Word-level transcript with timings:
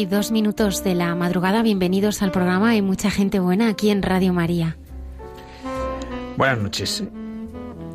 Y 0.00 0.06
dos 0.06 0.32
minutos 0.32 0.82
de 0.82 0.94
la 0.94 1.14
madrugada. 1.14 1.62
Bienvenidos 1.62 2.22
al 2.22 2.30
programa. 2.30 2.70
Hay 2.70 2.80
mucha 2.80 3.10
gente 3.10 3.38
buena 3.38 3.68
aquí 3.68 3.90
en 3.90 4.00
Radio 4.00 4.32
María. 4.32 4.78
Buenas 6.38 6.58
noches. 6.58 7.04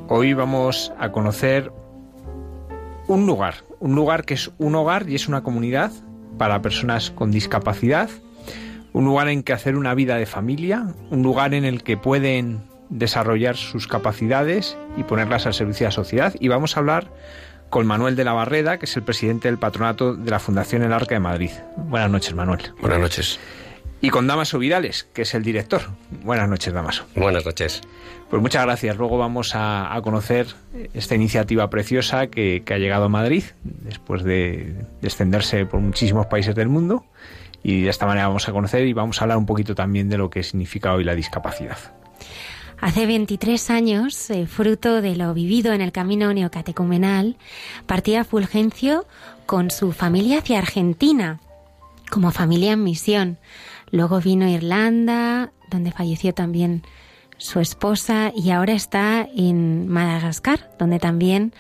Hoy 0.08 0.33
vamos 0.33 0.94
a 1.00 1.11
conocer 1.11 1.72
un 3.08 3.26
lugar, 3.26 3.56
un 3.80 3.95
lugar 3.95 4.23
que 4.23 4.36
es 4.36 4.52
un 4.59 4.76
hogar 4.76 5.09
y 5.09 5.16
es 5.16 5.28
una 5.28 5.42
comunidad 5.42 5.92
para 6.38 6.61
personas 6.61 7.09
con 7.09 7.31
discapacidad, 7.31 8.11
un 8.94 9.06
lugar 9.06 9.28
en 9.30 9.42
que 9.42 9.53
hacer 9.53 9.76
una 9.76 9.95
vida 9.95 10.17
de 10.17 10.28
familia, 10.28 10.94
un 11.09 11.23
lugar 11.23 11.56
en 11.56 11.66
el 11.66 11.81
que 11.81 11.98
pueden 11.98 12.66
desarrollar 12.89 13.56
sus 13.56 13.88
capacidades 13.88 14.78
y 14.95 15.02
ponerlas 15.02 15.48
al 15.48 15.56
servicio 15.56 15.86
de 15.86 15.88
la 15.88 15.92
sociedad. 15.92 16.36
Y 16.39 16.50
vamos 16.50 16.78
a 16.78 16.81
hablar 16.81 17.09
con 17.69 17.88
Manuel 17.88 18.16
de 18.16 18.23
la 18.23 18.33
Barreda, 18.33 18.77
que 18.77 18.85
es 18.85 18.95
el 18.95 19.03
presidente 19.03 19.47
del 19.47 19.58
patronato 19.58 20.16
de 20.16 20.31
la 20.31 20.39
Fundación 20.39 20.83
El 20.83 20.94
Arca 20.94 21.16
de 21.16 21.19
Madrid. 21.19 21.52
Buenas 21.75 22.09
noches, 22.09 22.33
Manuel. 22.33 22.61
Buenas 22.80 22.99
noches. 22.99 23.39
Y 24.02 24.09
con 24.09 24.27
Damaso 24.27 24.59
Vidales, 24.59 25.08
que 25.13 25.23
es 25.23 25.33
el 25.33 25.44
director. 25.44 25.81
Buenas 26.23 26.47
noches, 26.47 26.73
Damaso. 26.73 27.05
Buenas 27.16 27.45
noches. 27.45 27.81
Pues 28.30 28.41
muchas 28.41 28.63
gracias. 28.63 28.97
Luego 28.97 29.17
vamos 29.17 29.52
a, 29.55 29.99
conocer 30.03 30.47
esta 30.93 31.16
iniciativa 31.16 31.69
preciosa 31.69 32.27
que, 32.27 32.63
ha 32.69 32.77
llegado 32.77 33.05
a 33.05 33.09
Madrid 33.09 33.43
después 33.63 34.23
de, 34.23 34.75
de 35.02 35.08
extenderse 35.08 35.66
por 35.66 35.80
muchísimos 35.80 36.27
países 36.27 36.55
del 36.55 36.69
mundo. 36.69 37.05
Y 37.63 37.81
de 37.81 37.89
esta 37.89 38.05
manera 38.05 38.27
vamos 38.27 38.47
a 38.47 38.52
conocer 38.52 38.86
y 38.86 38.93
vamos 38.93 39.20
a 39.20 39.23
hablar 39.23 39.37
un 39.37 39.47
poquito 39.47 39.73
también 39.73 40.08
de 40.08 40.17
lo 40.17 40.30
que 40.30 40.43
significa 40.43 40.93
hoy 40.93 41.03
la 41.03 41.15
discapacidad. 41.15 41.77
Hace 42.80 43.05
23 43.05 43.69
años, 43.69 44.30
eh, 44.30 44.45
fruto 44.47 45.02
de 45.02 45.15
lo 45.15 45.33
vivido 45.33 45.73
en 45.73 45.81
el 45.81 45.91
camino 45.91 46.33
neocatecumenal, 46.33 47.37
partía 47.86 48.23
Fulgencio 48.23 49.05
con 49.45 49.71
su 49.71 49.91
familia 49.91 50.39
hacia 50.39 50.59
Argentina, 50.59 51.39
como 52.11 52.31
familia 52.31 52.73
en 52.73 52.83
misión. 52.83 53.37
Luego 53.91 54.19
vino 54.19 54.45
a 54.45 54.49
Irlanda, 54.49 55.52
donde 55.71 55.91
falleció 55.91 56.33
también 56.33 56.83
su 57.37 57.59
esposa, 57.59 58.31
y 58.35 58.52
ahora 58.52 58.73
está 58.73 59.27
en 59.35 59.87
Madagascar, 59.87 60.71
donde 60.77 60.99
también 60.99 61.53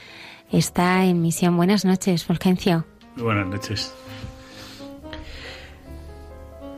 está 0.51 1.05
en 1.05 1.21
misión. 1.21 1.57
Buenas 1.57 1.85
noches, 1.85 2.23
Fulgencio. 2.25 2.85
Buenas 3.17 3.47
noches. 3.47 3.93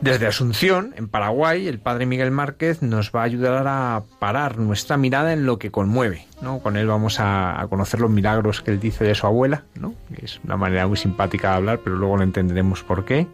Desde 0.00 0.28
Asunción, 0.28 0.94
en 0.96 1.08
Paraguay, 1.08 1.66
el 1.66 1.80
padre 1.80 2.06
Miguel 2.06 2.30
Márquez 2.30 2.82
nos 2.82 3.10
va 3.10 3.22
a 3.22 3.24
ayudar 3.24 3.66
a 3.66 4.04
parar 4.20 4.56
nuestra 4.56 4.96
mirada 4.96 5.32
en 5.32 5.44
lo 5.44 5.58
que 5.58 5.72
conmueve. 5.72 6.24
¿no? 6.40 6.60
Con 6.60 6.76
él 6.76 6.86
vamos 6.86 7.18
a, 7.18 7.66
conocer 7.68 7.98
los 7.98 8.10
milagros 8.10 8.62
que 8.62 8.70
él 8.70 8.78
dice 8.78 9.04
de 9.04 9.16
su 9.16 9.26
abuela, 9.26 9.64
¿no? 9.74 9.94
es 10.22 10.40
una 10.44 10.56
manera 10.56 10.86
muy 10.86 10.96
simpática 10.96 11.50
de 11.50 11.56
hablar, 11.56 11.80
pero 11.82 11.96
luego 11.96 12.16
lo 12.16 12.22
entenderemos 12.22 12.84
por 12.84 13.04
qué. 13.04 13.26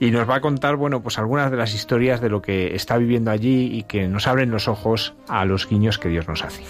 Y 0.00 0.10
nos 0.10 0.28
va 0.28 0.36
a 0.36 0.40
contar, 0.40 0.76
bueno, 0.76 1.02
pues 1.02 1.18
algunas 1.18 1.50
de 1.50 1.58
las 1.58 1.74
historias 1.74 2.22
de 2.22 2.30
lo 2.30 2.40
que 2.40 2.74
está 2.74 2.96
viviendo 2.96 3.30
allí 3.30 3.76
y 3.76 3.82
que 3.82 4.08
nos 4.08 4.26
abren 4.26 4.50
los 4.50 4.66
ojos 4.66 5.14
a 5.28 5.44
los 5.44 5.68
guiños 5.68 5.98
que 5.98 6.08
Dios 6.08 6.26
nos 6.26 6.42
hace. 6.42 6.62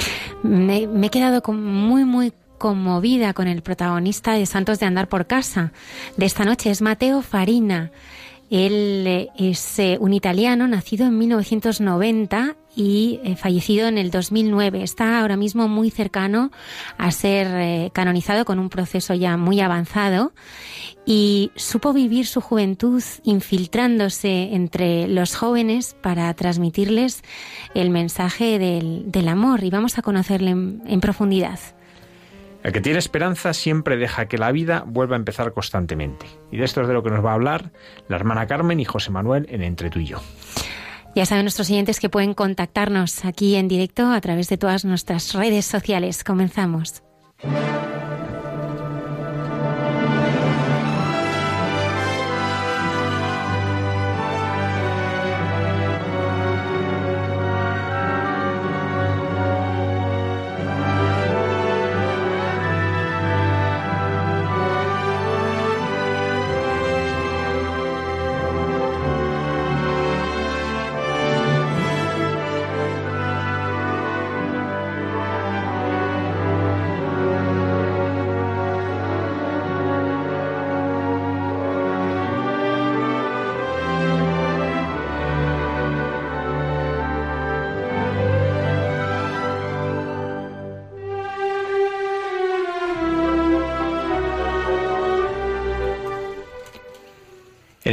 Me, 0.42 0.82
he 0.82 1.10
quedado 1.10 1.40
muy, 1.52 2.04
muy 2.04 2.32
conmovida 2.58 3.34
con 3.34 3.46
el 3.46 3.62
protagonista 3.62 4.32
de 4.32 4.46
Santos 4.46 4.80
de 4.80 4.86
Andar 4.86 5.08
por 5.08 5.26
Casa 5.26 5.72
de 6.16 6.26
esta 6.26 6.44
noche, 6.44 6.70
es 6.70 6.82
Mateo 6.82 7.22
Farina. 7.22 7.92
Él 8.50 9.04
eh, 9.06 9.28
es 9.36 9.78
eh, 9.78 9.98
un 10.00 10.14
italiano 10.14 10.66
nacido 10.66 11.06
en 11.06 11.18
1990 11.18 12.56
y 12.74 13.20
eh, 13.24 13.36
fallecido 13.36 13.88
en 13.88 13.98
el 13.98 14.10
2009. 14.10 14.82
Está 14.82 15.20
ahora 15.20 15.36
mismo 15.36 15.68
muy 15.68 15.90
cercano 15.90 16.50
a 16.96 17.10
ser 17.10 17.90
canonizado 17.92 18.44
con 18.44 18.58
un 18.58 18.68
proceso 18.68 19.14
ya 19.14 19.36
muy 19.36 19.60
avanzado 19.60 20.32
y 21.04 21.50
supo 21.56 21.92
vivir 21.92 22.26
su 22.26 22.40
juventud 22.40 23.02
infiltrándose 23.24 24.54
entre 24.54 25.08
los 25.08 25.34
jóvenes 25.34 25.96
para 26.00 26.32
transmitirles 26.34 27.22
el 27.74 27.90
mensaje 27.90 28.58
del, 28.58 29.28
amor 29.28 29.64
y 29.64 29.70
vamos 29.70 29.98
a 29.98 30.02
conocerle 30.02 30.50
en 30.50 31.00
profundidad. 31.00 31.58
El 32.62 32.72
que 32.72 32.80
tiene 32.80 32.98
esperanza 32.98 33.54
siempre 33.54 33.96
deja 33.96 34.26
que 34.26 34.38
la 34.38 34.50
vida 34.52 34.84
vuelva 34.86 35.16
a 35.16 35.18
empezar 35.18 35.52
constantemente. 35.52 36.26
Y 36.50 36.56
de 36.56 36.64
esto 36.64 36.82
es 36.82 36.88
de 36.88 36.94
lo 36.94 37.02
que 37.02 37.10
nos 37.10 37.24
va 37.24 37.30
a 37.30 37.34
hablar 37.34 37.70
la 38.08 38.16
hermana 38.16 38.46
Carmen 38.46 38.80
y 38.80 38.84
José 38.84 39.10
Manuel 39.10 39.46
en 39.50 39.62
Entre 39.62 39.90
tú 39.90 40.00
y 40.00 40.06
yo. 40.06 40.20
Ya 41.14 41.24
saben 41.26 41.44
nuestros 41.44 41.70
oyentes 41.70 42.00
que 42.00 42.08
pueden 42.08 42.34
contactarnos 42.34 43.24
aquí 43.24 43.56
en 43.56 43.68
directo 43.68 44.10
a 44.10 44.20
través 44.20 44.48
de 44.48 44.58
todas 44.58 44.84
nuestras 44.84 45.32
redes 45.34 45.64
sociales. 45.64 46.22
Comenzamos. 46.24 47.02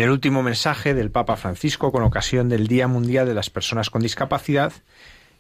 El 0.06 0.12
último 0.12 0.44
mensaje 0.44 0.94
del 0.94 1.10
Papa 1.10 1.36
Francisco 1.36 1.92
con 1.92 2.04
ocasión 2.04 2.48
del 2.48 2.68
Día 2.68 2.88
Mundial 2.88 3.28
de 3.28 3.34
las 3.34 3.50
Personas 3.50 3.90
con 3.90 4.04
Discapacidad, 4.04 4.72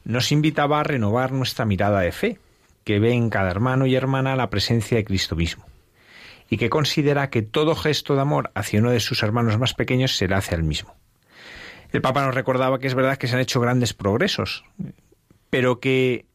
nos 0.05 0.31
invitaba 0.31 0.79
a 0.79 0.83
renovar 0.83 1.31
nuestra 1.31 1.65
mirada 1.65 1.99
de 1.99 2.11
fe, 2.11 2.39
que 2.83 2.99
ve 2.99 3.13
en 3.13 3.29
cada 3.29 3.51
hermano 3.51 3.85
y 3.85 3.93
hermana 3.93 4.35
la 4.35 4.49
presencia 4.49 4.97
de 4.97 5.05
Cristo 5.05 5.35
mismo, 5.35 5.67
y 6.49 6.57
que 6.57 6.71
considera 6.71 7.29
que 7.29 7.43
todo 7.43 7.75
gesto 7.75 8.15
de 8.15 8.21
amor 8.21 8.49
hacia 8.55 8.79
uno 8.79 8.89
de 8.89 8.99
sus 8.99 9.21
hermanos 9.21 9.59
más 9.59 9.75
pequeños 9.75 10.17
se 10.17 10.27
le 10.27 10.33
hace 10.33 10.55
al 10.55 10.63
mismo. 10.63 10.95
El 11.91 12.01
Papa 12.01 12.25
nos 12.25 12.33
recordaba 12.33 12.79
que 12.79 12.87
es 12.87 12.95
verdad 12.95 13.17
que 13.17 13.27
se 13.27 13.35
han 13.35 13.41
hecho 13.41 13.61
grandes 13.61 13.93
progresos, 13.93 14.65
pero 15.51 15.79
que 15.79 16.25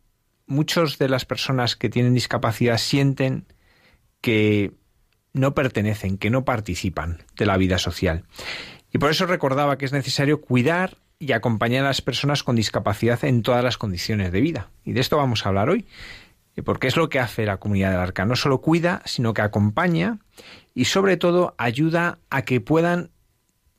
muchas 0.46 0.98
de 0.98 1.08
las 1.08 1.24
personas 1.24 1.74
que 1.74 1.90
tienen 1.90 2.14
discapacidad 2.14 2.78
sienten 2.78 3.46
que 4.20 4.72
no 5.32 5.54
pertenecen, 5.54 6.18
que 6.18 6.30
no 6.30 6.44
participan 6.44 7.22
de 7.36 7.46
la 7.46 7.56
vida 7.56 7.78
social. 7.78 8.24
Y 8.92 8.98
por 8.98 9.10
eso 9.10 9.26
recordaba 9.26 9.78
que 9.78 9.84
es 9.84 9.92
necesario 9.92 10.40
cuidar 10.40 10.96
y 11.18 11.32
acompañar 11.32 11.84
a 11.84 11.88
las 11.88 12.02
personas 12.02 12.42
con 12.42 12.56
discapacidad 12.56 13.24
en 13.24 13.42
todas 13.42 13.62
las 13.62 13.76
condiciones 13.76 14.32
de 14.32 14.40
vida. 14.40 14.70
Y 14.84 14.92
de 14.92 15.00
esto 15.00 15.16
vamos 15.16 15.44
a 15.44 15.50
hablar 15.50 15.68
hoy, 15.68 15.86
porque 16.64 16.88
es 16.88 16.96
lo 16.96 17.08
que 17.08 17.20
hace 17.20 17.46
la 17.46 17.58
comunidad 17.58 17.90
del 17.90 18.00
Arca. 18.00 18.24
No 18.24 18.36
solo 18.36 18.60
cuida, 18.60 19.02
sino 19.04 19.34
que 19.34 19.42
acompaña 19.42 20.18
y 20.74 20.86
sobre 20.86 21.16
todo 21.16 21.54
ayuda 21.58 22.18
a 22.30 22.42
que 22.42 22.60
puedan 22.60 23.10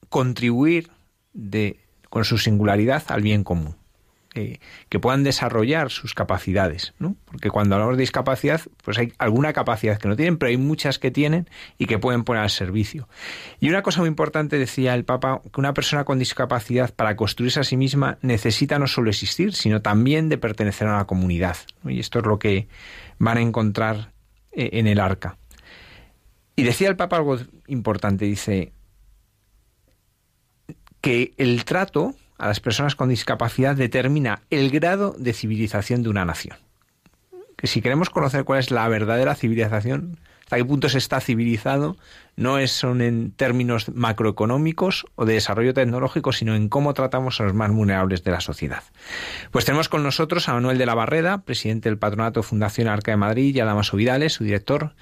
contribuir 0.09 0.91
con 2.09 2.25
su 2.25 2.37
singularidad 2.37 3.03
al 3.07 3.21
bien 3.21 3.43
común. 3.43 3.75
Que 4.33 4.99
puedan 4.99 5.23
desarrollar 5.23 5.89
sus 5.89 6.13
capacidades, 6.13 6.93
¿no? 6.99 7.15
Porque 7.25 7.49
cuando 7.49 7.75
hablamos 7.75 7.97
de 7.97 8.01
discapacidad, 8.01 8.61
pues 8.83 8.97
hay 8.97 9.11
alguna 9.17 9.51
capacidad 9.51 9.97
que 9.97 10.07
no 10.07 10.15
tienen, 10.15 10.37
pero 10.37 10.49
hay 10.49 10.57
muchas 10.57 10.99
que 10.99 11.11
tienen 11.11 11.49
y 11.77 11.85
que 11.85 11.99
pueden 11.99 12.23
poner 12.23 12.43
al 12.43 12.49
servicio. 12.49 13.09
Y 13.59 13.67
una 13.67 13.81
cosa 13.81 13.99
muy 13.99 14.07
importante, 14.07 14.57
decía 14.57 14.95
el 14.95 15.03
Papa, 15.03 15.41
que 15.53 15.59
una 15.59 15.73
persona 15.73 16.05
con 16.05 16.17
discapacidad 16.17 16.93
para 16.93 17.17
construirse 17.17 17.59
a 17.59 17.63
sí 17.63 17.75
misma 17.75 18.19
necesita 18.21 18.79
no 18.79 18.87
solo 18.87 19.09
existir, 19.09 19.53
sino 19.53 19.81
también 19.81 20.29
de 20.29 20.37
pertenecer 20.37 20.87
a 20.87 20.95
una 20.95 21.07
comunidad. 21.07 21.57
Y 21.85 21.99
esto 21.99 22.19
es 22.19 22.25
lo 22.25 22.39
que 22.39 22.69
van 23.19 23.37
a 23.37 23.41
encontrar 23.41 24.13
eh, 24.53 24.69
en 24.73 24.87
el 24.87 25.01
arca. 25.01 25.37
Y 26.55 26.63
decía 26.63 26.87
el 26.87 26.95
Papa 26.95 27.17
algo 27.17 27.37
importante, 27.67 28.25
dice 28.25 28.71
que 31.01 31.33
el 31.37 31.65
trato 31.65 32.15
a 32.41 32.47
las 32.47 32.59
personas 32.59 32.95
con 32.95 33.07
discapacidad 33.07 33.75
determina 33.75 34.41
el 34.49 34.71
grado 34.71 35.13
de 35.15 35.31
civilización 35.31 36.01
de 36.01 36.09
una 36.09 36.25
nación. 36.25 36.57
Que 37.55 37.67
si 37.67 37.83
queremos 37.83 38.09
conocer 38.09 38.45
cuál 38.45 38.59
es 38.59 38.71
la 38.71 38.87
verdadera 38.87 39.35
civilización, 39.35 40.17
hasta 40.41 40.57
qué 40.57 40.65
punto 40.65 40.89
se 40.89 40.97
está 40.97 41.21
civilizado, 41.21 41.97
no 42.35 42.57
es, 42.57 42.71
son 42.71 43.01
en 43.01 43.31
términos 43.31 43.89
macroeconómicos 43.93 45.05
o 45.13 45.25
de 45.25 45.35
desarrollo 45.35 45.75
tecnológico, 45.75 46.33
sino 46.33 46.55
en 46.55 46.67
cómo 46.67 46.95
tratamos 46.95 47.39
a 47.39 47.43
los 47.43 47.53
más 47.53 47.71
vulnerables 47.71 48.23
de 48.23 48.31
la 48.31 48.41
sociedad. 48.41 48.81
Pues 49.51 49.65
tenemos 49.65 49.87
con 49.87 50.01
nosotros 50.01 50.49
a 50.49 50.53
Manuel 50.53 50.79
de 50.79 50.87
la 50.87 50.95
Barreda, 50.95 51.43
presidente 51.43 51.89
del 51.89 51.99
Patronato 51.99 52.41
Fundación 52.41 52.87
Arca 52.87 53.11
de 53.11 53.17
Madrid, 53.17 53.55
y 53.55 53.59
a 53.59 53.65
Damaso 53.65 53.97
Vidales, 53.97 54.33
su 54.33 54.43
director. 54.43 54.95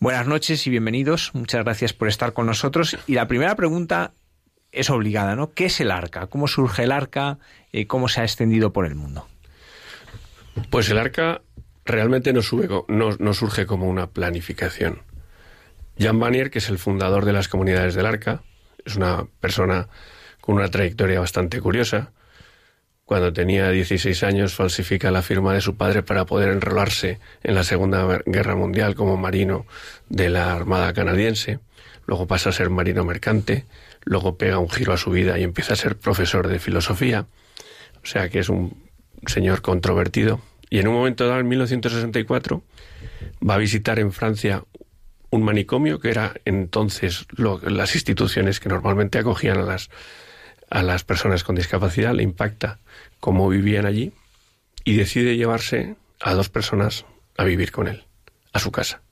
Buenas 0.00 0.26
noches 0.26 0.66
y 0.66 0.70
bienvenidos. 0.70 1.30
Muchas 1.32 1.62
gracias 1.62 1.92
por 1.92 2.08
estar 2.08 2.32
con 2.32 2.46
nosotros. 2.46 2.98
Y 3.06 3.14
la 3.14 3.28
primera 3.28 3.54
pregunta 3.54 4.14
es 4.76 4.90
obligada, 4.90 5.34
¿no? 5.34 5.52
¿Qué 5.52 5.66
es 5.66 5.80
el 5.80 5.90
arca? 5.90 6.26
¿Cómo 6.26 6.46
surge 6.48 6.84
el 6.84 6.92
arca? 6.92 7.38
Eh, 7.72 7.86
¿Cómo 7.86 8.08
se 8.08 8.20
ha 8.20 8.24
extendido 8.24 8.72
por 8.72 8.86
el 8.86 8.94
mundo? 8.94 9.26
Pues 10.70 10.88
el 10.90 10.98
arca 10.98 11.42
realmente 11.84 12.32
no, 12.32 12.40
no, 12.88 13.34
surge 13.34 13.66
como 13.66 13.88
una 13.88 14.08
planificación. 14.08 15.02
Jan 15.98 16.18
Vanier, 16.18 16.50
que 16.50 16.58
es 16.58 16.68
el 16.68 16.78
fundador 16.78 17.24
de 17.24 17.32
las 17.32 17.48
comunidades 17.48 17.94
del 17.94 18.06
arca, 18.06 18.42
es 18.84 18.96
una 18.96 19.26
persona 19.40 19.88
con 20.40 20.56
una 20.56 20.68
trayectoria 20.68 21.20
bastante 21.20 21.60
curiosa. 21.60 22.12
Cuando 23.04 23.32
tenía 23.32 23.70
16 23.70 24.22
años 24.24 24.54
falsifica 24.54 25.10
la 25.10 25.22
firma 25.22 25.54
de 25.54 25.60
su 25.60 25.76
padre 25.76 26.02
para 26.02 26.26
poder 26.26 26.50
enrolarse 26.50 27.20
en 27.44 27.54
la 27.54 27.62
Segunda 27.62 28.20
Guerra 28.26 28.56
Mundial 28.56 28.94
como 28.94 29.16
marino 29.16 29.64
de 30.08 30.28
la 30.28 30.54
Armada 30.54 30.92
canadiense. 30.92 31.60
Luego 32.06 32.26
pasa 32.26 32.50
a 32.50 32.52
ser 32.52 32.68
marino 32.68 33.04
mercante 33.04 33.64
luego 34.06 34.38
pega 34.38 34.58
un 34.58 34.70
giro 34.70 34.94
a 34.94 34.96
su 34.96 35.10
vida 35.10 35.38
y 35.38 35.42
empieza 35.42 35.74
a 35.74 35.76
ser 35.76 35.98
profesor 35.98 36.48
de 36.48 36.58
filosofía, 36.58 37.26
o 38.02 38.06
sea 38.06 38.30
que 38.30 38.38
es 38.38 38.48
un 38.48 38.88
señor 39.26 39.60
controvertido. 39.60 40.40
Y 40.70 40.78
en 40.78 40.88
un 40.88 40.94
momento 40.94 41.26
dado, 41.26 41.40
en 41.40 41.48
1964, 41.48 42.62
va 43.48 43.54
a 43.54 43.58
visitar 43.58 43.98
en 43.98 44.12
Francia 44.12 44.64
un 45.30 45.42
manicomio, 45.42 46.00
que 46.00 46.10
era 46.10 46.34
entonces 46.44 47.26
las 47.36 47.94
instituciones 47.94 48.60
que 48.60 48.68
normalmente 48.68 49.18
acogían 49.18 49.58
a 49.58 49.62
las, 49.62 49.90
a 50.70 50.82
las 50.82 51.04
personas 51.04 51.44
con 51.44 51.56
discapacidad, 51.56 52.14
le 52.14 52.22
impacta 52.22 52.78
cómo 53.20 53.48
vivían 53.48 53.86
allí 53.86 54.12
y 54.84 54.96
decide 54.96 55.36
llevarse 55.36 55.96
a 56.20 56.32
dos 56.34 56.48
personas 56.48 57.04
a 57.36 57.44
vivir 57.44 57.72
con 57.72 57.88
él, 57.88 58.04
a 58.52 58.60
su 58.60 58.70
casa, 58.70 59.02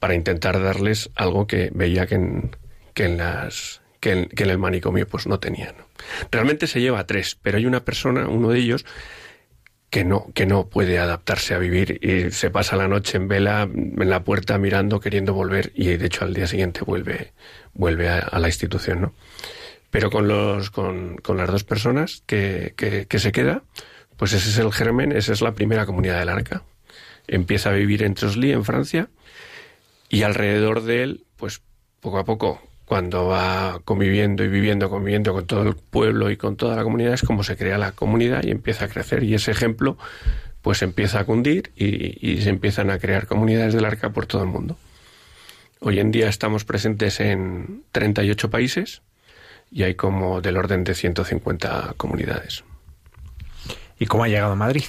para 0.00 0.14
intentar 0.14 0.60
darles 0.60 1.10
algo 1.14 1.46
que 1.46 1.70
veía 1.72 2.06
que 2.06 2.16
en, 2.16 2.50
que 2.98 3.04
en 3.04 3.16
las 3.16 3.80
que 4.00 4.10
en, 4.10 4.28
el 4.36 4.58
manicomio 4.58 5.06
pues 5.06 5.28
no 5.28 5.38
tenían. 5.38 5.76
Realmente 6.32 6.66
se 6.66 6.80
lleva 6.80 7.06
tres, 7.06 7.38
pero 7.40 7.58
hay 7.58 7.64
una 7.64 7.84
persona, 7.84 8.26
uno 8.26 8.48
de 8.50 8.58
ellos, 8.58 8.84
que 9.88 10.04
no, 10.04 10.26
que 10.34 10.46
no 10.46 10.66
puede 10.66 10.98
adaptarse 10.98 11.54
a 11.54 11.58
vivir 11.58 12.00
y 12.02 12.32
se 12.32 12.50
pasa 12.50 12.74
la 12.74 12.88
noche 12.88 13.16
en 13.16 13.28
vela 13.28 13.68
en 13.72 14.10
la 14.10 14.24
puerta 14.24 14.58
mirando, 14.58 14.98
queriendo 14.98 15.32
volver, 15.32 15.70
y 15.76 15.96
de 15.96 16.06
hecho 16.06 16.24
al 16.24 16.34
día 16.34 16.48
siguiente 16.48 16.80
vuelve, 16.84 17.34
vuelve 17.72 18.08
a, 18.08 18.36
la 18.36 18.48
institución, 18.48 19.00
¿no? 19.00 19.14
Pero 19.90 20.10
con 20.10 20.26
los, 20.26 20.72
con, 20.72 21.18
con 21.18 21.36
las 21.36 21.48
dos 21.48 21.62
personas 21.62 22.24
que, 22.26 22.74
que, 22.76 23.06
que, 23.06 23.18
se 23.20 23.30
queda, 23.30 23.62
pues 24.16 24.32
ese 24.32 24.50
es 24.50 24.58
el 24.58 24.72
germen, 24.72 25.12
esa 25.12 25.32
es 25.32 25.40
la 25.40 25.52
primera 25.52 25.86
comunidad 25.86 26.18
del 26.18 26.30
arca. 26.30 26.64
Empieza 27.28 27.70
a 27.70 27.74
vivir 27.74 28.02
en 28.02 28.14
Trosly, 28.14 28.50
en 28.50 28.64
Francia, 28.64 29.08
y 30.08 30.24
alrededor 30.24 30.82
de 30.82 31.04
él, 31.04 31.24
pues 31.36 31.62
poco 32.00 32.18
a 32.18 32.24
poco 32.24 32.67
cuando 32.88 33.26
va 33.26 33.80
conviviendo 33.84 34.42
y 34.44 34.48
viviendo, 34.48 34.88
conviviendo 34.88 35.34
con 35.34 35.46
todo 35.46 35.62
el 35.62 35.74
pueblo 35.74 36.30
y 36.30 36.38
con 36.38 36.56
toda 36.56 36.74
la 36.74 36.82
comunidad, 36.82 37.12
es 37.12 37.22
como 37.22 37.44
se 37.44 37.54
crea 37.54 37.76
la 37.76 37.92
comunidad 37.92 38.42
y 38.44 38.50
empieza 38.50 38.86
a 38.86 38.88
crecer. 38.88 39.22
Y 39.24 39.34
ese 39.34 39.50
ejemplo, 39.50 39.98
pues 40.62 40.80
empieza 40.80 41.20
a 41.20 41.24
cundir 41.24 41.70
y, 41.76 42.40
se 42.40 42.48
empiezan 42.48 42.90
a 42.90 42.98
crear 42.98 43.26
comunidades 43.26 43.74
del 43.74 43.84
arca 43.84 44.08
por 44.10 44.24
todo 44.24 44.42
el 44.42 44.48
mundo. 44.48 44.78
Hoy 45.80 46.00
en 46.00 46.10
día 46.10 46.30
estamos 46.30 46.64
presentes 46.64 47.20
en 47.20 47.84
38 47.92 48.48
países 48.48 49.02
y 49.70 49.82
hay 49.82 49.94
como 49.94 50.40
del 50.40 50.56
orden 50.56 50.82
de 50.82 50.94
150 50.94 51.92
comunidades. 51.98 52.64
¿Y 53.98 54.06
cómo 54.06 54.24
ha 54.24 54.28
llegado 54.28 54.52
a 54.52 54.56
Madrid? 54.56 54.84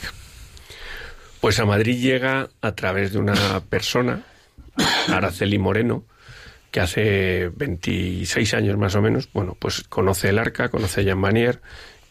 Pues 1.42 1.60
a 1.60 1.66
Madrid 1.66 2.00
llega 2.00 2.48
a 2.62 2.72
través 2.72 3.12
de 3.12 3.20
una 3.20 3.60
persona, 3.70 4.24
Araceli 5.10 5.58
Moreno, 5.58 6.06
que 6.72 6.80
hace 6.80 7.50
26 7.56 8.54
años 8.54 8.78
más 8.78 8.96
o 8.96 9.02
menos, 9.02 9.30
bueno, 9.34 9.56
pues 9.60 9.84
conoce 9.84 10.30
el 10.30 10.40
arca, 10.40 10.70
conoce 10.70 11.02
a 11.02 11.04
Jean 11.04 11.20
Manier 11.20 11.62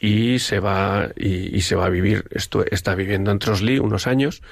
y 0.00 0.38
se 0.38 0.60
va 0.60 1.10
y, 1.16 1.60
se 1.62 1.74
va 1.74 1.86
a 1.86 1.90
vivir, 1.90 2.24
esto, 2.30 2.64
está 2.64 2.94
viviendo 2.94 3.30
en 3.30 3.38
Trosly 3.38 3.78
unos 3.78 4.06
años 4.06 4.42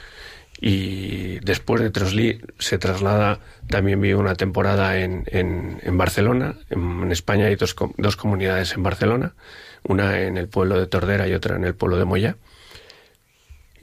y 0.60 1.38
después 1.40 1.82
de 1.82 1.90
Trosly 1.90 2.40
se 2.58 2.78
traslada, 2.78 3.40
también 3.68 4.00
vive 4.00 4.16
una 4.16 4.34
temporada 4.34 4.98
en, 4.98 5.24
en, 5.26 5.98
Barcelona, 5.98 6.56
en, 6.70 7.12
España 7.12 7.46
hay 7.46 7.56
dos, 7.56 7.76
dos 7.98 8.16
comunidades 8.16 8.72
en 8.74 8.82
Barcelona, 8.82 9.34
una 9.82 10.20
en 10.22 10.38
el 10.38 10.48
pueblo 10.48 10.80
de 10.80 10.86
Tordera 10.86 11.28
y 11.28 11.34
otra 11.34 11.56
en 11.56 11.64
el 11.64 11.74
pueblo 11.74 11.98
de 11.98 12.06
Moya. 12.06 12.36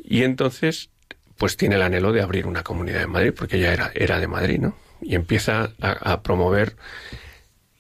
Y 0.04 0.24
entonces, 0.24 0.90
pues 1.38 1.58
tiene 1.58 1.76
el 1.76 1.82
anhelo 1.84 2.12
de 2.12 2.22
abrir 2.22 2.48
una 2.48 2.64
comunidad 2.64 3.04
en 3.04 3.12
Madrid, 3.12 3.34
porque 3.38 3.60
ya 3.60 3.72
era, 3.72 3.92
era 3.94 4.20
de 4.20 4.28
Madrid, 4.28 4.60
¿no? 4.60 4.76
Y 5.04 5.16
empieza 5.16 5.72
a, 5.82 6.22
promover 6.24 6.76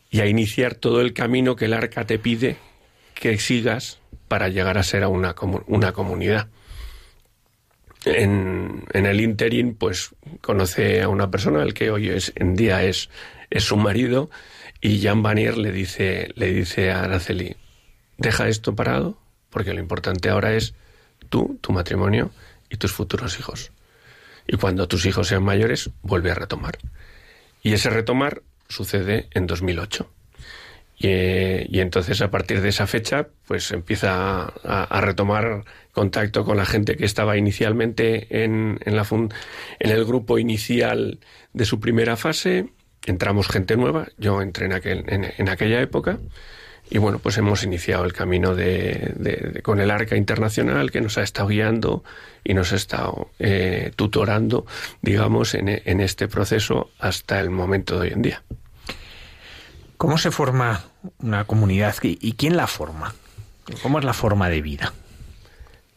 y 0.10 0.22
a 0.22 0.28
iniciar 0.28 0.76
todo 0.76 1.02
el 1.02 1.14
camino 1.14 1.56
que 1.56 1.66
el 1.66 1.74
arca 1.74 2.06
te 2.06 2.20
pide 2.20 2.58
que 3.16 3.38
sigas 3.38 4.00
para 4.28 4.50
llegar 4.50 4.78
a 4.78 4.84
ser 4.84 5.04
a 5.04 5.08
una, 5.08 5.36
una 5.68 5.92
comunidad. 5.94 6.50
En, 8.06 8.84
el 8.94 9.22
interín, 9.22 9.76
pues 9.76 10.14
conoce 10.42 11.02
a 11.02 11.10
una 11.10 11.32
persona, 11.32 11.64
el 11.64 11.74
que 11.74 11.90
hoy 11.90 12.10
es, 12.10 12.34
en 12.36 12.56
día 12.56 12.84
es, 12.84 13.10
es 13.50 13.64
su 13.64 13.78
marido, 13.78 14.30
y 14.82 15.02
Jan 15.02 15.24
Vanier 15.24 15.58
le 15.58 15.72
dice, 15.72 16.30
le 16.36 16.52
dice 16.52 16.92
a 16.92 17.04
Araceli, 17.04 17.56
deja 18.18 18.50
esto 18.50 18.76
parado, 18.76 19.18
porque 19.50 19.74
lo 19.74 19.80
importante 19.80 20.30
ahora 20.30 20.54
es 20.54 20.74
tú, 21.30 21.58
tu 21.62 21.72
matrimonio 21.72 22.32
y 22.70 22.78
tus 22.78 22.92
futuros 22.92 23.40
hijos. 23.40 23.72
Y 24.48 24.58
cuando 24.58 24.88
tus 24.88 25.06
hijos 25.06 25.28
sean 25.28 25.44
mayores, 25.44 25.90
vuelve 26.02 26.32
a 26.32 26.36
retomar. 26.36 26.78
Y 27.64 27.74
ese 27.74 27.90
retomar 27.90 28.44
sucede 28.68 29.28
en 29.32 29.48
2008. 29.48 30.10
Y, 31.00 31.80
entonces 31.80 32.22
a 32.22 32.32
partir 32.32 32.62
de 32.62 32.70
esa 32.70 32.88
fecha 32.88 33.28
pues 33.46 33.72
empieza 33.72 34.46
a, 34.64 35.02
retomar 35.02 35.66
contacto 35.92 36.46
con 36.46 36.56
la 36.56 36.66
gente 36.66 36.96
que 36.96 37.04
estaba 37.04 37.36
inicialmente 37.36 38.44
en, 38.44 38.80
en, 38.86 38.96
la 38.96 39.06
en 39.10 39.92
el 39.92 40.06
grupo 40.06 40.38
inicial 40.38 41.20
de 41.52 41.66
su 41.66 41.80
primera 41.80 42.16
fase. 42.16 42.70
Entramos 43.06 43.50
gente 43.50 43.76
nueva, 43.76 44.08
yo 44.18 44.42
entré 44.42 44.68
en, 44.68 44.74
aquel, 44.74 45.04
en 45.08 45.50
aquella 45.50 45.82
época 45.82 46.20
y 46.94 47.00
bueno, 47.00 47.18
pues 47.18 47.40
hemos 47.40 47.64
iniciado 47.64 48.06
el 48.06 48.14
camino 48.14 48.54
de, 48.54 49.62
con 49.64 49.80
el 49.80 49.90
Arca 49.90 50.16
Internacional 50.16 50.92
que 50.92 51.02
nos 51.02 51.18
ha 51.18 51.24
estado 51.24 51.48
guiando 51.48 52.04
y 52.44 52.54
nos 52.54 52.72
ha 52.72 52.76
estado 52.76 53.32
eh, 53.40 53.92
tutorando, 53.96 54.68
digamos, 55.02 55.56
en, 55.56 55.70
en 55.70 56.02
este 56.02 56.28
proceso 56.28 56.92
hasta 57.00 57.40
el 57.40 57.50
momento 57.50 57.96
de 57.96 58.02
hoy 58.02 58.14
en 58.14 58.22
día. 58.22 58.44
¿Cómo 59.98 60.20
se 60.20 60.30
forma 60.30 60.84
una 61.18 61.46
comunidad 61.46 61.96
y 62.04 62.34
quién 62.34 62.56
la 62.56 62.68
forma? 62.68 63.16
¿Cómo 63.82 63.98
es 63.98 64.06
la 64.06 64.14
forma 64.14 64.50
de 64.50 64.62
vida? 64.62 64.94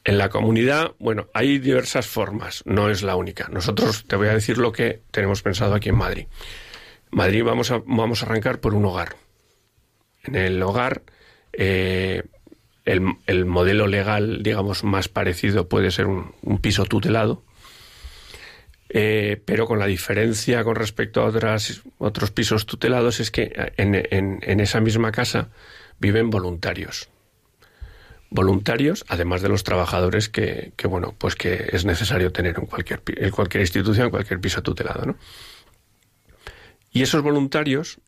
En 0.03 0.17
la 0.17 0.31
comunidad, 0.31 0.93
bueno, 0.99 1.27
hay 1.35 1.59
diversas 1.59 2.07
formas, 2.07 2.63
no 2.65 2.89
es 2.89 3.03
la 3.03 3.17
única. 3.17 3.49
Nosotros 3.51 4.07
te 4.07 4.17
voy 4.17 4.29
a 4.29 4.33
decir 4.33 4.57
lo 4.57 4.73
que 4.73 5.03
tenemos 5.11 5.43
pensado 5.43 5.75
aquí 5.75 5.91
en 5.91 5.97
Madrid. 5.97 6.27
Madrid 7.11 7.45
vamos 7.45 7.71
a, 7.71 7.83
vamos 7.85 8.23
a 8.23 8.27
arrancar 8.27 8.61
por 8.61 8.73
un 8.73 8.87
hogar 8.87 9.26
en 10.27 10.37
el 10.37 10.63
hogar, 10.63 11.03
eh, 11.53 12.23
el, 12.85 13.45
modelo 13.47 13.87
legal, 13.87 14.43
digamos, 14.43 14.85
más 14.85 15.09
parecido 15.09 15.69
puede 15.69 15.91
ser 15.91 16.07
un, 16.07 16.33
piso 16.61 16.85
tutelado, 16.85 17.43
eh, 18.89 19.43
pero 19.45 19.67
con 19.67 19.79
la 19.79 19.87
diferencia 19.87 20.63
con 20.63 20.77
respecto 20.77 21.23
a 21.23 21.57
otros 21.99 22.31
pisos 22.31 22.67
tutelados 22.67 23.19
es 23.19 23.31
que 23.31 23.73
en, 23.77 24.61
esa 24.61 24.81
misma 24.81 25.11
casa 25.11 25.49
viven 25.99 26.31
voluntarios. 26.31 27.09
voluntarios, 28.31 29.05
además 29.09 29.41
de 29.43 29.49
los 29.49 29.65
trabajadores 29.65 30.29
que, 30.29 30.73
que, 30.77 30.87
bueno, 30.87 31.15
pues 31.17 31.35
que 31.35 31.69
es 31.73 31.85
necesario 31.85 32.33
tener 32.33 32.57
en 32.59 32.67
cualquier, 32.67 33.03
en 33.07 33.31
cualquier 33.31 33.63
institución, 33.63 34.07
en 34.07 34.11
cualquier 34.11 34.41
piso 34.41 34.63
tutelado, 34.63 35.07
¿no? 35.07 35.17
Y 36.93 37.03
esos 37.03 37.23
voluntarios 37.23 37.99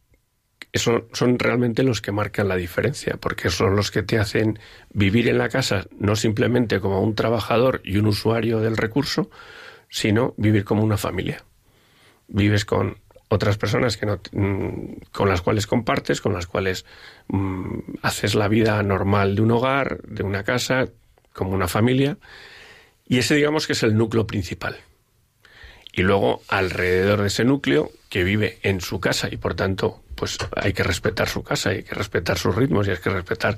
son, 0.75 1.39
realmente 1.39 1.83
los 1.83 2.01
que 2.01 2.13
marcan 2.13 2.49
la 2.49 2.57
diferencia, 2.57 3.17
porque 3.19 3.51
son 3.51 3.75
los 3.75 3.91
que 3.91 4.03
te 4.03 4.19
hacen 4.19 4.59
vivir 4.91 5.29
en 5.29 5.39
la 5.39 5.49
casa 5.49 5.87
no 5.99 6.17
simplemente 6.17 6.81
como 6.81 7.01
un 7.01 7.15
trabajador 7.15 7.81
y 7.85 7.97
un 7.97 8.07
usuario 8.07 8.61
del 8.61 8.77
recurso, 8.77 9.31
sino 9.89 10.35
vivir 10.37 10.65
como 10.65 10.83
una 10.83 10.99
familia. 10.99 11.45
Vives 12.29 12.65
con 12.65 12.99
otras 13.29 13.57
personas 13.57 13.97
que 13.97 14.07
no, 14.07 14.21
mm, 14.33 15.11
con 15.13 15.29
las 15.29 15.41
cuales 15.41 15.67
compartes, 15.67 16.21
con 16.21 16.35
las 16.35 16.47
cuales 16.47 16.85
mm, 17.29 17.79
haces 18.03 18.35
la 18.35 18.49
vida 18.49 18.83
normal 18.83 19.37
de 19.37 19.43
un 19.43 19.51
hogar, 19.51 20.03
de 20.03 20.23
una 20.23 20.45
casa, 20.45 20.89
como 21.33 21.53
una 21.53 21.69
familia. 21.69 22.19
Y 23.07 23.19
ese 23.19 23.37
digamos 23.37 23.67
que 23.67 23.73
es 23.73 23.83
el 23.83 23.97
núcleo 23.97 24.27
principal. 24.27 24.77
Y 25.93 26.03
luego 26.03 26.43
alrededor 26.49 27.23
de 27.23 27.29
ese 27.29 27.45
núcleo, 27.45 27.91
que 28.09 28.25
vive 28.25 28.59
en 28.63 28.81
su 28.81 29.01
casa 29.01 29.29
y 29.31 29.37
por 29.37 29.55
tanto 29.55 30.03
pues 30.19 30.39
hay 30.57 30.73
que 30.73 30.83
respetar 30.83 31.29
su 31.29 31.43
casa, 31.43 31.71
hay 31.71 31.83
que 31.83 31.95
respetar 31.95 32.39
sus 32.39 32.55
ritmos 32.55 32.87
y 32.87 32.91
hay 32.91 32.99
que 32.99 33.11
respetar 33.11 33.57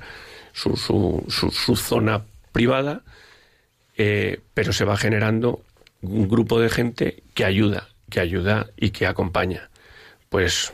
su, 0.53 0.75
su, 0.77 1.25
su, 1.29 1.75
zona 1.75 2.23
privada, 2.51 3.01
eh, 3.97 4.41
pero 4.53 4.73
se 4.73 4.85
va 4.85 4.97
generando 4.97 5.61
un 6.01 6.27
grupo 6.27 6.59
de 6.59 6.69
gente 6.69 7.23
que 7.33 7.45
ayuda 7.45 7.87
que 8.11 8.19
ayuda 8.19 8.67
y 8.77 8.91
que 8.91 9.07
acompaña. 9.07 9.71
Pues 10.29 10.71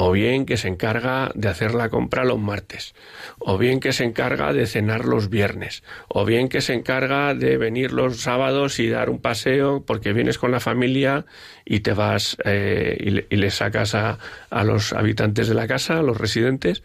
o 0.00 0.12
bien 0.12 0.46
que 0.46 0.56
se 0.56 0.68
encarga 0.68 1.32
de 1.34 1.48
hacer 1.48 1.74
la 1.74 1.88
compra 1.88 2.24
los 2.24 2.38
martes, 2.38 2.94
o 3.40 3.58
bien 3.58 3.80
que 3.80 3.92
se 3.92 4.04
encarga 4.04 4.52
de 4.52 4.66
cenar 4.66 5.04
los 5.04 5.28
viernes, 5.28 5.82
o 6.08 6.24
bien 6.24 6.48
que 6.48 6.60
se 6.60 6.74
encarga 6.74 7.34
de 7.34 7.58
venir 7.58 7.92
los 7.92 8.20
sábados 8.20 8.78
y 8.78 8.88
dar 8.88 9.10
un 9.10 9.18
paseo 9.18 9.82
porque 9.84 10.12
vienes 10.12 10.38
con 10.38 10.52
la 10.52 10.60
familia 10.60 11.26
y 11.64 11.80
te 11.80 11.94
vas 11.94 12.36
eh, 12.44 13.26
y, 13.28 13.36
le, 13.36 13.50
sacas 13.50 13.96
a, 13.96 14.18
a 14.50 14.62
los 14.62 14.92
habitantes 14.92 15.48
de 15.48 15.54
la 15.54 15.66
casa, 15.66 15.98
a 15.98 16.02
los 16.02 16.16
residentes, 16.16 16.84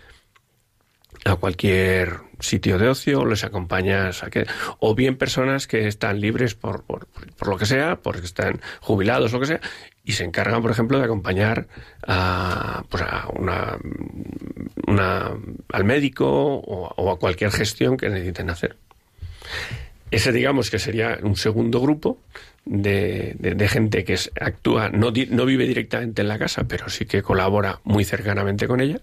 a 1.26 1.36
cualquier 1.36 2.20
sitio 2.40 2.78
de 2.78 2.90
ocio, 2.90 3.26
les 3.26 3.44
acompañas 3.44 4.24
a 4.24 4.30
o 4.80 4.96
bien 4.96 5.18
personas 5.18 5.68
que 5.68 5.88
están 5.88 6.20
libres 6.20 6.56
por, 6.56 6.84
por, 6.84 7.08
por, 7.08 7.48
lo 7.48 7.58
que 7.58 7.66
sea, 7.66 7.98
porque 7.98 8.26
están 8.26 8.60
jubilados, 8.82 9.32
lo 9.32 9.40
que 9.40 9.46
sea, 9.46 9.62
y 10.04 10.14
se 10.14 10.26
encargan, 10.26 10.62
por 10.62 10.72
ejemplo, 10.72 11.00
de 11.00 11.06
acompañar 11.06 11.68
a, 12.06 12.84
pues 12.90 13.04
a 13.04 13.30
una, 13.34 13.78
una, 14.88 15.32
al 15.72 15.84
médico 15.86 16.28
o, 16.28 17.12
a 17.12 17.18
cualquier 17.18 17.52
gestión 17.52 17.96
que 17.96 18.10
necesiten 18.10 18.50
hacer. 18.50 18.76
Ese, 20.12 20.32
digamos, 20.32 20.70
que 20.70 20.78
sería 20.78 21.18
un 21.24 21.36
segundo 21.36 21.80
grupo 21.80 22.20
de, 22.66 23.36
de, 23.38 23.68
gente 23.68 24.04
que 24.04 24.18
actúa, 24.40 24.90
no, 24.90 25.12
no 25.30 25.46
vive 25.46 25.66
directamente 25.66 26.22
en 26.22 26.28
la 26.28 26.38
casa, 26.38 26.66
pero 26.66 26.90
sí 26.90 27.06
que 27.06 27.24
colabora 27.24 27.80
muy 27.84 28.04
cercanamente 28.04 28.68
con 28.68 28.80
ella 28.80 29.00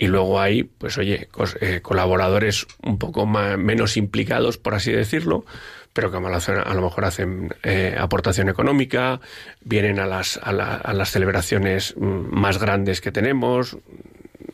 y 0.00 0.06
luego 0.06 0.40
hay, 0.40 0.62
pues 0.62 0.96
oye, 0.96 1.28
eh, 1.60 1.80
colaboradores 1.82 2.66
un 2.82 2.98
poco 2.98 3.26
más, 3.26 3.58
menos 3.58 3.98
implicados, 3.98 4.56
por 4.56 4.74
así 4.74 4.90
decirlo, 4.90 5.44
pero 5.92 6.10
que 6.10 6.16
a 6.16 6.74
lo 6.74 6.82
mejor 6.82 7.04
hacen 7.04 7.54
eh, 7.62 7.94
aportación 7.98 8.48
económica, 8.48 9.20
vienen 9.60 10.00
a 10.00 10.06
las, 10.06 10.40
a, 10.42 10.52
las 10.54 11.10
celebraciones 11.10 11.94
mm, 11.98 12.34
más 12.34 12.58
grandes 12.58 13.02
que 13.02 13.12
tenemos, 13.12 13.76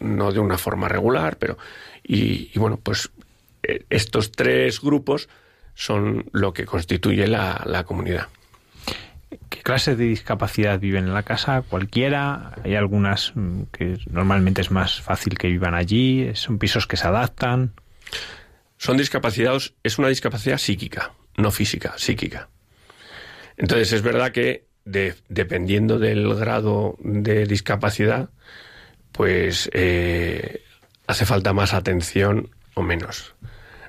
no 0.00 0.33
de 0.33 0.41
una 0.41 0.59
forma 0.59 0.88
regular, 0.88 1.37
pero... 1.38 1.57
Y, 2.03 2.57
bueno, 2.59 2.81
pues 2.83 3.11
eh, 3.62 3.85
estos 3.88 4.33
tres 4.33 4.81
grupos 4.81 5.29
son 5.75 6.29
lo 6.33 6.53
que 6.53 6.65
constituye 6.65 7.29
la, 7.29 7.62
la 7.67 7.85
comunidad. 7.85 8.26
¿Qué 9.49 9.62
clases 9.62 9.99
de 9.99 10.05
discapacidad 10.05 10.78
viven 10.78 11.05
en 11.05 11.14
la 11.14 11.23
casa? 11.23 11.62
¿Cualquiera? 11.62 12.52
Hay 12.64 12.75
algunas 12.75 13.33
mm, 13.35 13.62
que 13.73 13.99
normalmente 14.11 14.61
es 14.61 14.71
más 14.71 15.00
fácil 15.00 15.38
que 15.38 15.49
vivan 15.49 15.75
allí. 15.75 16.31
¿Son 16.35 16.59
pisos 16.59 16.87
que 16.87 16.97
se 16.97 17.07
adaptan? 17.07 17.73
Son 18.78 18.97
discapacidades, 18.97 19.75
es 19.83 19.99
una 19.99 20.09
discapacidad 20.09 20.59
psíquica, 20.59 21.12
no 21.37 21.50
física, 21.50 21.95
psíquica. 21.97 22.49
Entonces 23.57 23.93
es 23.93 24.02
verdad 24.02 24.33
que 24.33 24.66
dependiendo 24.85 25.99
del 25.99 26.33
grado 26.35 26.97
de 27.00 27.47
discapacidad, 27.47 28.31
pues 29.12 29.69
eh, 29.73 30.62
hace 31.07 31.26
falta 31.26 31.52
más 31.52 31.75
atención 31.75 32.50
o 32.75 32.83
menos. 32.83 33.35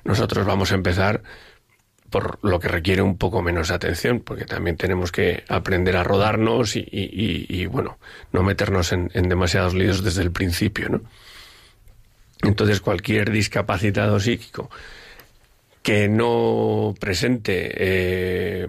Nosotros 0.04 0.46
vamos 0.46 0.72
a 0.72 0.74
empezar 0.74 1.22
por 2.10 2.38
lo 2.42 2.58
que 2.58 2.68
requiere 2.68 3.02
un 3.02 3.18
poco 3.18 3.42
menos 3.42 3.68
de 3.68 3.74
atención, 3.74 4.20
porque 4.20 4.44
también 4.44 4.76
tenemos 4.76 5.12
que 5.12 5.44
aprender 5.48 5.96
a 5.96 6.04
rodarnos 6.04 6.74
y, 6.76 7.66
bueno, 7.66 7.98
no 8.32 8.42
meternos 8.42 8.92
en, 8.92 9.08
demasiados 9.28 9.74
líos 9.74 10.02
desde 10.02 10.22
el 10.22 10.32
principio, 10.32 10.88
¿no? 10.88 11.00
Entonces 12.42 12.80
cualquier 12.80 13.30
discapacitado 13.30 14.20
psíquico 14.20 14.70
que 15.82 16.08
no 16.08 16.94
presente 16.98 17.72
eh, 17.74 18.68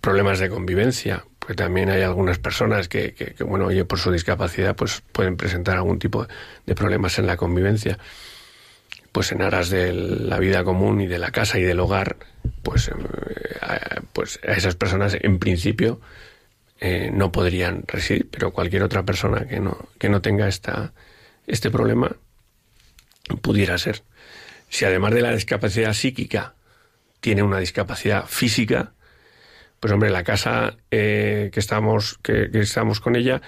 problemas 0.00 0.38
de 0.38 0.48
convivencia, 0.48 1.24
porque 1.38 1.54
también 1.54 1.90
hay 1.90 2.02
algunas 2.02 2.38
personas 2.38 2.88
que, 2.88 3.12
que, 3.12 3.44
bueno, 3.44 3.66
oye, 3.66 3.84
por 3.84 3.98
su 3.98 4.10
discapacidad, 4.10 4.74
pues 4.74 5.02
pueden 5.12 5.36
presentar 5.36 5.76
algún 5.76 5.98
tipo 5.98 6.26
de 6.64 6.74
problemas 6.74 7.18
en 7.18 7.26
la 7.26 7.36
convivencia 7.36 7.98
pues 9.14 9.30
en 9.30 9.42
aras 9.42 9.70
de 9.70 9.92
la 9.92 10.40
vida 10.40 10.64
común 10.64 11.00
y 11.00 11.06
de 11.06 11.20
la 11.20 11.30
casa 11.30 11.56
y 11.60 11.62
del 11.62 11.78
hogar, 11.78 12.16
pues, 12.64 12.88
eh, 12.88 12.94
pues 14.12 14.40
a 14.44 14.54
esas 14.54 14.74
personas 14.74 15.16
en 15.20 15.38
principio 15.38 16.00
eh, 16.80 17.12
no 17.12 17.30
podrían 17.30 17.84
residir, 17.86 18.28
pero 18.28 18.50
cualquier 18.50 18.82
otra 18.82 19.04
persona 19.04 19.46
que 19.46 19.60
no, 19.60 19.88
que 20.00 20.08
no 20.08 20.20
tenga 20.20 20.48
esta, 20.48 20.94
este 21.46 21.70
problema 21.70 22.16
pudiera 23.40 23.78
ser. 23.78 24.02
Si 24.68 24.84
además 24.84 25.14
de 25.14 25.22
la 25.22 25.30
discapacidad 25.30 25.92
psíquica 25.92 26.54
tiene 27.20 27.44
una 27.44 27.60
discapacidad 27.60 28.26
física, 28.26 28.94
pues 29.78 29.92
hombre, 29.92 30.10
la 30.10 30.24
casa 30.24 30.76
eh, 30.90 31.50
que, 31.52 31.60
estamos, 31.60 32.18
que 32.20 32.50
estamos 32.54 32.98
con 32.98 33.14
ella 33.14 33.42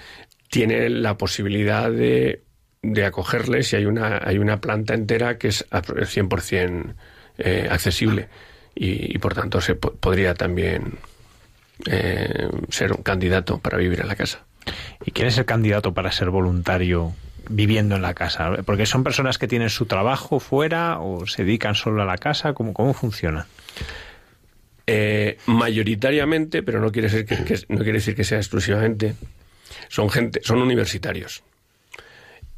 tiene 0.49 0.87
la 0.87 1.17
posibilidad 1.17 1.91
de 1.91 2.46
de 2.93 3.05
acogerles 3.05 3.73
y 3.73 3.75
hay 3.75 3.85
una, 3.85 4.21
hay 4.23 4.37
una 4.37 4.61
planta 4.61 4.93
entera 4.93 5.37
que 5.37 5.49
es 5.49 5.65
100% 5.69 6.93
eh, 7.37 7.67
accesible 7.69 8.29
y, 8.73 9.17
por 9.17 9.33
tanto 9.33 9.59
se 9.59 9.75
podría 9.75 10.35
también 10.35 10.99
eh, 11.85 12.49
ser 12.69 12.93
un 12.93 13.01
candidato 13.01 13.59
para 13.59 13.77
vivir 13.77 14.01
en 14.01 14.07
la 14.07 14.15
casa. 14.15 14.45
¿Y 15.05 15.11
quién 15.11 15.27
es 15.27 15.37
el 15.37 15.45
candidato 15.45 15.93
para 15.93 16.11
ser 16.11 16.29
voluntario 16.29 17.13
viviendo 17.49 17.95
en 17.95 18.01
la 18.01 18.13
casa? 18.13 18.51
Porque 18.65 18.85
son 18.85 19.03
personas 19.03 19.37
que 19.37 19.47
tienen 19.47 19.69
su 19.69 19.85
trabajo 19.85 20.39
fuera 20.39 20.99
o 20.99 21.25
se 21.25 21.43
dedican 21.43 21.75
solo 21.75 22.03
a 22.03 22.05
la 22.05 22.17
casa. 22.17 22.53
¿Cómo, 22.53 22.73
cómo 22.73 22.93
funciona? 22.93 23.47
Eh, 24.85 25.37
mayoritariamente, 25.47 26.63
pero 26.63 26.79
no 26.79 26.91
quiere, 26.91 27.09
ser 27.09 27.25
que, 27.25 27.35
no 27.69 27.79
quiere 27.79 27.93
decir 27.93 28.15
que 28.15 28.23
sea 28.23 28.37
exclusivamente, 28.37 29.15
son 29.89 30.09
gente, 30.09 30.41
son 30.43 30.61
universitarios. 30.61 31.43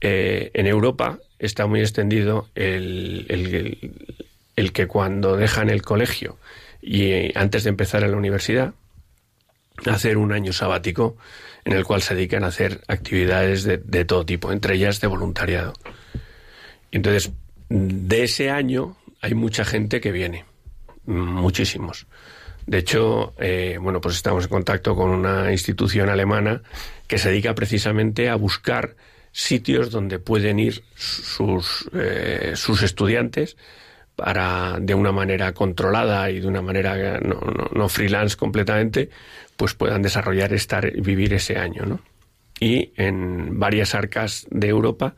Eh, 0.02 0.52
en 0.54 0.68
Europa 0.68 1.20
está 1.40 1.66
muy 1.68 1.82
extendido 1.82 2.48
el, 2.56 3.28
que 4.74 4.88
cuando 4.88 5.36
dejan 5.36 5.70
el 5.70 5.82
colegio 5.82 6.38
y 6.82 7.04
eh, 7.12 7.32
antes 7.36 7.64
de 7.64 7.70
empezar 7.70 8.04
en 8.04 8.12
la 8.12 8.18
universidad, 8.18 8.74
hacer 9.86 10.18
un 10.18 10.32
año 10.32 10.54
sabático 10.54 11.18
en 11.66 11.74
el 11.74 11.84
cual 11.84 12.02
se 12.02 12.16
dedican 12.16 12.44
a 12.44 12.48
hacer 12.48 12.82
actividades 12.88 13.64
de, 13.64 14.06
todo 14.06 14.26
tipo, 14.26 14.52
entre 14.52 14.76
ellas 14.76 15.02
de 15.02 15.08
voluntariado. 15.08 15.74
Entonces, 16.92 17.32
de 17.70 18.24
ese 18.24 18.50
año 18.50 18.98
hay 19.22 19.34
mucha 19.34 19.66
gente 19.66 20.02
que 20.02 20.12
viene, 20.12 20.46
muchísimos. 21.06 22.08
De 22.66 22.78
hecho, 22.78 23.34
eh, 23.38 23.78
bueno, 23.82 24.00
pues 24.00 24.16
estamos 24.16 24.46
en 24.46 24.50
contacto 24.50 24.96
con 24.96 25.10
una 25.10 25.52
institución 25.52 26.10
alemana 26.10 26.62
que 27.08 27.18
se 27.18 27.30
dedica 27.30 27.56
precisamente 27.56 28.30
a 28.30 28.36
buscar 28.36 28.96
sitios 29.32 29.92
donde 29.92 30.20
pueden 30.20 30.60
ir 30.60 30.84
sus, 30.96 31.90
eh, 31.94 32.54
sus 32.56 32.84
estudiantes 32.84 33.58
para 34.16 34.78
de 34.82 34.94
una 34.94 35.12
manera 35.12 35.54
controlada 35.54 36.30
y 36.30 36.42
de 36.42 36.48
una 36.48 36.62
manera 36.62 37.20
no, 37.20 37.40
no, 37.74 37.90
freelance 37.90 38.36
completamente, 38.36 39.10
pues 39.56 39.74
puedan 39.74 40.02
desarrollar, 40.02 40.54
estar, 40.54 40.92
vivir 40.92 41.34
ese 41.34 41.58
año, 41.58 41.86
¿no? 41.86 42.02
Y 42.60 42.92
en 42.98 43.58
varias 43.58 43.96
arcas 43.96 44.46
de 44.50 44.68
Europa, 44.68 45.16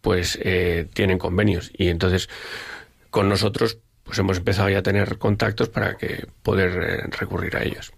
pues 0.00 0.38
eh, 0.42 0.88
tienen 0.92 1.18
convenios 1.18 1.70
y 1.76 1.88
entonces 1.88 2.28
con 3.10 3.28
nosotros 3.28 3.78
pues 4.02 4.18
hemos 4.18 4.38
empezado 4.38 4.68
ya 4.68 4.78
a 4.78 4.82
tener 4.82 5.18
contactos 5.18 5.68
para 5.68 5.96
que 5.96 6.26
poder 6.42 6.82
eh, 6.82 7.02
recurrir 7.16 7.56
a 7.56 7.62
ellos. 7.62 7.92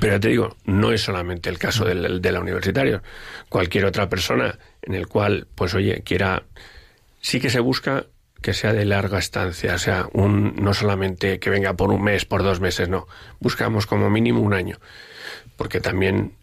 Pero 0.00 0.18
te 0.20 0.28
digo, 0.28 0.56
no 0.64 0.92
es 0.92 1.02
solamente 1.02 1.50
el 1.50 1.58
caso 1.58 1.84
del, 1.84 2.20
de 2.20 2.32
la 2.32 2.40
universitario. 2.40 3.02
Cualquier 3.48 3.84
otra 3.84 4.08
persona 4.08 4.58
en 4.82 4.94
el 4.94 5.06
cual, 5.06 5.46
pues 5.54 5.74
oye, 5.74 6.02
quiera, 6.02 6.44
sí 7.20 7.40
que 7.40 7.50
se 7.50 7.60
busca 7.60 8.06
que 8.40 8.54
sea 8.54 8.72
de 8.72 8.84
larga 8.84 9.18
estancia, 9.18 9.74
o 9.74 9.78
sea, 9.78 10.06
un, 10.12 10.54
no 10.56 10.72
solamente 10.72 11.40
que 11.40 11.50
venga 11.50 11.74
por 11.74 11.90
un 11.90 12.02
mes, 12.02 12.24
por 12.24 12.42
dos 12.42 12.60
meses, 12.60 12.88
no. 12.88 13.06
Buscamos 13.40 13.86
como 13.86 14.10
mínimo 14.10 14.40
un 14.40 14.54
año, 14.54 14.78
porque 15.56 15.80
también 15.80 16.34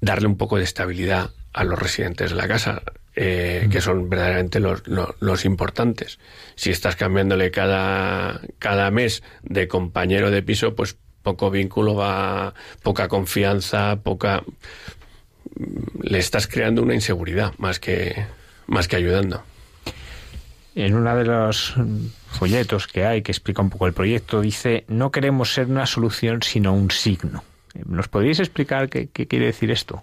darle 0.00 0.26
un 0.26 0.36
poco 0.36 0.56
de 0.56 0.64
estabilidad 0.64 1.30
a 1.52 1.64
los 1.64 1.78
residentes 1.78 2.30
de 2.30 2.36
la 2.36 2.48
casa, 2.48 2.82
eh, 3.14 3.68
que 3.70 3.80
son 3.80 4.08
verdaderamente 4.08 4.60
los, 4.60 4.82
los, 4.86 5.44
importantes. 5.44 6.18
Si 6.54 6.70
estás 6.70 6.96
cambiándole 6.96 7.50
cada, 7.50 8.40
cada 8.58 8.90
mes 8.90 9.22
de 9.42 9.66
compañero 9.68 10.30
de 10.30 10.42
piso, 10.42 10.74
pues 10.74 10.96
poco 11.28 11.50
vínculo 11.50 11.94
va, 11.94 12.54
poca 12.82 13.06
confianza, 13.06 13.96
poca 13.96 14.42
le 16.02 16.18
estás 16.18 16.46
creando 16.46 16.82
una 16.82 16.94
inseguridad 16.94 17.52
más 17.58 17.78
que 17.78 18.24
más 18.66 18.88
que 18.88 18.96
ayudando. 18.96 19.42
En 20.74 20.94
uno 20.94 21.14
de 21.16 21.24
los 21.24 21.74
folletos 22.30 22.86
que 22.86 23.04
hay 23.04 23.22
que 23.22 23.32
explica 23.32 23.60
un 23.60 23.68
poco 23.68 23.86
el 23.86 23.92
proyecto 23.92 24.40
dice 24.40 24.84
no 24.88 25.10
queremos 25.10 25.52
ser 25.52 25.66
una 25.66 25.86
solución 25.86 26.42
sino 26.42 26.72
un 26.72 26.90
signo. 26.90 27.44
¿Nos 27.84 28.08
podríais 28.08 28.40
explicar 28.40 28.88
qué, 28.88 29.08
qué 29.12 29.26
quiere 29.26 29.46
decir 29.46 29.70
esto? 29.70 30.02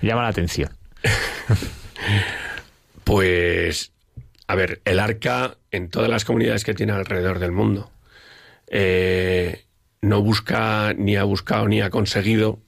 llama 0.00 0.22
la 0.22 0.28
atención. 0.28 0.70
pues, 3.04 3.92
a 4.46 4.54
ver, 4.54 4.80
el 4.84 4.98
arca 4.98 5.56
en 5.70 5.88
todas 5.88 6.10
las 6.10 6.24
comunidades 6.24 6.64
que 6.64 6.74
tiene 6.74 6.92
alrededor 6.92 7.38
del 7.38 7.52
mundo 7.52 7.90
eh, 8.68 9.63
no 10.04 10.20
busca, 10.22 10.92
ni 10.94 11.16
ha 11.16 11.24
buscado, 11.24 11.66
ni 11.66 11.80
ha 11.80 11.90
conseguido 11.90 12.60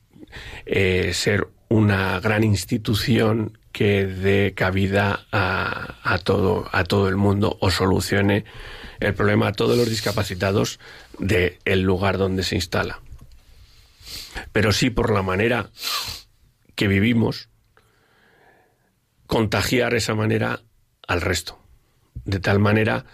eh, 0.64 1.12
ser 1.12 1.48
una 1.68 2.18
gran 2.20 2.44
institución 2.44 3.58
que 3.72 4.06
dé 4.06 4.54
cabida 4.54 5.26
a, 5.32 6.18
todo, 6.24 6.66
a 6.72 6.84
todo 6.84 7.08
el 7.08 7.16
mundo 7.16 7.58
o 7.60 7.70
solucione 7.70 8.44
el 9.00 9.12
problema 9.12 9.48
a 9.48 9.52
todos 9.52 9.76
los 9.76 9.90
discapacitados 9.90 10.80
del 11.18 11.58
el 11.66 11.82
lugar 11.82 12.16
donde 12.16 12.42
se 12.42 12.54
instala. 12.54 13.02
Pero 14.52 14.72
sí 14.72 14.88
por 14.88 15.12
la 15.12 15.22
manera 15.22 15.70
que 16.74 16.88
vivimos, 16.88 17.50
contagiar 19.26 19.94
esa 19.94 20.14
manera 20.14 20.62
al 21.06 21.20
resto. 21.20 21.58
De 22.24 22.40
tal 22.40 22.58
manera 22.58 23.04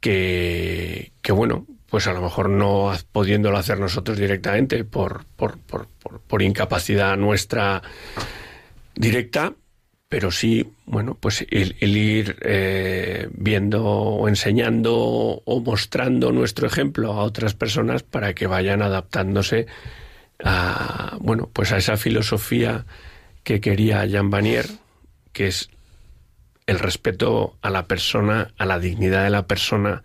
que, 0.00 1.12
que 1.22 1.30
bueno, 1.30 1.66
pues 1.92 2.06
a 2.06 2.14
lo 2.14 2.22
mejor 2.22 2.48
no 2.48 2.90
pudiéndolo 3.12 3.58
hacer 3.58 3.78
nosotros 3.78 4.16
directamente 4.16 4.82
por, 4.82 5.26
por, 5.36 5.58
por, 5.58 5.88
por 6.26 6.40
incapacidad 6.40 7.18
nuestra 7.18 7.82
directa, 8.94 9.52
pero 10.08 10.30
sí, 10.30 10.72
bueno, 10.86 11.18
pues 11.20 11.44
el, 11.50 11.76
ir 11.82 12.38
eh, 12.40 13.28
viendo 13.32 13.84
o 13.84 14.26
enseñando 14.26 14.94
o 14.96 15.60
mostrando 15.60 16.32
nuestro 16.32 16.66
ejemplo 16.66 17.12
a 17.12 17.24
otras 17.24 17.52
personas 17.52 18.02
para 18.02 18.32
que 18.32 18.46
vayan 18.46 18.80
adaptándose 18.80 19.66
a, 20.42 21.18
bueno, 21.20 21.50
pues 21.52 21.72
a 21.72 21.76
esa 21.76 21.98
filosofía 21.98 22.86
que 23.44 23.60
quería 23.60 24.06
Jean 24.06 24.30
Vanier, 24.30 24.64
que 25.34 25.48
es 25.48 25.68
el 26.66 26.78
respeto 26.78 27.58
a 27.60 27.68
la 27.68 27.86
persona, 27.86 28.54
a 28.56 28.64
la 28.64 28.78
dignidad 28.78 29.24
de 29.24 29.30
la 29.30 29.46
persona, 29.46 30.02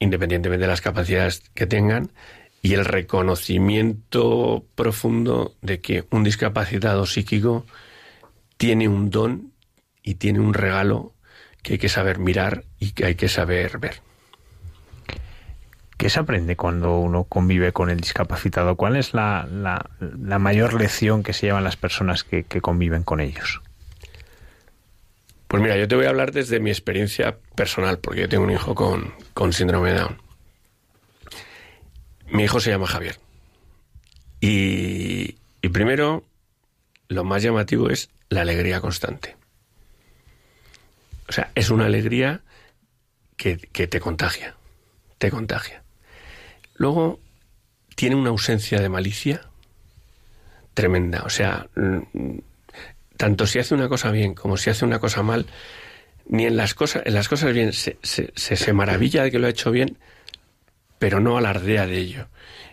independientemente 0.00 0.62
de 0.62 0.68
las 0.68 0.80
capacidades 0.80 1.42
que 1.54 1.66
tengan, 1.66 2.10
y 2.62 2.74
el 2.74 2.84
reconocimiento 2.84 4.64
profundo 4.74 5.54
de 5.62 5.80
que 5.80 6.04
un 6.10 6.24
discapacitado 6.24 7.06
psíquico 7.06 7.64
tiene 8.56 8.88
un 8.88 9.08
don 9.10 9.52
y 10.02 10.16
tiene 10.16 10.40
un 10.40 10.52
regalo 10.52 11.14
que 11.62 11.74
hay 11.74 11.78
que 11.78 11.88
saber 11.88 12.18
mirar 12.18 12.64
y 12.78 12.92
que 12.92 13.06
hay 13.06 13.14
que 13.14 13.28
saber 13.28 13.78
ver. 13.78 14.02
¿Qué 15.96 16.08
se 16.08 16.18
aprende 16.18 16.56
cuando 16.56 16.98
uno 16.98 17.24
convive 17.24 17.72
con 17.72 17.90
el 17.90 18.00
discapacitado? 18.00 18.74
¿Cuál 18.76 18.96
es 18.96 19.12
la, 19.12 19.46
la, 19.50 20.38
mayor 20.38 20.72
lección 20.72 21.22
que 21.22 21.34
se 21.34 21.46
llevan 21.46 21.64
las 21.64 21.76
personas 21.76 22.24
que, 22.24 22.44
conviven 22.62 23.02
con 23.02 23.20
ellos? 23.20 23.60
Pues 25.50 25.60
mira, 25.60 25.76
yo 25.76 25.88
te 25.88 25.96
voy 25.96 26.06
a 26.06 26.10
hablar 26.10 26.30
desde 26.30 26.60
mi 26.60 26.70
experiencia 26.70 27.36
personal, 27.56 27.98
porque 27.98 28.20
yo 28.20 28.28
tengo 28.28 28.44
un 28.44 28.52
hijo 28.52 28.72
con, 28.76 29.12
con 29.34 29.52
síndrome 29.52 29.90
de 29.90 29.98
Down. 29.98 30.22
Mi 32.28 32.44
hijo 32.44 32.60
se 32.60 32.70
llama 32.70 32.86
Javier. 32.86 33.18
Y, 34.40 35.38
y 35.60 35.68
primero, 35.70 36.22
lo 37.08 37.24
más 37.24 37.42
llamativo 37.42 37.90
es 37.90 38.10
la 38.28 38.42
alegría 38.42 38.80
constante. 38.80 39.36
O 41.28 41.32
sea, 41.32 41.50
es 41.56 41.70
una 41.70 41.86
alegría 41.86 42.42
que, 43.36 43.56
que 43.56 43.88
te 43.88 43.98
contagia, 43.98 44.54
te 45.18 45.32
contagia. 45.32 45.82
Luego 46.76 47.18
tiene 47.96 48.14
una 48.14 48.30
ausencia 48.30 48.80
de 48.80 48.88
malicia 48.88 49.40
tremenda. 50.74 51.24
O 51.24 51.30
sea, 51.30 51.66
tanto 53.20 53.46
si 53.46 53.58
hace 53.58 53.74
una 53.74 53.90
cosa 53.90 54.10
bien 54.10 54.32
como 54.32 54.56
si 54.56 54.70
hace 54.70 54.86
una 54.86 54.98
cosa 54.98 55.22
mal, 55.22 55.44
ni 56.26 56.46
en 56.46 56.56
las 56.56 56.72
cosas, 56.72 57.02
en 57.04 57.12
las 57.12 57.28
cosas 57.28 57.52
bien 57.52 57.74
se, 57.74 57.98
se, 58.02 58.72
maravilla 58.72 59.22
de 59.22 59.30
que 59.30 59.38
lo 59.38 59.46
ha 59.46 59.50
hecho 59.50 59.70
bien, 59.70 59.98
pero 60.98 61.20
no 61.20 61.36
alardea 61.36 61.86
de 61.86 61.98
ello. 61.98 62.28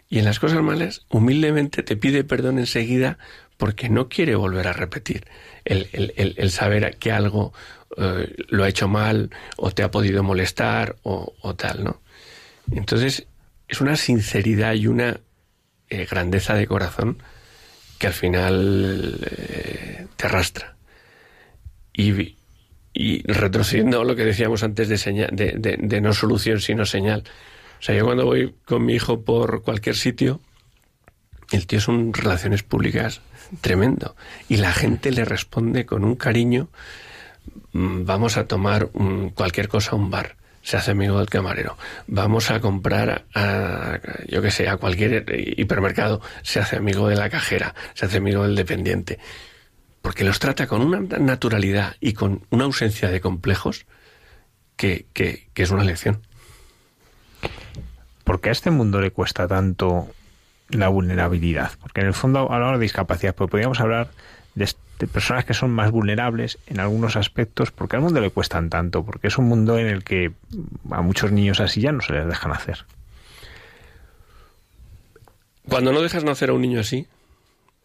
Y 0.07 0.19
en 0.19 0.23
las 0.23 0.39
cosas 0.39 0.63
malas, 0.63 1.05
humildemente 1.09 1.83
te 1.83 1.97
pide 1.97 2.23
perdón 2.23 2.59
enseguida 2.59 3.17
porque 3.57 3.89
no 3.89 4.07
quiere 4.07 4.35
volver 4.35 4.69
a 4.69 4.73
repetir 4.73 5.27
el, 5.65 6.13
el, 6.15 6.49
saber 6.49 6.95
que 6.95 7.11
algo 7.11 7.51
eh, 7.97 8.33
lo 8.47 8.63
ha 8.63 8.69
hecho 8.69 8.87
mal 8.87 9.31
o 9.57 9.71
te 9.71 9.83
ha 9.83 9.91
podido 9.91 10.23
molestar 10.23 10.95
o, 11.03 11.33
o 11.41 11.55
tal, 11.55 11.83
¿no? 11.83 11.99
Entonces, 12.71 13.27
es 13.67 13.81
una 13.81 13.97
sinceridad 13.97 14.75
y 14.75 14.87
una 14.87 15.19
eh, 15.89 16.07
grandeza 16.09 16.53
de 16.53 16.67
corazón 16.67 17.17
que 17.97 18.07
al 18.07 18.13
final 18.13 19.19
eh, 19.25 20.07
te 20.15 20.27
arrastra. 20.27 20.75
Y, 21.93 22.35
retrocediendo 23.25 24.01
a 24.01 24.05
lo 24.05 24.15
que 24.15 24.25
decíamos 24.25 24.63
antes 24.63 24.89
de, 24.89 25.27
de, 25.31 25.77
de, 25.79 26.01
no 26.01 26.13
solución 26.13 26.59
sino 26.59 26.85
señal. 26.85 27.23
O 27.79 27.81
sea, 27.81 27.95
yo 27.95 28.05
cuando 28.05 28.25
voy 28.25 28.55
con 28.65 28.85
mi 28.85 28.93
hijo 28.93 29.21
por 29.21 29.61
cualquier 29.61 29.95
sitio, 29.95 30.41
el 31.51 31.67
tío 31.67 31.77
es 31.77 31.87
un 31.87 32.13
relaciones 32.13 32.63
públicas 32.63 33.21
tremendo. 33.61 34.15
Y 34.49 34.57
la 34.57 34.73
gente 34.73 35.11
le 35.11 35.25
responde 35.25 35.85
con 35.85 36.03
un 36.03 36.15
cariño, 36.15 36.69
mm, 37.73 38.05
vamos 38.05 38.37
a 38.37 38.47
tomar 38.47 38.89
cualquier 39.35 39.67
cosa 39.67 39.91
a 39.91 39.95
un 39.95 40.09
bar 40.09 40.36
se 40.67 40.75
hace 40.75 40.91
amigo 40.91 41.17
del 41.19 41.29
camarero. 41.29 41.77
Vamos 42.07 42.51
a 42.51 42.59
comprar 42.59 43.23
a, 43.33 43.99
yo 44.27 44.41
que 44.41 44.51
sé, 44.51 44.67
a 44.67 44.75
cualquier 44.75 45.23
hipermercado, 45.55 46.19
se 46.43 46.59
hace 46.59 46.75
amigo 46.75 47.07
de 47.07 47.15
la 47.15 47.29
cajera, 47.29 47.73
se 47.93 48.05
hace 48.05 48.17
amigo 48.17 48.43
del 48.43 48.57
dependiente. 48.57 49.17
Porque 50.01 50.25
los 50.25 50.39
trata 50.39 50.67
con 50.67 50.81
una 50.81 50.99
naturalidad 51.19 51.95
y 52.01 52.11
con 52.11 52.45
una 52.49 52.65
ausencia 52.65 53.09
de 53.09 53.21
complejos 53.21 53.85
que, 54.75 55.05
que, 55.13 55.47
es 55.55 55.71
una 55.71 55.85
lección. 55.85 56.21
¿Por 58.25 58.41
qué 58.41 58.49
a 58.49 58.51
este 58.51 58.69
mundo 58.69 58.99
le 58.99 59.11
cuesta 59.11 59.47
tanto 59.47 60.09
la 60.67 60.89
vulnerabilidad? 60.89 61.71
Porque 61.79 62.01
en 62.01 62.07
el 62.07 62.13
fondo 62.13 62.51
hablamos 62.51 62.77
de 62.77 62.83
discapacidad, 62.83 63.33
pero 63.33 63.47
podríamos 63.47 63.79
hablar 63.79 64.09
de, 64.57 65.07
personas 65.07 65.45
que 65.45 65.53
son 65.53 65.71
más 65.71 65.91
vulnerables 65.91 66.57
en 66.65 66.79
algunos 66.79 67.15
aspectos, 67.15 67.71
porque 67.71 67.95
al 67.95 68.01
mundo 68.01 68.19
le 68.19 68.31
cuestan 68.31 68.69
tanto, 68.69 69.05
porque 69.05 69.27
es 69.27 69.37
un 69.37 69.45
mundo 69.45 69.77
en 69.77 69.87
el 69.87 70.03
que 70.03 70.33
a 70.89 71.01
muchos 71.01 71.31
niños 71.31 71.59
así 71.59 71.81
ya 71.81 71.91
no 71.91 72.01
se 72.01 72.13
les 72.13 72.27
dejan 72.27 72.51
hacer. 72.51 72.85
Cuando 75.69 75.91
no 75.91 76.01
dejas 76.01 76.23
nacer 76.23 76.49
a 76.49 76.53
un 76.53 76.61
niño 76.61 76.79
así, 76.79 77.07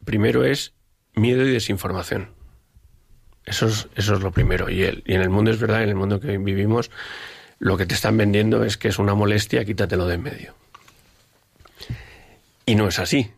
primero 0.05 0.45
es 0.45 0.73
miedo 1.15 1.47
y 1.47 1.53
desinformación. 1.53 2.31
Eso 3.45 3.67
es, 3.67 3.89
eso 3.97 4.15
es 4.15 4.21
lo 4.21 4.31
primero. 4.31 4.71
Y, 4.71 4.83
y 4.83 5.15
en 5.15 5.21
el 5.21 5.29
mundo 5.29 5.51
es 5.51 5.61
verdad, 5.61 5.83
en 5.83 5.91
el 5.91 5.97
mundo 5.97 6.21
que 6.21 6.39
vivimos, 6.39 6.91
lo 7.59 7.77
que 7.77 7.87
te 7.87 7.95
están 7.95 8.17
vendiendo 8.17 8.65
es 8.65 8.79
que 8.79 8.89
es 8.89 8.99
una 8.99 9.15
molestia, 9.15 9.65
quítatelo 9.65 10.07
de 10.07 10.15
en 10.15 10.23
medio. 10.23 10.55
Y 12.65 12.77
no 12.77 12.89
es 12.89 12.99
así. 12.99 13.33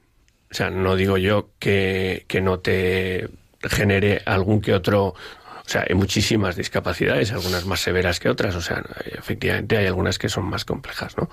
O 0.55 0.57
sea, 0.57 0.71
no 0.71 0.95
digo 0.95 1.19
yo 1.19 1.51
que, 1.59 2.27
que 2.29 2.41
no 2.41 2.61
te 2.61 3.29
genere 3.61 4.23
algún 4.25 4.61
que 4.61 4.73
otro 4.73 5.09
o 5.09 5.69
sea, 5.69 5.85
hay 5.89 5.97
muchísimas 5.97 6.55
discapacidades, 6.55 7.33
algunas 7.33 7.67
más 7.67 7.81
severas 7.81 8.21
que 8.21 8.29
otras, 8.29 8.55
o 8.55 8.61
sea, 8.61 8.85
efectivamente 9.07 9.77
hay 9.77 9.87
algunas 9.87 10.17
que 10.17 10.29
son 10.29 10.45
más 10.45 10.65
complejas, 10.65 11.17
¿no? 11.17 11.29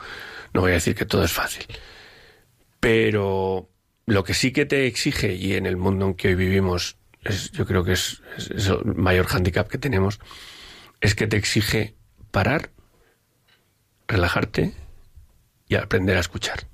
No 0.56 0.62
voy 0.62 0.72
a 0.72 0.76
decir 0.76 0.96
que 0.96 1.06
todo 1.06 1.24
es 1.24 1.34
fácil. 1.34 1.68
Pero 2.80 3.70
lo 4.08 4.24
que 4.24 4.34
sí 4.34 4.52
que 4.52 4.66
te 4.66 4.88
exige, 4.88 5.36
y 5.36 5.54
en 5.54 5.68
el 5.68 5.78
mundo 5.78 6.08
en 6.08 6.14
que 6.16 6.30
hoy 6.30 6.36
vivimos, 6.36 6.98
yo 7.54 7.68
creo 7.68 7.84
que 7.84 7.92
es, 7.92 8.24
es 8.38 8.70
el 8.70 8.96
mayor 8.96 9.28
hándicap 9.28 9.68
que 9.68 9.78
tenemos, 9.78 10.20
es 11.00 11.14
que 11.14 11.28
te 11.28 11.38
exige 11.38 11.94
parar, 12.32 12.72
relajarte 14.08 14.74
y 15.68 15.76
aprender 15.76 16.18
a 16.18 16.22
escuchar 16.22 16.72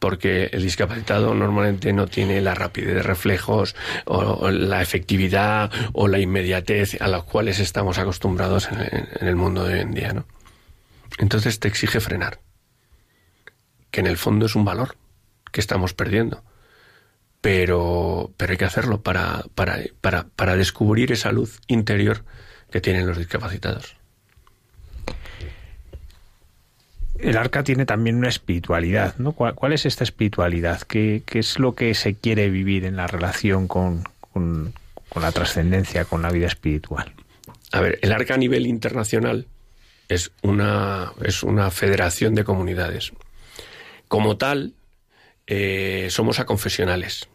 porque 0.00 0.46
el 0.52 0.62
discapacitado 0.62 1.34
normalmente 1.34 1.92
no 1.92 2.08
tiene 2.08 2.40
la 2.40 2.54
rapidez 2.54 2.94
de 2.94 3.02
reflejos 3.02 3.76
o, 4.06 4.50
la 4.50 4.82
efectividad 4.82 5.70
o 5.92 6.08
la 6.08 6.18
inmediatez 6.18 7.00
a 7.00 7.06
las 7.06 7.22
cuales 7.22 7.60
estamos 7.60 7.98
acostumbrados 7.98 8.68
en, 8.72 9.28
el 9.28 9.36
mundo 9.36 9.64
de 9.64 9.74
hoy 9.74 9.80
en 9.80 9.92
día, 9.92 10.12
¿no? 10.12 10.26
Entonces 11.18 11.60
te 11.60 11.68
exige 11.68 12.00
frenar, 12.00 12.40
que 13.90 14.00
en 14.00 14.06
el 14.06 14.16
fondo 14.16 14.46
es 14.46 14.56
un 14.56 14.64
valor 14.64 14.96
que 15.52 15.60
estamos 15.60 15.92
perdiendo. 15.94 16.42
Pero, 17.42 18.32
pero 18.36 18.52
hay 18.52 18.58
que 18.58 18.66
hacerlo 18.66 19.02
para, 19.02 19.44
para, 19.54 19.78
para, 20.00 20.28
para 20.28 20.56
descubrir 20.56 21.12
esa 21.12 21.32
luz 21.32 21.60
interior 21.68 22.24
que 22.70 22.80
tienen 22.80 23.06
los 23.06 23.16
discapacitados. 23.16 23.96
El 27.22 27.36
arca 27.36 27.62
tiene 27.62 27.86
también 27.86 28.16
una 28.16 28.28
espiritualidad. 28.28 29.14
¿Cuál, 29.34 29.72
es 29.72 29.86
esta 29.86 30.04
espiritualidad? 30.04 30.82
¿Qué, 30.82 31.22
es 31.32 31.58
lo 31.58 31.74
que 31.74 31.94
se 31.94 32.14
quiere 32.14 32.50
vivir 32.50 32.84
en 32.84 32.96
la 32.96 33.06
relación 33.06 33.68
con, 33.68 34.04
con, 34.32 34.72
la 35.14 35.32
trascendencia, 35.32 36.04
con 36.04 36.22
la 36.22 36.30
vida 36.30 36.46
espiritual? 36.46 37.12
A 37.72 37.80
ver, 37.80 37.98
el 38.02 38.12
arca 38.12 38.34
a 38.34 38.38
nivel 38.38 38.66
internacional 38.66 39.46
es 40.08 40.32
una, 40.42 41.12
es 41.22 41.42
una 41.42 41.70
federación 41.70 42.34
de 42.34 42.44
comunidades. 42.44 43.12
Como 44.08 44.36
tal, 44.36 44.74
eh, 45.46 46.08
somos 46.10 46.40
aconfesionales, 46.40 47.28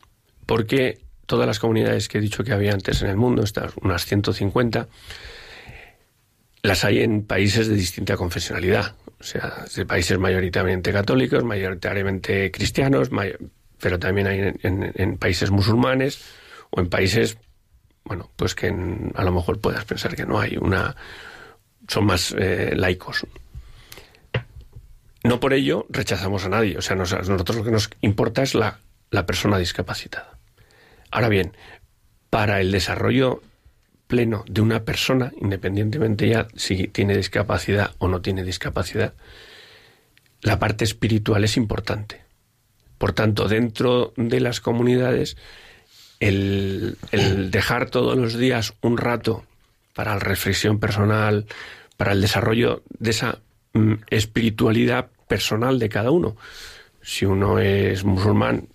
porque 0.46 1.00
todas 1.26 1.48
las 1.48 1.60
comunidades 1.60 2.08
que 2.08 2.18
he 2.18 2.22
dicho 2.22 2.44
que 2.44 2.54
había 2.54 2.74
antes 2.74 3.02
en 3.02 3.10
el 3.10 3.18
mundo, 3.18 3.44
estas 3.44 3.74
unas 3.82 4.06
150, 4.06 4.88
las 6.66 6.84
hay 6.84 7.02
en 7.02 7.24
países 7.24 7.68
de 7.68 7.76
distinta 7.76 8.18
confesionalidad 8.18 8.96
o 9.20 9.24
sea, 9.24 9.66
de 9.76 9.86
países 9.86 10.18
mayoritariamente 10.20 10.92
católicos, 10.92 11.44
mayoritariamente 11.44 12.52
cristianos, 12.52 13.10
pero 13.80 14.00
también 14.00 14.28
hay 14.28 14.54
en, 14.62 15.18
países 15.18 15.52
musulmanes 15.52 16.24
o 16.70 16.82
en 16.82 16.90
países, 16.90 17.38
bueno, 18.04 18.30
pues 18.36 18.56
que 18.56 18.68
a 18.68 19.24
lo 19.24 19.32
mejor 19.32 19.60
puedas 19.60 19.86
pensar 19.86 20.16
que 20.16 20.26
no 20.26 20.40
hay 20.40 20.58
una, 20.58 20.96
son 21.88 22.06
más 22.06 22.36
eh, 22.38 22.74
laicos. 22.76 23.26
No 25.24 25.40
por 25.40 25.54
ello 25.54 25.88
rechazamos 25.90 26.46
a 26.46 26.50
nadie, 26.50 26.78
o 26.78 26.82
sea, 26.82 26.96
nosotros 26.96 27.58
lo 27.58 27.64
que 27.64 27.72
nos 27.72 27.90
importa 28.02 28.44
es 28.44 28.54
la, 28.54 28.80
la 29.10 29.26
persona 29.26 29.58
discapacitada. 29.58 30.38
Ahora 31.10 31.30
bien, 31.30 31.56
para 32.30 32.62
el 32.62 32.72
desarrollo 32.72 33.42
pleno 34.08 34.44
de 34.48 34.62
una 34.62 34.84
persona, 34.84 35.32
independientemente 35.42 36.28
ya 36.28 36.48
si 36.56 36.88
tiene 36.88 37.18
discapacidad 37.18 37.92
o 37.98 38.08
no 38.08 38.22
tiene 38.22 38.44
discapacidad, 38.44 39.14
la 40.42 40.60
parte 40.60 40.84
espiritual 40.84 41.44
es 41.44 41.58
importante. 41.58 42.22
Por 42.98 43.14
tanto, 43.14 43.48
dentro 43.48 44.14
de 44.16 44.40
las 44.40 44.62
comunidades, 44.62 45.38
el, 46.20 46.98
dejar 47.52 47.90
todos 47.90 48.18
los 48.18 48.38
días 48.38 48.74
un 48.82 48.98
rato 48.98 49.44
para 49.94 50.14
la 50.14 50.20
reflexión 50.20 50.80
personal, 50.80 51.46
para 51.98 52.12
el 52.12 52.22
desarrollo 52.22 52.84
de 53.00 53.10
esa 53.10 53.40
mm, 53.74 53.94
espiritualidad 54.10 55.10
personal 55.28 55.80
de 55.80 55.90
cada 55.90 56.12
uno. 56.12 56.36
Si 57.02 57.26
uno 57.26 57.60
es 57.60 58.04
musulmán, 58.04 58.68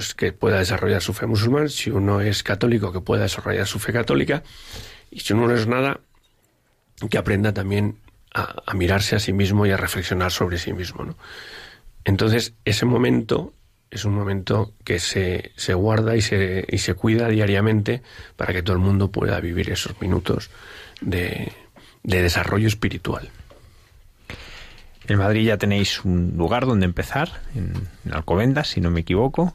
pues 0.00 0.14
que 0.14 0.32
pueda 0.32 0.60
desarrollar 0.60 1.02
su 1.02 1.12
fe 1.12 1.26
musulmán, 1.26 1.68
si 1.68 1.90
uno 1.90 2.22
es 2.22 2.42
católico, 2.42 2.90
que 2.90 3.02
pueda 3.02 3.24
desarrollar 3.24 3.66
su 3.66 3.78
fe 3.78 3.92
católica, 3.92 4.42
y 5.10 5.20
si 5.20 5.34
uno 5.34 5.46
no 5.46 5.54
es 5.54 5.66
nada, 5.66 6.00
que 7.10 7.18
aprenda 7.18 7.52
también 7.52 7.98
a, 8.32 8.72
mirarse 8.72 9.14
a 9.14 9.18
sí 9.18 9.34
mismo 9.34 9.66
y 9.66 9.72
a 9.72 9.76
reflexionar 9.76 10.32
sobre 10.32 10.56
sí 10.56 10.72
mismo. 10.72 11.04
¿no? 11.04 11.18
Entonces, 12.06 12.54
ese 12.64 12.86
momento 12.86 13.52
es 13.90 14.06
un 14.06 14.14
momento 14.14 14.72
que 14.84 15.00
se, 15.00 15.52
se 15.56 15.74
guarda 15.74 16.16
y 16.16 16.22
se, 16.22 16.64
y 16.66 16.78
se 16.78 16.94
cuida 16.94 17.28
diariamente 17.28 18.00
para 18.36 18.54
que 18.54 18.62
todo 18.62 18.76
el 18.76 18.82
mundo 18.82 19.10
pueda 19.10 19.38
vivir 19.38 19.68
esos 19.68 20.00
minutos 20.00 20.50
de, 21.02 21.52
de 22.04 22.22
desarrollo 22.22 22.68
espiritual. 22.68 23.30
En 25.10 25.18
Madrid 25.18 25.44
ya 25.44 25.56
tenéis 25.58 26.04
un 26.04 26.34
lugar 26.36 26.66
donde 26.66 26.86
empezar, 26.86 27.42
en, 27.56 27.88
Alcobendas, 28.12 28.68
si 28.68 28.80
no 28.80 28.92
me 28.92 29.00
equivoco. 29.00 29.52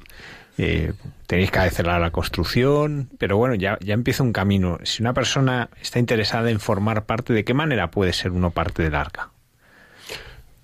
Eh, 0.58 0.94
tenéis 1.28 1.52
que 1.52 1.60
hacer 1.60 1.86
la 1.86 2.12
construcción, 2.12 3.10
pero 3.18 3.38
bueno, 3.38 3.56
ya, 3.56 3.78
ya 3.82 3.94
empieza 3.94 4.24
un 4.24 4.34
camino. 4.34 4.80
Si 4.84 5.02
una 5.02 5.14
persona 5.14 5.70
está 5.82 6.00
interesada 6.00 6.50
en 6.50 6.60
formar 6.60 7.06
parte, 7.06 7.34
¿de 7.34 7.44
qué 7.44 7.54
manera 7.54 7.92
puede 7.92 8.14
ser 8.14 8.32
uno 8.32 8.52
parte 8.52 8.84
del 8.84 8.96
arca? 8.96 9.32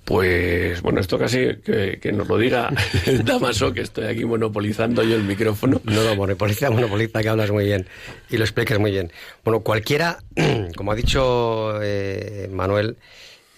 Pues 0.06 0.82
bueno, 0.82 1.00
esto 1.00 1.18
casi 1.18 1.56
que, 1.64 2.12
nos 2.14 2.28
lo 2.28 2.38
diga 2.38 2.70
Damaso, 3.24 3.72
que 3.72 3.82
estoy 3.82 4.06
aquí 4.06 4.26
monopolizando 4.26 5.04
yo 5.04 5.16
el 5.16 5.24
micrófono. 5.24 5.80
No, 5.86 6.04
no, 6.04 6.16
monopoliza, 6.16 6.70
monopoliza, 6.70 7.22
que 7.22 7.30
hablas 7.30 7.52
muy 7.52 7.66
bien 7.66 7.88
y 8.30 8.38
lo 8.38 8.44
explicas 8.44 8.80
muy 8.80 8.92
bien. 8.92 9.12
Bueno, 9.46 9.62
cualquiera, 9.62 10.18
como 10.76 10.92
ha 10.92 10.96
dicho 10.96 11.82
eh, 11.82 12.50
Manuel, 12.52 12.98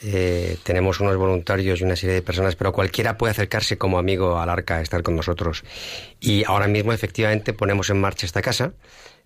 eh, 0.04 0.58
tenemos 0.64 1.00
unos 1.00 1.16
voluntarios 1.16 1.80
y 1.80 1.84
una 1.84 1.96
serie 1.96 2.16
de 2.16 2.22
personas, 2.22 2.56
pero 2.56 2.74
cualquiera 2.74 3.18
puede 3.18 3.32
acercarse 3.32 3.78
como 3.78 3.98
amigo 3.98 4.38
al 4.40 4.50
arca 4.50 4.78
a 4.78 4.82
estar 4.82 5.02
con 5.02 5.16
nosotros. 5.16 5.64
Y 6.20 6.44
ahora 6.46 6.68
mismo, 6.68 6.92
efectivamente, 6.92 7.54
ponemos 7.54 7.90
en 7.90 8.02
marcha 8.02 8.26
esta 8.26 8.42
casa. 8.42 8.74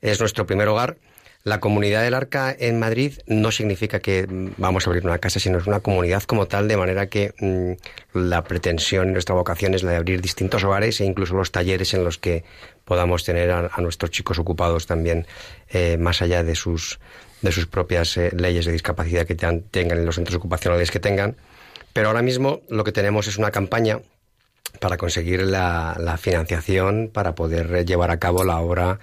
Es 0.02 0.20
nuestro 0.20 0.46
primer 0.46 0.68
hogar. 0.68 0.98
La 1.44 1.60
comunidad 1.62 2.04
del 2.04 2.14
Arca 2.14 2.54
en 2.58 2.78
Madrid 2.78 3.14
no 3.26 3.52
significa 3.52 4.00
que 4.02 4.26
vamos 4.58 4.86
a 4.86 4.90
abrir 4.90 5.06
una 5.06 5.18
casa, 5.20 5.40
sino 5.40 5.60
es 5.60 5.66
una 5.66 5.80
comunidad 5.80 6.24
como 6.24 6.48
tal, 6.48 6.68
de 6.68 6.76
manera 6.76 7.08
que 7.08 7.34
mm, 7.40 8.20
la 8.20 8.44
pretensión, 8.44 9.14
nuestra 9.14 9.34
vocación 9.34 9.74
es 9.74 9.82
la 9.82 9.92
de 9.92 9.98
abrir 9.98 10.22
distintos 10.22 10.66
hogares 10.66 11.00
e 11.00 11.06
incluso 11.06 11.36
los 11.36 11.52
talleres 11.52 11.94
en 11.94 12.04
los 12.04 12.18
que 12.18 12.44
podamos 12.84 13.24
tener 13.24 13.50
a, 13.52 13.70
nuestros 13.80 14.12
chicos 14.12 14.40
ocupados 14.40 14.88
también, 14.88 15.26
eh, 15.70 15.98
más 15.98 16.22
allá 16.22 16.44
de 16.44 16.56
sus, 16.56 17.00
de 17.42 17.52
sus 17.52 17.68
propias 17.68 18.18
eh, 18.18 18.32
leyes 18.36 18.66
de 18.66 18.72
discapacidad 18.72 19.26
que 19.26 19.36
tengan 19.36 19.64
en 19.74 20.06
los 20.06 20.16
centros 20.16 20.36
ocupacionales 20.36 20.92
que 20.92 21.00
tengan. 21.00 21.36
Pero 21.94 22.10
ahora 22.10 22.22
mismo 22.22 22.62
lo 22.70 22.84
que 22.84 22.92
tenemos 22.92 23.28
es 23.28 23.38
una 23.38 23.52
campaña 23.52 24.00
para 24.80 24.98
conseguir 24.98 25.44
la, 25.44 26.18
financiación 26.20 27.10
para 27.12 27.36
poder 27.36 27.86
llevar 27.86 28.12
a 28.12 28.20
cabo 28.20 28.44
la 28.44 28.60
obra 28.60 29.00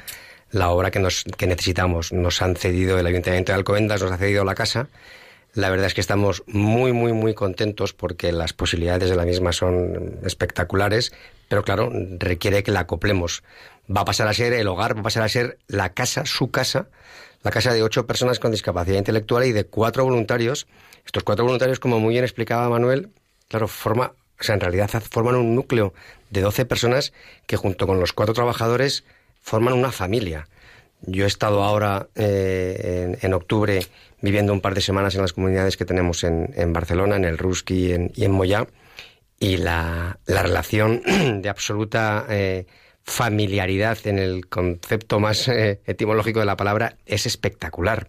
la 0.50 0.70
obra 0.70 0.92
que, 0.92 1.00
nos, 1.00 1.24
que 1.24 1.48
necesitamos. 1.48 2.12
Nos 2.12 2.40
han 2.40 2.54
cedido 2.54 2.96
el 2.96 3.06
Ayuntamiento 3.06 3.50
de 3.50 3.56
Alcobendas, 3.56 4.00
nos 4.00 4.12
ha 4.12 4.18
cedido 4.18 4.44
la 4.44 4.54
casa. 4.54 4.86
La 5.52 5.68
verdad 5.68 5.86
es 5.86 5.94
que 5.94 6.00
estamos 6.00 6.44
muy, 6.46 6.92
muy, 6.92 7.12
muy 7.12 7.34
contentos 7.34 7.92
porque 7.92 8.30
las 8.30 8.52
posibilidades 8.52 9.10
de 9.10 9.16
la 9.16 9.24
misma 9.24 9.52
son 9.52 10.20
espectaculares, 10.24 11.12
pero 11.48 11.64
claro, 11.64 11.90
requiere 12.18 12.62
que 12.62 12.70
la 12.70 12.80
acoplemos. 12.80 13.42
Va 13.90 14.02
a 14.02 14.04
pasar 14.04 14.28
a 14.28 14.32
ser 14.32 14.52
el 14.52 14.68
hogar, 14.68 14.96
va 14.96 15.00
a 15.00 15.04
pasar 15.04 15.24
a 15.24 15.28
ser 15.28 15.58
la 15.66 15.92
casa, 15.92 16.24
su 16.24 16.52
casa, 16.52 16.86
la 17.44 17.50
casa 17.50 17.72
de 17.72 17.82
ocho 17.82 18.06
personas 18.06 18.40
con 18.40 18.50
discapacidad 18.50 18.96
intelectual 18.96 19.44
y 19.44 19.52
de 19.52 19.66
cuatro 19.66 20.02
voluntarios. 20.02 20.66
Estos 21.06 21.22
cuatro 21.22 21.44
voluntarios, 21.44 21.78
como 21.78 22.00
muy 22.00 22.14
bien 22.14 22.24
explicaba 22.24 22.68
Manuel, 22.70 23.10
claro, 23.48 23.68
forma, 23.68 24.14
o 24.40 24.42
sea, 24.42 24.54
en 24.54 24.62
realidad 24.62 24.88
forman 24.88 25.36
un 25.36 25.54
núcleo 25.54 25.92
de 26.30 26.40
doce 26.40 26.64
personas 26.64 27.12
que 27.46 27.56
junto 27.56 27.86
con 27.86 28.00
los 28.00 28.14
cuatro 28.14 28.34
trabajadores 28.34 29.04
forman 29.42 29.74
una 29.74 29.92
familia. 29.92 30.48
Yo 31.02 31.24
he 31.24 31.26
estado 31.26 31.62
ahora 31.62 32.08
eh, 32.14 33.18
en, 33.20 33.34
octubre 33.34 33.86
viviendo 34.22 34.54
un 34.54 34.62
par 34.62 34.74
de 34.74 34.80
semanas 34.80 35.14
en 35.14 35.20
las 35.20 35.34
comunidades 35.34 35.76
que 35.76 35.84
tenemos 35.84 36.24
en, 36.24 36.72
Barcelona, 36.72 37.16
en 37.16 37.26
el 37.26 37.36
Ruski 37.36 37.92
y 38.14 38.24
en, 38.24 38.32
Moyá, 38.32 38.66
y 39.38 39.58
la, 39.58 40.18
relación 40.26 41.02
de 41.42 41.48
absoluta 41.50 42.24
eh, 42.30 42.64
familiaridad 43.04 43.98
en 44.06 44.18
el 44.18 44.46
concepto 44.48 45.20
más 45.20 45.46
eh, 45.48 45.80
etimológico 45.86 46.40
de 46.40 46.46
la 46.46 46.56
palabra 46.56 46.96
es 47.06 47.26
espectacular. 47.26 48.08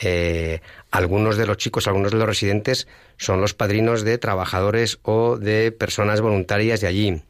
Eh, 0.00 0.60
algunos 0.90 1.36
de 1.36 1.46
los 1.46 1.58
chicos, 1.58 1.86
algunos 1.86 2.12
de 2.12 2.18
los 2.18 2.26
residentes 2.26 2.86
son 3.18 3.40
los 3.40 3.54
padrinos 3.54 4.02
de 4.02 4.16
trabajadores 4.18 4.98
o 5.02 5.36
de 5.36 5.72
personas 5.72 6.20
voluntarias 6.20 6.80
de 6.80 6.86
allí. 6.86 7.22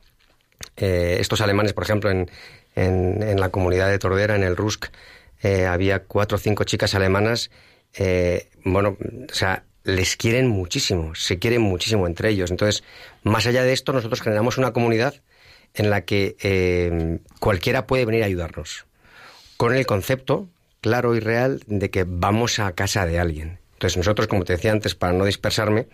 Eh, 0.76 1.16
estos 1.20 1.40
alemanes, 1.40 1.72
por 1.72 1.84
ejemplo, 1.84 2.10
en, 2.10 2.30
en, 2.76 3.40
la 3.40 3.48
comunidad 3.48 3.88
de 3.88 3.98
Tordera, 3.98 4.36
en 4.36 4.44
el 4.44 4.56
Rusk, 4.56 4.86
había 5.66 6.04
cuatro 6.04 6.36
o 6.36 6.38
cinco 6.38 6.64
chicas 6.64 6.94
alemanas. 6.94 7.50
bueno, 8.62 8.96
o 9.00 9.34
sea, 9.34 9.64
les 9.84 10.16
quieren 10.16 10.48
muchísimo, 10.48 11.14
se 11.14 11.38
quieren 11.38 11.62
muchísimo 11.62 12.06
entre 12.06 12.28
ellos. 12.28 12.50
Entonces, 12.50 12.84
más 13.22 13.46
allá 13.46 13.64
de 13.64 13.72
esto, 13.72 13.92
nosotros 13.92 14.20
generamos 14.20 14.58
una 14.58 14.72
comunidad 14.72 15.14
en 15.74 15.90
la 15.90 16.02
que 16.02 16.36
eh, 16.40 17.18
cualquiera 17.38 17.86
puede 17.86 18.04
venir 18.04 18.22
a 18.22 18.26
ayudarnos, 18.26 18.86
con 19.56 19.74
el 19.74 19.86
concepto 19.86 20.48
claro 20.80 21.14
y 21.14 21.20
real 21.20 21.62
de 21.66 21.90
que 21.90 22.04
vamos 22.06 22.58
a 22.58 22.72
casa 22.72 23.06
de 23.06 23.18
alguien. 23.18 23.58
Entonces 23.74 23.96
nosotros, 23.96 24.26
como 24.26 24.44
te 24.44 24.54
decía 24.54 24.72
antes, 24.72 24.94
para 24.94 25.12
no 25.12 25.24
dispersarme, 25.24 25.88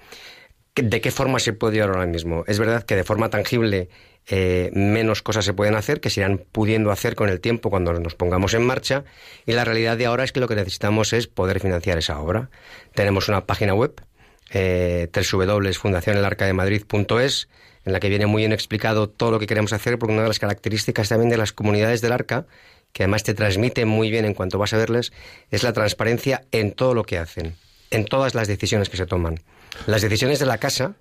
¿de 0.75 1.01
qué 1.01 1.11
forma 1.11 1.39
se 1.39 1.53
puede 1.53 1.75
ayudar 1.75 1.91
ahora 1.91 2.07
mismo? 2.07 2.45
Es 2.47 2.59
verdad 2.59 2.83
que 2.83 2.97
de 2.97 3.05
forma 3.05 3.31
tangible 3.31 3.89
eh, 4.29 4.73
menos 4.75 5.23
cosas 5.23 5.45
se 5.45 5.55
pueden 5.55 5.77
hacer, 5.77 6.01
que 6.01 6.11
se 6.11 6.19
irán 6.21 6.43
pudiendo 6.51 6.91
hacer 6.91 7.15
con 7.15 7.29
el 7.29 7.41
tiempo 7.41 7.71
cuando 7.71 7.93
nos 7.93 8.17
pongamos 8.17 8.55
en 8.55 8.65
marcha, 8.65 9.05
y 9.47 9.53
la 9.53 9.65
realidad 9.65 9.97
de 9.97 10.07
ahora 10.07 10.25
es 10.25 10.33
que 10.33 10.41
lo 10.41 10.49
que 10.49 10.57
necesitamos 10.57 11.13
es 11.13 11.29
poder 11.29 11.61
financiar 11.61 11.99
esa 11.99 12.19
obra. 12.19 12.51
Tenemos 12.95 13.29
una 13.29 13.47
página 13.47 13.75
web 13.75 14.03
eh, 14.51 15.09
www.fundacionelarcademadrid.es, 15.15 17.49
en 17.87 17.93
la 17.93 18.01
que 18.01 18.09
viene 18.09 18.27
muy 18.27 18.43
bien 18.43 18.53
explicado 18.53 19.09
todo 19.09 19.31
lo 19.31 19.39
que 19.39 19.47
queremos 19.47 19.73
hacer, 19.73 19.99
porque 19.99 20.13
una 20.13 20.23
de 20.23 20.29
las 20.29 20.41
características 20.41 21.09
también 21.09 21.31
de 21.31 21.37
las 21.37 21.53
comunidades 21.53 22.01
del 22.03 22.13
Arca, 22.13 22.47
que 22.93 23.05
además 23.05 23.23
te 23.23 23.33
transmite 23.33 23.85
muy 23.85 24.11
bien 24.11 24.25
en 24.25 24.35
cuanto 24.35 24.59
vas 24.59 24.73
a 24.75 24.77
verles, 24.77 25.13
es 25.51 25.63
la 25.63 25.73
transparencia 25.73 26.45
en 26.51 26.73
todo 26.73 26.95
lo 26.95 27.05
que 27.05 27.17
hacen, 27.17 27.55
en 27.93 28.05
todas 28.05 28.35
las 28.35 28.49
decisiones 28.49 28.89
que 28.89 28.97
se 28.97 29.07
toman. 29.07 29.41
Las 29.87 30.03
decisiones 30.03 30.41
de 30.41 30.47
la 30.47 30.59
casa, 30.59 30.97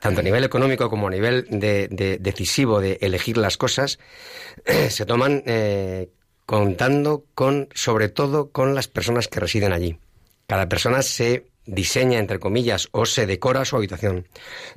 tanto 0.00 0.20
a 0.20 0.22
nivel 0.22 0.44
económico 0.44 0.90
como 0.90 1.08
a 1.08 1.10
nivel 1.10 1.46
de, 1.48 2.18
decisivo 2.20 2.80
de 2.80 2.98
elegir 3.00 3.38
las 3.38 3.56
cosas, 3.56 3.98
se 4.90 5.06
toman 5.06 5.42
eh, 5.46 6.10
contando 6.44 7.24
con, 7.34 7.70
sobre 7.74 8.10
todo, 8.10 8.50
con 8.50 8.74
las 8.74 8.88
personas 8.88 9.28
que 9.28 9.40
residen 9.40 9.72
allí. 9.72 9.96
Cada 10.46 10.68
persona 10.68 11.00
se 11.00 11.46
diseña, 11.66 12.18
entre 12.18 12.38
comillas, 12.38 12.88
o 12.92 13.06
se 13.06 13.26
decora 13.26 13.64
su 13.64 13.76
habitación. 13.76 14.26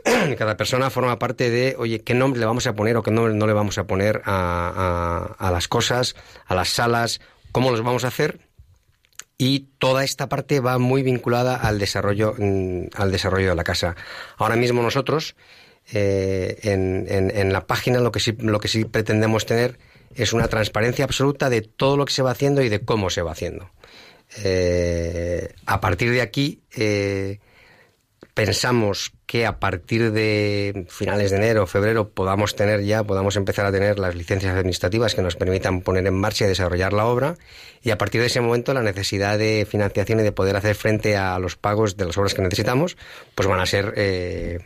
Cada 0.37 0.57
persona 0.57 0.89
forma 0.89 1.19
parte 1.19 1.49
de, 1.49 1.75
oye, 1.77 2.01
¿qué 2.01 2.13
nombre 2.13 2.39
le 2.39 2.45
vamos 2.45 2.67
a 2.67 2.73
poner 2.73 2.97
o 2.97 3.03
qué 3.03 3.11
nombre 3.11 3.33
no 3.33 3.47
le 3.47 3.53
vamos 3.53 3.77
a 3.77 3.85
poner 3.85 4.21
a, 4.25 5.35
a 5.37 5.51
las 5.51 5.67
cosas, 5.67 6.15
a 6.45 6.55
las 6.55 6.69
salas, 6.69 7.21
cómo 7.51 7.71
los 7.71 7.83
vamos 7.83 8.03
a 8.03 8.07
hacer? 8.07 8.39
y 9.37 9.67
toda 9.77 10.03
esta 10.03 10.29
parte 10.29 10.59
va 10.59 10.79
muy 10.79 11.03
vinculada 11.03 11.55
al 11.55 11.79
desarrollo, 11.79 12.33
mm, 12.37 12.87
al 12.95 13.11
desarrollo 13.11 13.49
de 13.49 13.55
la 13.55 13.63
casa. 13.63 13.95
Ahora 14.37 14.55
mismo 14.55 14.81
nosotros, 14.81 15.35
eh, 15.93 16.57
en, 16.63 17.05
en, 17.07 17.53
la 17.53 17.65
página, 17.65 17.99
lo 17.99 18.11
que, 18.11 18.19
sí, 18.19 18.35
lo 18.39 18.59
que 18.59 18.67
sí 18.67 18.85
pretendemos 18.85 19.45
tener 19.45 19.77
es 20.15 20.33
una 20.33 20.47
transparencia 20.47 21.05
absoluta 21.05 21.49
de 21.49 21.61
todo 21.61 21.97
lo 21.97 22.05
que 22.05 22.13
se 22.13 22.23
va 22.23 22.31
haciendo 22.31 22.61
y 22.61 22.69
de 22.69 22.81
cómo 22.81 23.09
se 23.09 23.21
va 23.21 23.31
haciendo. 23.31 23.69
Eh, 24.43 25.53
a 25.65 25.79
partir 25.79 26.11
de 26.11 26.21
aquí, 26.21 26.61
eh, 26.75 27.39
pensamos 28.33 29.13
que 29.25 29.47
a 29.47 29.59
partir 29.59 30.11
de 30.11 30.85
finales 30.89 31.31
de 31.31 31.37
enero 31.37 31.65
febrero 31.65 32.09
podamos 32.09 32.55
tener 32.55 32.83
ya, 32.83 33.03
podamos 33.03 33.35
empezar 33.35 33.65
a 33.65 33.71
tener 33.71 33.97
las 33.97 34.13
licencias 34.13 34.53
administrativas 34.53 35.15
que 35.15 35.23
nos 35.23 35.35
permitan 35.35 35.81
poner 35.81 36.05
en 36.05 36.13
marcha 36.13 36.45
y 36.45 36.47
desarrollar 36.47 36.93
la 36.93 37.05
obra 37.05 37.35
y 37.81 37.89
a 37.89 37.97
partir 37.97 38.21
de 38.21 38.27
ese 38.27 38.39
momento 38.39 38.75
la 38.75 38.83
necesidad 38.83 39.39
de 39.39 39.67
financiación 39.67 40.19
y 40.19 40.23
de 40.23 40.31
poder 40.31 40.55
hacer 40.55 40.75
frente 40.75 41.17
a 41.17 41.39
los 41.39 41.55
pagos 41.55 41.97
de 41.97 42.05
las 42.05 42.17
obras 42.17 42.35
que 42.35 42.43
necesitamos, 42.43 42.95
pues 43.33 43.47
van 43.47 43.59
a 43.59 43.65
ser 43.65 43.93
eh, 43.97 44.59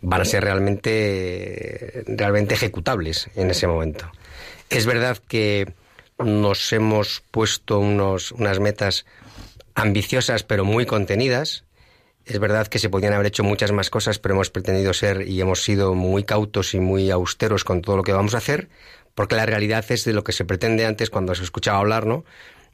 van 0.00 0.20
a 0.20 0.24
ser 0.24 0.42
realmente 0.42 2.02
realmente 2.08 2.54
ejecutables 2.54 3.30
en 3.36 3.48
ese 3.48 3.68
momento. 3.68 4.10
Es 4.70 4.86
verdad 4.86 5.18
que 5.28 5.72
nos 6.18 6.72
hemos 6.72 7.22
puesto 7.30 7.78
unos, 7.78 8.32
unas 8.32 8.60
metas 8.60 9.06
ambiciosas 9.74 10.42
pero 10.42 10.64
muy 10.64 10.86
contenidas 10.86 11.64
es 12.26 12.38
verdad 12.38 12.66
que 12.68 12.78
se 12.78 12.88
podían 12.88 13.12
haber 13.12 13.26
hecho 13.26 13.44
muchas 13.44 13.72
más 13.72 13.90
cosas, 13.90 14.18
pero 14.18 14.34
hemos 14.34 14.50
pretendido 14.50 14.94
ser 14.94 15.28
y 15.28 15.40
hemos 15.40 15.62
sido 15.62 15.94
muy 15.94 16.24
cautos 16.24 16.74
y 16.74 16.80
muy 16.80 17.10
austeros 17.10 17.64
con 17.64 17.82
todo 17.82 17.96
lo 17.98 18.02
que 18.02 18.12
vamos 18.12 18.34
a 18.34 18.38
hacer, 18.38 18.68
porque 19.14 19.36
la 19.36 19.44
realidad 19.44 19.84
es 19.90 20.04
de 20.04 20.14
lo 20.14 20.24
que 20.24 20.32
se 20.32 20.44
pretende 20.44 20.86
antes 20.86 21.10
cuando 21.10 21.34
se 21.34 21.42
escuchaba 21.42 21.78
hablar, 21.78 22.06
¿no? 22.06 22.24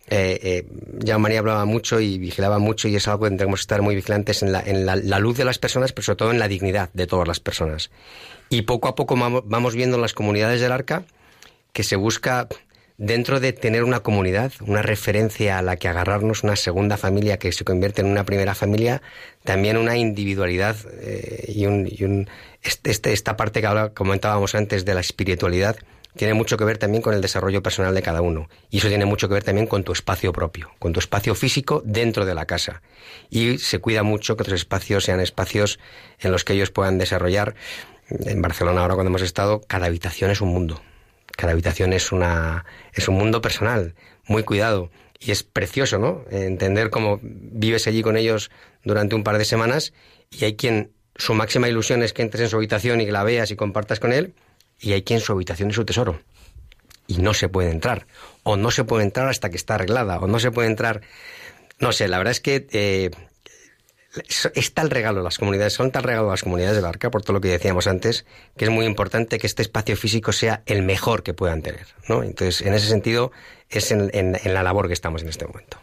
Eh, 0.09 0.40
eh, 0.42 0.66
ya 0.98 1.18
María 1.18 1.40
hablaba 1.40 1.64
mucho 1.64 2.00
y 2.00 2.18
vigilaba 2.18 2.59
mucho 2.59 2.88
y 2.88 2.96
es 2.96 3.07
algo 3.07 3.24
que 3.24 3.31
tenemos 3.37 3.61
que 3.61 3.64
estar 3.64 3.83
muy 3.83 3.94
vigilantes 3.94 4.42
en, 4.42 4.53
la, 4.53 4.61
en 4.61 4.87
la, 4.87 5.18
luz 5.18 5.37
de 5.37 5.44
las 5.44 5.59
personas, 5.59 5.92
pero 5.92 6.05
sobre 6.05 6.16
todo 6.16 6.31
en 6.31 6.38
la 6.38 6.48
dignidad 6.48 6.90
de 6.94 7.07
todas 7.07 7.29
las 7.29 7.38
personas. 7.38 7.90
Y 8.48 8.62
poco 8.62 8.88
a 8.88 8.94
poco 8.94 9.16
vamos 9.16 9.74
viendo 9.74 9.96
en 9.96 10.03
las 10.03 10.14
comunidades 10.14 10.61
del 10.61 10.72
Arca 10.72 11.05
que 11.72 11.85
se 11.85 11.94
busca 11.96 12.48
dentro 13.01 13.41
de 13.41 13.55
tener 13.55 13.83
una 13.83 14.01
comunidad, 14.01 14.53
una 14.61 14.83
referencia 14.83 15.59
a 15.59 15.63
la 15.63 15.77
que 15.77 15.89
agarrarnos, 15.89 16.45
una 16.45 16.55
segunda 16.55 16.99
familia 16.99 17.39
que 17.39 17.51
se 17.51 17.65
convierte 17.65 18.03
en 18.03 18.09
una 18.09 18.25
primera 18.25 18.55
familia, 18.55 19.01
también 19.43 19.79
una 19.79 19.97
individualidad 19.97 20.77
eh, 21.01 21.47
y, 21.49 21.65
un, 21.65 22.29
este, 22.63 22.91
este, 22.91 23.15
esta 23.15 23.39
parte 23.39 23.63
que 23.63 23.67
ahora 23.67 23.95
comentábamos 23.95 24.55
antes 24.55 24.85
de 24.85 24.93
la 24.93 25.01
espiritualidad 25.01 25.77
tiene 26.15 26.35
mucho 26.35 26.59
que 26.59 26.65
ver 26.65 26.77
también 26.77 27.01
con 27.01 27.15
el 27.15 27.23
desarrollo 27.23 27.63
personal 27.63 27.95
de 27.95 28.03
cada 28.03 28.21
uno. 28.21 28.51
Y 28.69 28.79
eso 28.79 28.89
tiene 28.89 29.07
mucho 29.07 29.29
que 29.29 29.35
ver 29.35 29.45
también 29.45 29.67
con 29.67 29.83
tu 29.83 29.93
espacio 29.93 30.33
propio, 30.33 30.71
con 30.79 30.93
tu 30.93 31.01
espacio 31.01 31.35
físico 31.35 31.83
dentro 31.87 32.27
de 32.27 32.35
la 32.35 32.45
casa. 32.45 32.83
Y 33.31 33.57
se 33.59 33.79
cuida 33.79 34.03
mucho 34.03 34.37
que 34.37 34.43
otros 34.43 34.61
espacios 34.61 35.05
sean 35.05 35.21
espacios 35.21 35.79
en 36.19 36.33
los 36.33 36.45
que 36.45 36.53
ellos 36.53 36.71
puedan 36.71 36.99
desarrollar. 36.99 37.55
En 38.11 38.43
Barcelona 38.43 38.83
ahora 38.83 38.95
cuando 38.95 39.09
hemos 39.09 39.23
estado, 39.23 39.63
cada 39.67 39.87
habitación 39.87 40.31
es 40.31 40.43
un 40.43 40.49
mundo 40.49 40.83
cada 41.40 41.53
habitación 41.53 41.92
es, 41.92 42.12
una, 42.12 42.66
es 42.92 43.09
un 43.09 43.16
mundo 43.16 43.40
personal, 43.40 43.94
muy 44.26 44.44
cuidado. 44.44 44.90
Y 45.18 45.33
es 45.33 45.42
precioso, 45.42 45.98
¿no? 45.98 46.24
Entender 46.31 46.90
cómo 46.90 47.18
vives 47.22 47.87
allí 47.87 48.03
con 48.03 48.16
ellos 48.16 48.50
durante 48.85 49.14
un 49.14 49.24
par 49.24 49.38
de 49.38 49.44
semanas 49.44 49.92
y 50.31 50.44
hay 50.44 50.57
quien 50.57 50.92
su 51.16 51.35
máxima 51.35 51.68
ilusión 51.68 52.03
es 52.03 52.12
que 52.12 52.22
entres 52.22 52.44
en 52.44 52.48
su 52.48 52.57
habitación 52.57 53.00
y 53.00 53.07
que 53.07 53.12
la 53.12 53.24
veas 53.24 53.50
y 53.50 53.57
compartas 53.57 54.00
con 54.00 54.12
él 54.12 54.35
y 54.79 54.92
hay 54.92 55.03
quien 55.03 55.20
su 55.20 55.33
habitación 55.33 55.70
es 55.70 55.76
su 55.76 55.85
tesoro 55.85 56.20
y 57.07 57.18
no 57.18 57.35
se 57.35 57.48
puede 57.48 57.70
entrar 57.70 58.07
o 58.42 58.57
no 58.57 58.70
se 58.70 58.85
puede 58.85 59.05
entrar 59.05 59.29
hasta 59.29 59.50
que 59.50 59.57
está 59.57 59.74
arreglada 59.74 60.18
o 60.18 60.26
no 60.26 60.38
se 60.38 60.50
puede 60.50 60.68
entrar 60.68 61.03
no 61.79 61.92
sé 61.92 62.09
la 62.09 62.18
verdad 62.18 62.31
es 62.31 62.40
que 62.40 62.66
eh, 62.70 63.11
es 64.55 64.75
tal 64.75 64.90
regalo 64.90 65.23
las 65.23 65.38
comunidades, 65.38 65.73
son 65.73 65.92
tal 65.92 66.03
regalo 66.03 66.29
las 66.31 66.42
comunidades 66.42 66.75
del 66.77 66.85
arca, 66.85 67.11
por 67.11 67.23
todo 67.23 67.33
lo 67.35 67.40
que 67.40 67.46
decíamos 67.49 67.87
antes, 67.87 68.27
que 68.57 68.64
es 68.64 68.70
muy 68.70 68.85
importante 68.85 69.38
que 69.38 69.46
este 69.46 69.62
espacio 69.62 69.96
físico 69.96 70.33
sea 70.33 70.64
el 70.66 70.83
mejor 70.83 71.23
que 71.23 71.33
puedan 71.33 71.62
tener. 71.62 71.87
¿no? 72.09 72.25
Entonces, 72.25 72.66
en 72.66 72.75
ese 72.75 72.88
sentido, 72.88 73.31
es 73.68 73.92
en, 73.92 74.37
la 74.44 74.64
labor 74.64 74.88
que 74.88 74.94
estamos 74.94 75.23
en 75.23 75.29
este 75.29 75.46
momento. 75.46 75.79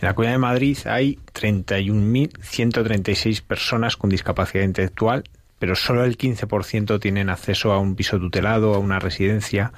En 0.00 0.06
la 0.06 0.14
Comunidad 0.14 0.34
de 0.34 0.38
Madrid 0.38 0.78
hay 0.84 1.18
31.136 1.34 3.42
personas 3.42 3.96
con 3.96 4.10
discapacidad 4.10 4.62
intelectual, 4.62 5.24
pero 5.58 5.74
solo 5.74 6.04
el 6.04 6.16
15% 6.16 7.00
tienen 7.00 7.30
acceso 7.30 7.72
a 7.72 7.78
un 7.78 7.96
piso 7.96 8.16
tutelado, 8.18 8.74
a 8.74 8.78
una 8.78 9.00
residencia. 9.00 9.72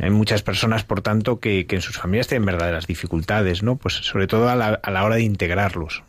Hay 0.00 0.10
muchas 0.10 0.42
personas, 0.42 0.84
por 0.84 1.02
tanto, 1.02 1.40
que, 1.40 1.66
en 1.68 1.80
sus 1.82 1.98
familias 1.98 2.28
tienen 2.28 2.46
verdaderas 2.46 2.86
dificultades, 2.86 3.64
¿no? 3.64 3.74
Pues 3.76 3.94
sobre 3.94 4.28
todo 4.28 4.48
a 4.48 4.54
la, 4.54 4.80
a 4.82 4.90
la 4.90 5.04
hora 5.04 5.16
de 5.16 5.22
integrarlos. 5.22 6.04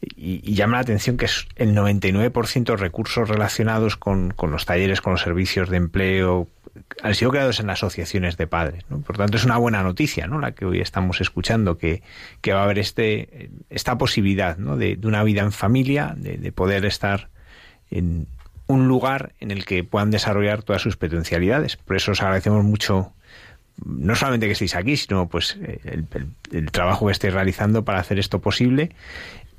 Y, 0.00 0.54
llama 0.54 0.74
la 0.74 0.80
atención 0.80 1.16
que 1.16 1.24
es 1.24 1.46
el 1.56 1.74
99% 1.74 2.64
de 2.64 2.76
recursos 2.76 3.28
relacionados 3.28 3.96
con, 3.96 4.34
los 4.40 4.66
talleres, 4.66 5.00
con 5.00 5.12
los 5.12 5.22
servicios 5.22 5.68
de 5.68 5.78
empleo, 5.78 6.48
han 7.02 7.14
sido 7.14 7.30
creados 7.30 7.60
en 7.60 7.70
asociaciones 7.70 8.36
de 8.36 8.46
padres. 8.46 8.84
Por 8.84 9.16
tanto, 9.16 9.36
es 9.36 9.44
una 9.44 9.56
buena 9.56 9.82
noticia 9.82 10.26
¿no? 10.26 10.38
la 10.38 10.52
que 10.52 10.66
hoy 10.66 10.80
estamos 10.80 11.20
escuchando, 11.20 11.78
que, 11.78 12.02
va 12.48 12.60
a 12.60 12.64
haber 12.64 12.78
este, 12.78 13.50
esta 13.70 13.98
posibilidad 13.98 14.58
¿no? 14.58 14.76
de, 14.76 14.98
una 15.02 15.22
vida 15.24 15.42
en 15.42 15.52
familia, 15.52 16.14
de, 16.16 16.52
poder 16.52 16.84
estar 16.84 17.28
en 17.90 18.26
un 18.66 18.88
lugar 18.88 19.32
en 19.40 19.50
el 19.50 19.64
que 19.64 19.84
puedan 19.84 20.10
desarrollar 20.10 20.62
todas 20.62 20.82
sus 20.82 20.96
potencialidades. 20.96 21.76
Por 21.76 21.96
eso 21.96 22.12
os 22.12 22.22
agradecemos 22.22 22.64
mucho 22.64 23.12
no 23.84 24.14
solamente 24.14 24.46
que 24.46 24.52
estéis 24.52 24.74
aquí, 24.74 24.96
sino 24.96 25.28
pues 25.28 25.58
el, 25.84 26.70
trabajo 26.70 27.06
que 27.06 27.12
estéis 27.12 27.34
realizando 27.34 27.84
para 27.84 28.00
hacer 28.00 28.18
esto 28.18 28.40
posible. 28.40 28.90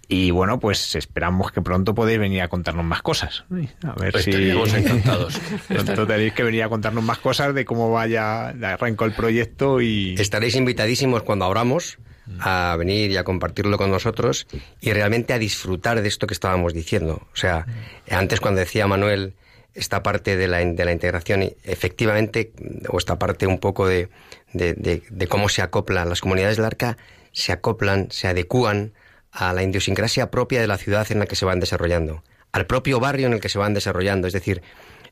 Y 0.10 0.32
bueno, 0.32 0.58
pues 0.60 0.96
esperamos 0.96 1.52
que 1.52 1.62
pronto 1.62 1.94
podáis 1.94 2.18
venir 2.18 2.42
a 2.42 2.48
contarnos 2.48 2.86
más 2.86 3.02
cosas. 3.02 3.44
A 3.84 3.94
ver 4.00 4.18
si. 4.22 4.32
encantados. 4.32 5.38
pronto 5.68 6.08
tenéis 6.08 6.32
que 6.32 6.44
venir 6.44 6.64
a 6.64 6.70
contarnos 6.70 7.04
más 7.04 7.18
cosas 7.18 7.54
de 7.54 7.66
cómo 7.66 7.92
vaya, 7.92 8.48
arrancó 8.48 9.04
el 9.04 9.12
proyecto 9.12 9.82
y. 9.82 10.16
Estaréis 10.18 10.56
invitadísimos 10.56 11.24
cuando 11.24 11.44
abramos 11.46 11.98
a 12.40 12.76
venir 12.78 13.12
y 13.12 13.18
a 13.18 13.24
compartirlo 13.24 13.78
con 13.78 13.92
nosotros 13.92 14.48
y 14.82 14.92
realmente 14.94 15.34
a 15.34 15.40
disfrutar 15.40 16.02
de 16.02 16.08
esto 16.08 16.28
que 16.28 16.34
estábamos 16.34 16.74
diciendo. 16.74 17.28
O 17.34 17.36
sea, 17.36 17.66
antes 18.10 18.40
cuando 18.40 18.60
decía 18.60 18.88
Manuel 18.88 19.34
esta 19.78 20.02
parte 20.04 20.36
de 20.36 20.48
la, 20.48 20.58
de 20.58 20.86
la 20.86 20.92
integración, 20.92 21.54
efectivamente, 21.64 22.52
o 22.90 22.98
esta 22.98 23.20
parte 23.20 23.46
un 23.46 23.60
poco 23.60 23.88
de, 23.88 24.10
de, 24.54 25.28
cómo 25.28 25.50
se 25.50 25.62
acoplan 25.62 26.10
las 26.10 26.22
comunidades 26.22 26.58
del 26.58 26.66
arca, 26.66 26.98
se 27.32 27.52
acoplan, 27.52 28.08
se 28.10 28.28
adecúan 28.28 28.94
a 29.32 29.54
la 29.54 29.64
idiosincrasia 29.64 30.32
propia 30.32 30.62
de 30.62 30.68
la 30.68 30.78
ciudad 30.78 31.06
en 31.12 31.20
la 31.20 31.28
que 31.28 31.36
se 31.36 31.46
van 31.46 31.60
desarrollando, 31.60 32.24
al 32.52 32.66
propio 32.66 33.00
barrio 33.00 33.28
en 33.28 33.34
el 33.34 33.40
que 33.40 33.50
se 33.50 33.60
van 33.60 33.76
desarrollando. 33.76 34.28
Es 34.28 34.34
decir, 34.34 34.64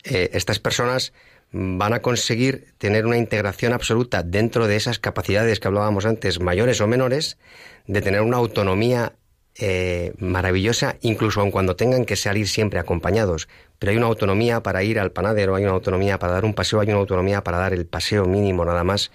eh, 0.03 0.31
estas 0.33 0.59
personas 0.59 1.13
van 1.51 1.93
a 1.93 2.01
conseguir 2.01 2.73
tener 2.79 3.05
una 3.05 3.17
integración 3.17 3.71
absoluta 3.71 4.23
dentro 4.23 4.67
de 4.67 4.77
esas 4.77 4.97
capacidades 4.97 5.59
que 5.59 5.67
hablábamos 5.67 6.05
antes, 6.05 6.39
mayores 6.39 6.81
o 6.81 6.87
menores, 6.87 7.37
de 7.85 8.01
tener 8.01 8.21
una 8.21 8.37
autonomía 8.37 9.13
eh, 9.57 10.13
maravillosa, 10.19 10.97
incluso 11.01 11.39
aun 11.39 11.49
cuando 11.49 11.77
tengan 11.77 12.03
que 12.03 12.17
salir 12.17 12.49
siempre 12.49 12.77
acompañados. 12.77 13.47
Pero 13.79 13.91
hay 13.91 13.97
una 13.97 14.07
autonomía 14.07 14.61
para 14.61 14.83
ir 14.83 14.99
al 14.99 15.11
panadero, 15.11 15.55
hay 15.55 15.63
una 15.63 15.73
autonomía 15.73 16.19
para 16.19 16.33
dar 16.33 16.43
un 16.45 16.53
paseo, 16.53 16.81
hay 16.81 16.89
una 16.89 16.97
autonomía 16.97 17.41
para 17.41 17.57
dar 17.57 17.73
el 17.73 17.85
paseo 17.85 18.25
mínimo 18.25 18.65
nada 18.65 18.83
más 18.83 19.11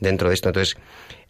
dentro 0.00 0.28
de 0.28 0.34
esto. 0.34 0.48
Entonces, 0.48 0.76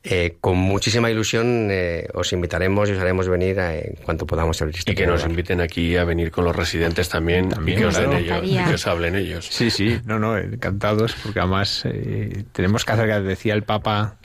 eh, 0.03 0.37
con 0.40 0.57
muchísima 0.57 1.11
ilusión 1.11 1.68
eh, 1.70 2.09
os 2.14 2.33
invitaremos 2.33 2.88
y 2.88 2.92
os 2.92 2.98
haremos 2.98 3.29
venir 3.29 3.59
en 3.59 3.96
cuanto 4.03 4.27
podamos 4.27 4.61
abrir 4.62 4.77
este 4.77 4.92
Y 4.92 4.94
que 4.94 5.07
nos 5.07 5.24
inviten 5.27 5.61
aquí 5.61 5.96
a 5.96 6.05
venir 6.05 6.31
con 6.31 6.44
los 6.44 6.57
residentes 6.57 7.11
también, 7.11 7.50
y 7.66 7.74
que 7.74 7.87
os, 7.87 7.98
ellos, 7.98 8.42
que 8.68 8.74
os 8.74 8.87
hablen 8.87 9.14
ellos. 9.14 9.46
Sí, 9.50 9.70
sí, 9.70 10.00
no, 10.07 10.18
no, 10.18 10.38
encantados, 10.38 11.14
porque 11.22 11.40
además 11.40 11.87
tenemos 12.53 12.85
que 12.85 12.92
hacer, 12.92 13.09
que 13.09 13.20
decía 13.20 13.55
el 13.55 13.62
Papa, 13.62 14.16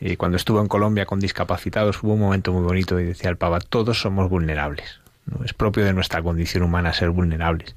y 0.00 0.16
cuando 0.16 0.36
estuvo 0.36 0.60
en 0.60 0.68
Colombia 0.68 1.06
con 1.06 1.20
discapacitados 1.20 2.02
hubo 2.02 2.14
un 2.14 2.20
momento 2.20 2.52
muy 2.52 2.62
bonito 2.62 2.98
y 3.00 3.04
decía 3.04 3.30
el 3.30 3.36
Papa, 3.36 3.60
todos 3.60 4.00
somos 4.00 4.28
vulnerables. 4.30 5.00
¿no? 5.26 5.44
Es 5.44 5.52
propio 5.52 5.84
de 5.84 5.92
nuestra 5.92 6.22
condición 6.22 6.62
humana 6.62 6.92
ser 6.92 7.10
vulnerables. 7.10 7.74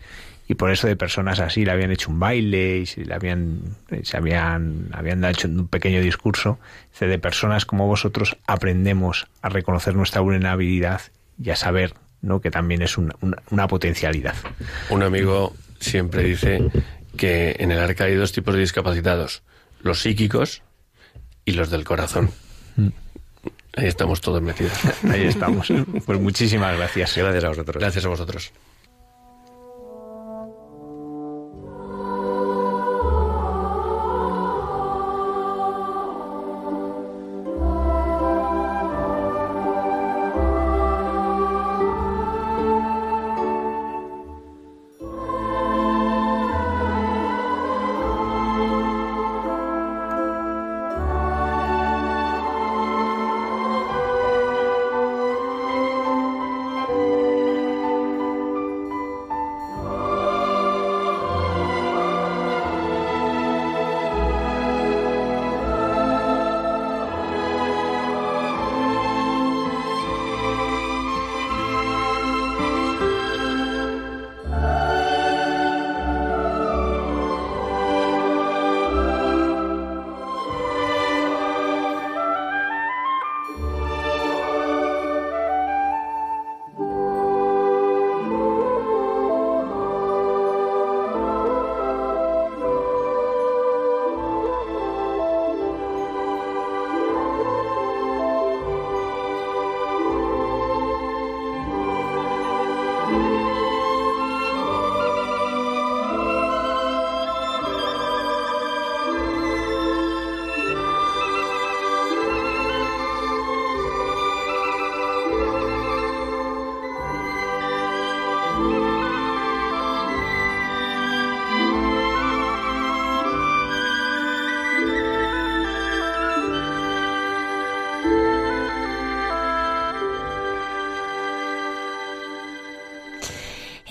Y 0.47 0.55
por 0.55 0.69
eso 0.69 0.87
de 0.87 0.95
personas 0.95 1.39
así 1.39 1.63
le 1.63 1.71
habían 1.71 1.91
hecho 1.91 2.11
un 2.11 2.19
baile 2.19 2.79
y 2.79 2.85
se 2.85 3.05
habían, 3.13 3.77
habían, 4.91 5.23
hecho 5.23 5.47
un 5.47 5.67
pequeño 5.67 6.01
discurso. 6.01 6.59
De 6.99 7.17
personas 7.19 7.65
como 7.65 7.87
vosotros 7.87 8.37
aprendemos 8.47 9.27
a 9.41 9.49
reconocer 9.49 9.95
nuestra 9.95 10.21
vulnerabilidad 10.21 11.01
y 11.41 11.51
a 11.51 11.55
saber 11.55 11.93
¿no? 12.21 12.41
que 12.41 12.51
también 12.51 12.81
es 12.81 12.97
una, 12.97 13.15
una 13.49 13.67
potencialidad. 13.67 14.35
Un 14.89 15.03
amigo 15.03 15.55
siempre 15.79 16.23
dice 16.23 16.69
que 17.15 17.55
en 17.59 17.71
el 17.71 17.79
arca 17.79 18.03
hay 18.03 18.15
dos 18.15 18.33
tipos 18.33 18.53
de 18.53 18.59
discapacitados, 18.59 19.43
los 19.81 20.01
psíquicos 20.01 20.63
y 21.45 21.51
los 21.53 21.69
del 21.69 21.83
corazón. 21.83 22.29
Mm. 22.75 22.87
Ahí 23.77 23.87
estamos 23.87 24.21
todos 24.21 24.41
metidos. 24.41 24.73
Ahí 25.09 25.25
estamos. 25.25 25.67
Pues 26.05 26.19
muchísimas 26.19 26.75
gracias. 26.77 27.15
Gracias 27.15 27.43
a 27.43 27.49
vosotros. 27.49 27.81
Gracias 27.81 28.05
a 28.05 28.09
vosotros. 28.09 28.51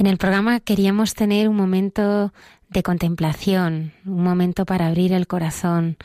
En 0.00 0.06
el 0.06 0.16
programa 0.16 0.60
queríamos 0.60 1.12
tener 1.12 1.46
un 1.46 1.56
momento 1.56 2.32
de 2.70 2.82
contemplación, 2.82 3.92
un 4.06 4.24
momento 4.24 4.64
para 4.64 4.86
abrir 4.86 5.12
el 5.12 5.26
corazón, 5.26 5.98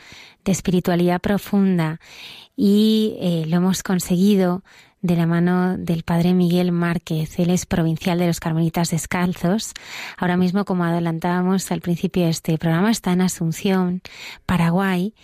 de 0.44 0.52
espiritualidad 0.52 1.18
profunda 1.18 1.98
y 2.54 3.16
eh, 3.22 3.44
lo 3.48 3.56
hemos 3.56 3.82
conseguido 3.82 4.62
de 5.00 5.16
la 5.16 5.24
mano 5.24 5.78
del 5.78 6.02
padre 6.02 6.34
Miguel 6.34 6.72
Márquez. 6.72 7.38
Él 7.38 7.48
es 7.48 7.64
provincial 7.64 8.18
de 8.18 8.26
los 8.26 8.38
Carmelitas 8.38 8.90
Descalzos. 8.90 9.72
Ahora 10.18 10.36
mismo, 10.36 10.66
como 10.66 10.84
adelantábamos 10.84 11.72
al 11.72 11.80
principio 11.80 12.24
de 12.24 12.30
este 12.32 12.58
programa, 12.58 12.90
está 12.90 13.12
en 13.12 13.22
Asunción, 13.22 14.02
Paraguay, 14.44 15.14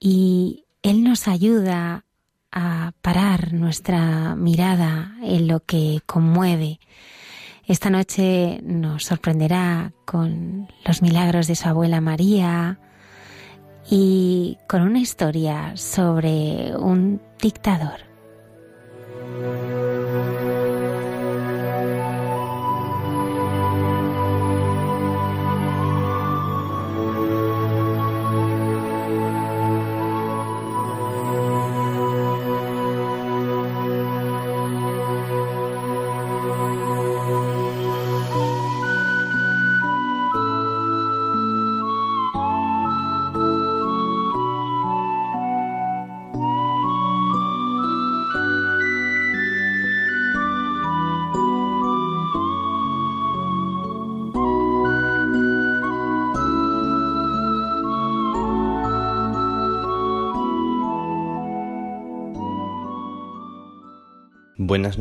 y 0.00 0.64
él 0.82 1.04
nos 1.04 1.28
ayuda 1.28 2.06
a 2.50 2.92
parar 3.02 3.52
nuestra 3.52 4.36
mirada 4.36 5.18
en 5.20 5.48
lo 5.48 5.60
que 5.60 6.00
conmueve 6.06 6.80
esta 7.72 7.88
noche 7.88 8.60
nos 8.62 9.06
sorprenderá 9.06 9.92
con 10.04 10.68
los 10.84 11.00
milagros 11.00 11.46
de 11.46 11.56
su 11.56 11.66
abuela 11.68 12.02
María 12.02 12.78
y 13.90 14.58
con 14.68 14.82
una 14.82 14.98
historia 15.00 15.74
sobre 15.76 16.76
un 16.76 17.22
dictador. 17.40 18.00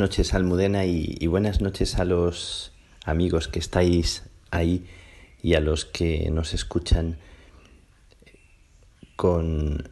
Noches 0.01 0.33
Almudena 0.33 0.83
y, 0.85 1.27
buenas 1.27 1.61
noches 1.61 1.99
a 1.99 2.05
los 2.05 2.71
amigos 3.05 3.47
que 3.47 3.59
estáis 3.59 4.23
ahí 4.49 4.83
y 5.43 5.53
a 5.53 5.59
los 5.59 5.85
que 5.85 6.27
nos 6.31 6.55
escuchan 6.55 7.19
con 9.15 9.87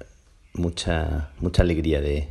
mucha, 0.56 1.30
mucha 1.40 1.62
alegría 1.62 2.02
de 2.02 2.28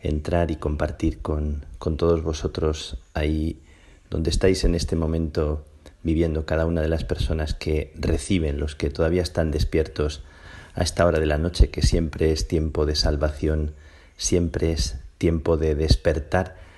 entrar 0.00 0.52
y 0.52 0.56
compartir 0.56 1.18
con, 1.18 1.66
con 1.80 1.96
todos 1.96 2.22
vosotros 2.22 2.98
ahí 3.12 3.60
donde 4.08 4.30
estáis 4.30 4.62
en 4.62 4.76
este 4.76 4.94
momento 4.94 5.64
viviendo 6.04 6.46
cada 6.46 6.64
una 6.64 6.80
de 6.80 6.88
las 6.88 7.02
personas 7.02 7.54
que 7.54 7.92
reciben, 7.96 8.60
los 8.60 8.76
que 8.76 8.88
todavía 8.88 9.22
están 9.22 9.50
despiertos 9.50 10.22
a 10.74 10.84
esta 10.84 11.04
hora 11.06 11.18
de 11.18 11.26
la 11.26 11.38
noche, 11.38 11.70
que 11.70 11.82
siempre 11.82 12.30
es 12.30 12.46
tiempo 12.46 12.86
de 12.86 12.94
salvación, 12.94 13.74
siempre 14.16 14.70
es 14.70 15.00
tiempo 15.18 15.56
de 15.56 15.74
despertar 15.74 16.69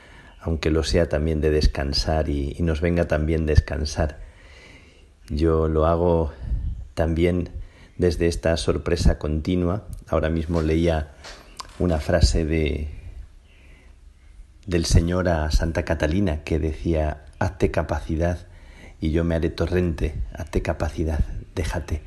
aunque 0.42 0.70
lo 0.70 0.82
sea 0.82 1.08
también 1.08 1.40
de 1.40 1.50
descansar 1.50 2.28
y, 2.28 2.56
nos 2.60 2.80
venga 2.80 3.06
también 3.06 3.46
descansar. 3.46 4.18
Yo 5.28 5.68
lo 5.68 5.86
hago 5.86 6.32
también 6.94 7.50
desde 7.96 8.26
esta 8.26 8.56
sorpresa 8.56 9.18
continua. 9.18 9.86
Ahora 10.08 10.30
mismo 10.30 10.60
leía 10.60 11.12
una 11.78 11.98
frase 11.98 12.44
de 12.44 12.88
del 14.66 14.84
Señor 14.84 15.28
a 15.28 15.50
Santa 15.50 15.84
Catalina 15.84 16.44
que 16.44 16.60
decía, 16.60 17.24
hazte 17.40 17.72
capacidad 17.72 18.46
y 19.00 19.10
yo 19.10 19.24
me 19.24 19.34
haré 19.34 19.50
torrente, 19.50 20.14
hazte 20.32 20.62
capacidad, 20.62 21.24
déjate. 21.56 22.02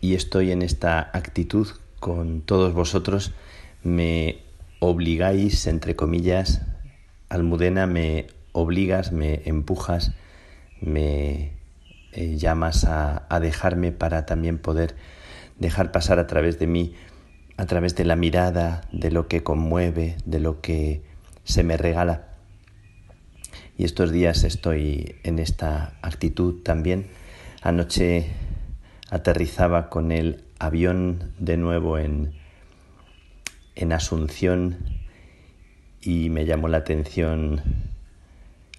Y 0.00 0.14
estoy 0.14 0.50
en 0.50 0.62
esta 0.62 1.10
actitud 1.12 1.68
con 2.00 2.40
todos 2.40 2.74
vosotros, 2.74 3.32
me 3.84 4.42
obligáis, 4.80 5.68
entre 5.68 5.94
comillas, 5.94 6.62
Almudena, 7.28 7.86
me 7.86 8.26
obligas, 8.52 9.12
me 9.12 9.42
empujas, 9.44 10.12
me 10.80 11.52
eh, 12.12 12.36
llamas 12.36 12.84
a, 12.84 13.26
a 13.28 13.40
dejarme 13.40 13.92
para 13.92 14.26
también 14.26 14.58
poder 14.58 14.96
dejar 15.58 15.92
pasar 15.92 16.18
a 16.18 16.26
través 16.26 16.58
de 16.58 16.66
mí, 16.66 16.94
a 17.56 17.66
través 17.66 17.94
de 17.94 18.04
la 18.04 18.16
mirada, 18.16 18.82
de 18.92 19.10
lo 19.10 19.28
que 19.28 19.42
conmueve, 19.42 20.16
de 20.24 20.40
lo 20.40 20.60
que 20.60 21.02
se 21.44 21.62
me 21.62 21.76
regala. 21.76 22.28
y 23.78 23.84
estos 23.84 24.10
días 24.10 24.44
estoy 24.44 25.16
en 25.22 25.38
esta 25.38 25.98
actitud 26.02 26.62
también. 26.62 27.06
Anoche 27.62 28.26
aterrizaba 29.10 29.88
con 29.88 30.12
el 30.12 30.44
avión 30.58 31.32
de 31.38 31.56
nuevo 31.56 31.98
en, 31.98 32.32
en 33.74 33.92
Asunción 33.92 34.95
y 36.06 36.30
me 36.30 36.46
llamó 36.46 36.68
la 36.68 36.78
atención 36.78 37.62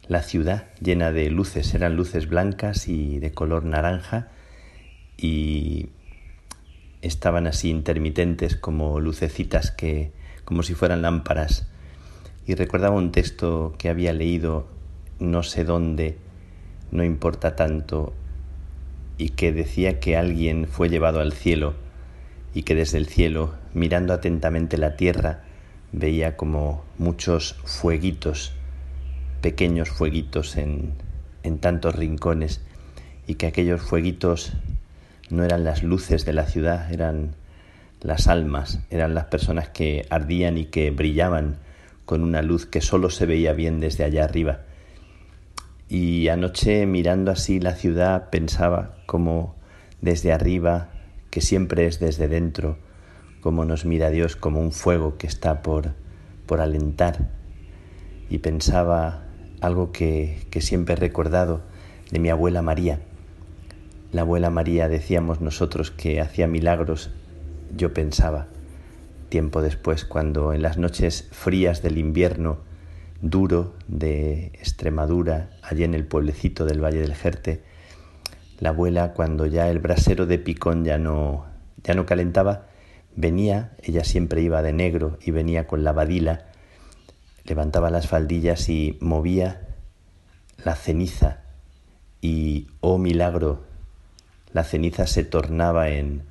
la 0.08 0.24
ciudad 0.24 0.68
llena 0.80 1.12
de 1.12 1.30
luces, 1.30 1.74
eran 1.74 1.98
luces 1.98 2.30
blancas 2.30 2.88
y 2.88 3.20
de 3.20 3.32
color 3.32 3.66
naranja 3.66 4.30
y 5.18 5.90
estaban 7.02 7.46
así 7.46 7.70
intermitentes 7.70 8.56
como 8.56 9.02
lucecitas 9.02 9.72
que 9.72 10.14
como 10.46 10.64
si 10.64 10.74
fueran 10.74 11.02
lámparas. 11.02 11.68
Y 12.46 12.56
recordaba 12.56 12.96
un 12.96 13.12
texto 13.12 13.76
que 13.78 13.90
había 13.90 14.14
leído 14.14 14.66
no 15.20 15.44
sé 15.44 15.66
dónde, 15.66 16.18
no 16.92 17.04
importa 17.04 17.58
tanto, 17.58 18.14
y 19.18 19.32
que 19.32 19.52
decía 19.52 20.00
que 20.00 20.16
alguien 20.16 20.66
fue 20.66 20.88
llevado 20.88 21.20
al 21.20 21.34
cielo 21.34 21.74
y 22.54 22.64
que 22.64 22.76
desde 22.76 22.98
el 22.98 23.08
cielo, 23.08 23.56
mirando 23.74 24.14
atentamente 24.14 24.78
la 24.78 24.96
tierra, 24.96 25.44
veía 25.92 26.38
como 26.38 26.84
muchos 26.98 27.56
fueguitos, 27.66 28.54
pequeños 29.42 29.90
fueguitos 29.90 30.58
en, 30.58 30.94
en 31.44 31.60
tantos 31.60 31.96
rincones, 31.96 32.62
y 33.28 33.36
que 33.36 33.48
aquellos 33.48 33.82
fueguitos 33.82 34.54
no 35.30 35.44
eran 35.44 35.64
las 35.64 35.84
luces 35.84 36.26
de 36.26 36.34
la 36.34 36.46
ciudad, 36.46 36.92
eran 36.92 37.36
las 38.02 38.28
almas, 38.28 38.80
eran 38.90 39.14
las 39.14 39.26
personas 39.26 39.70
que 39.70 40.06
ardían 40.10 40.58
y 40.58 40.66
que 40.66 40.92
brillaban 40.92 41.58
con 42.06 42.24
una 42.24 42.42
luz 42.42 42.66
que 42.66 42.82
solo 42.82 43.10
se 43.10 43.26
veía 43.26 43.54
bien 43.54 43.80
desde 43.80 44.04
allá 44.04 44.24
arriba. 44.24 44.62
Y 45.90 46.28
anoche 46.30 46.86
mirando 46.86 47.32
así 47.32 47.60
la 47.60 47.74
ciudad 47.74 48.30
pensaba 48.30 48.98
como 49.06 49.56
desde 50.02 50.32
arriba, 50.32 50.90
que 51.30 51.42
siempre 51.42 51.86
es 51.86 52.00
desde 52.00 52.28
dentro, 52.28 52.78
como 53.48 53.64
nos 53.64 53.86
mira 53.86 54.10
Dios 54.10 54.36
como 54.36 54.60
un 54.60 54.74
fuego 54.74 55.18
que 55.18 55.26
está 55.26 55.62
por, 55.62 55.94
por 56.48 56.60
alentar. 56.60 57.30
Y 58.30 58.40
pensaba 58.40 59.24
algo 59.62 59.94
que, 59.94 60.46
que 60.50 60.60
siempre 60.60 60.96
he 60.96 60.98
recordado 60.98 61.62
de 62.12 62.20
mi 62.20 62.30
abuela 62.30 62.62
María. 62.62 63.00
La 64.12 64.24
abuela 64.24 64.50
María 64.50 64.90
decíamos 64.90 65.40
nosotros 65.40 65.92
que 65.92 66.20
hacía 66.20 66.46
milagros, 66.46 67.10
yo 67.74 67.94
pensaba, 67.94 68.48
tiempo 69.30 69.62
después, 69.62 70.04
cuando 70.04 70.52
en 70.52 70.62
las 70.62 70.78
noches 70.78 71.30
frías 71.32 71.82
del 71.82 72.00
invierno 72.00 72.58
duro 73.22 73.76
de 73.88 74.48
Extremadura, 74.56 75.52
allí 75.62 75.86
en 75.86 75.94
el 75.94 76.06
pueblecito 76.06 76.66
del 76.66 76.84
Valle 76.84 77.00
del 77.00 77.16
Jerte, 77.16 77.64
la 78.60 78.72
abuela, 78.72 79.14
cuando 79.14 79.46
ya 79.46 79.70
el 79.70 79.80
brasero 79.80 80.26
de 80.26 80.38
picón 80.38 80.84
ya 80.84 80.98
no, 80.98 81.46
ya 81.82 81.94
no 81.94 82.06
calentaba, 82.06 82.67
venía, 83.18 83.72
ella 83.82 84.06
siempre 84.06 84.42
iba 84.42 84.62
de 84.62 84.72
negro 84.72 85.18
y 85.22 85.32
venía 85.32 85.68
con 85.68 85.84
la 85.84 85.92
badila, 85.92 86.46
levantaba 87.44 87.90
las 87.90 88.08
faldillas 88.08 88.70
y 88.70 88.98
movía 89.02 89.68
la 90.64 90.76
ceniza 90.76 91.42
y, 92.22 92.68
oh 92.80 92.98
milagro, 92.98 93.64
la 94.54 94.64
ceniza 94.64 95.08
se 95.08 95.24
tornaba 95.24 95.90
en, 95.90 96.24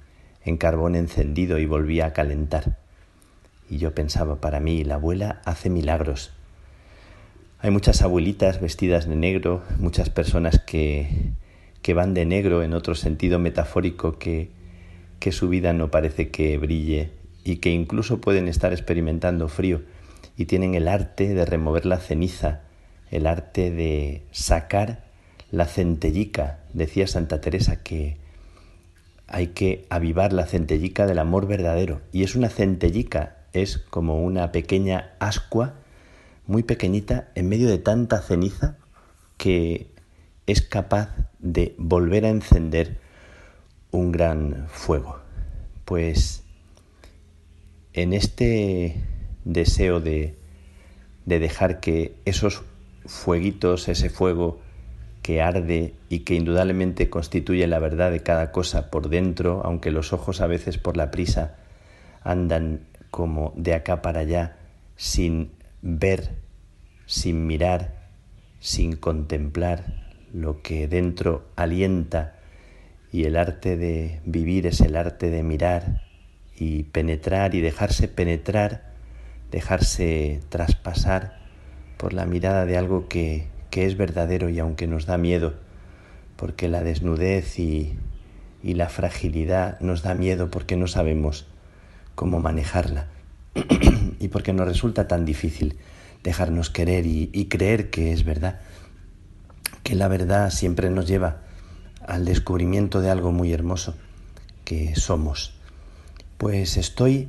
en 0.45 0.57
carbón 0.57 0.95
encendido 0.95 1.59
y 1.59 1.67
volvía 1.67 2.07
a 2.07 2.13
calentar. 2.13 2.79
Y 3.69 3.79
yo 3.79 3.93
pensaba, 3.95 4.37
para 4.41 4.61
mí, 4.61 4.85
la 4.85 4.95
abuela 4.95 5.43
hace 5.45 5.71
milagros. 5.71 6.31
Hay 7.59 7.71
muchas 7.71 8.03
abuelitas 8.03 8.61
vestidas 8.61 9.09
de 9.09 9.17
negro, 9.17 9.63
muchas 9.79 10.09
personas 10.09 10.61
que, 10.61 11.33
que 11.83 11.95
van 11.95 12.15
de 12.15 12.27
negro 12.27 12.63
en 12.63 12.75
otro 12.75 12.95
sentido 12.95 13.41
metafórico, 13.41 14.19
que, 14.19 14.51
que 15.19 15.33
su 15.33 15.49
vida 15.49 15.73
no 15.73 15.91
parece 15.91 16.31
que 16.31 16.59
brille 16.59 17.11
y 17.45 17.57
que 17.57 17.71
incluso 17.71 18.21
pueden 18.21 18.49
estar 18.49 18.73
experimentando 18.73 19.49
frío 19.49 19.83
y 20.37 20.47
tienen 20.47 20.75
el 20.75 20.89
arte 20.89 21.33
de 21.33 21.45
remover 21.45 21.87
la 21.87 21.99
ceniza, 21.99 22.63
el 23.11 23.27
arte 23.27 23.71
de 23.71 24.23
sacar 24.33 25.05
la 25.51 25.67
centellica. 25.67 26.61
Decía 26.73 27.07
Santa 27.07 27.41
Teresa 27.41 27.83
que 27.83 28.19
hay 29.29 29.49
que 29.49 29.87
avivar 29.91 30.33
la 30.33 30.47
centellica 30.47 31.07
del 31.07 31.19
amor 31.19 31.47
verdadero. 31.47 32.01
Y 32.13 32.23
es 32.23 32.35
una 32.35 32.49
centellica, 32.49 33.37
es 33.53 33.79
como 33.79 34.23
una 34.23 34.53
pequeña 34.53 35.13
ascua 35.19 35.75
muy 36.47 36.63
pequeñita 36.63 37.29
en 37.35 37.49
medio 37.49 37.69
de 37.69 37.79
tanta 37.79 38.21
ceniza 38.21 38.77
que 39.37 39.91
es 40.47 40.63
capaz 40.63 41.11
de 41.39 41.75
volver 41.79 42.25
a 42.25 42.31
encender 42.31 42.99
un 43.91 44.13
gran 44.13 44.67
fuego. 44.69 45.19
Pues 45.85 46.43
en 47.93 48.13
este 48.13 48.97
deseo 49.45 50.01
de, 50.01 50.35
de 51.25 51.39
dejar 51.39 51.81
que 51.81 52.17
esos 52.25 52.63
fueguitos, 53.07 53.89
ese 53.89 54.11
fuego 54.11 54.61
que 55.23 55.43
arde 55.43 55.95
y 56.09 56.21
que 56.21 56.35
indudablemente 56.35 57.11
constituye 57.11 57.67
la 57.67 57.79
verdad 57.79 58.11
de 58.11 58.23
cada 58.23 58.53
cosa 58.53 58.91
por 58.91 59.09
dentro, 59.09 59.63
aunque 59.65 59.91
los 59.91 60.13
ojos 60.13 60.41
a 60.41 60.47
veces 60.47 60.79
por 60.79 60.97
la 60.97 61.11
prisa 61.11 61.57
andan 62.23 62.87
como 63.11 63.53
de 63.57 63.75
acá 63.75 64.03
para 64.03 64.21
allá 64.21 64.57
sin 64.97 65.51
ver, 65.83 66.31
sin 67.07 67.47
mirar, 67.47 68.09
sin 68.61 68.97
contemplar 68.97 70.07
lo 70.33 70.63
que 70.63 70.87
dentro 70.89 71.47
alienta 71.57 72.36
y 73.17 73.25
el 73.25 73.39
arte 73.39 73.79
de 73.79 74.21
vivir 74.27 74.67
es 74.67 74.83
el 74.83 74.95
arte 74.95 75.31
de 75.31 75.43
mirar 75.43 76.03
y 76.55 76.83
penetrar 76.83 77.55
y 77.55 77.63
dejarse 77.63 78.09
penetrar, 78.09 78.93
dejarse 79.51 80.43
traspasar 80.51 81.39
por 81.97 82.13
la 82.13 82.27
mirada 82.27 82.67
de 82.67 82.77
algo 82.77 83.09
que, 83.09 83.47
que 83.71 83.87
es 83.87 83.97
verdadero 83.97 84.51
y 84.51 84.59
aunque 84.59 84.87
nos 84.87 85.07
da 85.07 85.17
miedo, 85.17 85.55
porque 86.37 86.69
la 86.69 86.83
desnudez 86.83 87.59
y, 87.59 87.95
y 88.63 88.75
la 88.75 88.91
fragilidad 88.91 89.81
nos 89.81 90.03
da 90.03 90.15
miedo 90.15 90.51
porque 90.51 90.77
no 90.77 90.87
sabemos 90.87 91.47
cómo 92.15 92.41
manejarla 92.41 93.09
y 94.21 94.29
porque 94.29 94.53
nos 94.53 94.69
resulta 94.69 95.09
tan 95.09 95.25
difícil 95.25 95.79
dejarnos 96.23 96.69
querer 96.69 97.07
y, 97.07 97.47
creer 97.49 97.89
que 97.89 98.13
es 98.13 98.27
verdad, 98.27 98.61
que 99.85 99.95
la 99.95 100.09
verdad 100.09 100.51
siempre 100.51 100.91
nos 100.91 101.09
lleva 101.09 101.46
al 102.07 102.25
descubrimiento 102.25 103.01
de 103.01 103.11
algo 103.11 103.33
muy 103.33 103.53
hermoso 103.53 103.95
que 104.65 104.95
somos. 104.97 105.55
Pues 106.39 106.77
estoy 106.77 107.29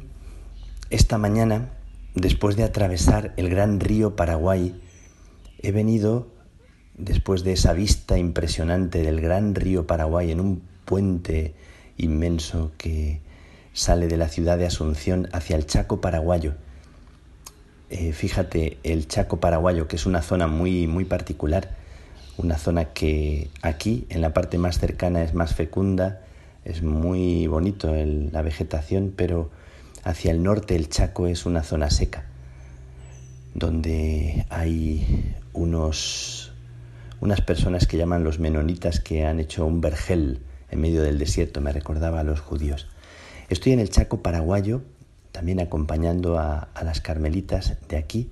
esta 0.89 1.17
mañana, 1.17 1.69
después 2.15 2.55
de 2.55 2.63
atravesar 2.63 3.33
el 3.37 3.49
gran 3.49 3.79
río 3.79 4.15
Paraguay, 4.15 4.79
he 5.59 5.71
venido, 5.71 6.27
después 6.95 7.43
de 7.43 7.53
esa 7.53 7.73
vista 7.73 8.17
impresionante 8.17 9.01
del 9.01 9.21
gran 9.21 9.55
río 9.55 9.87
Paraguay 9.87 10.31
en 10.31 10.39
un 10.39 10.61
puente 10.85 11.55
inmenso 11.97 12.71
que 12.77 13.21
sale 13.73 14.07
de 14.07 14.17
la 14.17 14.29
ciudad 14.29 14.57
de 14.57 14.65
Asunción 14.65 15.29
hacia 15.33 15.55
el 15.55 15.65
Chaco 15.65 16.01
paraguayo. 16.01 16.55
Eh, 17.89 18.11
fíjate, 18.11 18.79
el 18.83 19.07
Chaco 19.07 19.39
paraguayo, 19.39 19.87
que 19.87 19.95
es 19.95 20.05
una 20.05 20.21
zona 20.21 20.47
muy, 20.47 20.87
muy 20.87 21.05
particular, 21.05 21.75
una 22.37 22.57
zona 22.57 22.85
que 22.85 23.49
aquí, 23.61 24.05
en 24.09 24.21
la 24.21 24.33
parte 24.33 24.57
más 24.57 24.79
cercana, 24.79 25.23
es 25.23 25.33
más 25.33 25.55
fecunda, 25.55 26.21
es 26.65 26.83
muy 26.83 27.47
bonito 27.47 27.93
la 27.95 28.41
vegetación, 28.41 29.13
pero 29.15 29.49
hacia 30.03 30.31
el 30.31 30.43
norte 30.43 30.75
el 30.75 30.89
Chaco 30.89 31.27
es 31.27 31.45
una 31.45 31.63
zona 31.63 31.89
seca, 31.89 32.25
donde 33.53 34.45
hay 34.49 35.35
unos, 35.53 36.53
unas 37.19 37.41
personas 37.41 37.87
que 37.87 37.97
llaman 37.97 38.23
los 38.23 38.39
menonitas 38.39 38.99
que 38.99 39.25
han 39.25 39.39
hecho 39.39 39.65
un 39.65 39.81
vergel 39.81 40.41
en 40.69 40.81
medio 40.81 41.01
del 41.01 41.17
desierto, 41.17 41.61
me 41.61 41.71
recordaba 41.71 42.19
a 42.19 42.23
los 42.23 42.39
judíos. 42.39 42.87
Estoy 43.49 43.71
en 43.71 43.79
el 43.79 43.89
Chaco 43.89 44.21
paraguayo, 44.21 44.81
también 45.31 45.59
acompañando 45.59 46.37
a, 46.37 46.69
las 46.83 47.01
carmelitas 47.01 47.77
de 47.87 47.97
aquí, 47.97 48.29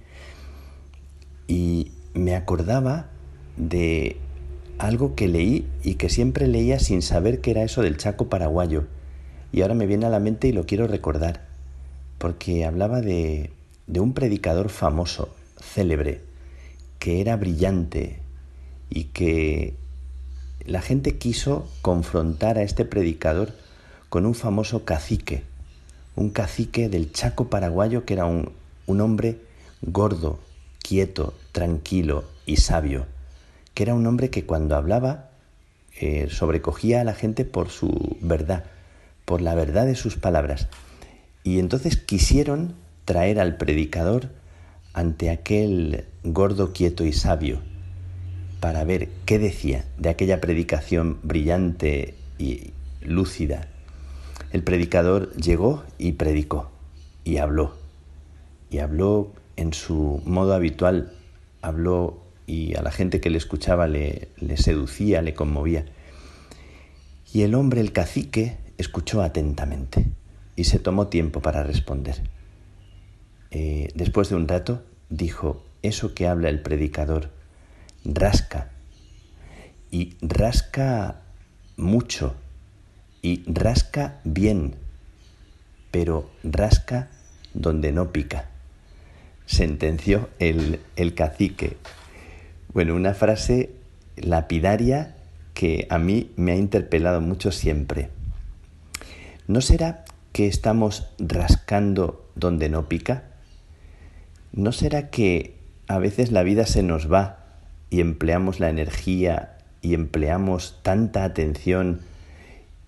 y 1.48 1.92
me 2.14 2.36
acordaba 2.36 3.10
de 3.58 4.18
algo 4.78 5.16
que 5.16 5.28
leí 5.28 5.68
y 5.84 5.96
que 5.96 6.10
siempre 6.10 6.48
leía 6.48 6.80
sin 6.80 7.02
saber 7.02 7.42
qué 7.42 7.52
era 7.52 7.64
eso 7.64 7.82
del 7.82 7.98
Chaco 7.98 8.28
paraguayo. 8.28 8.86
Y 9.52 9.62
ahora 9.62 9.74
me 9.74 9.86
viene 9.86 10.06
a 10.06 10.10
la 10.10 10.20
mente 10.20 10.48
y 10.48 10.52
lo 10.52 10.66
quiero 10.66 10.88
recordar, 10.88 11.46
porque 12.18 12.66
hablaba 12.66 13.02
de, 13.02 13.52
de 13.88 14.00
un 14.00 14.14
predicador 14.14 14.70
famoso, 14.70 15.34
célebre, 15.62 16.22
que 17.00 17.22
era 17.22 17.38
brillante 17.38 18.20
y 18.90 19.06
que 19.06 19.76
la 20.66 20.82
gente 20.82 21.18
quiso 21.18 21.70
confrontar 21.82 22.58
a 22.58 22.64
este 22.64 22.86
predicador 22.86 23.54
con 24.10 24.26
un 24.26 24.36
famoso 24.36 24.84
cacique, 24.84 25.44
un 26.16 26.30
cacique 26.30 26.90
del 26.90 27.12
Chaco 27.12 27.50
paraguayo 27.50 28.06
que 28.06 28.14
era 28.14 28.26
un, 28.26 28.52
un 28.88 29.02
hombre 29.02 29.40
gordo, 29.82 30.40
quieto, 30.82 31.34
tranquilo, 31.52 32.26
y 32.46 32.58
sabio, 32.58 33.06
que 33.76 33.84
era 33.84 33.94
un 33.94 34.08
hombre 34.08 34.32
que 34.32 34.46
cuando 34.46 34.76
hablaba 34.76 35.30
eh, 36.00 36.28
sobrecogía 36.32 37.02
a 37.02 37.04
la 37.04 37.14
gente 37.14 37.46
por 37.46 37.70
su 37.70 38.18
verdad, 38.22 38.64
por 39.26 39.42
la 39.42 39.54
verdad 39.54 39.86
de 39.86 39.96
sus 39.96 40.16
palabras. 40.16 40.68
Y 41.44 41.60
entonces 41.60 41.98
quisieron 41.98 42.74
traer 43.04 43.40
al 43.40 43.58
predicador 43.58 44.30
ante 44.94 45.30
aquel 45.30 46.06
gordo, 46.24 46.74
quieto 46.74 47.06
y 47.06 47.14
sabio, 47.14 47.60
para 48.62 48.84
ver 48.84 49.10
qué 49.26 49.40
decía 49.40 49.86
de 49.98 50.10
aquella 50.10 50.42
predicación 50.42 51.20
brillante 51.22 52.16
y 52.40 52.72
lúcida. 53.02 53.68
El 54.52 54.64
predicador 54.64 55.34
llegó 55.36 55.84
y 55.98 56.14
predicó, 56.14 56.72
y 57.26 57.38
habló, 57.38 57.76
y 58.72 58.80
habló 58.80 59.34
en 59.58 59.74
su 59.74 60.22
modo 60.26 60.54
habitual, 60.54 61.14
habló 61.62 62.25
y 62.48 62.76
a 62.76 62.82
la 62.82 62.92
gente 62.92 63.20
que 63.20 63.30
le 63.30 63.38
escuchaba 63.38 63.88
le, 63.88 64.30
seducía, 64.58 65.22
le 65.22 65.34
conmovía. 65.34 65.86
Y 67.34 67.42
el 67.42 67.56
hombre, 67.56 67.82
el 67.82 67.92
cacique, 67.92 68.58
escuchó 68.78 69.22
atentamente 69.22 70.06
y 70.56 70.66
se 70.66 70.80
tomó 70.80 71.08
tiempo 71.08 71.42
para 71.42 71.64
responder. 71.64 72.22
Eh, 73.52 73.90
después 73.96 74.30
de 74.30 74.36
un 74.36 74.48
rato 74.48 74.84
dijo, 75.10 75.64
eso 75.82 76.14
que 76.14 76.28
habla 76.28 76.50
el 76.50 76.62
predicador, 76.62 77.32
rasca, 78.04 78.72
y 79.92 80.16
rasca 80.22 81.22
mucho, 81.78 82.36
y 83.22 83.44
rasca 83.52 84.20
bien, 84.24 84.76
pero 85.92 86.30
rasca 86.44 87.10
donde 87.54 87.92
no 87.92 88.12
pica, 88.12 88.50
sentenció 89.46 90.30
el, 90.40 90.80
el 90.96 91.14
cacique 91.16 91.78
bueno, 92.76 92.94
una 92.94 93.14
frase 93.14 93.70
lapidaria 94.18 95.16
que 95.54 95.88
a 95.90 95.98
mí 95.98 96.32
me 96.36 96.52
ha 96.52 96.56
interpelado 96.58 97.22
mucho 97.22 97.54
siempre. 97.54 98.10
¿No 99.48 99.62
será 99.62 100.04
que 100.34 100.48
estamos 100.48 101.08
rascando 101.18 102.30
donde 102.36 102.68
no 102.68 102.90
pica? 102.90 103.24
¿No 104.52 104.74
será 104.74 105.10
que 105.10 105.56
a 105.88 106.00
veces 106.00 106.34
la 106.34 106.44
vida 106.44 106.66
se 106.66 106.84
nos 106.84 107.10
va 107.10 107.46
y 107.90 108.02
empleamos 108.02 108.60
la 108.60 108.70
energía 108.70 109.58
y 109.82 109.94
empleamos 109.94 110.78
tanta 110.84 111.24
atención 111.24 112.02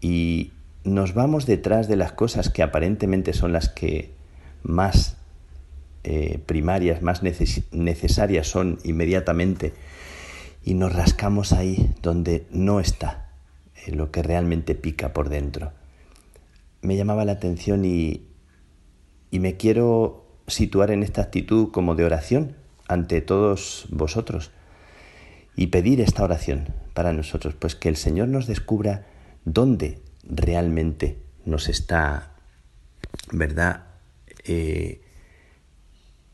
y 0.02 0.52
nos 0.84 1.14
vamos 1.14 1.46
detrás 1.46 1.88
de 1.88 1.96
las 1.96 2.12
cosas 2.12 2.50
que 2.50 2.62
aparentemente 2.62 3.32
son 3.32 3.54
las 3.54 3.70
que 3.70 4.12
más 4.64 5.16
eh, 6.10 6.39
primarias 6.45 7.01
más 7.01 7.22
necesarias 7.22 8.47
son 8.47 8.80
inmediatamente 8.86 9.74
y 10.64 10.74
nos 10.74 10.95
rascamos 10.95 11.51
ahí 11.51 11.93
donde 12.01 12.47
no 12.49 12.80
está 12.80 13.30
eh, 13.76 13.91
lo 13.91 14.10
que 14.10 14.24
realmente 14.24 14.74
pica 14.74 15.12
por 15.12 15.28
dentro. 15.28 15.74
Me 16.82 16.95
llamaba 16.95 17.26
la 17.26 17.34
atención 17.34 17.84
y, 17.84 18.26
y 19.32 19.39
me 19.39 19.58
quiero 19.58 20.26
situar 20.47 20.91
en 20.91 21.03
esta 21.03 21.24
actitud 21.24 21.72
como 21.72 21.93
de 21.93 22.05
oración 22.05 22.55
ante 22.88 23.20
todos 23.20 23.86
vosotros 23.89 24.51
y 25.58 25.68
pedir 25.68 25.99
esta 25.99 26.24
oración 26.24 26.70
para 26.93 27.12
nosotros, 27.12 27.53
pues 27.53 27.76
que 27.76 27.89
el 27.89 27.97
Señor 27.97 28.30
nos 28.30 28.47
descubra 28.47 29.08
dónde 29.43 29.99
realmente 30.24 31.18
nos 31.43 31.68
está, 31.68 32.32
¿verdad? 33.34 33.88
Eh, 34.45 35.01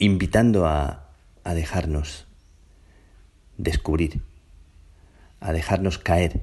invitando 0.05 0.67
a, 0.67 1.09
a 1.43 1.53
dejarnos 1.53 2.27
descubrir, 3.57 4.21
a 5.39 5.53
dejarnos 5.53 5.97
caer, 5.97 6.41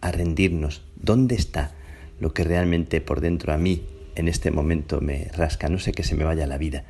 a 0.00 0.12
rendirnos. 0.12 0.82
¿Dónde 0.94 1.34
está 1.34 1.72
lo 2.20 2.32
que 2.32 2.44
realmente 2.44 3.00
por 3.00 3.20
dentro 3.20 3.52
a 3.52 3.58
mí 3.58 3.84
en 4.14 4.28
este 4.28 4.50
momento 4.50 5.00
me 5.00 5.24
rasca? 5.34 5.68
No 5.68 5.78
sé 5.78 5.92
que 5.92 6.04
se 6.04 6.14
me 6.14 6.24
vaya 6.24 6.46
la 6.46 6.58
vida 6.58 6.84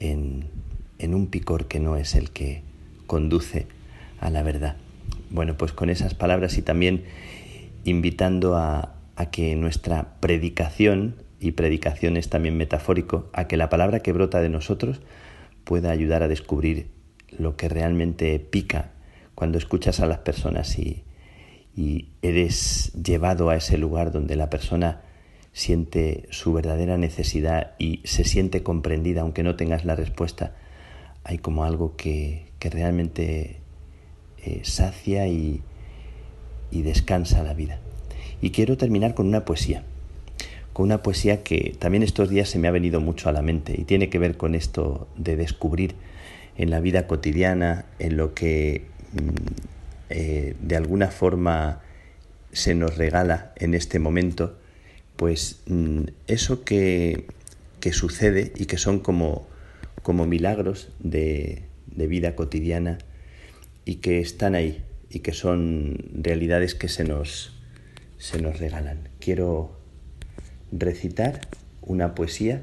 en, 0.00 0.48
en 0.98 1.14
un 1.14 1.28
picor 1.28 1.68
que 1.68 1.78
no 1.78 1.96
es 1.96 2.14
el 2.16 2.30
que 2.30 2.62
conduce 3.06 3.66
a 4.20 4.30
la 4.30 4.42
verdad. 4.42 4.76
Bueno, 5.30 5.56
pues 5.56 5.72
con 5.72 5.90
esas 5.90 6.14
palabras 6.14 6.58
y 6.58 6.62
también 6.62 7.04
invitando 7.84 8.56
a, 8.56 8.96
a 9.14 9.30
que 9.30 9.54
nuestra 9.54 10.14
predicación 10.20 11.14
y 11.40 11.52
predicación 11.52 12.16
es 12.16 12.28
también 12.28 12.56
metafórico, 12.56 13.30
a 13.32 13.48
que 13.48 13.56
la 13.56 13.70
palabra 13.70 14.00
que 14.00 14.12
brota 14.12 14.40
de 14.40 14.50
nosotros 14.50 15.00
pueda 15.64 15.90
ayudar 15.90 16.22
a 16.22 16.28
descubrir 16.28 16.88
lo 17.30 17.56
que 17.56 17.68
realmente 17.68 18.38
pica 18.38 18.90
cuando 19.34 19.56
escuchas 19.56 20.00
a 20.00 20.06
las 20.06 20.18
personas 20.18 20.78
y, 20.78 21.04
eres 22.20 22.92
llevado 22.92 23.48
a 23.48 23.56
ese 23.56 23.78
lugar 23.78 24.12
donde 24.12 24.36
la 24.36 24.50
persona 24.50 25.00
siente 25.54 26.26
su 26.28 26.52
verdadera 26.52 26.98
necesidad 26.98 27.72
y 27.78 28.02
se 28.04 28.24
siente 28.24 28.62
comprendida 28.62 29.22
aunque 29.22 29.42
no 29.42 29.56
tengas 29.56 29.86
la 29.86 29.96
respuesta. 29.96 30.54
Hay 31.24 31.38
como 31.38 31.64
algo 31.64 31.96
que, 31.96 32.52
realmente 32.60 33.60
eh, 34.44 34.60
sacia 34.64 35.26
y 35.26 35.62
descansa 36.70 37.42
la 37.42 37.54
vida. 37.54 37.80
Y 38.42 38.50
quiero 38.50 38.76
terminar 38.76 39.14
con 39.14 39.26
una 39.26 39.46
poesía 39.46 39.82
una 40.82 41.02
poesía 41.02 41.42
que 41.42 41.76
también 41.78 42.02
estos 42.02 42.28
días 42.28 42.48
se 42.48 42.58
me 42.58 42.68
ha 42.68 42.70
venido 42.70 43.00
mucho 43.00 43.28
a 43.28 43.32
la 43.32 43.42
mente 43.42 43.74
y 43.78 43.84
tiene 43.84 44.08
que 44.08 44.18
ver 44.18 44.36
con 44.36 44.54
esto 44.54 45.08
de 45.16 45.36
descubrir 45.36 45.94
en 46.56 46.70
la 46.70 46.80
vida 46.80 47.06
cotidiana, 47.06 47.86
en 47.98 48.16
lo 48.16 48.34
que 48.34 48.84
mm, 49.12 49.28
eh, 50.10 50.54
de 50.60 50.76
alguna 50.76 51.08
forma 51.08 51.80
se 52.52 52.74
nos 52.74 52.96
regala 52.96 53.52
en 53.56 53.74
este 53.74 53.98
momento, 53.98 54.58
pues 55.16 55.62
mm, 55.66 56.02
eso 56.26 56.64
que, 56.64 57.26
que, 57.80 57.92
sucede 57.92 58.52
y 58.56 58.66
que 58.66 58.76
son 58.76 59.00
como, 59.00 59.46
como 60.02 60.26
milagros 60.26 60.92
de, 60.98 61.62
de 61.86 62.06
vida 62.06 62.34
cotidiana 62.34 62.98
y 63.84 63.96
que 63.96 64.20
están 64.20 64.54
ahí 64.54 64.84
y 65.08 65.20
que 65.20 65.32
son 65.32 65.96
realidades 66.12 66.74
que 66.74 66.88
se 66.88 67.04
nos, 67.04 67.58
se 68.18 68.40
nos 68.40 68.58
regalan. 68.58 69.08
Quiero 69.18 69.79
recitar 70.72 71.40
una 71.82 72.14
poesía 72.14 72.62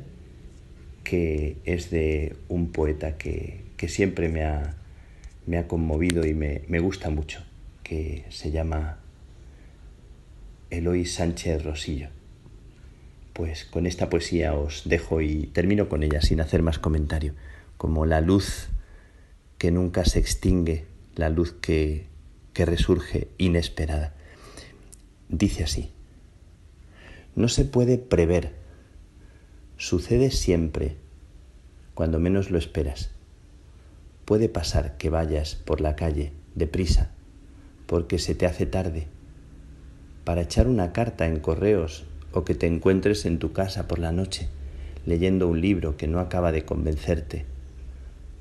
que 1.04 1.58
es 1.64 1.90
de 1.90 2.36
un 2.50 2.72
poeta 2.72 3.18
que, 3.18 3.66
siempre 3.88 4.28
me 4.28 4.44
ha, 4.44 4.76
me 5.46 5.58
ha, 5.58 5.68
conmovido 5.68 6.26
y 6.26 6.34
me, 6.34 6.64
me 6.68 6.80
gusta 6.80 7.10
mucho, 7.10 7.44
que 7.84 8.26
se 8.30 8.52
llama 8.52 9.00
Eloy 10.70 11.06
Sánchez 11.06 11.64
Rosillo. 11.64 12.10
Pues 13.32 13.64
con 13.66 13.86
esta 13.86 14.10
poesía 14.10 14.54
os 14.56 14.82
dejo 14.86 15.22
y 15.22 15.48
termino 15.48 15.88
con 15.88 16.04
ella 16.04 16.22
sin 16.22 16.42
hacer 16.42 16.62
más 16.62 16.80
comentario, 16.80 17.34
como 17.78 18.06
la 18.06 18.20
luz 18.20 18.68
que 19.58 19.72
nunca 19.72 20.04
se 20.06 20.20
extingue, 20.20 20.86
la 21.16 21.30
luz 21.30 21.54
que, 21.54 22.08
que 22.54 22.66
resurge 22.66 23.30
inesperada. 23.38 24.14
Dice 25.30 25.64
así 25.64 25.92
no 27.38 27.48
se 27.48 27.64
puede 27.64 27.98
prever. 27.98 28.52
Sucede 29.78 30.32
siempre, 30.32 30.98
cuando 31.94 32.20
menos 32.20 32.52
lo 32.52 32.58
esperas. 32.58 33.12
Puede 34.26 34.50
pasar 34.50 34.98
que 34.98 35.10
vayas 35.10 35.56
por 35.56 35.80
la 35.80 35.96
calle 35.96 36.34
deprisa, 36.56 37.12
porque 37.86 38.18
se 38.18 38.36
te 38.36 38.48
hace 38.48 38.66
tarde, 38.66 39.08
para 40.26 40.42
echar 40.42 40.68
una 40.68 40.92
carta 40.92 41.28
en 41.28 41.40
correos 41.40 42.06
o 42.34 42.44
que 42.44 42.56
te 42.56 42.68
encuentres 42.68 43.26
en 43.26 43.38
tu 43.40 43.54
casa 43.54 43.88
por 43.88 44.00
la 44.00 44.12
noche 44.12 44.50
leyendo 45.06 45.48
un 45.48 45.62
libro 45.62 45.96
que 45.96 46.08
no 46.08 46.20
acaba 46.20 46.52
de 46.52 46.66
convencerte. 46.66 47.46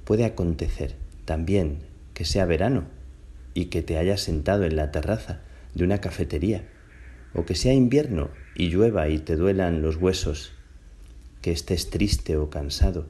Puede 0.05 0.25
acontecer 0.25 0.97
también 1.25 1.79
que 2.13 2.25
sea 2.25 2.47
verano 2.47 2.85
y 3.55 3.67
que 3.67 3.83
te 3.83 3.99
hayas 3.99 4.23
sentado 4.23 4.65
en 4.65 4.75
la 4.75 4.91
terraza 4.91 5.43
de 5.75 5.85
una 5.85 6.01
cafetería, 6.01 6.67
o 7.35 7.45
que 7.45 7.55
sea 7.55 7.73
invierno 7.73 8.31
y 8.57 8.69
llueva 8.69 9.09
y 9.09 9.19
te 9.19 9.37
duelan 9.37 9.83
los 9.83 9.97
huesos, 9.97 10.53
que 11.43 11.53
estés 11.53 11.91
triste 11.91 12.37
o 12.37 12.49
cansado, 12.49 13.07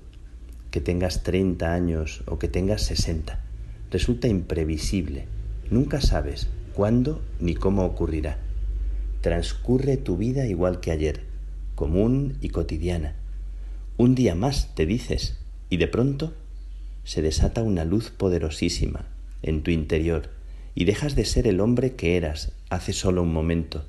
que 0.73 0.81
tengas 0.81 1.23
30 1.23 1.73
años 1.73 2.25
o 2.27 2.39
que 2.39 2.49
tengas 2.49 2.83
60. 2.83 3.41
Resulta 3.91 4.27
imprevisible. 4.27 5.27
Nunca 5.71 6.01
sabes 6.01 6.49
cuándo 6.75 7.23
ni 7.39 7.55
cómo 7.55 7.85
ocurrirá. 7.85 8.39
Transcurre 9.21 9.97
tu 9.97 10.17
vida 10.17 10.47
igual 10.47 10.81
que 10.81 10.91
ayer, 10.91 11.23
común 11.77 12.37
y 12.41 12.49
cotidiana. 12.49 13.15
Un 13.97 14.15
día 14.15 14.35
más, 14.35 14.75
te 14.75 14.85
dices, 14.85 15.39
y 15.71 15.77
de 15.77 15.87
pronto 15.87 16.35
se 17.05 17.23
desata 17.23 17.63
una 17.63 17.85
luz 17.85 18.11
poderosísima 18.11 19.07
en 19.43 19.63
tu 19.63 19.71
interior 19.71 20.31
y 20.75 20.85
dejas 20.85 21.15
de 21.15 21.25
ser 21.25 21.47
el 21.47 21.61
hombre 21.61 21.95
que 21.95 22.17
eras 22.17 22.53
hace 22.69 22.93
solo 22.93 23.23
un 23.23 23.33
momento 23.33 23.85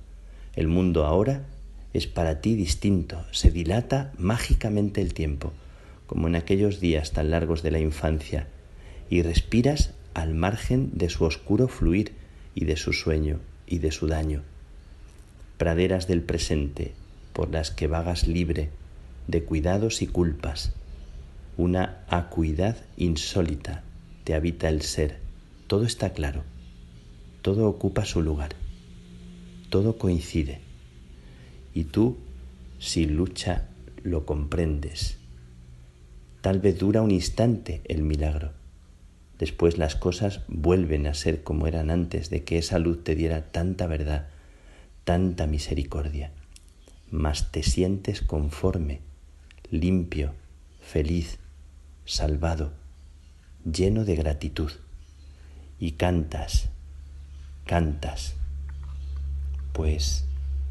el 0.58 0.68
mundo 0.68 1.06
ahora 1.06 1.46
es 1.94 2.08
para 2.08 2.42
ti 2.42 2.56
distinto, 2.56 3.24
se 3.32 3.52
dilata 3.52 4.12
mágicamente 4.18 5.02
el 5.02 5.14
tiempo, 5.14 5.54
como 6.08 6.28
en 6.28 6.36
aquellos 6.36 6.80
días 6.80 7.12
tan 7.12 7.30
largos 7.30 7.62
de 7.62 7.70
la 7.70 7.80
infancia, 7.80 8.48
y 9.08 9.22
respiras 9.22 9.94
al 10.16 10.34
margen 10.34 10.90
de 10.96 11.10
su 11.10 11.26
oscuro 11.26 11.68
fluir 11.68 12.14
y 12.56 12.66
de 12.66 12.76
su 12.76 12.92
sueño 12.92 13.40
y 13.68 13.78
de 13.78 13.92
su 13.92 14.08
daño. 14.08 14.42
Praderas 15.60 16.08
del 16.08 16.24
presente 16.24 16.94
por 17.34 17.52
las 17.52 17.70
que 17.70 17.86
vagas 17.86 18.28
libre 18.28 18.72
de 19.28 19.44
cuidados 19.44 20.02
y 20.02 20.08
culpas. 20.08 20.74
Una 21.56 22.04
acuidad 22.10 22.78
insólita 22.98 23.84
te 24.24 24.34
habita 24.34 24.70
el 24.70 24.82
ser. 24.82 25.20
Todo 25.68 25.86
está 25.86 26.14
claro. 26.14 26.42
Todo 27.44 27.68
ocupa 27.68 28.06
su 28.06 28.24
lugar. 28.24 28.56
Todo 29.70 29.98
coincide. 29.98 30.60
Y 31.74 31.86
tú, 31.86 32.18
sin 32.80 33.16
lucha, 33.16 33.68
lo 34.04 34.26
comprendes. 34.26 35.18
Tal 36.42 36.60
vez 36.60 36.80
dura 36.80 37.02
un 37.02 37.12
instante 37.12 37.82
el 37.86 38.04
milagro. 38.04 38.52
Después 39.38 39.78
las 39.78 39.96
cosas 39.96 40.42
vuelven 40.48 41.06
a 41.06 41.14
ser 41.14 41.44
como 41.44 41.68
eran 41.68 41.92
antes 41.92 42.30
de 42.30 42.44
que 42.44 42.58
esa 42.58 42.80
luz 42.80 43.04
te 43.04 43.16
diera 43.16 43.52
tanta 43.52 43.86
verdad, 43.86 44.28
tanta 45.04 45.46
misericordia. 45.46 46.32
Mas 47.12 47.52
te 47.52 47.64
sientes 47.64 48.22
conforme, 48.22 49.02
limpio, 49.70 50.34
feliz, 50.82 51.38
salvado, 52.06 52.72
lleno 53.70 54.06
de 54.06 54.16
gratitud. 54.16 54.72
Y 55.80 55.92
cantas, 55.92 56.70
cantas. 57.66 58.37
Pues 59.78 60.26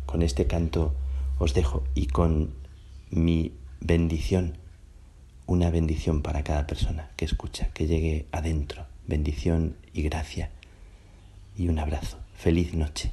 con 0.04 0.22
este 0.22 0.48
canto 0.48 0.92
os 1.38 1.54
dejo 1.54 1.84
y 1.94 2.08
con 2.08 2.52
mi 3.08 3.52
bendición 3.78 4.58
una 5.46 5.70
bendición 5.70 6.22
para 6.22 6.42
cada 6.42 6.66
persona 6.66 7.12
que 7.14 7.24
escucha, 7.24 7.68
que 7.72 7.86
llegue 7.86 8.26
adentro. 8.32 8.84
Bendición 9.06 9.76
y 9.92 10.02
gracia. 10.02 10.50
Y 11.56 11.68
un 11.68 11.78
abrazo. 11.78 12.18
Feliz 12.34 12.74
noche. 12.74 13.12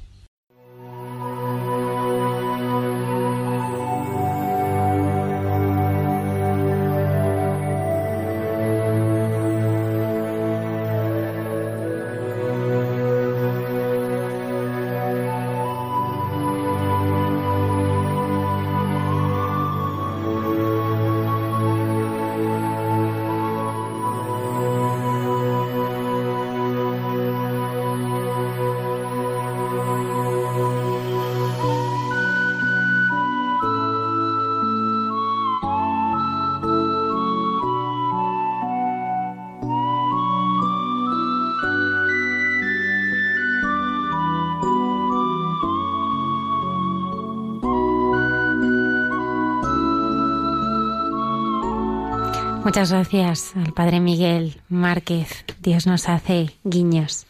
Muchas 52.74 52.90
gracias 52.90 53.52
al 53.54 53.72
Padre 53.72 54.00
Miguel 54.00 54.56
Márquez. 54.68 55.44
Dios 55.60 55.86
nos 55.86 56.08
hace 56.08 56.50
guiños. 56.64 57.24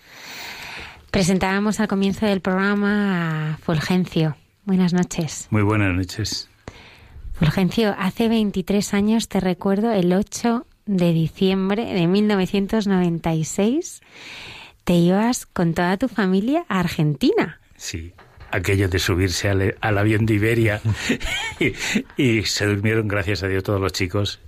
Presentábamos 1.11 1.80
al 1.80 1.88
comienzo 1.88 2.24
del 2.24 2.40
programa 2.40 3.53
a 3.53 3.59
Fulgencio. 3.59 4.38
Buenas 4.64 4.95
noches. 4.95 5.49
Muy 5.51 5.61
buenas 5.61 5.95
noches. 5.95 6.49
Fulgencio, 7.34 7.95
hace 7.99 8.30
23 8.30 8.95
años 8.95 9.28
te 9.28 9.38
recuerdo, 9.38 9.92
el 9.92 10.14
8 10.14 10.66
de 10.86 11.12
diciembre 11.12 11.92
de 11.92 12.07
1996, 12.07 14.01
te 14.84 14.95
ibas 14.95 15.45
con 15.45 15.74
toda 15.74 15.99
tu 15.99 16.09
familia 16.09 16.64
a 16.70 16.80
Argentina. 16.80 17.61
Sí, 17.76 18.14
aquello 18.51 18.88
de 18.88 18.99
subirse 18.99 19.51
al, 19.51 19.99
avión 19.99 20.24
de 20.24 20.34
Iberia 20.34 20.80
y, 22.16 22.42
se 22.45 22.64
durmieron, 22.64 23.09
gracias 23.09 23.42
a 23.42 23.49
Dios, 23.49 23.62
todos 23.62 23.80
los 23.80 23.92
chicos. 23.92 24.40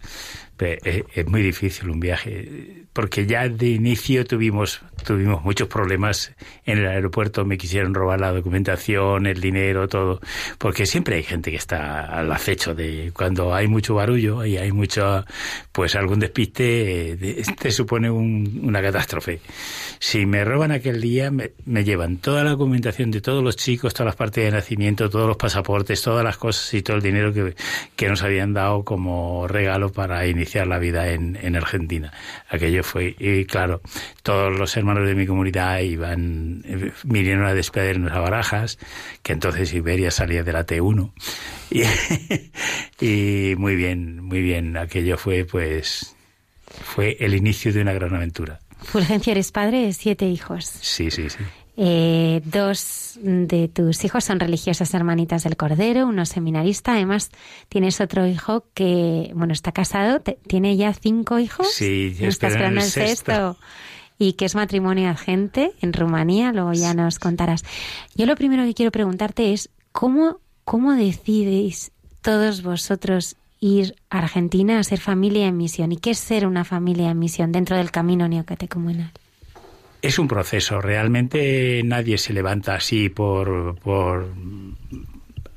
Eh, 0.59 1.05
es 1.15 1.27
muy 1.27 1.43
difícil 1.43 1.91
un 1.91 2.01
viaje, 2.01 2.87
porque 2.95 3.27
ya 3.27 3.47
de 3.47 3.69
inicio 3.69 4.25
tuvimos, 4.25 4.81
tuvimos 5.05 5.45
muchos 5.45 5.69
problemas 5.69 6.33
en 6.65 6.79
el 6.79 6.87
aeropuerto, 6.87 7.45
me 7.45 7.59
quisieron 7.59 7.93
robar 7.93 8.21
la 8.21 8.33
documentación, 8.33 9.27
el 9.27 9.41
dinero, 9.41 9.87
todo, 9.87 10.21
porque 10.57 10.87
siempre 10.87 11.17
hay 11.17 11.23
gente 11.23 11.51
que 11.51 11.59
está 11.59 12.07
al 12.07 12.33
acecho 12.33 12.75
de 12.75 13.13
cuando 13.15 13.55
hay 13.55 13.69
mucho 13.69 13.97
barullo 13.97 14.47
y 14.47 14.57
hay 14.57 14.73
mucho, 14.73 15.27
pues 15.73 15.95
algún 15.95 16.21
despiste, 16.21 17.19
te 17.59 17.71
supone 17.71 18.11
una 18.11 18.81
catástrofe. 18.81 19.41
Si 19.99 20.25
me 20.25 20.43
roban 20.43 20.73
aquel 20.73 21.03
día, 21.03 21.31
me, 21.31 21.53
me 21.67 21.85
llevan 21.85 22.17
toda 22.17 22.45
la 22.45 22.51
documentación 22.51 23.11
de 23.11 23.21
todos 23.21 23.45
los 23.45 23.57
chicos, 23.57 23.93
todas 23.93 24.07
las 24.07 24.17
partes 24.17 24.45
de 24.45 24.51
nacimiento, 24.51 25.11
todos 25.11 25.29
los 25.29 25.37
pasaportes, 25.37 26.01
todas 26.01 26.25
las 26.25 26.39
cosas 26.39 26.73
y 26.73 26.81
todo 26.81 26.97
el 26.97 27.03
dinero 27.03 27.33
que, 27.35 27.55
que 27.95 28.09
nos 28.09 28.23
habían 28.23 28.55
dado 28.55 28.85
como 28.85 29.47
regalo 29.47 29.93
para 29.93 30.27
iniciar 30.27 30.46
la 30.55 30.79
vida 30.79 31.09
en, 31.11 31.37
en 31.41 31.57
Argentina. 31.57 32.13
Aquello 32.49 32.83
fue, 32.83 33.15
y 33.19 33.45
claro, 33.45 33.81
todos 34.23 34.57
los 34.57 34.77
hermanos 34.77 35.07
de 35.07 35.15
mi 35.15 35.27
comunidad 35.27 35.81
iban, 35.81 36.63
vinieron 37.05 37.47
a 37.47 37.55
despedirnos 37.55 38.13
a 38.13 38.21
Barajas, 38.21 38.79
que 39.23 39.33
entonces 39.33 39.73
Iberia 39.75 40.11
salía 40.11 40.43
de 40.43 40.53
la 40.53 40.67
T1. 40.67 41.13
Y, 41.71 41.83
y 43.53 43.57
muy 43.57 43.77
bien, 43.77 44.23
muy 44.23 44.41
bien. 44.41 44.77
Aquello 44.77 45.19
fue, 45.19 45.45
pues, 45.45 46.15
fue 46.67 47.17
el 47.21 47.35
inicio 47.35 47.73
de 47.73 47.83
una 47.83 47.93
gran 47.93 48.15
aventura. 48.15 48.61
Fulgencio, 48.83 49.33
eres 49.33 49.53
padre 49.53 49.83
de 49.87 49.93
siete 49.93 50.27
hijos. 50.27 50.65
Sí, 50.81 51.11
sí, 51.11 51.29
sí. 51.29 51.39
Eh, 51.79 52.41
dos 52.45 53.19
de 53.23 53.69
tus 53.69 54.03
hijos 54.05 54.25
son 54.25 54.41
religiosas 54.41 54.95
hermanitas 54.95 55.45
del 55.45 55.57
Cordero, 55.57 56.07
uno 56.07 56.25
seminarista. 56.25 56.95
Además, 56.95 57.31
tienes 57.69 58.01
otro 58.01 58.27
hijo 58.27 58.65
que, 58.73 59.31
bueno, 59.35 59.53
está 59.53 59.73
casado, 59.73 60.21
tiene 60.21 60.77
ya 60.77 60.93
cinco 60.95 61.39
hijos. 61.39 61.71
Sí, 61.71 62.17
está 62.21 62.49
esperando 62.49 62.81
el 62.81 62.87
sexto. 62.87 63.59
Y 64.19 64.33
que 64.33 64.47
es 64.47 64.55
matrimonio 64.55 65.11
agente 65.11 65.73
en 65.83 65.93
Rumanía, 65.93 66.51
luego 66.53 66.73
ya 66.73 66.95
nos 66.95 67.19
contarás. 67.19 67.65
Yo 68.15 68.25
lo 68.25 68.35
primero 68.35 68.65
que 68.65 68.73
quiero 68.73 68.91
preguntarte 68.91 69.53
es, 69.53 69.69
¿cómo, 69.93 70.41
cómo 70.65 70.95
decidéis 70.95 71.93
todos 72.23 72.63
vosotros 72.63 73.37
ir 73.61 73.95
a 74.09 74.21
Argentina 74.21 74.79
a 74.79 74.85
ser 74.85 75.01
familia 75.01 75.47
en 75.47 75.59
misión? 75.59 75.93
¿Y 75.93 75.99
qué 75.99 76.13
es 76.13 76.19
ser 76.19 76.47
una 76.47 76.65
familia 76.65 77.11
en 77.11 77.19
misión 77.19 77.53
dentro 77.53 77.77
del 77.77 77.91
camino 77.91 78.27
neocatecumenal? 78.27 79.13
Es 80.07 80.21
un 80.21 80.29
proceso, 80.29 80.81
realmente 80.81 81.83
nadie 81.85 82.17
se 82.17 82.33
levanta 82.33 82.77
así 82.77 83.09
por, 83.09 83.77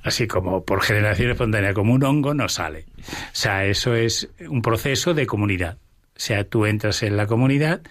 así 0.02 0.26
como 0.26 0.66
por 0.66 0.82
generación 0.82 1.30
espontánea, 1.30 1.76
como 1.76 1.94
un 1.94 2.04
hongo 2.04 2.34
no 2.34 2.50
sale. 2.50 2.88
O 2.98 3.32
sea, 3.32 3.66
eso 3.66 3.94
es 3.94 4.28
un 4.50 4.64
proceso 4.64 5.14
de 5.14 5.28
comunidad. 5.28 5.78
O 6.16 6.20
sea, 6.20 6.46
tú 6.46 6.66
entras 6.66 7.04
en 7.04 7.16
la 7.16 7.28
comunidad. 7.28 7.82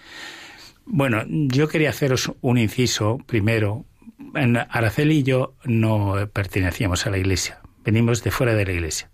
Bueno, 0.83 1.23
yo 1.25 1.69
quería 1.69 1.91
haceros 1.91 2.33
un 2.41 2.57
inciso 2.57 3.19
primero. 3.25 3.85
Araceli 4.69 5.19
y 5.19 5.23
yo 5.23 5.55
no 5.63 6.15
pertenecíamos 6.33 7.07
a 7.07 7.09
la 7.09 7.19
iglesia, 7.19 7.61
venimos 7.85 8.21
de 8.21 8.31
fuera 8.31 8.53
de 8.53 8.65
la 8.65 8.73
iglesia. 8.73 9.09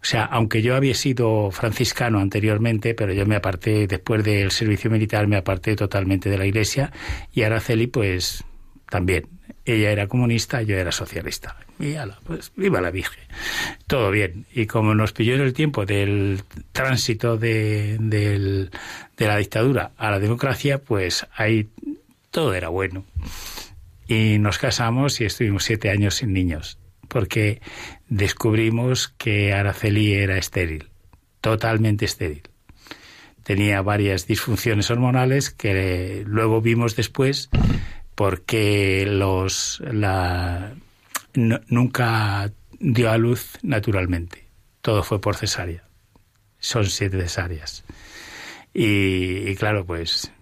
O 0.00 0.04
sea, 0.04 0.24
aunque 0.24 0.62
yo 0.62 0.76
había 0.76 0.94
sido 0.94 1.50
franciscano 1.50 2.20
anteriormente, 2.20 2.94
pero 2.94 3.12
yo 3.12 3.26
me 3.26 3.36
aparté, 3.36 3.86
después 3.86 4.22
del 4.24 4.50
servicio 4.52 4.90
militar, 4.90 5.26
me 5.26 5.36
aparté 5.36 5.74
totalmente 5.76 6.30
de 6.30 6.38
la 6.38 6.46
iglesia 6.46 6.92
y 7.32 7.42
Araceli, 7.42 7.88
pues 7.88 8.44
también. 8.88 9.26
Ella 9.64 9.90
era 9.90 10.06
comunista, 10.06 10.62
yo 10.62 10.76
era 10.76 10.92
socialista. 10.92 11.56
Y 11.78 11.94
ala, 11.94 12.18
pues 12.24 12.52
viva 12.56 12.80
la 12.80 12.90
Virgen. 12.90 13.22
Todo 13.86 14.10
bien. 14.10 14.46
Y 14.52 14.66
como 14.66 14.94
nos 14.94 15.12
pilló 15.12 15.34
en 15.34 15.42
el 15.42 15.52
tiempo 15.52 15.84
del 15.84 16.42
tránsito 16.72 17.36
de, 17.36 17.98
de 17.98 19.26
la 19.26 19.36
dictadura 19.36 19.92
a 19.98 20.10
la 20.10 20.18
democracia, 20.18 20.78
pues 20.78 21.26
ahí 21.34 21.68
todo 22.30 22.54
era 22.54 22.68
bueno. 22.68 23.04
Y 24.06 24.38
nos 24.38 24.58
casamos 24.58 25.20
y 25.20 25.26
estuvimos 25.26 25.64
siete 25.64 25.90
años 25.90 26.14
sin 26.14 26.32
niños 26.32 26.78
porque 27.08 27.60
descubrimos 28.08 29.08
que 29.18 29.52
Araceli 29.52 30.14
era 30.14 30.38
estéril, 30.38 30.90
totalmente 31.40 32.04
estéril. 32.04 32.42
Tenía 33.42 33.80
varias 33.82 34.26
disfunciones 34.26 34.90
hormonales 34.90 35.50
que 35.50 36.22
luego 36.26 36.60
vimos 36.60 36.96
después 36.96 37.48
porque 38.14 39.06
los 39.08 39.80
la 39.90 40.74
nunca 41.34 42.52
dio 42.78 43.10
a 43.10 43.16
luz 43.16 43.58
naturalmente. 43.62 44.48
Todo 44.80 45.02
fue 45.02 45.20
por 45.20 45.36
cesárea. 45.36 45.84
Son 46.58 46.84
siete 46.86 47.20
cesáreas. 47.20 47.84
Y, 48.74 49.54
claro, 49.56 49.84
pues 49.86 50.32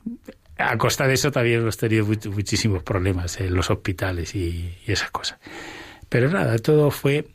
a 0.59 0.77
costa 0.79 1.07
de 1.07 1.15
eso 1.15 1.31
también 1.31 1.61
hemos 1.61 1.77
tenido 1.77 2.07
muchísimos 2.07 2.83
problemas 2.83 3.41
en 3.41 3.55
los 3.55 3.71
hospitales 3.71 4.35
y, 4.35 4.75
esas 4.87 5.11
cosas. 5.11 5.39
Pero 6.09 6.31
nada, 6.31 6.59
todo 6.59 6.91
fue... 6.91 7.29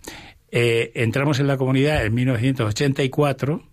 Eh, 0.54 0.92
entramos 0.96 1.40
en 1.40 1.48
la 1.48 1.56
comunidad 1.56 2.06
en 2.06 2.14
1984 2.14 3.64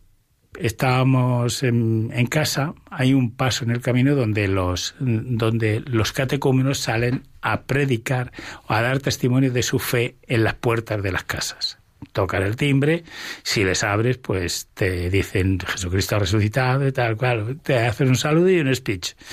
estábamos 0.59 1.63
en, 1.63 2.27
casa, 2.27 2.75
hay 2.91 3.15
un 3.15 3.35
paso 3.35 3.65
en 3.65 3.71
el 3.71 3.81
camino 3.81 4.15
donde 4.15 4.49
los, 4.49 4.95
donde 4.99 5.81
los 5.81 6.13
catecúmenos 6.13 6.79
salen 6.79 7.25
a 7.41 7.63
predicar 7.63 8.33
o 8.67 8.75
a 8.75 8.83
dar 8.83 8.99
testimonio 9.01 9.53
de 9.53 9.63
su 9.63 9.79
fe 9.79 10.17
en 10.23 10.45
las 10.45 10.55
puertas 10.55 11.03
de 11.03 11.13
las 11.13 11.25
casas. 11.25 11.79
Tocan 12.13 12.43
el 12.43 12.57
timbre, 12.57 13.05
si 13.43 13.65
les 13.65 13.83
abres, 13.83 14.19
pues 14.19 14.69
te 14.75 15.11
dicen 15.11 15.59
Jesucristo 15.61 16.19
resucitado 16.19 16.87
y 16.87 16.93
tal 16.93 17.17
cual, 17.17 17.59
te 17.63 17.79
hacen 17.79 18.09
un 18.09 18.17
saludo 18.17 18.51
y 18.51 18.61
un 18.61 18.75
speech. 18.75 19.15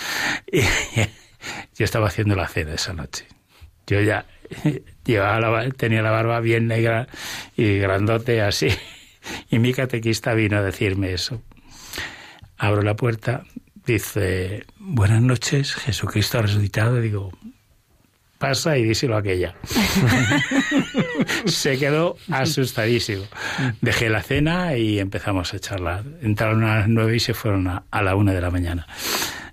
Y, 0.51 0.61
yo 1.77 1.85
estaba 1.85 2.07
haciendo 2.07 2.35
la 2.35 2.47
cena 2.47 2.73
esa 2.73 2.93
noche. 2.93 3.27
Yo 3.85 4.01
ya 4.01 4.25
llevaba 5.05 5.69
tenía 5.69 6.01
la 6.01 6.11
barba 6.11 6.39
bien 6.39 6.67
negra 6.67 7.07
y 7.55 7.77
grandote 7.77 8.41
así 8.41 8.69
y 9.49 9.59
mi 9.59 9.73
catequista 9.73 10.33
vino 10.33 10.57
a 10.57 10.61
decirme 10.61 11.13
eso. 11.13 11.41
Abro 12.57 12.81
la 12.81 12.95
puerta, 12.95 13.43
dice, 13.85 14.65
buenas 14.77 15.21
noches, 15.21 15.75
Jesucristo 15.75 16.39
ha 16.39 16.43
resucitado. 16.43 17.01
digo, 17.01 17.31
pasa 18.37 18.77
y 18.77 18.83
díselo 18.83 19.15
a 19.15 19.19
aquella. 19.19 19.55
Se 21.45 21.77
quedó 21.77 22.17
asustadísimo. 22.31 23.23
Dejé 23.81 24.09
la 24.09 24.23
cena 24.23 24.77
y 24.77 24.99
empezamos 24.99 25.53
a 25.53 25.59
charlar. 25.59 26.03
Entraron 26.21 26.63
a 26.63 26.79
las 26.79 26.87
nueve 26.87 27.17
y 27.17 27.19
se 27.19 27.33
fueron 27.33 27.67
a 27.67 28.01
la 28.01 28.15
una 28.15 28.33
de 28.33 28.41
la 28.41 28.51
mañana. 28.51 28.87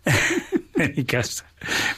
en 0.83 0.93
mi 0.97 1.05
casa. 1.05 1.47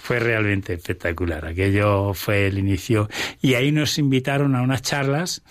Fue 0.03 0.19
realmente 0.19 0.75
espectacular. 0.75 1.47
Aquello 1.47 2.15
fue 2.15 2.47
el 2.47 2.59
inicio. 2.59 3.09
Y 3.41 3.55
ahí 3.55 3.73
nos 3.73 3.99
invitaron 3.99 4.55
a 4.55 4.63
unas 4.63 4.83
charlas 4.83 5.43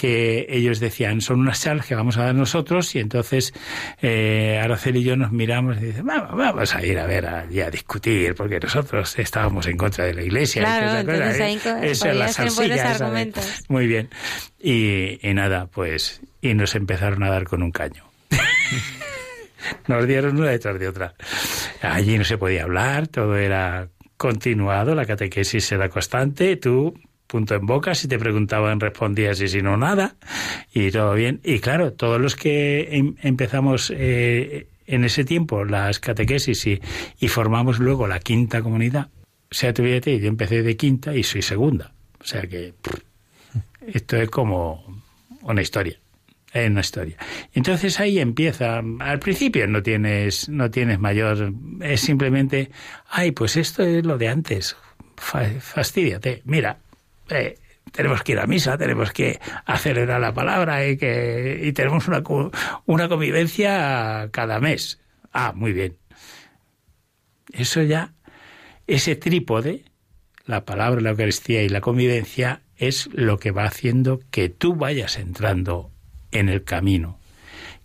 que 0.00 0.46
ellos 0.48 0.80
decían, 0.80 1.20
son 1.20 1.40
unas 1.40 1.60
charlas 1.60 1.84
que 1.84 1.94
vamos 1.94 2.16
a 2.16 2.24
dar 2.24 2.34
nosotros 2.34 2.94
y 2.94 3.00
entonces 3.00 3.52
eh, 4.00 4.58
Araceli 4.58 5.00
y 5.00 5.04
yo 5.04 5.14
nos 5.14 5.30
miramos 5.30 5.76
y 5.76 5.86
dicen, 5.86 6.06
vamos, 6.06 6.34
vamos 6.38 6.74
a 6.74 6.82
ir 6.82 6.98
a 6.98 7.06
ver 7.06 7.26
allí 7.26 7.60
a 7.60 7.70
discutir 7.70 8.34
porque 8.34 8.58
nosotros 8.58 9.18
estábamos 9.18 9.66
en 9.66 9.76
contra 9.76 10.06
de 10.06 10.14
la 10.14 10.22
iglesia. 10.22 10.62
Claro, 10.62 11.00
entonces 11.00 11.40
ahí 11.40 11.60
Eso 11.82 12.08
es 12.08 12.16
la 12.16 12.90
argumentos. 12.90 13.64
Muy 13.68 13.86
bien. 13.86 14.08
Y, 14.58 15.18
y 15.20 15.34
nada, 15.34 15.66
pues, 15.66 16.22
y 16.40 16.54
nos 16.54 16.74
empezaron 16.74 17.22
a 17.22 17.28
dar 17.28 17.44
con 17.44 17.62
un 17.62 17.70
caño. 17.70 18.04
nos 19.86 20.06
dieron 20.06 20.38
una 20.38 20.50
detrás 20.50 20.78
de 20.78 20.88
otra. 20.88 21.14
Allí 21.82 22.18
no 22.18 22.24
se 22.24 22.38
podía 22.38 22.64
hablar, 22.64 23.08
todo 23.08 23.36
era 23.36 23.88
continuado, 24.16 24.94
la 24.94 25.06
catequesis 25.06 25.72
era 25.72 25.88
constante, 25.88 26.56
tú 26.56 26.94
punto 27.26 27.54
en 27.54 27.64
boca, 27.64 27.94
si 27.94 28.08
te 28.08 28.18
preguntaban 28.18 28.80
respondías 28.80 29.40
y 29.40 29.46
si 29.46 29.62
no 29.62 29.76
nada, 29.76 30.16
y 30.74 30.90
todo 30.90 31.14
bien. 31.14 31.40
Y 31.44 31.60
claro, 31.60 31.92
todos 31.92 32.20
los 32.20 32.34
que 32.34 32.88
em, 32.90 33.14
empezamos 33.22 33.92
eh, 33.96 34.66
en 34.86 35.04
ese 35.04 35.24
tiempo 35.24 35.64
las 35.64 36.00
catequesis 36.00 36.66
y, 36.66 36.80
y, 37.20 37.28
formamos 37.28 37.78
luego 37.78 38.08
la 38.08 38.18
quinta 38.18 38.62
comunidad, 38.62 39.10
sea, 39.50 39.72
tú 39.72 39.84
fíjate, 39.84 40.18
yo 40.18 40.26
empecé 40.26 40.62
de 40.62 40.76
quinta 40.76 41.14
y 41.14 41.22
soy 41.22 41.42
segunda. 41.42 41.92
O 42.20 42.24
sea 42.24 42.42
que 42.42 42.74
esto 43.86 44.16
es 44.16 44.28
como 44.28 45.02
una 45.42 45.62
historia 45.62 45.99
es 46.52 46.70
una 46.70 46.80
historia. 46.80 47.16
Entonces 47.52 48.00
ahí 48.00 48.18
empieza. 48.18 48.82
Al 48.98 49.18
principio 49.18 49.66
no 49.66 49.82
tienes, 49.82 50.48
no 50.48 50.70
tienes 50.70 50.98
mayor, 50.98 51.52
es 51.80 52.00
simplemente, 52.00 52.70
ay, 53.08 53.32
pues 53.32 53.56
esto 53.56 53.82
es 53.82 54.04
lo 54.04 54.18
de 54.18 54.28
antes. 54.28 54.76
Fastídiate. 55.16 56.42
Mira, 56.44 56.78
eh, 57.28 57.58
tenemos 57.92 58.22
que 58.22 58.32
ir 58.32 58.38
a 58.40 58.46
misa, 58.46 58.78
tenemos 58.78 59.12
que 59.12 59.38
acelerar 59.66 60.20
la 60.20 60.32
palabra 60.32 60.86
y, 60.86 60.96
que, 60.96 61.60
y 61.62 61.72
tenemos 61.72 62.08
una, 62.08 62.22
una 62.86 63.08
convivencia 63.08 64.28
cada 64.32 64.60
mes. 64.60 65.00
Ah, 65.32 65.52
muy 65.54 65.72
bien. 65.72 65.96
Eso 67.52 67.82
ya, 67.82 68.14
ese 68.86 69.16
trípode, 69.16 69.84
la 70.46 70.64
palabra, 70.64 71.00
la 71.00 71.10
Eucaristía 71.10 71.62
y 71.62 71.68
la 71.68 71.80
convivencia, 71.80 72.62
es 72.76 73.08
lo 73.12 73.38
que 73.38 73.50
va 73.50 73.64
haciendo 73.64 74.20
que 74.30 74.48
tú 74.48 74.74
vayas 74.74 75.18
entrando 75.18 75.92
en 76.32 76.48
el 76.48 76.64
camino. 76.64 77.18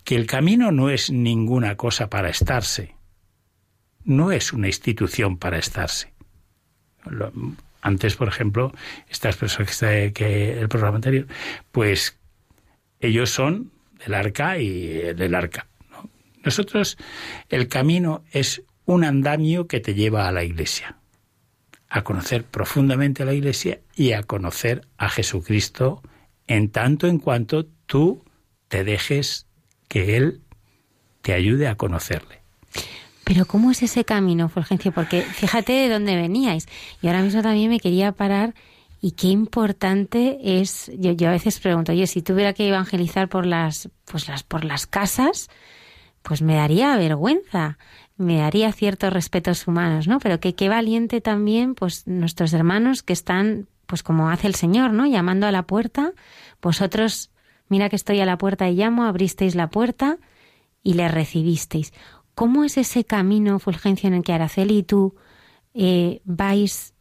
Que 0.04 0.16
el 0.16 0.26
camino 0.26 0.70
no 0.70 0.90
es 0.90 1.10
ninguna 1.10 1.76
cosa 1.76 2.08
para 2.08 2.28
estarse, 2.28 2.94
no 4.04 4.30
es 4.32 4.52
una 4.52 4.68
institución 4.68 5.36
para 5.36 5.58
estarse. 5.58 6.12
Antes, 7.82 8.16
por 8.16 8.28
ejemplo, 8.28 8.72
estas 9.08 9.36
personas 9.36 9.78
que, 10.14 10.58
el 10.58 10.68
programa 10.68 10.96
anterior, 10.96 11.26
pues 11.72 12.18
ellos 13.00 13.30
son 13.30 13.72
del 14.04 14.14
arca 14.14 14.58
y 14.58 14.86
del 15.14 15.34
arca. 15.34 15.66
Nosotros, 16.44 16.96
el 17.48 17.68
camino 17.68 18.24
es 18.30 18.62
un 18.84 19.04
andamio 19.04 19.66
que 19.66 19.80
te 19.80 19.94
lleva 19.94 20.28
a 20.28 20.32
la 20.32 20.44
iglesia, 20.44 20.96
a 21.88 22.02
conocer 22.04 22.44
profundamente 22.44 23.24
a 23.24 23.26
la 23.26 23.34
iglesia 23.34 23.80
y 23.96 24.12
a 24.12 24.22
conocer 24.22 24.86
a 24.96 25.08
Jesucristo 25.08 26.02
en 26.46 26.70
tanto 26.70 27.08
en 27.08 27.18
cuanto 27.18 27.66
tú 27.86 28.24
te 28.76 28.84
dejes 28.84 29.46
que 29.88 30.18
Él 30.18 30.42
te 31.22 31.32
ayude 31.32 31.66
a 31.66 31.76
conocerle. 31.76 32.42
Pero 33.24 33.46
¿cómo 33.46 33.70
es 33.70 33.82
ese 33.82 34.04
camino, 34.04 34.50
Fulgencio? 34.50 34.92
Porque 34.92 35.22
fíjate 35.22 35.72
de 35.72 35.88
dónde 35.88 36.14
veníais. 36.14 36.68
Y 37.00 37.06
ahora 37.06 37.22
mismo 37.22 37.40
también 37.40 37.70
me 37.70 37.80
quería 37.80 38.12
parar 38.12 38.54
y 39.00 39.12
qué 39.12 39.28
importante 39.28 40.60
es, 40.60 40.92
yo, 40.94 41.12
yo 41.12 41.28
a 41.28 41.30
veces 41.30 41.58
pregunto, 41.58 41.92
oye, 41.92 42.06
si 42.06 42.20
tuviera 42.20 42.52
que 42.52 42.68
evangelizar 42.68 43.30
por 43.30 43.46
las, 43.46 43.88
pues 44.04 44.28
las, 44.28 44.42
por 44.42 44.62
las 44.62 44.86
casas, 44.86 45.48
pues 46.20 46.42
me 46.42 46.56
daría 46.56 46.98
vergüenza, 46.98 47.78
me 48.18 48.36
daría 48.36 48.70
ciertos 48.72 49.10
respetos 49.10 49.66
humanos, 49.66 50.06
¿no? 50.06 50.18
Pero 50.18 50.38
que 50.38 50.54
qué 50.54 50.68
valiente 50.68 51.22
también, 51.22 51.74
pues 51.74 52.06
nuestros 52.06 52.52
hermanos 52.52 53.02
que 53.02 53.14
están, 53.14 53.68
pues 53.86 54.02
como 54.02 54.28
hace 54.28 54.48
el 54.48 54.54
Señor, 54.54 54.92
¿no? 54.92 55.06
Llamando 55.06 55.46
a 55.46 55.52
la 55.52 55.62
puerta, 55.62 56.12
vosotros, 56.60 57.30
mira 57.68 57.88
que 57.88 57.96
estoy 57.96 58.20
a 58.20 58.26
la 58.26 58.38
puerta 58.38 58.68
y 58.68 58.76
llamo, 58.76 59.04
abristeis 59.04 59.54
la 59.54 59.70
puerta 59.70 60.18
y 60.82 60.94
le 60.94 61.08
recibisteis. 61.08 61.92
¿Cómo 62.34 62.64
es 62.64 62.76
ese 62.76 63.04
camino, 63.04 63.58
Fulgencio, 63.58 64.08
en 64.08 64.14
el 64.14 64.22
que 64.22 64.32
Araceli 64.32 64.78
y 64.78 64.82
tú 64.82 65.14
eh, 65.74 66.20
vais 66.24 66.94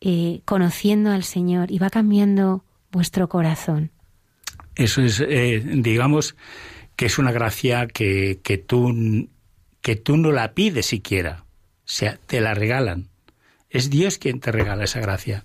eh, 0.00 0.42
conociendo 0.44 1.10
al 1.10 1.22
Señor 1.22 1.70
y 1.70 1.78
va 1.78 1.90
cambiando 1.90 2.64
vuestro 2.90 3.28
corazón? 3.28 3.92
Eso 4.74 5.02
es, 5.02 5.20
eh, 5.20 5.62
digamos, 5.64 6.36
que 6.96 7.06
es 7.06 7.18
una 7.18 7.32
gracia 7.32 7.86
que, 7.86 8.64
tú, 8.66 9.28
que 9.80 9.96
tú 9.96 10.16
no 10.16 10.32
la 10.32 10.52
pides 10.54 10.86
siquiera, 10.86 11.44
o 11.44 11.82
sea, 11.84 12.18
te 12.26 12.40
la 12.40 12.54
regalan. 12.54 13.08
Es 13.68 13.90
Dios 13.90 14.18
quien 14.18 14.40
te 14.40 14.52
regala 14.52 14.84
esa 14.84 15.00
gracia, 15.00 15.44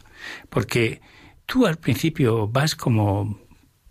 porque 0.50 1.02
tú 1.46 1.66
al 1.66 1.78
principio 1.78 2.48
vas 2.48 2.76
como 2.76 3.40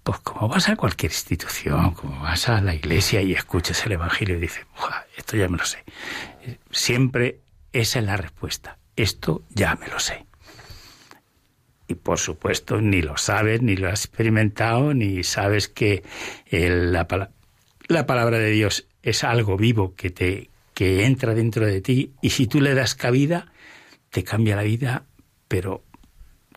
pues 0.05 0.19
como 0.21 0.49
vas 0.49 0.69
a 0.69 0.77
cualquier 0.77 1.11
institución, 1.11 1.93
como 1.93 2.21
vas 2.21 2.49
a 2.51 2.61
la 2.61 2.75
iglesia 2.75 3.23
y 3.23 3.33
escuchas 3.33 3.85
el 3.87 3.93
Evangelio 3.93 4.37
y 4.37 4.41
dices, 4.41 4.67
esto 5.17 5.37
ya 5.37 5.49
me 5.49 5.57
lo 5.57 5.65
sé. 5.65 5.83
Siempre 6.71 7.41
esa 7.73 7.99
es 7.99 8.05
la 8.05 8.17
respuesta. 8.17 8.79
Esto 8.97 9.43
ya 9.49 9.75
me 9.77 9.89
lo 9.89 9.99
sé. 9.99 10.27
Y 11.89 11.95
por 11.95 12.19
supuesto 12.19 12.81
ni 12.81 13.03
lo 13.03 13.17
sabes, 13.17 13.63
ni 13.63 13.77
lo 13.77 13.89
has 13.89 14.05
experimentado, 14.05 14.95
ni 14.95 15.25
sabes 15.25 15.69
que 15.69 16.05
la, 16.51 17.31
la 17.89 18.07
palabra 18.07 18.39
de 18.39 18.51
Dios 18.51 18.87
es 19.03 19.25
algo 19.25 19.57
vivo 19.57 19.95
que 19.95 20.11
te 20.11 20.51
que 20.75 21.05
entra 21.05 21.35
dentro 21.35 21.67
de 21.67 21.81
ti 21.81 22.15
y 22.21 22.31
si 22.31 22.49
tú 22.49 22.61
le 22.61 22.75
das 22.75 22.97
cabida, 22.97 23.53
te 24.11 24.25
cambia 24.25 24.57
la 24.57 24.65
vida, 24.65 25.05
pero 25.47 25.85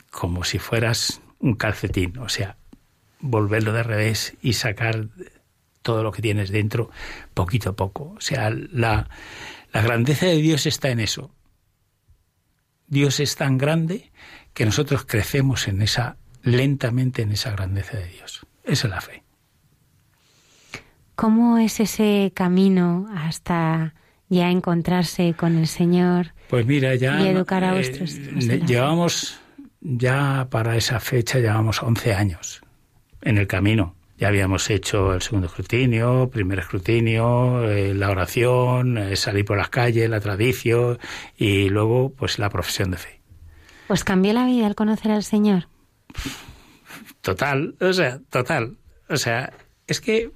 como 0.10 0.44
si 0.44 0.58
fueras 0.58 1.22
un 1.40 1.54
calcetín, 1.54 2.18
o 2.18 2.28
sea, 2.28 2.57
volverlo 3.20 3.74
de 3.74 3.84
revés 3.84 4.36
y 4.42 4.54
sacar 4.54 5.08
todo 5.82 6.04
lo 6.04 6.12
que 6.12 6.22
tienes 6.22 6.52
dentro 6.52 6.90
poquito 7.34 7.72
a 7.72 7.76
poco. 7.76 8.16
O 8.18 8.22
sea, 8.22 8.50
la, 8.50 9.10
la 9.72 9.82
grandeza 9.82 10.26
de 10.26 10.38
Dios 10.38 10.66
está 10.66 10.90
en 10.90 11.00
eso. 11.00 11.32
Dios 12.88 13.20
es 13.20 13.36
tan 13.36 13.58
grande 13.58 14.12
que 14.54 14.66
nosotros 14.66 15.06
crecemos 15.06 15.68
en 15.68 15.82
esa 15.82 16.18
lentamente 16.44 17.22
en 17.22 17.32
esa 17.32 17.52
grandeza 17.52 17.98
de 17.98 18.08
Dios. 18.08 18.46
Esa 18.64 18.88
es 18.88 18.92
la 18.92 19.02
fe. 19.02 19.24
¿Cómo 21.16 21.58
es 21.58 21.80
ese 21.80 22.32
camino 22.36 23.10
hasta 23.16 23.94
ya 24.30 24.50
encontrarse 24.52 25.34
con 25.34 25.58
el 25.58 25.68
Señor? 25.68 26.34
Pues 26.50 26.66
mira, 26.66 26.96
ya 26.96 27.22
y 27.22 27.28
educar 27.28 27.64
a 27.64 27.72
eh, 27.72 27.74
vuestros 27.74 28.16
llevamos 28.66 29.40
ya 29.82 30.48
para 30.50 30.76
esa 30.76 31.00
fecha 31.00 31.40
llevamos 31.40 31.82
11 31.82 32.14
años 32.14 32.62
en 33.22 33.38
el 33.38 33.48
camino. 33.48 33.96
Ya 34.18 34.30
habíamos 34.30 34.70
hecho 34.72 35.14
el 35.14 35.22
segundo 35.22 35.48
escrutinio, 35.48 36.30
primer 36.32 36.60
escrutinio, 36.60 37.70
eh, 37.70 37.94
la 37.94 38.10
oración, 38.10 38.98
eh, 38.98 39.16
salir 39.16 39.46
por 39.46 39.58
las 39.58 39.70
calles, 39.70 40.10
la 40.10 40.20
tradición 40.20 40.98
y 41.38 41.70
luego 41.70 42.12
pues 42.14 42.40
la 42.40 42.50
profesión 42.50 42.90
de 42.92 42.98
fe. 42.98 43.22
¿Os 43.88 44.04
cambió 44.04 44.34
la 44.34 44.46
vida 44.46 44.66
al 44.66 44.76
conocer 44.76 45.12
al 45.12 45.24
Señor? 45.24 45.68
Total, 47.22 47.76
o 47.80 47.94
sea, 47.94 48.20
total. 48.30 48.78
O 49.08 49.18
sea, 49.18 49.54
es 49.86 50.02
que 50.02 50.32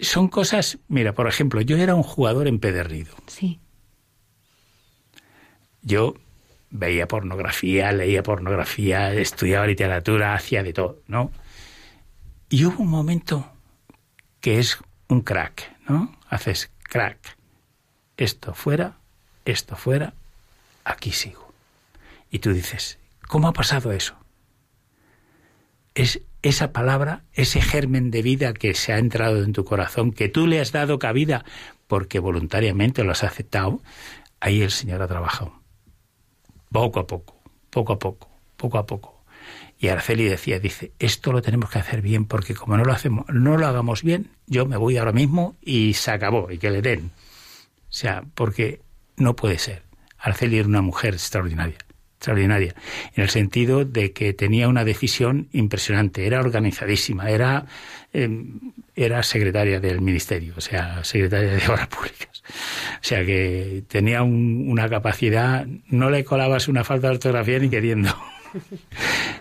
son 0.00 0.28
cosas, 0.28 0.78
mira, 0.88 1.14
por 1.14 1.28
ejemplo, 1.28 1.60
yo 1.60 1.76
era 1.76 1.94
un 1.94 2.02
jugador 2.02 2.48
empedernido. 2.48 3.14
Sí. 3.26 3.60
Yo 5.82 6.14
veía 6.74 7.06
pornografía, 7.06 7.92
leía 7.92 8.24
pornografía, 8.24 9.14
estudiaba 9.14 9.66
literatura, 9.66 10.34
hacía 10.34 10.64
de 10.64 10.72
todo, 10.72 10.98
¿no? 11.06 11.30
Y 12.50 12.64
hubo 12.64 12.82
un 12.82 12.90
momento 12.90 13.48
que 14.40 14.58
es 14.58 14.78
un 15.08 15.20
crack, 15.20 15.72
¿no? 15.88 16.18
Haces 16.28 16.70
crack. 16.82 17.36
Esto 18.16 18.54
fuera, 18.54 18.98
esto 19.44 19.76
fuera, 19.76 20.14
aquí 20.84 21.12
sigo. 21.12 21.54
Y 22.28 22.40
tú 22.40 22.52
dices, 22.52 22.98
¿cómo 23.28 23.46
ha 23.46 23.52
pasado 23.52 23.92
eso? 23.92 24.16
Es 25.94 26.22
esa 26.42 26.72
palabra, 26.72 27.22
ese 27.34 27.60
germen 27.62 28.10
de 28.10 28.22
vida 28.22 28.52
que 28.52 28.74
se 28.74 28.92
ha 28.92 28.98
entrado 28.98 29.44
en 29.44 29.52
tu 29.52 29.64
corazón, 29.64 30.10
que 30.10 30.28
tú 30.28 30.48
le 30.48 30.60
has 30.60 30.72
dado 30.72 30.98
cabida 30.98 31.44
porque 31.86 32.18
voluntariamente 32.18 33.04
lo 33.04 33.12
has 33.12 33.22
aceptado, 33.22 33.80
ahí 34.40 34.60
el 34.60 34.72
Señor 34.72 35.02
ha 35.02 35.06
trabajado. 35.06 35.63
Poco 36.74 36.98
a 36.98 37.06
poco, 37.06 37.40
poco 37.70 37.92
a 37.92 37.98
poco, 38.00 38.28
poco 38.56 38.78
a 38.78 38.84
poco. 38.84 39.24
Y 39.78 39.86
Araceli 39.86 40.24
decía, 40.24 40.58
dice, 40.58 40.90
esto 40.98 41.30
lo 41.30 41.40
tenemos 41.40 41.70
que 41.70 41.78
hacer 41.78 42.02
bien, 42.02 42.24
porque 42.24 42.56
como 42.56 42.76
no 42.76 42.84
lo 42.84 42.92
hacemos, 42.92 43.26
no 43.28 43.56
lo 43.56 43.68
hagamos 43.68 44.02
bien, 44.02 44.30
yo 44.48 44.66
me 44.66 44.76
voy 44.76 44.96
ahora 44.96 45.12
mismo 45.12 45.54
y 45.62 45.94
se 45.94 46.10
acabó, 46.10 46.50
y 46.50 46.58
que 46.58 46.72
le 46.72 46.82
den. 46.82 47.12
O 47.88 47.92
sea, 47.92 48.24
porque 48.34 48.80
no 49.16 49.36
puede 49.36 49.60
ser. 49.60 49.84
Araceli 50.18 50.58
era 50.58 50.66
una 50.66 50.82
mujer 50.82 51.14
extraordinaria, 51.14 51.78
extraordinaria, 52.16 52.74
en 53.14 53.22
el 53.22 53.30
sentido 53.30 53.84
de 53.84 54.12
que 54.12 54.32
tenía 54.32 54.66
una 54.66 54.84
decisión 54.84 55.46
impresionante, 55.52 56.26
era 56.26 56.40
organizadísima, 56.40 57.30
era, 57.30 57.66
eh, 58.12 58.46
era 58.96 59.22
secretaria 59.22 59.78
del 59.78 60.00
ministerio, 60.00 60.54
o 60.56 60.60
sea, 60.60 61.04
secretaria 61.04 61.54
de 61.54 61.68
Obras 61.68 61.86
Públicas. 61.86 62.33
O 62.46 63.02
sea 63.02 63.24
que 63.24 63.84
tenía 63.88 64.22
un, 64.22 64.66
una 64.68 64.88
capacidad, 64.88 65.66
no 65.88 66.10
le 66.10 66.24
colabas 66.24 66.68
una 66.68 66.84
falta 66.84 67.08
de 67.08 67.14
ortografía 67.14 67.58
ni 67.58 67.68
queriendo. 67.68 68.14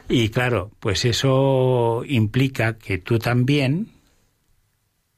Y 0.09 0.29
claro, 0.29 0.71
pues 0.79 1.05
eso 1.05 2.03
implica 2.05 2.77
que 2.77 2.97
tú 2.97 3.19
también, 3.19 3.89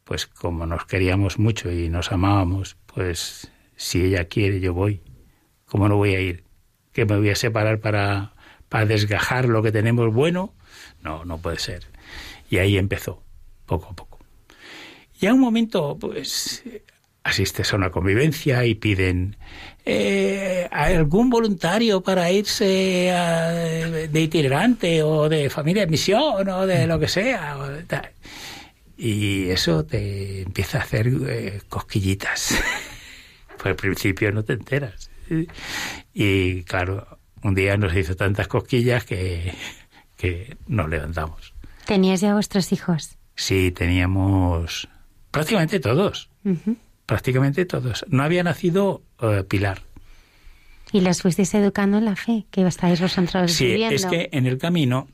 pues 0.04 0.28
como 0.28 0.66
nos 0.66 0.86
queríamos 0.86 1.40
mucho 1.40 1.72
y 1.72 1.90
nos 1.90 2.12
amábamos, 2.12 2.78
pues 2.86 3.52
si 3.76 4.04
ella 4.04 4.26
quiere, 4.26 4.60
yo 4.60 4.74
voy. 4.74 5.02
¿Cómo 5.66 5.90
no 5.90 5.98
voy 5.98 6.16
a 6.16 6.22
ir? 6.22 6.44
¿Que 6.94 7.06
me 7.06 7.18
voy 7.18 7.30
a 7.30 7.36
separar 7.36 7.80
para, 7.80 8.34
para 8.70 8.86
desgajar 8.86 9.50
lo 9.50 9.64
que 9.64 9.72
tenemos 9.72 10.14
bueno? 10.14 10.54
No, 11.02 11.26
no 11.26 11.40
puede 11.40 11.60
ser. 11.60 11.86
Y 12.50 12.58
ahí 12.58 12.78
empezó, 12.78 13.24
poco 13.66 13.90
a 13.90 13.96
poco. 13.96 14.20
Y 15.20 15.26
a 15.28 15.34
un 15.34 15.40
momento, 15.40 15.98
pues, 16.00 16.64
asistes 17.26 17.74
a 17.74 17.76
una 17.76 17.90
convivencia 17.90 18.66
y 18.66 18.76
piden 18.76 19.36
eh, 19.84 20.68
algún 20.72 21.32
voluntario 21.32 22.02
para 22.02 22.32
irse 22.32 23.12
a, 23.12 23.50
de 23.52 24.22
itinerante 24.22 25.02
o 25.02 25.28
de 25.28 25.50
familia 25.50 25.86
de 25.86 25.92
misión 25.92 26.48
o 26.48 26.68
de 26.68 26.86
lo 26.86 27.00
que 27.00 27.08
sea. 27.08 27.58
o 27.58 27.68
de 27.68 27.84
tal. 27.84 28.10
Y 28.96 29.50
eso 29.50 29.84
te 29.84 30.44
empieza 30.44 30.78
a 30.78 30.82
hacer 30.84 31.12
eh, 31.28 31.62
cosquillitas. 31.68 32.56
Pues 33.58 33.68
al 33.72 33.76
principio 33.78 34.32
no 34.32 34.44
te 34.44 34.54
enteras. 34.54 35.10
Y 36.14 36.62
claro, 36.64 37.18
un 37.42 37.56
día 37.56 37.78
nos 37.78 37.96
hizo 37.96 38.16
tantas 38.16 38.48
cosquillas 38.48 39.06
que, 39.06 39.54
que 40.18 40.58
nos 40.68 40.88
levantamos. 40.88 41.54
¿Tenías 41.86 42.22
ya 42.22 42.34
vuestros 42.34 42.72
hijos? 42.74 43.18
Sí, 43.34 43.72
teníamos 43.72 44.88
prácticamente 45.32 45.80
todos. 45.80 46.30
Ujú. 46.44 46.76
Prácticamente 47.06 47.66
todos. 47.66 48.06
No 48.10 48.24
había 48.24 48.44
nacido 48.44 49.04
eh, 49.22 49.44
Pilar. 49.48 49.82
Y 50.92 51.02
los 51.02 51.22
fuisteis 51.22 51.54
educando 51.54 51.98
en 51.98 52.06
la 52.06 52.16
fe, 52.16 52.46
que 52.52 52.66
estáis 52.66 53.02
vosotros 53.02 53.52
Sí, 53.52 53.66
viviendo. 53.66 53.96
es 53.96 54.06
que 54.06 54.30
en 54.32 54.46
el 54.46 54.58
camino, 54.58 55.08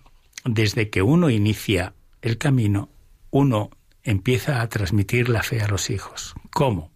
desde 0.46 0.90
que 0.90 1.02
uno 1.02 1.30
inicia 1.30 1.94
el 2.22 2.38
camino, 2.38 2.90
uno 3.32 3.70
empieza 4.04 4.62
a 4.62 4.70
transmitir 4.70 5.30
la 5.30 5.44
fe 5.44 5.62
a 5.62 5.68
los 5.68 5.90
hijos. 5.90 6.36
¿Cómo? 6.52 6.92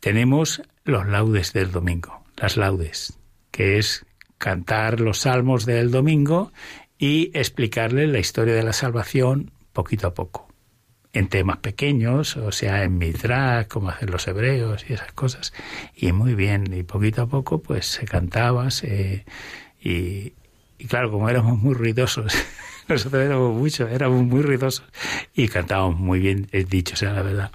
Tenemos 0.00 0.62
los 0.84 1.06
laudes 1.06 1.52
del 1.52 1.70
domingo, 1.72 2.24
las 2.36 2.56
laudes, 2.56 3.18
que 3.50 3.78
es 3.78 4.06
cantar 4.38 5.00
los 5.00 5.18
salmos 5.18 5.66
del 5.66 5.90
domingo 5.90 6.52
y 6.98 7.30
explicarle 7.36 8.06
la 8.06 8.20
historia 8.20 8.54
de 8.54 8.62
la 8.62 8.72
salvación 8.72 9.50
poquito 9.72 10.06
a 10.06 10.14
poco. 10.14 10.47
En 11.12 11.28
temas 11.28 11.58
pequeños, 11.58 12.36
o 12.36 12.52
sea, 12.52 12.84
en 12.84 12.98
Midrash, 12.98 13.66
como 13.66 13.88
hacen 13.88 14.10
los 14.10 14.28
hebreos 14.28 14.84
y 14.88 14.92
esas 14.92 15.12
cosas. 15.12 15.52
Y 15.96 16.12
muy 16.12 16.34
bien, 16.34 16.72
y 16.72 16.82
poquito 16.82 17.22
a 17.22 17.26
poco, 17.26 17.62
pues 17.62 17.86
se 17.86 18.04
cantaba, 18.04 18.70
se, 18.70 19.24
y, 19.80 20.32
claro, 20.86 21.10
como 21.10 21.28
éramos 21.28 21.58
muy 21.58 21.74
ruidosos, 21.74 22.34
nosotros 22.88 23.24
éramos 23.24 23.54
mucho, 23.54 23.88
éramos 23.88 24.22
muy 24.22 24.42
ruidosos 24.42 24.84
y 25.34 25.48
cantábamos 25.48 25.98
muy 25.98 26.18
bien, 26.20 26.48
es 26.52 26.68
dicho 26.68 26.96
sea 26.96 27.12
la 27.12 27.22
verdad, 27.22 27.50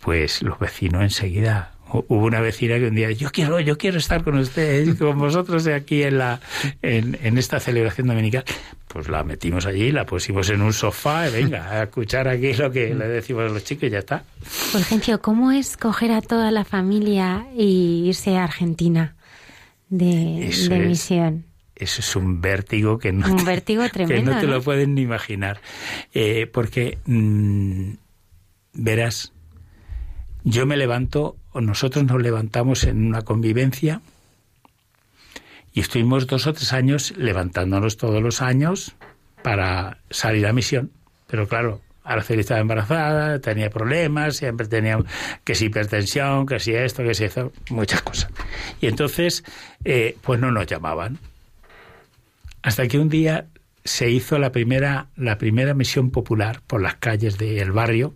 pues 0.00 0.42
los 0.42 0.58
vecinos 0.58 1.02
enseguida. 1.02 1.77
Hu- 1.92 2.04
Hubo 2.08 2.24
una 2.26 2.40
vecina 2.40 2.78
que 2.78 2.86
un 2.88 2.94
día, 2.94 3.10
yo 3.10 3.30
quiero, 3.30 3.60
yo 3.60 3.76
quiero 3.78 3.98
estar 3.98 4.22
con 4.24 4.36
ustedes, 4.38 4.94
con 4.96 5.18
vosotros 5.18 5.66
aquí 5.68 6.02
en 6.02 6.18
la, 6.18 6.40
en, 6.82 7.18
en 7.22 7.38
esta 7.38 7.60
celebración 7.60 8.06
dominical. 8.08 8.44
Pues 8.88 9.08
la 9.08 9.22
metimos 9.24 9.66
allí, 9.66 9.92
la 9.92 10.06
pusimos 10.06 10.48
en 10.50 10.62
un 10.62 10.72
sofá 10.72 11.28
y 11.28 11.32
venga, 11.32 11.70
a 11.70 11.82
escuchar 11.84 12.26
aquí 12.28 12.54
lo 12.54 12.70
que 12.70 12.94
le 12.94 13.06
decimos 13.08 13.50
a 13.50 13.52
los 13.52 13.62
chicos 13.64 13.84
y 13.84 13.90
ya 13.90 13.98
está. 13.98 14.24
Fulgencio, 14.42 15.20
¿cómo 15.20 15.52
es 15.52 15.76
coger 15.76 16.12
a 16.12 16.22
toda 16.22 16.50
la 16.50 16.64
familia 16.64 17.46
y 17.56 18.04
irse 18.06 18.36
a 18.38 18.44
Argentina 18.44 19.14
de, 19.90 20.48
Eso 20.48 20.70
de 20.70 20.82
es. 20.82 20.86
misión? 20.88 21.44
Eso 21.76 22.00
es 22.00 22.16
un 22.16 22.40
vértigo 22.40 22.98
que 22.98 23.12
no 23.12 23.30
Un 23.30 23.36
te- 23.36 23.44
vértigo 23.44 23.82
que 23.84 23.90
tremendo, 23.90 24.32
no 24.32 24.40
te 24.40 24.46
¿no? 24.46 24.54
lo 24.54 24.62
pueden 24.62 24.94
ni 24.94 25.02
imaginar. 25.02 25.60
Eh, 26.12 26.50
porque 26.52 26.98
mm, 27.06 27.90
verás, 28.72 29.32
yo 30.44 30.66
me 30.66 30.76
levanto, 30.76 31.36
nosotros 31.60 32.04
nos 32.04 32.22
levantamos 32.22 32.84
en 32.84 33.06
una 33.06 33.22
convivencia 33.22 34.00
y 35.72 35.80
estuvimos 35.80 36.26
dos 36.26 36.46
o 36.46 36.52
tres 36.52 36.72
años 36.72 37.14
levantándonos 37.16 37.96
todos 37.96 38.22
los 38.22 38.42
años 38.42 38.94
para 39.42 39.98
salir 40.10 40.46
a 40.46 40.52
misión. 40.52 40.90
Pero 41.26 41.46
claro, 41.46 41.80
Araceli 42.04 42.40
estaba 42.40 42.60
embarazada, 42.60 43.38
tenía 43.40 43.70
problemas, 43.70 44.36
siempre 44.36 44.66
tenía 44.66 44.98
que 45.44 45.54
si 45.54 45.66
hipertensión, 45.66 46.46
que 46.46 46.58
si 46.58 46.74
esto, 46.74 47.02
que 47.04 47.14
si 47.14 47.24
eso, 47.24 47.52
muchas 47.70 48.02
cosas. 48.02 48.30
Y 48.80 48.86
entonces, 48.86 49.44
eh, 49.84 50.16
pues 50.22 50.40
no 50.40 50.50
nos 50.50 50.66
llamaban. 50.66 51.18
Hasta 52.62 52.88
que 52.88 52.98
un 52.98 53.08
día 53.08 53.46
se 53.84 54.10
hizo 54.10 54.38
la 54.38 54.52
primera, 54.52 55.08
la 55.16 55.38
primera 55.38 55.74
misión 55.74 56.10
popular 56.10 56.60
por 56.66 56.82
las 56.82 56.96
calles 56.96 57.38
del 57.38 57.72
barrio 57.72 58.14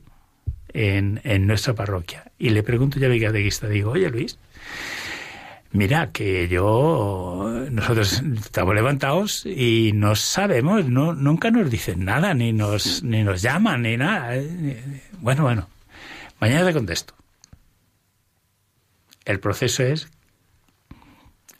en, 0.74 1.20
en 1.24 1.46
nuestra 1.46 1.74
parroquia. 1.74 2.30
Y 2.38 2.50
le 2.50 2.62
pregunto 2.62 2.98
yo 2.98 3.06
a 3.06 3.10
mi 3.10 3.20
catequista, 3.20 3.68
digo, 3.68 3.92
oye 3.92 4.10
Luis, 4.10 4.38
mira 5.72 6.12
que 6.12 6.48
yo, 6.48 7.66
nosotros 7.70 8.22
estamos 8.36 8.74
levantados 8.74 9.46
y 9.46 9.92
no 9.94 10.14
sabemos, 10.14 10.86
no, 10.86 11.14
nunca 11.14 11.50
nos 11.50 11.70
dicen 11.70 12.04
nada, 12.04 12.34
ni 12.34 12.52
nos, 12.52 13.02
ni 13.02 13.22
nos 13.22 13.42
llaman, 13.42 13.82
ni 13.82 13.96
nada. 13.96 14.34
Bueno, 15.20 15.42
bueno, 15.42 15.68
mañana 16.40 16.66
te 16.66 16.72
contesto. 16.72 17.14
El 19.24 19.40
proceso 19.40 19.84
es 19.84 20.08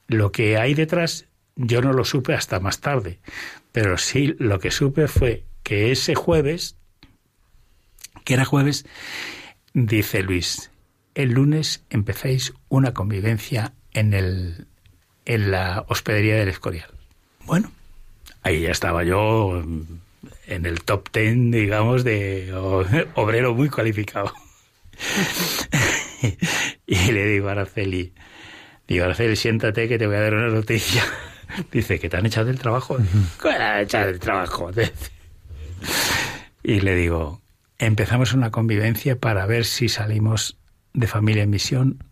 lo 0.09 0.33
que 0.33 0.59
hay 0.59 0.75
detrás 0.75 1.27
yo 1.57 1.83
no 1.83 1.93
lo 1.93 2.05
supe 2.05 2.35
hasta 2.35 2.61
más 2.61 2.81
tarde, 2.81 3.19
pero 3.73 3.99
sí 3.99 4.35
lo 4.39 4.59
que 4.59 4.71
supe 4.71 5.09
fue 5.09 5.45
que 5.63 5.93
ese 5.93 6.15
jueves, 6.15 6.77
que 8.25 8.35
era 8.35 8.45
jueves, 8.45 8.87
dice 9.75 10.23
Luis, 10.23 10.71
el 11.15 11.33
lunes 11.33 11.85
empezáis 11.91 12.55
una 12.69 12.95
convivencia 12.95 13.75
en, 13.93 14.15
el, 14.15 14.67
en 15.25 15.51
la 15.51 15.85
hospedería 15.89 16.37
del 16.37 16.49
Escorial. 16.49 16.91
Bueno, 17.45 17.71
ahí 18.43 18.63
ya 18.63 18.71
estaba 18.71 19.05
yo 19.05 19.63
mm, 19.65 19.83
en 20.47 20.67
el 20.67 20.83
top 20.83 21.11
ten, 21.11 21.51
digamos, 21.51 22.05
de 22.05 22.53
obrero 23.15 23.55
muy 23.55 23.69
cualificado. 23.69 24.33
y 26.87 27.13
le 27.13 27.27
digo 27.27 27.49
a 27.49 27.53
Araceli, 27.53 28.13
digo, 28.87 29.05
Araceli, 29.05 29.37
siéntate 29.37 29.89
que 29.89 29.99
te 29.99 30.07
voy 30.07 30.17
a 30.17 30.21
dar 30.21 30.35
una 30.35 30.49
noticia. 30.49 31.05
Dice, 31.71 31.99
que 31.99 32.09
te 32.09 32.17
han 32.17 32.25
echado 32.25 32.47
del 32.47 32.59
trabajo. 32.59 32.97
¿Cómo 32.97 33.55
te 33.55 33.63
han 33.63 33.81
echado 33.81 34.07
del 34.07 34.19
trabajo? 34.19 34.71
Y 36.63 36.81
le 36.81 36.95
digo, 36.95 37.42
empezamos 37.87 38.33
una 38.33 38.53
convivencia 38.53 39.19
para 39.19 39.45
ver 39.45 39.65
si 39.65 39.89
salimos 39.89 40.57
de 40.95 41.09
familia 41.09 41.43
en 41.43 41.51
misión 41.51 42.05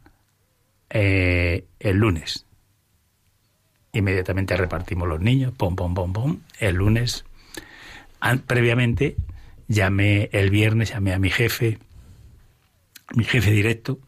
eh, 0.91 1.65
el 1.79 1.97
lunes. 1.97 2.45
Inmediatamente 3.93 4.57
repartimos 4.57 5.09
los 5.09 5.21
niños, 5.21 5.53
pom, 5.57 5.77
pom, 5.77 5.95
pom, 5.95 6.13
pom. 6.13 6.41
El 6.59 6.75
lunes, 6.75 7.25
previamente, 8.49 9.17
llamé 9.69 10.29
el 10.33 10.51
viernes, 10.51 10.91
llamé 10.91 11.13
a 11.13 11.21
mi 11.21 11.31
jefe, 11.31 11.79
mi 13.15 13.25
jefe 13.25 13.53
directo, 13.53 14.01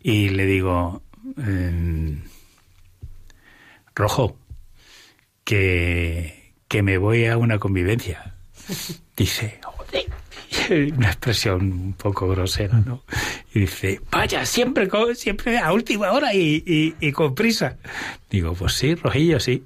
y 0.00 0.30
le 0.30 0.46
digo, 0.46 1.02
em, 1.36 2.22
Rojo, 3.94 4.36
que, 5.44 6.54
que 6.66 6.82
me 6.82 6.98
voy 6.98 7.26
a 7.26 7.36
una 7.36 7.60
convivencia. 7.60 8.34
Dice, 9.16 9.60
una 10.96 11.08
expresión 11.08 11.72
un 11.72 11.92
poco 11.94 12.28
grosera, 12.28 12.80
¿no? 12.80 13.02
Y 13.54 13.60
dice, 13.60 14.00
vaya, 14.10 14.44
siempre, 14.46 14.88
siempre 15.14 15.58
a 15.58 15.72
última 15.72 16.12
hora 16.12 16.34
y, 16.34 16.94
y, 17.00 17.12
con 17.12 17.34
prisa. 17.34 17.76
Digo, 18.30 18.54
pues 18.54 18.74
sí, 18.74 18.94
Rojillo, 18.94 19.40
sí. 19.40 19.64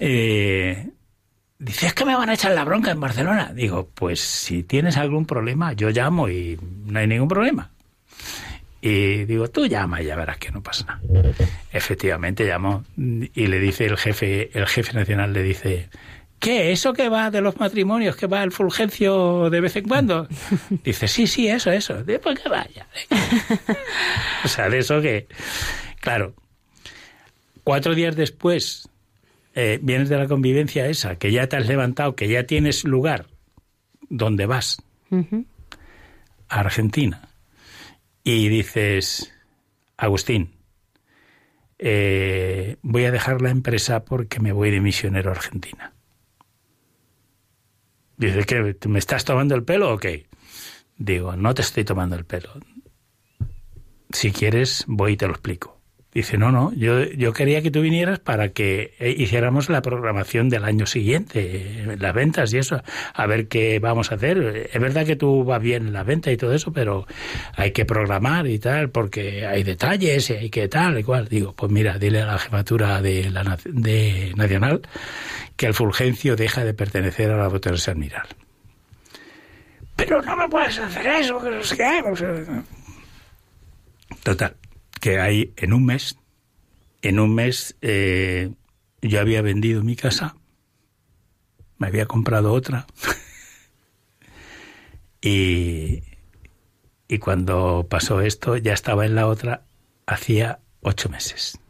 Eh, 0.00 0.88
dice, 1.58 1.86
es 1.86 1.94
que 1.94 2.04
me 2.04 2.16
van 2.16 2.30
a 2.30 2.34
echar 2.34 2.52
la 2.52 2.64
bronca 2.64 2.90
en 2.90 3.00
Barcelona. 3.00 3.52
Digo, 3.54 3.88
pues 3.94 4.20
si 4.20 4.62
tienes 4.62 4.96
algún 4.96 5.26
problema, 5.26 5.72
yo 5.72 5.90
llamo 5.90 6.28
y 6.28 6.58
no 6.86 6.98
hay 6.98 7.06
ningún 7.06 7.28
problema. 7.28 7.70
Y 8.80 9.24
digo, 9.24 9.48
tú 9.48 9.66
llama 9.66 10.00
y 10.00 10.06
ya 10.06 10.14
verás 10.14 10.38
que 10.38 10.52
no 10.52 10.62
pasa 10.62 10.86
nada. 10.86 11.32
Efectivamente 11.72 12.46
llamó 12.46 12.84
y 12.96 13.46
le 13.48 13.58
dice 13.58 13.86
el 13.86 13.96
jefe, 13.96 14.56
el 14.56 14.66
jefe 14.68 14.92
nacional 14.92 15.32
le 15.32 15.42
dice, 15.42 15.88
¿Qué? 16.38 16.70
¿Eso 16.72 16.92
que 16.92 17.08
va 17.08 17.30
de 17.30 17.40
los 17.40 17.58
matrimonios, 17.58 18.16
que 18.16 18.26
va 18.26 18.42
el 18.42 18.52
Fulgencio 18.52 19.50
de 19.50 19.60
vez 19.60 19.76
en 19.76 19.88
cuando? 19.88 20.28
Dice, 20.84 21.08
sí, 21.08 21.26
sí, 21.26 21.48
eso, 21.48 21.70
eso. 21.70 22.04
Después 22.04 22.38
que 22.38 22.48
vaya. 22.48 22.86
o 24.44 24.48
sea, 24.48 24.68
de 24.68 24.78
eso 24.78 25.00
que... 25.00 25.26
Claro, 26.00 26.34
cuatro 27.64 27.94
días 27.94 28.14
después 28.14 28.88
eh, 29.54 29.80
vienes 29.82 30.08
de 30.08 30.16
la 30.16 30.28
convivencia 30.28 30.86
esa, 30.86 31.16
que 31.16 31.32
ya 31.32 31.48
te 31.48 31.56
has 31.56 31.66
levantado, 31.66 32.14
que 32.14 32.28
ya 32.28 32.44
tienes 32.44 32.84
lugar 32.84 33.26
donde 34.08 34.46
vas, 34.46 34.80
a 35.10 36.60
Argentina, 36.60 37.28
y 38.22 38.48
dices, 38.48 39.32
Agustín, 39.96 40.52
eh, 41.78 42.76
voy 42.82 43.04
a 43.04 43.10
dejar 43.10 43.42
la 43.42 43.50
empresa 43.50 44.04
porque 44.04 44.40
me 44.40 44.52
voy 44.52 44.70
de 44.70 44.80
misionero 44.80 45.30
a 45.30 45.34
Argentina. 45.34 45.92
Dice, 48.18 48.44
que 48.44 48.76
¿me 48.88 48.98
estás 48.98 49.24
tomando 49.24 49.54
el 49.54 49.62
pelo 49.62 49.94
o 49.94 49.98
qué? 49.98 50.26
Digo, 50.96 51.36
no 51.36 51.54
te 51.54 51.62
estoy 51.62 51.84
tomando 51.84 52.16
el 52.16 52.24
pelo. 52.24 52.50
Si 54.12 54.32
quieres, 54.32 54.84
voy 54.88 55.12
y 55.12 55.16
te 55.16 55.26
lo 55.26 55.32
explico. 55.32 55.77
Dice, 56.14 56.38
no, 56.38 56.50
no, 56.50 56.72
yo, 56.72 57.04
yo 57.04 57.34
quería 57.34 57.60
que 57.60 57.70
tú 57.70 57.82
vinieras 57.82 58.18
para 58.18 58.48
que 58.48 58.94
eh, 58.98 59.14
hiciéramos 59.16 59.68
la 59.68 59.82
programación 59.82 60.48
del 60.48 60.64
año 60.64 60.86
siguiente, 60.86 61.84
las 61.98 62.14
ventas 62.14 62.52
y 62.54 62.58
eso, 62.58 62.82
a 63.12 63.26
ver 63.26 63.46
qué 63.46 63.78
vamos 63.78 64.10
a 64.10 64.14
hacer. 64.14 64.68
Es 64.72 64.80
verdad 64.80 65.04
que 65.04 65.16
tú 65.16 65.44
vas 65.44 65.60
bien 65.60 65.88
en 65.88 65.92
la 65.92 66.04
venta 66.04 66.32
y 66.32 66.38
todo 66.38 66.54
eso, 66.54 66.72
pero 66.72 67.06
hay 67.54 67.72
que 67.72 67.84
programar 67.84 68.46
y 68.46 68.58
tal, 68.58 68.88
porque 68.88 69.46
hay 69.46 69.62
detalles 69.64 70.30
y 70.30 70.32
hay 70.32 70.50
que 70.50 70.66
tal 70.68 70.98
y 70.98 71.04
cual. 71.04 71.28
Digo, 71.28 71.52
pues 71.52 71.70
mira, 71.70 71.98
dile 71.98 72.22
a 72.22 72.26
la 72.26 72.38
jefatura 72.38 73.02
de 73.02 73.30
la 73.30 73.58
de 73.66 74.32
Nacional 74.34 74.80
que 75.56 75.66
el 75.66 75.74
Fulgencio 75.74 76.36
deja 76.36 76.64
de 76.64 76.72
pertenecer 76.72 77.30
a 77.30 77.36
la 77.36 77.48
Boterosa 77.48 77.90
Admiral. 77.90 78.26
Pero 79.94 80.22
no 80.22 80.36
me 80.36 80.48
puedes 80.48 80.78
hacer 80.78 81.06
eso, 81.06 81.38
que 81.38 81.50
no 81.50 81.62
sé 81.62 81.76
qué. 81.76 82.02
Total, 84.22 84.54
que 85.00 85.20
hay 85.20 85.52
en 85.56 85.72
un 85.72 85.84
mes, 85.84 86.18
en 87.02 87.20
un 87.20 87.34
mes 87.34 87.76
eh, 87.82 88.52
yo 89.02 89.20
había 89.20 89.42
vendido 89.42 89.82
mi 89.82 89.96
casa, 89.96 90.36
me 91.78 91.86
había 91.86 92.06
comprado 92.06 92.52
otra 92.52 92.86
y, 95.20 96.02
y 97.08 97.18
cuando 97.18 97.86
pasó 97.88 98.20
esto 98.20 98.56
ya 98.56 98.72
estaba 98.72 99.06
en 99.06 99.14
la 99.14 99.26
otra 99.26 99.64
hacía 100.06 100.60
ocho 100.80 101.08
meses. 101.08 101.60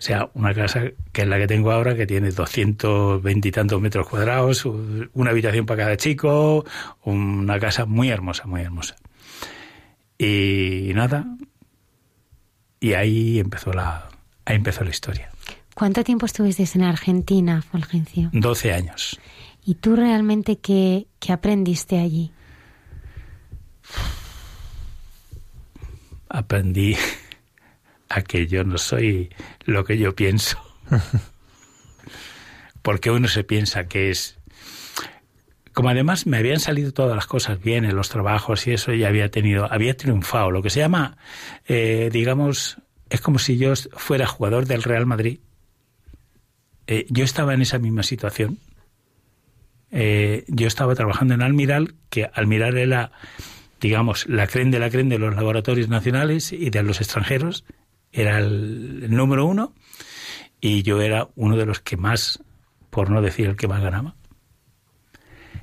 O 0.00 0.02
sea, 0.02 0.30
una 0.32 0.54
casa 0.54 0.84
que 1.12 1.22
es 1.22 1.28
la 1.28 1.36
que 1.36 1.46
tengo 1.46 1.72
ahora, 1.72 1.94
que 1.94 2.06
tiene 2.06 2.30
220 2.30 3.48
y 3.48 3.52
tantos 3.52 3.82
metros 3.82 4.08
cuadrados, 4.08 4.64
una 4.64 5.30
habitación 5.30 5.66
para 5.66 5.84
cada 5.84 5.96
chico, 5.98 6.64
una 7.02 7.60
casa 7.60 7.84
muy 7.84 8.08
hermosa, 8.08 8.46
muy 8.46 8.62
hermosa. 8.62 8.96
Y 10.16 10.92
nada, 10.94 11.26
y 12.80 12.94
ahí 12.94 13.38
empezó 13.38 13.72
la, 13.72 14.08
ahí 14.46 14.56
empezó 14.56 14.82
la 14.82 14.90
historia. 14.90 15.30
¿Cuánto 15.74 16.02
tiempo 16.02 16.26
estuviste 16.26 16.66
en 16.74 16.82
Argentina, 16.82 17.62
Fulgencio? 17.62 18.30
12 18.32 18.72
años. 18.72 19.20
¿Y 19.64 19.76
tú 19.76 19.94
realmente 19.94 20.58
qué, 20.58 21.06
qué 21.18 21.32
aprendiste 21.32 21.98
allí? 21.98 22.32
Aprendí 26.28 26.96
a 28.08 28.22
que 28.22 28.46
yo 28.46 28.64
no 28.64 28.78
soy 28.78 29.30
lo 29.64 29.84
que 29.84 29.98
yo 29.98 30.14
pienso. 30.14 30.58
Porque 32.82 33.10
uno 33.10 33.28
se 33.28 33.44
piensa 33.44 33.86
que 33.86 34.10
es 34.10 34.40
como 35.72 35.88
además 35.88 36.26
me 36.26 36.36
habían 36.36 36.60
salido 36.60 36.92
todas 36.92 37.14
las 37.14 37.26
cosas 37.26 37.60
bien 37.60 37.84
en 37.84 37.94
los 37.94 38.08
trabajos 38.08 38.66
y 38.66 38.72
eso, 38.72 38.92
ya 38.92 39.08
había 39.08 39.30
tenido, 39.30 39.70
había 39.72 39.96
triunfado, 39.96 40.50
lo 40.50 40.62
que 40.62 40.70
se 40.70 40.80
llama, 40.80 41.16
eh, 41.72 42.10
digamos, 42.12 42.78
es 43.10 43.20
como 43.20 43.38
si 43.38 43.56
yo 43.56 43.72
fuera 43.76 44.26
jugador 44.26 44.66
del 44.66 44.82
Real 44.82 45.06
Madrid. 45.06 45.38
Eh, 46.88 47.06
yo 47.10 47.22
estaba 47.22 47.54
en 47.54 47.62
esa 47.62 47.78
misma 47.78 48.02
situación. 48.02 48.58
Eh, 49.92 50.44
yo 50.48 50.66
estaba 50.66 50.96
trabajando 50.96 51.34
en 51.34 51.42
Almiral, 51.42 51.94
que 52.08 52.28
Almiral 52.34 52.76
era, 52.76 53.12
digamos, 53.80 54.26
la 54.28 54.48
creen 54.48 54.72
de 54.72 54.80
la 54.80 54.90
creen 54.90 55.08
de 55.08 55.20
los 55.20 55.32
laboratorios 55.32 55.88
nacionales 55.88 56.52
y 56.52 56.70
de 56.70 56.82
los 56.82 57.00
extranjeros. 57.00 57.64
Era 58.10 58.40
el 58.40 59.08
número 59.08 59.46
uno 59.46 59.72
y 60.60 60.82
yo 60.82 61.00
era 61.00 61.28
uno 61.36 61.56
de 61.56 61.66
los 61.66 61.78
que 61.78 61.96
más, 61.96 62.42
por 62.90 63.10
no 63.10 63.22
decir 63.22 63.46
el 63.46 63.54
que 63.54 63.68
más 63.68 63.80
ganaba. 63.80 64.16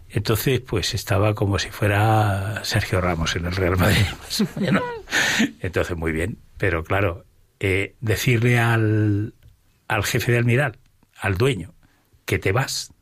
Entonces, 0.09 0.61
pues 0.61 0.93
estaba 0.93 1.35
como 1.35 1.59
si 1.59 1.69
fuera 1.69 2.61
Sergio 2.63 3.01
Ramos 3.01 3.35
en 3.35 3.45
el 3.45 3.55
Real 3.55 3.77
Madrid. 3.77 4.05
Entonces, 5.59 5.97
muy 5.97 6.11
bien. 6.11 6.37
Pero 6.57 6.83
claro, 6.83 7.25
eh, 7.59 7.95
decirle 7.99 8.57
al, 8.59 9.33
al 9.87 10.03
jefe 10.03 10.31
de 10.31 10.37
almiral, 10.37 10.79
al 11.19 11.37
dueño, 11.37 11.73
que 12.25 12.39
te 12.39 12.51
vas 12.51 12.93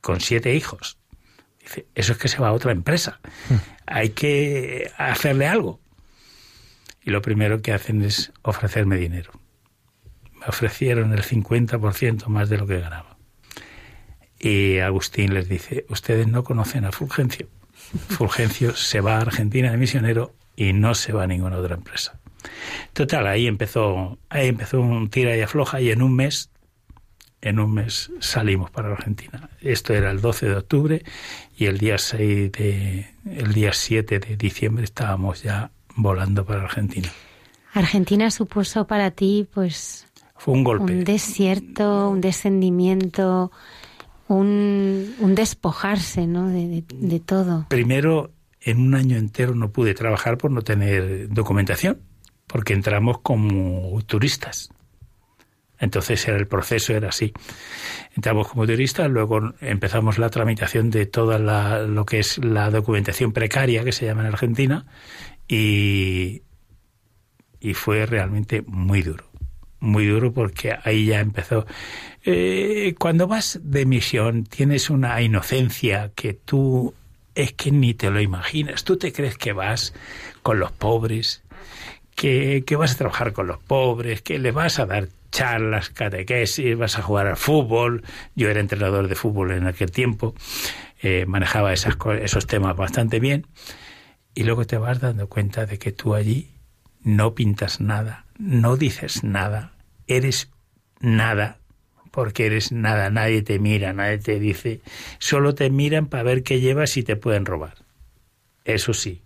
con 0.00 0.20
siete 0.20 0.54
hijos, 0.54 0.98
dice, 1.60 1.86
eso 1.94 2.12
es 2.12 2.18
que 2.18 2.28
se 2.28 2.38
va 2.38 2.48
a 2.48 2.52
otra 2.52 2.72
empresa. 2.72 3.20
Hay 3.86 4.10
que 4.10 4.90
hacerle 4.96 5.46
algo. 5.46 5.80
Y 7.02 7.10
lo 7.10 7.22
primero 7.22 7.60
que 7.62 7.72
hacen 7.72 8.02
es 8.02 8.32
ofrecerme 8.42 8.96
dinero. 8.96 9.32
Me 10.32 10.46
ofrecieron 10.46 11.12
el 11.12 11.22
50% 11.22 12.26
más 12.26 12.48
de 12.48 12.58
lo 12.58 12.66
que 12.66 12.80
ganaba. 12.80 13.13
Y 14.44 14.78
Agustín 14.80 15.32
les 15.32 15.48
dice, 15.48 15.86
ustedes 15.88 16.28
no 16.28 16.44
conocen 16.44 16.84
a 16.84 16.92
Fulgencio. 16.92 17.48
Fulgencio 18.10 18.76
se 18.76 19.00
va 19.00 19.16
a 19.16 19.22
Argentina 19.22 19.70
de 19.70 19.78
misionero 19.78 20.34
y 20.54 20.74
no 20.74 20.94
se 20.94 21.14
va 21.14 21.22
a 21.22 21.26
ninguna 21.26 21.56
otra 21.56 21.76
empresa. 21.76 22.20
Total, 22.92 23.26
ahí 23.26 23.46
empezó, 23.46 24.18
ahí 24.28 24.48
empezó 24.48 24.82
un 24.82 25.08
tira 25.08 25.34
y 25.34 25.40
afloja 25.40 25.80
y 25.80 25.90
en 25.90 26.02
un 26.02 26.14
mes, 26.14 26.50
en 27.40 27.58
un 27.58 27.72
mes 27.72 28.12
salimos 28.20 28.70
para 28.70 28.92
Argentina. 28.92 29.48
Esto 29.62 29.94
era 29.94 30.10
el 30.10 30.20
12 30.20 30.46
de 30.46 30.56
octubre 30.56 31.02
y 31.56 31.64
el 31.64 31.78
día 31.78 31.96
6 31.96 32.52
de, 32.52 33.06
el 33.24 33.54
día 33.54 33.72
7 33.72 34.18
de 34.18 34.36
diciembre 34.36 34.84
estábamos 34.84 35.42
ya 35.42 35.70
volando 35.96 36.44
para 36.44 36.64
Argentina. 36.64 37.08
Argentina 37.72 38.30
supuso 38.30 38.86
para 38.86 39.10
ti, 39.10 39.48
pues, 39.54 40.06
fue 40.36 40.52
un 40.52 40.64
golpe, 40.64 40.92
un 40.92 41.04
desierto, 41.04 42.10
un 42.10 42.20
descendimiento 42.20 43.50
un, 44.34 45.34
despojarse 45.34 46.26
¿no? 46.26 46.48
De, 46.48 46.84
de, 46.88 47.20
todo. 47.20 47.66
Primero, 47.68 48.32
en 48.60 48.80
un 48.80 48.94
año 48.94 49.16
entero 49.16 49.54
no 49.54 49.70
pude 49.70 49.94
trabajar 49.94 50.38
por 50.38 50.50
no 50.50 50.62
tener 50.62 51.28
documentación, 51.28 52.00
porque 52.46 52.72
entramos 52.72 53.18
como 53.20 54.00
turistas. 54.06 54.70
Entonces 55.78 56.26
era 56.28 56.36
el 56.36 56.46
proceso 56.46 56.94
era 56.94 57.08
así. 57.08 57.32
Entramos 58.14 58.48
como 58.48 58.66
turistas, 58.66 59.10
luego 59.10 59.52
empezamos 59.60 60.18
la 60.18 60.30
tramitación 60.30 60.90
de 60.90 61.06
toda 61.06 61.38
la, 61.38 61.82
lo 61.82 62.06
que 62.06 62.20
es 62.20 62.38
la 62.38 62.70
documentación 62.70 63.32
precaria 63.32 63.84
que 63.84 63.92
se 63.92 64.06
llama 64.06 64.22
en 64.22 64.28
Argentina 64.28 64.86
y, 65.48 66.42
y 67.60 67.74
fue 67.74 68.06
realmente 68.06 68.62
muy 68.66 69.02
duro 69.02 69.34
muy 69.84 70.06
duro 70.06 70.32
porque 70.32 70.76
ahí 70.82 71.06
ya 71.06 71.20
empezó. 71.20 71.66
Eh, 72.26 72.94
cuando 72.98 73.26
vas 73.26 73.60
de 73.62 73.84
misión 73.84 74.44
tienes 74.44 74.88
una 74.88 75.20
inocencia 75.20 76.10
que 76.14 76.32
tú 76.32 76.94
es 77.34 77.52
que 77.52 77.70
ni 77.70 77.94
te 77.94 78.10
lo 78.10 78.20
imaginas. 78.20 78.84
Tú 78.84 78.96
te 78.96 79.12
crees 79.12 79.36
que 79.36 79.52
vas 79.52 79.92
con 80.42 80.58
los 80.58 80.72
pobres, 80.72 81.42
que, 82.14 82.64
que 82.66 82.76
vas 82.76 82.94
a 82.94 82.98
trabajar 82.98 83.32
con 83.32 83.46
los 83.46 83.58
pobres, 83.58 84.22
que 84.22 84.38
le 84.38 84.52
vas 84.52 84.78
a 84.78 84.86
dar 84.86 85.08
charlas, 85.30 85.90
catequesis, 85.90 86.78
vas 86.78 86.98
a 86.98 87.02
jugar 87.02 87.26
al 87.26 87.36
fútbol. 87.36 88.04
Yo 88.34 88.48
era 88.48 88.60
entrenador 88.60 89.08
de 89.08 89.16
fútbol 89.16 89.50
en 89.50 89.66
aquel 89.66 89.90
tiempo, 89.90 90.34
eh, 91.02 91.26
manejaba 91.26 91.72
esas, 91.72 91.96
esos 92.22 92.46
temas 92.46 92.76
bastante 92.76 93.20
bien. 93.20 93.46
Y 94.34 94.44
luego 94.44 94.64
te 94.64 94.78
vas 94.78 95.00
dando 95.00 95.28
cuenta 95.28 95.66
de 95.66 95.78
que 95.78 95.92
tú 95.92 96.14
allí 96.14 96.52
no 97.02 97.34
pintas 97.34 97.80
nada, 97.80 98.24
no 98.38 98.76
dices 98.76 99.24
nada, 99.24 99.74
eres 100.06 100.50
nada, 101.00 101.58
porque 102.14 102.46
eres 102.46 102.70
nada, 102.70 103.10
nadie 103.10 103.42
te 103.42 103.58
mira, 103.58 103.92
nadie 103.92 104.18
te 104.18 104.38
dice, 104.38 104.80
solo 105.18 105.56
te 105.56 105.68
miran 105.68 106.06
para 106.06 106.22
ver 106.22 106.44
qué 106.44 106.60
llevas 106.60 106.96
y 106.96 107.02
te 107.02 107.16
pueden 107.16 107.44
robar. 107.44 107.74
Eso 108.64 108.94
sí, 108.94 109.20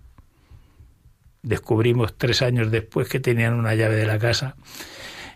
descubrimos 1.42 2.16
tres 2.16 2.40
años 2.40 2.70
después 2.70 3.06
que 3.10 3.20
tenían 3.20 3.52
una 3.52 3.74
llave 3.74 3.96
de 3.96 4.06
la 4.06 4.18
casa 4.18 4.56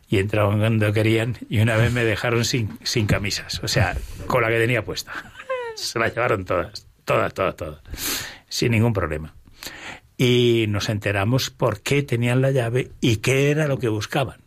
y 0.09 0.16
entraban 0.16 0.61
cuando 0.61 0.94
querían 0.94 1.36
y 1.50 1.61
una 1.61 1.76
vez 1.76 1.92
me 1.92 2.05
dejaron 2.05 2.46
sin, 2.46 2.78
sin 2.84 3.05
camisas, 3.07 3.62
o 3.62 3.68
sea, 3.68 3.98
con 4.26 4.40
la 4.40 4.48
que 4.48 4.59
tenía 4.59 4.82
puesta. 4.82 5.12
Se 5.74 5.98
la 5.98 6.09
llevaron 6.09 6.46
todas, 6.46 6.86
todas, 7.05 7.34
todas, 7.34 7.55
todas, 7.55 7.82
sin 8.48 8.72
ningún 8.72 8.94
problema 8.94 9.34
y 10.16 10.64
nos 10.68 10.88
enteramos 10.88 11.50
por 11.50 11.82
qué 11.82 12.03
tenían 12.03 12.40
la 12.40 12.50
llave 12.50 12.92
y 13.03 13.16
qué 13.16 13.50
era 13.50 13.68
lo 13.68 13.78
que 13.78 13.88
buscaban. 13.88 14.40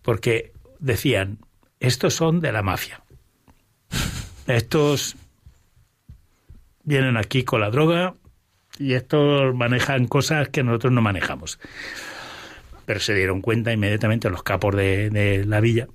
Porque 0.00 0.52
decían, 0.82 1.38
estos 1.80 2.14
son 2.14 2.40
de 2.40 2.52
la 2.52 2.62
mafia. 2.62 3.02
Estos 4.46 5.16
vienen 6.84 7.16
aquí 7.16 7.44
con 7.44 7.60
la 7.60 7.70
droga 7.70 8.14
y 8.78 8.94
estos 8.94 9.54
manejan 9.54 10.06
cosas 10.06 10.48
que 10.48 10.62
nosotros 10.62 10.92
no 10.92 11.00
manejamos. 11.00 11.58
Pero 12.84 13.00
se 13.00 13.14
dieron 13.14 13.40
cuenta 13.40 13.72
inmediatamente 13.72 14.28
los 14.28 14.42
capos 14.42 14.76
de, 14.76 15.44
la 15.46 15.60
villa, 15.60 15.88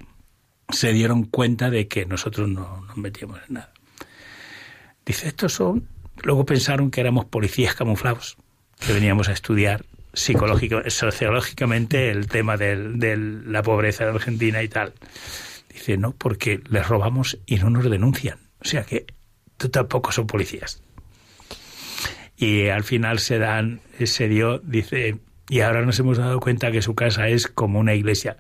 se 0.70 0.94
dieron 0.94 1.24
cuenta 1.24 1.70
de 1.70 1.88
que 1.88 2.06
nosotros 2.06 2.48
no 2.48 2.82
nos 2.88 2.98
metíamos 2.98 3.40
en 3.48 3.56
nada. 3.56 3.74
Dice, 5.06 5.28
estos 5.28 5.54
son 5.54 5.88
Luego 6.24 6.46
pensaron 6.46 6.92
que 6.92 7.02
éramos 7.02 7.26
policías 7.26 7.76
camuflados, 7.76 8.38
que 8.80 8.94
veníamos 8.94 9.30
a 9.30 9.34
estudiar 9.34 9.86
psicológico, 10.18 10.82
sociológicamente 10.90 12.10
el 12.10 12.28
tema 12.28 12.58
de 12.58 13.18
la 13.46 13.62
pobreza 13.62 14.04
de 14.04 14.12
Argentina 14.12 14.64
y 14.64 14.68
tal. 14.68 14.94
Dice, 15.72 15.98
no, 15.98 16.14
porque 16.14 16.62
les 16.70 16.88
robamos 16.88 17.38
y 17.46 17.58
no 17.58 17.70
nos 17.70 17.90
denuncian. 17.90 18.40
O 18.60 18.66
sea 18.66 18.84
que 18.84 19.06
tú 19.58 19.70
tampoco 19.70 20.12
son 20.12 20.28
policías. 20.28 20.82
Y 22.36 22.68
al 22.68 22.84
final 22.84 23.20
se 23.20 23.40
dan, 23.40 23.82
se 24.04 24.28
dio, 24.28 24.60
dice, 24.60 25.20
y 25.50 25.62
ahora 25.62 25.84
nos 25.84 26.00
hemos 26.00 26.18
dado 26.18 26.40
cuenta 26.40 26.72
que 26.72 26.82
su 26.82 26.96
casa 26.96 27.28
es 27.28 27.48
como 27.48 27.80
una 27.80 27.94
iglesia, 27.94 28.38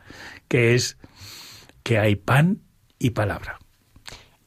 que 0.47 0.75
es 0.75 0.97
que 1.83 1.99
hay 1.99 2.15
pan 2.15 2.59
y 2.99 3.11
palabra. 3.11 3.59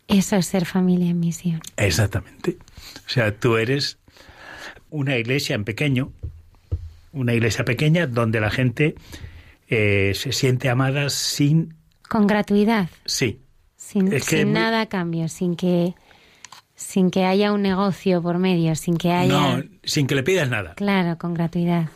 Eso 0.09 0.37
es 0.37 0.47
ser 0.47 0.66
familia 0.66 1.11
en 1.11 1.20
misión. 1.20 1.61
Exactamente. 1.76 2.59
O 3.07 3.09
sea, 3.09 3.37
tú 3.37 3.57
eres 3.57 3.99
una 4.91 5.16
iglesia 5.16 5.55
en 5.55 5.64
pequeño, 5.64 6.12
una 7.13 7.35
iglesia 7.35 7.65
pequeña 7.65 8.07
donde 8.07 8.41
la 8.41 8.51
gente 8.51 8.95
eh, 9.69 10.13
se 10.15 10.33
siente 10.33 10.69
amada 10.69 11.11
sin... 11.11 11.75
Con 12.09 12.27
gratuidad. 12.27 12.89
Sí. 13.05 13.41
Sin, 13.77 14.11
nada 14.53 14.83
a 14.83 14.87
cambio, 14.87 15.29
sin 15.29 15.57
que, 15.57 15.95
sin 16.75 17.11
que 17.11 17.25
haya 17.25 17.53
un 17.53 17.63
negocio 17.63 18.23
por 18.23 18.39
medio, 18.39 18.75
sin 18.77 18.97
que 18.97 19.11
haya... 19.11 19.33
No, 19.33 19.63
sin 19.83 20.07
que 20.07 20.15
le 20.15 20.23
pidas 20.23 20.49
nada. 20.49 20.75
Claro, 20.75 21.19
con 21.19 21.35
gratuidad. 21.35 21.89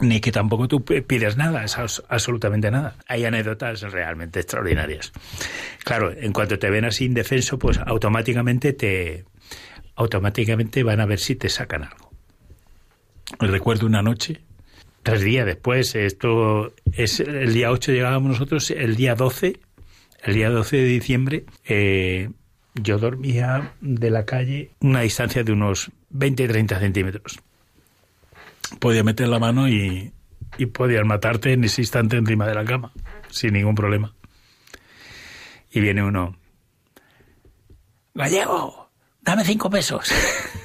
Ni 0.00 0.20
que 0.20 0.32
tampoco 0.32 0.68
tú 0.68 0.84
pides 0.84 1.36
nada, 1.36 1.64
es 1.64 1.76
absolutamente 2.08 2.70
nada. 2.70 2.96
Hay 3.08 3.24
anécdotas 3.24 3.82
realmente 3.82 4.40
extraordinarias. 4.40 5.12
Claro, 5.84 6.12
en 6.12 6.32
cuanto 6.32 6.58
te 6.58 6.70
ven 6.70 6.84
así 6.84 7.04
indefenso, 7.04 7.58
pues 7.58 7.78
automáticamente 7.78 8.72
te, 8.72 9.24
automáticamente 9.96 10.82
van 10.82 11.00
a 11.00 11.06
ver 11.06 11.18
si 11.18 11.36
te 11.36 11.48
sacan 11.48 11.84
algo. 11.84 12.10
Recuerdo 13.38 13.86
una 13.86 14.02
noche, 14.02 14.42
tres 15.02 15.22
días 15.22 15.46
después, 15.46 15.94
esto 15.94 16.72
es 16.92 17.20
el 17.20 17.52
día 17.52 17.70
8 17.70 17.92
llegábamos 17.92 18.32
nosotros, 18.32 18.70
el 18.70 18.96
día 18.96 19.14
12, 19.14 19.60
el 20.22 20.34
día 20.34 20.50
12 20.50 20.76
de 20.76 20.84
diciembre, 20.84 21.44
eh, 21.64 22.30
yo 22.74 22.98
dormía 22.98 23.74
de 23.80 24.10
la 24.10 24.24
calle 24.24 24.70
una 24.80 25.00
distancia 25.00 25.44
de 25.44 25.52
unos 25.52 25.90
20-30 26.14 26.78
centímetros. 26.78 27.40
Podía 28.78 29.04
meter 29.04 29.28
la 29.28 29.38
mano 29.38 29.68
y, 29.68 30.12
y 30.56 30.66
podían 30.66 31.06
matarte 31.06 31.52
en 31.52 31.64
ese 31.64 31.82
instante 31.82 32.16
encima 32.16 32.46
de 32.46 32.54
la 32.54 32.64
cama, 32.64 32.92
sin 33.28 33.52
ningún 33.52 33.74
problema. 33.74 34.14
Y 35.70 35.80
viene 35.80 36.02
uno, 36.02 36.36
Gallego, 38.14 38.90
dame 39.22 39.44
cinco 39.44 39.70
pesos. 39.70 40.12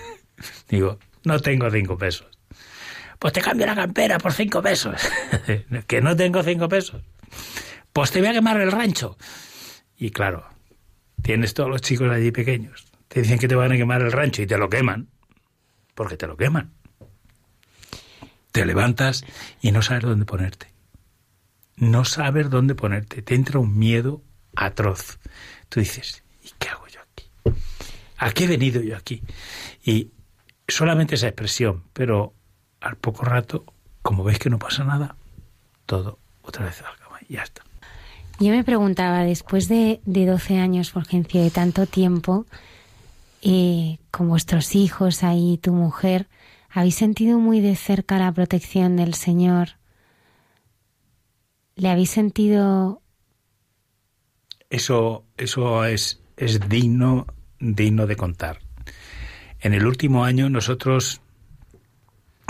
Digo, 0.70 1.00
no 1.24 1.40
tengo 1.40 1.70
cinco 1.70 1.98
pesos. 1.98 2.37
Pues 3.20 3.34
te 3.34 3.42
cambio 3.42 3.66
la 3.66 3.76
campera 3.76 4.18
por 4.20 4.34
cinco 4.34 4.62
pesos. 4.62 5.02
que 5.88 6.02
no 6.02 6.16
tengo 6.16 6.44
cinco 6.44 6.70
pesos. 6.70 7.02
Pues 7.94 8.12
te 8.12 8.20
voy 8.20 8.30
a 8.30 8.34
quemar 8.34 8.60
el 8.62 8.72
rancho. 8.72 9.18
Y 9.98 10.12
claro, 10.12 10.48
tienes 11.22 11.54
todos 11.54 11.70
los 11.70 11.82
chicos 11.82 12.12
allí 12.12 12.32
pequeños. 12.32 12.86
Te 13.08 13.22
dicen 13.22 13.40
que 13.40 13.48
te 13.48 13.56
van 13.56 13.72
a 13.72 13.78
quemar 13.78 14.02
el 14.02 14.12
rancho 14.12 14.42
y 14.42 14.48
te 14.48 14.58
lo 14.58 14.70
queman. 14.70 15.10
Porque 15.96 16.18
te 16.18 16.28
lo 16.28 16.38
queman. 16.38 16.74
Te 18.52 18.66
levantas 18.66 19.26
y 19.62 19.72
no 19.72 19.82
sabes 19.82 20.04
dónde 20.04 20.26
ponerte. 20.26 20.68
No 21.76 22.06
sabes 22.06 22.50
dónde 22.50 22.76
ponerte. 22.76 23.22
Te 23.22 23.36
entra 23.36 23.60
un 23.60 23.78
miedo 23.78 24.22
atroz. 24.56 25.20
Tú 25.70 25.80
dices, 25.80 26.24
¿y 26.44 26.52
qué 26.60 26.70
hago 26.70 26.88
yo 26.88 27.00
aquí? 27.02 27.32
¿A 28.18 28.32
qué 28.32 28.44
he 28.46 28.48
venido 28.48 28.82
yo 28.82 28.96
aquí? 28.96 29.24
Y 29.84 30.12
solamente 30.68 31.16
esa 31.16 31.28
expresión, 31.28 31.84
pero 31.94 32.34
al 32.88 32.96
poco 32.96 33.26
rato, 33.26 33.66
como 34.02 34.24
veis 34.24 34.40
que 34.40 34.50
no 34.50 34.60
pasa 34.60 34.84
nada, 34.84 35.16
todo 35.86 36.20
otra 36.42 36.66
vez 36.66 36.82
a 36.82 36.90
la 36.90 36.96
cama 36.98 37.20
y 37.28 37.34
ya 37.34 37.44
está. 37.44 37.64
Yo 38.40 38.52
me 38.52 38.64
preguntaba, 38.64 39.24
después 39.24 39.68
de, 39.68 40.00
de 40.06 40.26
12 40.26 40.60
años, 40.60 40.92
Fulgencio, 40.92 41.42
de 41.42 41.50
tanto 41.50 41.86
tiempo, 41.88 42.46
eh, 43.42 43.98
con 44.12 44.30
vuestros 44.30 44.76
hijos 44.76 45.24
ahí, 45.24 45.58
tu 45.58 45.74
mujer, 45.74 46.28
¿habéis 46.70 46.96
sentido 46.96 47.40
muy 47.40 47.60
de 47.62 47.76
cerca 47.76 48.20
la 48.20 48.32
protección 48.32 48.96
del 48.96 49.14
Señor? 49.16 49.70
¿Le 51.76 51.90
habéis 51.90 52.12
sentido...? 52.12 53.02
Eso, 54.70 55.24
eso 55.38 55.86
es, 55.86 56.20
es 56.36 56.60
digno 56.68 57.26
digno 57.60 58.08
de 58.08 58.16
contar. 58.16 58.60
En 59.60 59.74
el 59.74 59.86
último 59.86 60.24
año 60.26 60.50
nosotros 60.50 61.22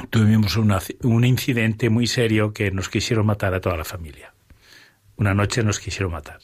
tuvimos 0.10 0.58
un 0.58 1.26
incidente 1.26 1.90
muy 1.90 2.08
serio 2.08 2.54
que 2.54 2.72
nos 2.72 2.90
quisieron 2.90 3.26
matar 3.26 3.54
a 3.54 3.62
toda 3.62 3.78
la 3.78 3.84
familia. 3.84 4.34
Una 5.16 5.34
noche 5.34 5.64
nos 5.64 5.80
quisieron 5.80 6.12
matar. 6.12 6.40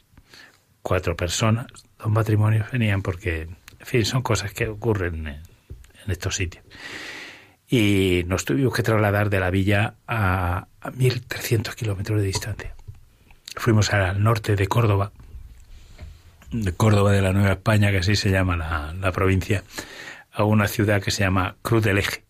Cuatro 0.81 1.15
personas, 1.15 1.67
dos 1.97 2.09
matrimonios 2.09 2.71
venían 2.71 3.01
porque, 3.01 3.41
en 3.41 3.85
fin, 3.85 4.05
son 4.05 4.21
cosas 4.21 4.53
que 4.53 4.67
ocurren 4.67 5.27
en, 5.27 5.41
estos 6.07 6.35
sitios. 6.35 6.65
Y 7.69 8.23
nos 8.27 8.43
tuvimos 8.43 8.73
que 8.73 8.84
trasladar 8.84 9.30
de 9.30 9.39
la 9.39 9.49
villa 9.49 9.95
a, 10.05 10.67
a 10.81 10.91
1.300 10.91 11.73
kilómetros 11.75 12.19
de 12.19 12.27
distancia. 12.27 12.75
Fuimos 13.55 13.93
al 13.93 14.21
norte 14.21 14.55
de 14.55 14.67
Córdoba 14.67 15.13
de 16.53 16.71
Córdoba 16.73 17.11
de 17.11 17.21
la 17.21 17.34
Nueva 17.34 17.53
España, 17.53 17.91
que 17.91 17.97
así 17.97 18.15
se 18.15 18.30
llama 18.30 18.55
la, 18.55 19.11
provincia, 19.11 19.63
a 20.31 20.43
una 20.43 20.67
ciudad 20.67 21.01
que 21.01 21.11
se 21.11 21.23
llama 21.23 21.55
Cruz 21.61 21.84
del 21.84 21.97
Eje. 21.97 22.23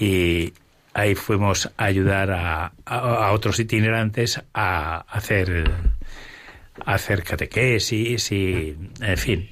Y 0.00 0.54
ahí 0.94 1.14
fuimos 1.14 1.70
a 1.76 1.84
ayudar 1.84 2.30
a, 2.32 3.32
otros 3.32 3.60
itinerantes 3.60 4.42
a 4.52 5.00
hacer, 5.08 5.70
a 6.84 6.94
hacer 6.94 7.22
catequesis 7.22 8.32
y, 8.32 8.76
en 9.00 9.16
fin, 9.18 9.48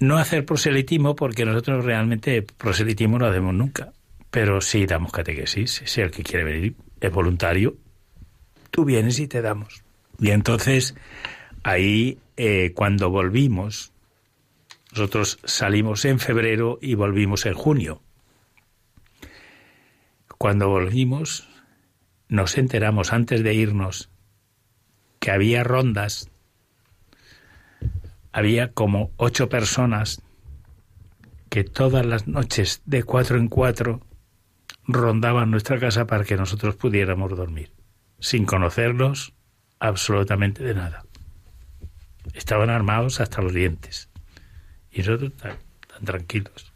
no 0.00 0.18
hacer 0.18 0.44
proselitismo 0.44 1.16
porque 1.16 1.44
nosotros 1.44 1.84
realmente 1.84 2.42
proselitismo 2.42 3.18
no 3.18 3.26
hacemos 3.26 3.54
nunca, 3.54 3.92
pero 4.30 4.60
sí 4.60 4.84
damos 4.84 5.12
catequesis. 5.12 5.82
Si 5.84 6.00
el 6.00 6.10
que 6.10 6.22
quiere 6.22 6.44
venir 6.44 6.74
es 7.00 7.12
voluntario, 7.12 7.76
tú 8.70 8.84
vienes 8.84 9.18
y 9.20 9.28
te 9.28 9.40
damos. 9.40 9.84
Y 10.18 10.30
entonces 10.30 10.94
ahí 11.62 12.18
eh, 12.36 12.72
cuando 12.74 13.10
volvimos, 13.10 13.92
nosotros 14.92 15.38
salimos 15.44 16.04
en 16.04 16.18
febrero 16.18 16.78
y 16.80 16.94
volvimos 16.94 17.46
en 17.46 17.54
junio. 17.54 18.03
Cuando 20.44 20.68
volvimos, 20.68 21.48
nos 22.28 22.58
enteramos 22.58 23.14
antes 23.14 23.42
de 23.42 23.54
irnos 23.54 24.10
que 25.18 25.30
había 25.30 25.64
rondas, 25.64 26.30
había 28.30 28.70
como 28.72 29.10
ocho 29.16 29.48
personas 29.48 30.20
que 31.48 31.64
todas 31.64 32.04
las 32.04 32.28
noches 32.28 32.82
de 32.84 33.04
cuatro 33.04 33.38
en 33.38 33.48
cuatro 33.48 34.02
rondaban 34.86 35.50
nuestra 35.50 35.80
casa 35.80 36.06
para 36.06 36.24
que 36.24 36.36
nosotros 36.36 36.76
pudiéramos 36.76 37.34
dormir, 37.34 37.72
sin 38.18 38.44
conocerlos 38.44 39.32
absolutamente 39.78 40.62
de 40.62 40.74
nada. 40.74 41.06
Estaban 42.34 42.68
armados 42.68 43.18
hasta 43.18 43.40
los 43.40 43.54
dientes 43.54 44.10
y 44.90 44.98
nosotros 44.98 45.32
tan, 45.38 45.56
tan 45.88 46.04
tranquilos. 46.04 46.73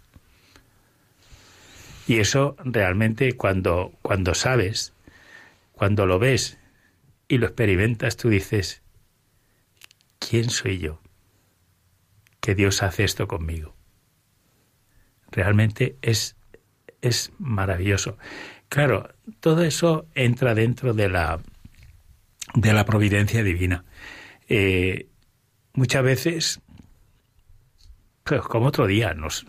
Y 2.09 2.21
eso 2.21 2.57
realmente 2.65 3.35
cuando, 3.35 3.93
cuando 4.01 4.35
sabes, 4.35 4.95
cuando 5.73 6.07
lo 6.07 6.19
ves 6.19 6.59
y 7.29 7.37
lo 7.37 7.45
experimentas, 7.45 8.17
tú 8.17 8.31
dices, 8.31 8.81
¿quién 10.19 10.49
soy 10.49 10.79
yo? 10.79 11.03
Que 12.41 12.55
Dios 12.55 12.83
hace 12.83 13.05
esto 13.05 13.29
conmigo. 13.29 13.77
Realmente 15.31 15.99
es, 16.01 16.35
es 17.03 17.31
maravilloso. 17.39 18.17
Claro, 18.71 19.11
todo 19.41 19.63
eso 19.63 20.07
entra 20.15 20.55
dentro 20.55 20.95
de 20.95 21.11
la, 21.11 21.41
de 22.55 22.73
la 22.73 22.87
providencia 22.87 23.43
divina. 23.43 23.85
Eh, 24.49 25.09
muchas 25.75 26.03
veces, 26.03 26.61
pues 28.25 28.41
como 28.41 28.69
otro 28.69 28.87
día, 28.87 29.13
nos, 29.13 29.45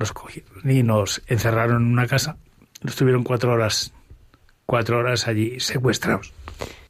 nos 0.00 0.12
cogieron 0.12 0.68
y 0.68 0.82
nos 0.82 1.22
encerraron 1.28 1.84
en 1.84 1.92
una 1.92 2.08
casa. 2.08 2.36
Estuvieron 2.84 3.22
cuatro 3.22 3.52
horas, 3.52 3.92
cuatro 4.66 4.98
horas 4.98 5.28
allí 5.28 5.60
secuestrados. 5.60 6.32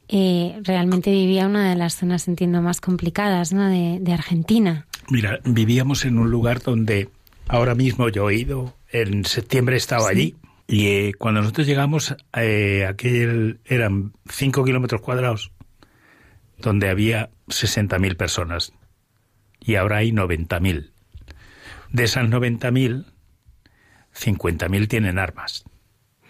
Eh, 0.07 0.59
realmente 0.63 1.11
vivía 1.11 1.45
una 1.45 1.69
de 1.69 1.75
las 1.75 1.95
zonas, 1.95 2.27
entiendo, 2.27 2.61
más 2.61 2.81
complicadas 2.81 3.53
¿no? 3.53 3.67
de, 3.69 3.99
de, 4.01 4.13
Argentina. 4.13 4.87
Mira, 5.09 5.39
vivíamos 5.45 6.05
en 6.05 6.17
un 6.17 6.31
lugar 6.31 6.61
donde 6.61 7.09
ahora 7.47 7.75
mismo 7.75 8.09
yo 8.09 8.29
he 8.29 8.35
ido, 8.35 8.75
en 8.91 9.25
septiembre 9.25 9.75
he 9.75 9.77
estado 9.77 10.07
sí. 10.07 10.11
allí, 10.11 10.35
y 10.67 10.87
eh, 10.87 11.13
cuando 11.17 11.41
nosotros 11.41 11.67
llegamos, 11.67 12.15
eh, 12.33 12.85
aquel 12.87 13.59
eran 13.65 14.13
cinco 14.29 14.63
kilómetros 14.63 15.01
cuadrados, 15.01 15.51
donde 16.57 16.89
había 16.89 17.29
60.000 17.47 18.15
personas, 18.15 18.73
y 19.59 19.75
ahora 19.75 19.97
hay 19.97 20.11
90.000. 20.11 20.91
De 21.91 22.03
esas 22.03 22.25
90.000, 22.25 23.05
50.000 24.15 24.87
tienen 24.87 25.19
armas. 25.19 25.65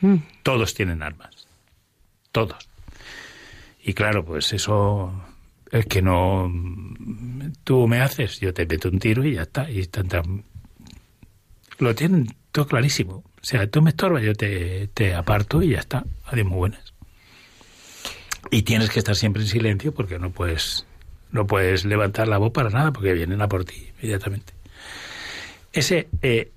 Mm. 0.01 0.17
Todos 0.43 0.73
tienen 0.73 1.03
armas. 1.03 1.47
Todos. 2.31 2.69
Y 3.83 3.93
claro, 3.93 4.25
pues 4.25 4.53
eso 4.53 5.13
es 5.71 5.85
que 5.85 6.01
no. 6.01 6.51
Tú 7.63 7.87
me 7.87 8.01
haces, 8.01 8.39
yo 8.39 8.53
te 8.53 8.65
meto 8.65 8.89
un 8.89 8.99
tiro 8.99 9.25
y 9.25 9.35
ya 9.35 9.43
está. 9.43 9.69
Y 9.69 9.85
tanta, 9.87 10.21
lo 11.79 11.95
tienen 11.95 12.35
todo 12.51 12.67
clarísimo. 12.67 13.23
O 13.41 13.43
sea, 13.43 13.67
tú 13.67 13.81
me 13.81 13.89
estorbas, 13.89 14.23
yo 14.23 14.35
te, 14.35 14.87
te 14.93 15.15
aparto 15.15 15.61
y 15.61 15.69
ya 15.69 15.79
está. 15.79 16.05
Adiós, 16.25 16.47
muy 16.47 16.57
buenas. 16.57 16.93
Y 18.49 18.63
tienes 18.63 18.89
que 18.89 18.99
estar 18.99 19.15
siempre 19.15 19.41
en 19.43 19.47
silencio 19.47 19.93
porque 19.93 20.19
no 20.19 20.31
puedes, 20.31 20.85
no 21.31 21.47
puedes 21.47 21.85
levantar 21.85 22.27
la 22.27 22.37
voz 22.37 22.51
para 22.51 22.69
nada 22.69 22.91
porque 22.91 23.13
vienen 23.13 23.41
a 23.41 23.47
por 23.47 23.65
ti 23.65 23.89
inmediatamente. 23.97 24.53
Ese, 25.73 26.09
eh, 26.21 26.51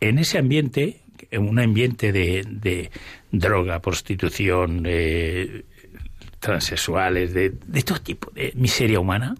en 0.00 0.18
ese 0.18 0.38
ambiente, 0.38 1.00
en 1.30 1.48
un 1.48 1.58
ambiente 1.58 2.12
de, 2.12 2.90
droga, 3.30 3.80
prostitución, 3.80 4.84
eh, 4.86 5.64
transexuales, 6.38 7.34
de, 7.34 7.50
de 7.50 7.82
todo 7.82 8.00
tipo 8.00 8.30
de 8.32 8.52
miseria 8.54 9.00
humana, 9.00 9.34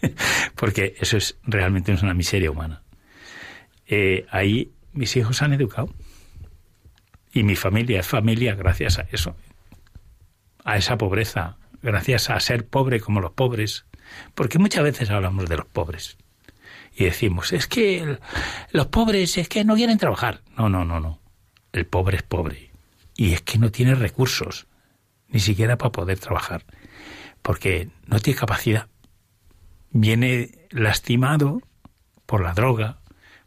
porque 0.54 0.94
eso 0.98 1.16
es 1.16 1.38
realmente 1.44 1.92
es 1.92 2.02
una 2.02 2.14
miseria 2.14 2.50
humana. 2.50 2.82
Eh, 3.86 4.26
ahí 4.30 4.70
mis 4.92 5.16
hijos 5.16 5.42
han 5.42 5.52
educado 5.52 5.92
y 7.32 7.42
mi 7.42 7.56
familia 7.56 8.00
es 8.00 8.06
familia 8.06 8.54
gracias 8.54 8.98
a 8.98 9.06
eso, 9.12 9.36
a 10.64 10.76
esa 10.76 10.96
pobreza, 10.98 11.58
gracias 11.82 12.30
a 12.30 12.38
ser 12.40 12.66
pobre 12.66 13.00
como 13.00 13.20
los 13.20 13.32
pobres, 13.32 13.86
porque 14.34 14.58
muchas 14.58 14.84
veces 14.84 15.10
hablamos 15.10 15.48
de 15.48 15.56
los 15.56 15.66
pobres 15.66 16.16
y 16.96 17.04
decimos, 17.04 17.52
es 17.52 17.66
que 17.66 18.18
los 18.70 18.86
pobres 18.86 19.36
es 19.38 19.48
que 19.48 19.64
no 19.64 19.74
quieren 19.74 19.98
trabajar. 19.98 20.42
No, 20.56 20.68
no, 20.68 20.84
no, 20.84 21.00
no. 21.00 21.20
El 21.72 21.86
pobre 21.86 22.18
es 22.18 22.22
pobre. 22.22 22.70
Y 23.16 23.32
es 23.32 23.42
que 23.42 23.58
no 23.58 23.70
tiene 23.70 23.94
recursos, 23.94 24.66
ni 25.28 25.40
siquiera 25.40 25.76
para 25.76 25.92
poder 25.92 26.18
trabajar, 26.18 26.64
porque 27.42 27.88
no 28.06 28.20
tiene 28.20 28.38
capacidad. 28.38 28.88
Viene 29.90 30.66
lastimado 30.70 31.62
por 32.26 32.42
la 32.42 32.52
droga, 32.52 33.00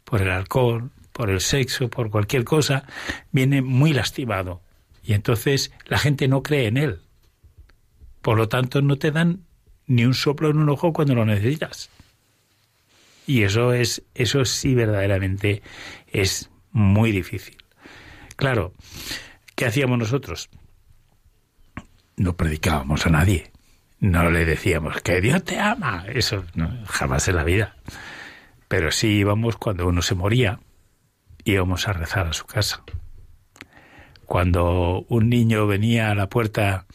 por 0.04 0.22
el 0.22 0.30
alcohol, 0.30 0.90
por 1.12 1.30
el 1.30 1.40
sexo, 1.40 1.88
por 1.88 2.10
cualquier 2.10 2.44
cosa, 2.44 2.84
viene 3.32 3.62
muy 3.62 3.92
lastimado. 3.92 4.62
Y 5.02 5.14
entonces 5.14 5.72
la 5.86 5.98
gente 5.98 6.28
no 6.28 6.42
cree 6.42 6.66
en 6.66 6.76
él. 6.76 7.00
Por 8.22 8.36
lo 8.36 8.48
tanto, 8.48 8.82
no 8.82 8.96
te 8.96 9.10
dan 9.10 9.44
ni 9.86 10.04
un 10.04 10.14
soplo 10.14 10.50
en 10.50 10.58
un 10.58 10.68
ojo 10.68 10.92
cuando 10.92 11.14
lo 11.14 11.24
necesitas. 11.24 11.90
Y 13.28 13.42
eso 13.42 13.74
es, 13.74 14.02
eso 14.14 14.46
sí 14.46 14.74
verdaderamente 14.74 15.62
es 16.06 16.48
muy 16.72 17.12
difícil. 17.12 17.58
Claro, 18.36 18.72
¿qué 19.54 19.66
hacíamos 19.66 19.98
nosotros? 19.98 20.48
No 22.16 22.38
predicábamos 22.38 23.04
a 23.04 23.10
nadie. 23.10 23.52
No 24.00 24.30
le 24.30 24.46
decíamos 24.46 25.02
que 25.02 25.20
Dios 25.20 25.44
te 25.44 25.58
ama. 25.58 26.06
Eso 26.08 26.46
no, 26.54 26.72
jamás 26.86 27.28
en 27.28 27.36
la 27.36 27.44
vida. 27.44 27.76
Pero 28.66 28.90
sí 28.90 29.08
íbamos 29.08 29.58
cuando 29.58 29.86
uno 29.86 30.00
se 30.00 30.14
moría, 30.14 30.60
íbamos 31.44 31.86
a 31.86 31.92
rezar 31.92 32.28
a 32.28 32.32
su 32.32 32.46
casa. 32.46 32.82
Cuando 34.24 35.04
un 35.06 35.28
niño 35.28 35.66
venía 35.66 36.10
a 36.10 36.14
la 36.14 36.30
puerta, 36.30 36.86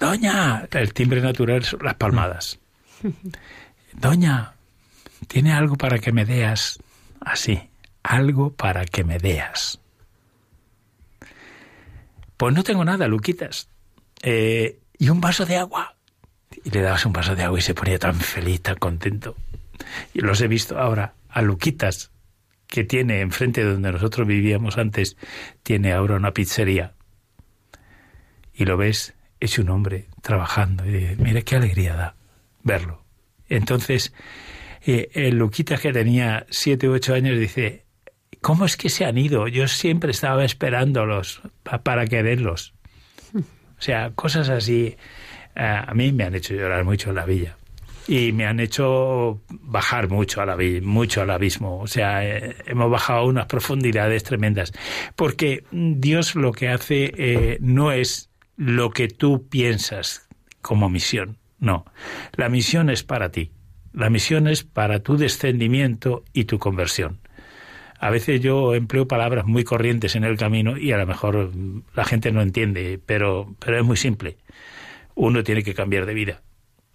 Doña, 0.00 0.66
el 0.72 0.92
timbre 0.92 1.20
natural 1.20 1.62
son 1.62 1.84
las 1.84 1.94
palmadas. 1.94 2.58
Doña, 3.92 4.54
tiene 5.26 5.52
algo 5.52 5.76
para 5.76 5.98
que 5.98 6.12
me 6.12 6.24
deas 6.24 6.78
así, 7.20 7.68
algo 8.02 8.52
para 8.52 8.84
que 8.84 9.04
me 9.04 9.18
deas. 9.18 9.80
Pues 12.36 12.54
no 12.54 12.62
tengo 12.62 12.84
nada, 12.84 13.06
Luquitas. 13.06 13.68
Eh, 14.22 14.78
y 14.98 15.08
un 15.08 15.20
vaso 15.20 15.46
de 15.46 15.56
agua. 15.56 15.96
Y 16.64 16.70
le 16.70 16.82
dabas 16.82 17.06
un 17.06 17.12
vaso 17.12 17.34
de 17.34 17.42
agua 17.44 17.58
y 17.58 17.62
se 17.62 17.74
ponía 17.74 17.98
tan 17.98 18.14
feliz, 18.16 18.62
tan 18.62 18.76
contento. 18.76 19.36
Y 20.12 20.20
los 20.20 20.40
he 20.40 20.48
visto 20.48 20.78
ahora 20.78 21.14
a 21.28 21.42
Luquitas, 21.42 22.10
que 22.66 22.84
tiene 22.84 23.20
enfrente 23.20 23.64
de 23.64 23.72
donde 23.72 23.92
nosotros 23.92 24.26
vivíamos 24.26 24.78
antes, 24.78 25.16
tiene 25.62 25.92
ahora 25.92 26.16
una 26.16 26.32
pizzería. 26.32 26.94
Y 28.54 28.64
lo 28.64 28.76
ves, 28.76 29.14
es 29.40 29.58
un 29.58 29.70
hombre 29.70 30.08
trabajando. 30.20 30.84
Y 30.86 31.16
mira 31.18 31.42
qué 31.42 31.56
alegría 31.56 31.94
da 31.94 32.14
verlo. 32.62 33.04
Entonces, 33.48 34.12
eh, 34.86 35.10
el 35.14 35.36
Luquita 35.36 35.76
que 35.76 35.92
tenía 35.92 36.46
siete 36.50 36.88
u 36.88 36.92
ocho 36.92 37.14
años 37.14 37.38
dice, 37.38 37.84
¿cómo 38.40 38.64
es 38.64 38.76
que 38.76 38.88
se 38.88 39.04
han 39.04 39.18
ido? 39.18 39.48
Yo 39.48 39.68
siempre 39.68 40.10
estaba 40.10 40.44
esperándolos 40.44 41.42
pa 41.62 41.82
para 41.82 42.06
quererlos. 42.06 42.74
O 43.82 43.84
sea, 43.84 44.12
cosas 44.14 44.48
así 44.48 44.96
eh, 45.56 45.82
a 45.86 45.92
mí 45.92 46.12
me 46.12 46.22
han 46.22 46.36
hecho 46.36 46.54
llorar 46.54 46.84
mucho 46.84 47.10
en 47.10 47.16
la 47.16 47.26
villa 47.26 47.56
y 48.08 48.32
me 48.32 48.46
han 48.46 48.60
hecho 48.60 49.40
bajar 49.48 50.08
mucho 50.08 50.40
al, 50.40 50.82
mucho 50.82 51.22
al 51.22 51.30
abismo. 51.30 51.78
O 51.78 51.86
sea, 51.86 52.24
eh, 52.24 52.56
hemos 52.66 52.90
bajado 52.90 53.20
a 53.20 53.24
unas 53.24 53.46
profundidades 53.46 54.22
tremendas. 54.24 54.72
Porque 55.16 55.64
Dios 55.70 56.34
lo 56.34 56.52
que 56.52 56.68
hace 56.68 57.12
eh, 57.16 57.58
no 57.60 57.92
es 57.92 58.30
lo 58.56 58.90
que 58.90 59.08
tú 59.08 59.48
piensas 59.48 60.28
como 60.60 60.88
misión. 60.88 61.38
No, 61.58 61.84
la 62.32 62.48
misión 62.48 62.90
es 62.90 63.04
para 63.04 63.30
ti. 63.30 63.52
La 63.92 64.08
misión 64.08 64.48
es 64.48 64.64
para 64.64 65.00
tu 65.00 65.16
descendimiento 65.16 66.24
y 66.32 66.44
tu 66.44 66.58
conversión. 66.58 67.18
A 67.98 68.10
veces 68.10 68.40
yo 68.40 68.74
empleo 68.74 69.06
palabras 69.06 69.46
muy 69.46 69.64
corrientes 69.64 70.16
en 70.16 70.24
el 70.24 70.36
camino 70.36 70.76
y 70.76 70.92
a 70.92 70.96
lo 70.96 71.06
mejor 71.06 71.52
la 71.94 72.04
gente 72.04 72.32
no 72.32 72.42
entiende, 72.42 72.98
pero, 73.04 73.54
pero 73.64 73.78
es 73.78 73.84
muy 73.84 73.96
simple. 73.96 74.38
Uno 75.14 75.44
tiene 75.44 75.62
que 75.62 75.74
cambiar 75.74 76.06
de 76.06 76.14
vida. 76.14 76.42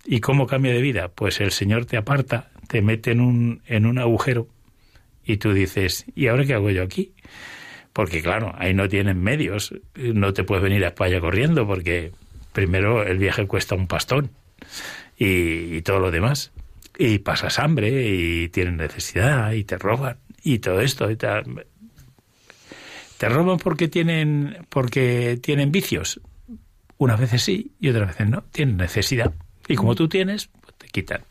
¿Y 0.06 0.20
cómo 0.20 0.48
cambia 0.48 0.74
de 0.74 0.82
vida? 0.82 1.10
Pues 1.10 1.40
el 1.40 1.52
Señor 1.52 1.86
te 1.86 1.98
aparta, 1.98 2.50
te 2.68 2.82
mete 2.82 3.12
en 3.12 3.22
un, 3.22 3.62
en 3.68 3.86
un 3.86 4.00
agujero 4.00 4.48
y 5.24 5.38
tú 5.38 5.54
dices, 5.54 6.06
¿y 6.16 6.28
ahora 6.28 6.46
qué 6.46 6.56
hago 6.56 6.72
yo 6.72 6.84
aquí? 6.84 7.14
Porque 7.94 8.22
claro, 8.22 8.54
ahí 8.58 8.74
no 8.74 8.90
tienen 8.90 9.22
medios, 9.22 9.74
no 9.96 10.34
te 10.34 10.44
puedes 10.44 10.64
venir 10.64 10.84
a 10.84 10.90
España 10.90 11.20
corriendo 11.20 11.68
porque 11.68 12.12
primero 12.54 13.04
el 13.04 13.18
viaje 13.18 13.46
cuesta 13.48 13.76
un 13.76 13.88
pastón 13.88 14.32
y, 15.18 15.76
y 15.76 15.82
todo 15.84 16.00
lo 16.00 16.12
demás 16.12 16.52
y 16.98 17.20
pasas 17.20 17.60
hambre 17.60 18.08
y 18.08 18.50
tienes 18.50 18.74
necesidad 18.74 19.52
y 19.52 19.64
te 19.64 19.78
roban 19.78 20.18
y 20.44 20.60
todo 20.60 20.82
esto 20.82 21.10
y 21.12 21.16
tal. 21.16 21.66
¿Te 23.18 23.30
roban 23.30 23.58
porque 23.58 23.88
tienen, 23.88 24.66
porque 24.70 25.40
tienen 25.42 25.72
vicios? 25.72 26.22
Unas 26.98 27.20
veces 27.20 27.44
sí 27.44 27.72
y 27.80 27.90
otras 27.90 28.08
veces 28.08 28.30
no. 28.30 28.44
Tienen 28.52 28.78
necesidad. 28.78 29.34
Y 29.68 29.76
como 29.76 29.96
tú 29.96 30.08
tienes, 30.08 30.48
pues 30.62 30.76
te 30.78 30.88
quitan. 30.88 31.22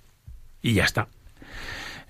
Y 0.63 0.75
ya 0.75 0.85
está. 0.85 1.09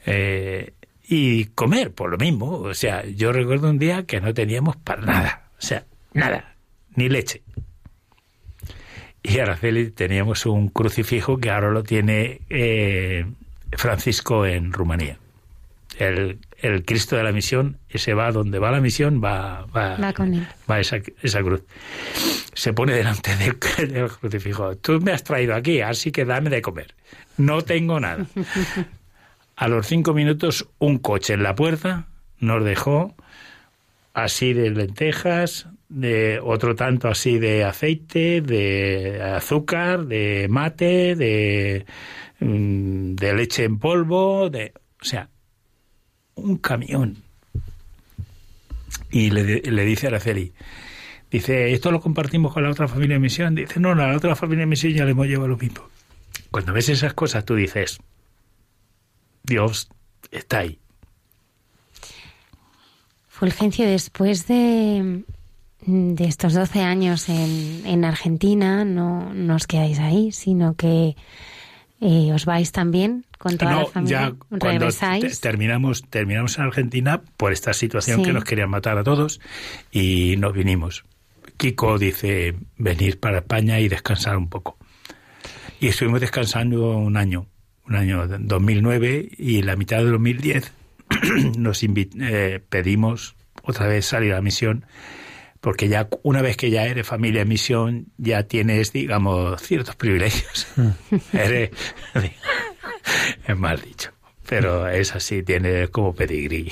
Eh, 0.04 0.74
y 1.08 1.46
comer, 1.46 1.92
por 1.92 2.10
lo 2.10 2.18
mismo. 2.18 2.58
O 2.58 2.74
sea, 2.74 3.04
yo 3.06 3.32
recuerdo 3.32 3.70
un 3.70 3.78
día 3.78 4.04
que 4.04 4.20
no 4.20 4.34
teníamos 4.34 4.76
para 4.76 5.02
nada. 5.02 5.50
O 5.58 5.62
sea, 5.62 5.84
nada. 6.12 6.56
Ni 6.94 7.08
leche. 7.08 7.42
Y 9.22 9.38
Araceli 9.38 9.90
teníamos 9.90 10.46
un 10.46 10.68
crucifijo 10.68 11.38
que 11.38 11.50
ahora 11.50 11.70
lo 11.70 11.82
tiene 11.82 12.42
eh, 12.48 13.26
Francisco 13.72 14.46
en 14.46 14.72
Rumanía. 14.72 15.18
El, 15.98 16.38
el, 16.58 16.84
Cristo 16.84 17.16
de 17.16 17.22
la 17.22 17.32
misión, 17.32 17.78
ese 17.88 18.12
va 18.12 18.30
donde 18.30 18.58
va 18.58 18.70
la 18.70 18.80
misión, 18.80 19.22
va, 19.24 19.64
va, 19.74 19.96
va 19.96 20.12
con 20.12 20.34
él. 20.34 20.46
Va 20.70 20.78
esa, 20.78 20.98
esa 21.22 21.42
cruz. 21.42 21.62
Se 22.52 22.74
pone 22.74 22.92
delante 22.92 23.34
del, 23.36 23.58
del, 23.92 24.10
crucifijo. 24.10 24.76
Tú 24.76 25.00
me 25.00 25.12
has 25.12 25.24
traído 25.24 25.54
aquí, 25.54 25.80
así 25.80 26.12
que 26.12 26.24
dame 26.24 26.50
de 26.50 26.60
comer. 26.60 26.94
No 27.38 27.62
tengo 27.62 27.98
nada. 27.98 28.26
A 29.56 29.68
los 29.68 29.86
cinco 29.86 30.12
minutos, 30.12 30.68
un 30.78 30.98
coche 30.98 31.32
en 31.32 31.42
la 31.42 31.54
puerta 31.54 32.06
nos 32.38 32.64
dejó 32.64 33.14
así 34.12 34.52
de 34.52 34.70
lentejas, 34.70 35.68
de 35.88 36.40
otro 36.42 36.74
tanto 36.74 37.08
así 37.08 37.38
de 37.38 37.64
aceite, 37.64 38.40
de 38.40 39.22
azúcar, 39.22 40.06
de 40.06 40.46
mate, 40.50 41.14
de, 41.14 41.86
de 42.38 43.34
leche 43.34 43.64
en 43.64 43.78
polvo, 43.78 44.50
de, 44.50 44.72
o 45.00 45.04
sea, 45.04 45.30
un 46.34 46.58
camión. 46.58 47.18
Y 49.10 49.30
le, 49.30 49.60
le 49.60 49.84
dice 49.84 50.08
Araceli, 50.08 50.52
dice, 51.30 51.72
¿esto 51.72 51.90
lo 51.90 52.00
compartimos 52.00 52.52
con 52.52 52.62
la 52.62 52.70
otra 52.70 52.88
familia 52.88 53.16
de 53.16 53.20
misión? 53.20 53.54
Dice, 53.54 53.80
no, 53.80 53.94
no, 53.94 54.06
la 54.06 54.16
otra 54.16 54.36
familia 54.36 54.62
de 54.62 54.66
misión 54.66 54.92
ya 54.92 55.04
le 55.04 55.12
hemos 55.12 55.26
llevado 55.26 55.48
lo 55.48 55.56
mismo. 55.56 55.88
Cuando 56.50 56.72
ves 56.72 56.88
esas 56.88 57.14
cosas, 57.14 57.44
tú 57.44 57.54
dices, 57.54 57.98
Dios 59.42 59.88
está 60.30 60.58
ahí. 60.58 60.78
Fulgencio, 63.28 63.86
después 63.86 64.46
de, 64.46 65.24
de 65.80 66.24
estos 66.24 66.54
12 66.54 66.80
años 66.80 67.28
en, 67.28 67.82
en 67.86 68.04
Argentina, 68.04 68.84
no, 68.84 69.32
no 69.34 69.56
os 69.56 69.66
quedáis 69.66 69.98
ahí, 69.98 70.32
sino 70.32 70.74
que 70.74 71.16
eh, 72.00 72.32
os 72.32 72.44
vais 72.44 72.72
también 72.72 73.24
con 73.38 73.56
toda 73.56 73.72
no, 73.72 73.80
la 73.80 73.86
familia. 73.86 74.20
Ya 74.20 74.58
cuando 74.58 74.88
te, 74.88 75.30
terminamos, 75.40 76.02
terminamos 76.08 76.58
en 76.58 76.64
Argentina 76.64 77.22
por 77.36 77.52
esta 77.52 77.72
situación 77.72 78.18
sí. 78.18 78.24
que 78.24 78.32
nos 78.32 78.44
querían 78.44 78.70
matar 78.70 78.98
a 78.98 79.04
todos 79.04 79.40
y 79.90 80.36
nos 80.38 80.52
vinimos. 80.52 81.04
Kiko 81.56 81.98
dice 81.98 82.54
venir 82.76 83.18
para 83.18 83.38
España 83.38 83.80
y 83.80 83.88
descansar 83.88 84.36
un 84.36 84.48
poco. 84.48 84.76
Y 85.80 85.88
estuvimos 85.88 86.20
descansando 86.20 86.96
un 86.96 87.16
año, 87.16 87.46
un 87.86 87.96
año 87.96 88.26
2009 88.26 89.28
y 89.38 89.62
la 89.62 89.76
mitad 89.76 89.98
de 89.98 90.10
2010 90.10 90.72
nos 91.58 91.82
eh, 91.82 92.60
pedimos 92.68 93.36
otra 93.62 93.86
vez 93.86 94.06
salir 94.06 94.32
a 94.32 94.36
la 94.36 94.42
misión 94.42 94.84
porque 95.66 95.88
ya 95.88 96.08
una 96.22 96.42
vez 96.42 96.56
que 96.56 96.70
ya 96.70 96.86
eres 96.86 97.04
familia 97.04 97.40
de 97.40 97.44
misión 97.44 98.06
ya 98.18 98.44
tienes 98.44 98.92
digamos 98.92 99.60
ciertos 99.60 99.96
privilegios. 99.96 100.68
Eres 101.32 101.70
es 103.48 103.56
mal 103.58 103.80
dicho 103.80 104.12
pero 104.48 104.86
es 104.86 105.16
así 105.16 105.42
tienes 105.42 105.90
como 105.90 106.14
pedigrí. 106.14 106.70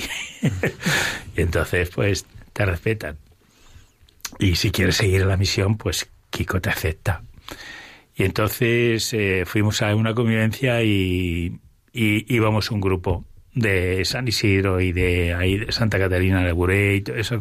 Y 1.35 1.41
entonces 1.41 1.89
pues 1.89 2.25
te 2.53 2.65
respetan. 2.65 3.17
Y 4.39 4.55
si 4.55 4.71
quieres 4.71 4.95
seguir 4.95 5.23
en 5.23 5.27
la 5.27 5.35
misión 5.35 5.75
pues 5.75 6.09
Kiko 6.29 6.61
te 6.61 6.69
acepta. 6.69 7.21
Y 8.15 8.23
entonces 8.23 9.11
eh, 9.11 9.43
fuimos 9.45 9.81
a 9.81 9.93
una 9.93 10.13
convivencia 10.13 10.81
y, 10.83 11.59
y 11.91 12.33
íbamos 12.33 12.71
un 12.71 12.79
grupo 12.79 13.25
de 13.55 14.03
San 14.05 14.27
Isidro 14.27 14.81
y 14.81 14.91
de 14.91 15.33
ahí 15.33 15.57
de 15.57 15.71
Santa 15.71 15.97
Catarina 15.97 16.43
de 16.43 16.51
Burey 16.51 16.97
y 16.97 17.01
todo 17.01 17.15
eso 17.15 17.39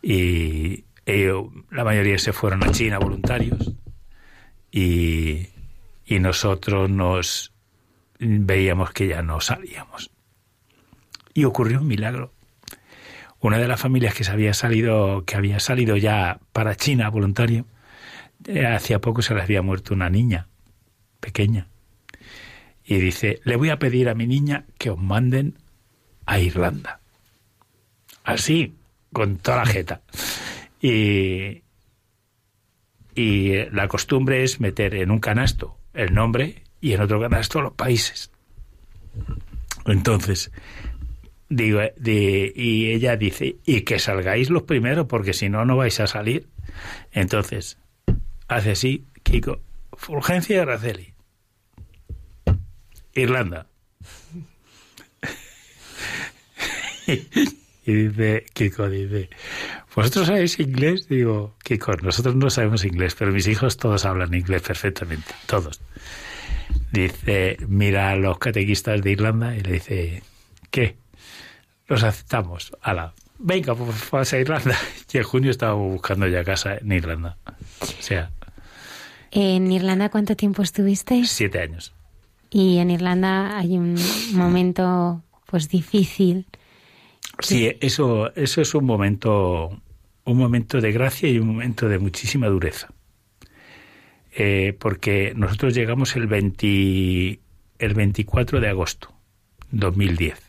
y 0.00 0.84
ellos, 1.04 1.46
la 1.70 1.84
mayoría 1.84 2.18
se 2.18 2.32
fueron 2.32 2.64
a 2.64 2.70
China 2.70 2.98
voluntarios 2.98 3.72
y, 4.70 5.48
y 6.06 6.18
nosotros 6.20 6.88
nos 6.88 7.52
veíamos 8.18 8.92
que 8.92 9.08
ya 9.08 9.22
no 9.22 9.40
salíamos. 9.40 10.10
Y 11.34 11.44
ocurrió 11.44 11.80
un 11.80 11.88
milagro. 11.88 12.32
Una 13.40 13.58
de 13.58 13.68
las 13.68 13.80
familias 13.80 14.14
que 14.14 14.24
se 14.24 14.30
había 14.30 14.54
salido 14.54 15.24
que 15.26 15.36
había 15.36 15.60
salido 15.60 15.96
ya 15.96 16.40
para 16.52 16.76
China 16.76 17.10
voluntario 17.10 17.66
hacía 18.74 19.00
poco 19.00 19.20
se 19.20 19.34
les 19.34 19.44
había 19.44 19.62
muerto 19.62 19.94
una 19.94 20.08
niña 20.08 20.48
pequeña 21.20 21.68
y 22.84 22.98
dice, 22.98 23.40
le 23.44 23.56
voy 23.56 23.70
a 23.70 23.78
pedir 23.78 24.08
a 24.08 24.14
mi 24.14 24.26
niña 24.26 24.66
que 24.78 24.90
os 24.90 24.98
manden 24.98 25.58
a 26.26 26.38
Irlanda. 26.38 27.00
Así, 28.24 28.74
con 29.12 29.38
toda 29.38 29.58
la 29.58 29.66
jeta. 29.66 30.02
Y, 30.80 31.62
y 33.14 33.70
la 33.70 33.88
costumbre 33.88 34.44
es 34.44 34.60
meter 34.60 34.94
en 34.94 35.10
un 35.10 35.18
canasto 35.18 35.78
el 35.94 36.12
nombre 36.12 36.62
y 36.80 36.92
en 36.92 37.00
otro 37.00 37.20
canasto 37.20 37.62
los 37.62 37.72
países. 37.72 38.30
Entonces, 39.86 40.50
digo, 41.48 41.80
y 42.04 42.90
ella 42.90 43.16
dice, 43.16 43.56
y 43.64 43.82
que 43.82 43.98
salgáis 43.98 44.50
los 44.50 44.64
primeros, 44.64 45.06
porque 45.06 45.32
si 45.32 45.48
no, 45.48 45.64
no 45.64 45.76
vais 45.76 46.00
a 46.00 46.06
salir. 46.06 46.48
Entonces, 47.12 47.78
hace 48.48 48.72
así, 48.72 49.06
Kiko, 49.22 49.60
Fulgencia 49.92 50.56
y 50.56 50.58
Araceli 50.58 51.13
Irlanda. 53.14 53.66
y 57.06 57.92
dice, 57.92 58.46
Kiko 58.52 58.88
dice, 58.88 59.28
¿vosotros 59.94 60.26
sabéis 60.26 60.58
inglés? 60.58 61.08
Digo, 61.08 61.54
Kiko, 61.62 61.92
nosotros 61.96 62.34
no 62.34 62.50
sabemos 62.50 62.84
inglés, 62.84 63.14
pero 63.14 63.32
mis 63.32 63.46
hijos 63.46 63.76
todos 63.76 64.04
hablan 64.04 64.34
inglés 64.34 64.62
perfectamente, 64.62 65.32
todos. 65.46 65.80
Dice, 66.92 67.58
mira 67.68 68.10
a 68.10 68.16
los 68.16 68.38
catequistas 68.38 69.02
de 69.02 69.10
Irlanda 69.12 69.56
y 69.56 69.60
le 69.60 69.72
dice, 69.72 70.22
¿qué? 70.70 70.96
Los 71.86 72.02
aceptamos. 72.02 72.72
Ala, 72.80 73.14
venga, 73.38 73.74
pues 73.74 74.32
a 74.32 74.38
Irlanda. 74.38 74.76
Y 75.12 75.18
en 75.18 75.22
junio 75.22 75.52
estábamos 75.52 75.92
buscando 75.92 76.26
ya 76.26 76.42
casa 76.42 76.76
en 76.76 76.90
Irlanda. 76.90 77.36
O 77.80 78.02
sea. 78.02 78.32
¿En 79.30 79.70
Irlanda 79.70 80.08
cuánto 80.08 80.34
tiempo 80.34 80.62
estuvisteis? 80.62 81.30
Siete 81.30 81.60
años. 81.60 81.93
Y 82.54 82.78
en 82.78 82.92
Irlanda 82.92 83.58
hay 83.58 83.76
un 83.76 83.96
momento 84.32 85.24
pues 85.44 85.68
difícil. 85.68 86.46
Sí, 87.40 87.68
eso, 87.80 88.32
eso 88.36 88.60
es 88.60 88.76
un 88.76 88.84
momento, 88.84 89.82
un 90.24 90.38
momento 90.38 90.80
de 90.80 90.92
gracia 90.92 91.28
y 91.28 91.40
un 91.40 91.48
momento 91.48 91.88
de 91.88 91.98
muchísima 91.98 92.46
dureza. 92.46 92.94
Eh, 94.36 94.76
porque 94.78 95.32
nosotros 95.34 95.74
llegamos 95.74 96.14
el, 96.14 96.28
20, 96.28 97.40
el 97.80 97.94
24 97.94 98.60
de 98.60 98.68
agosto 98.68 99.12
2010. 99.72 100.40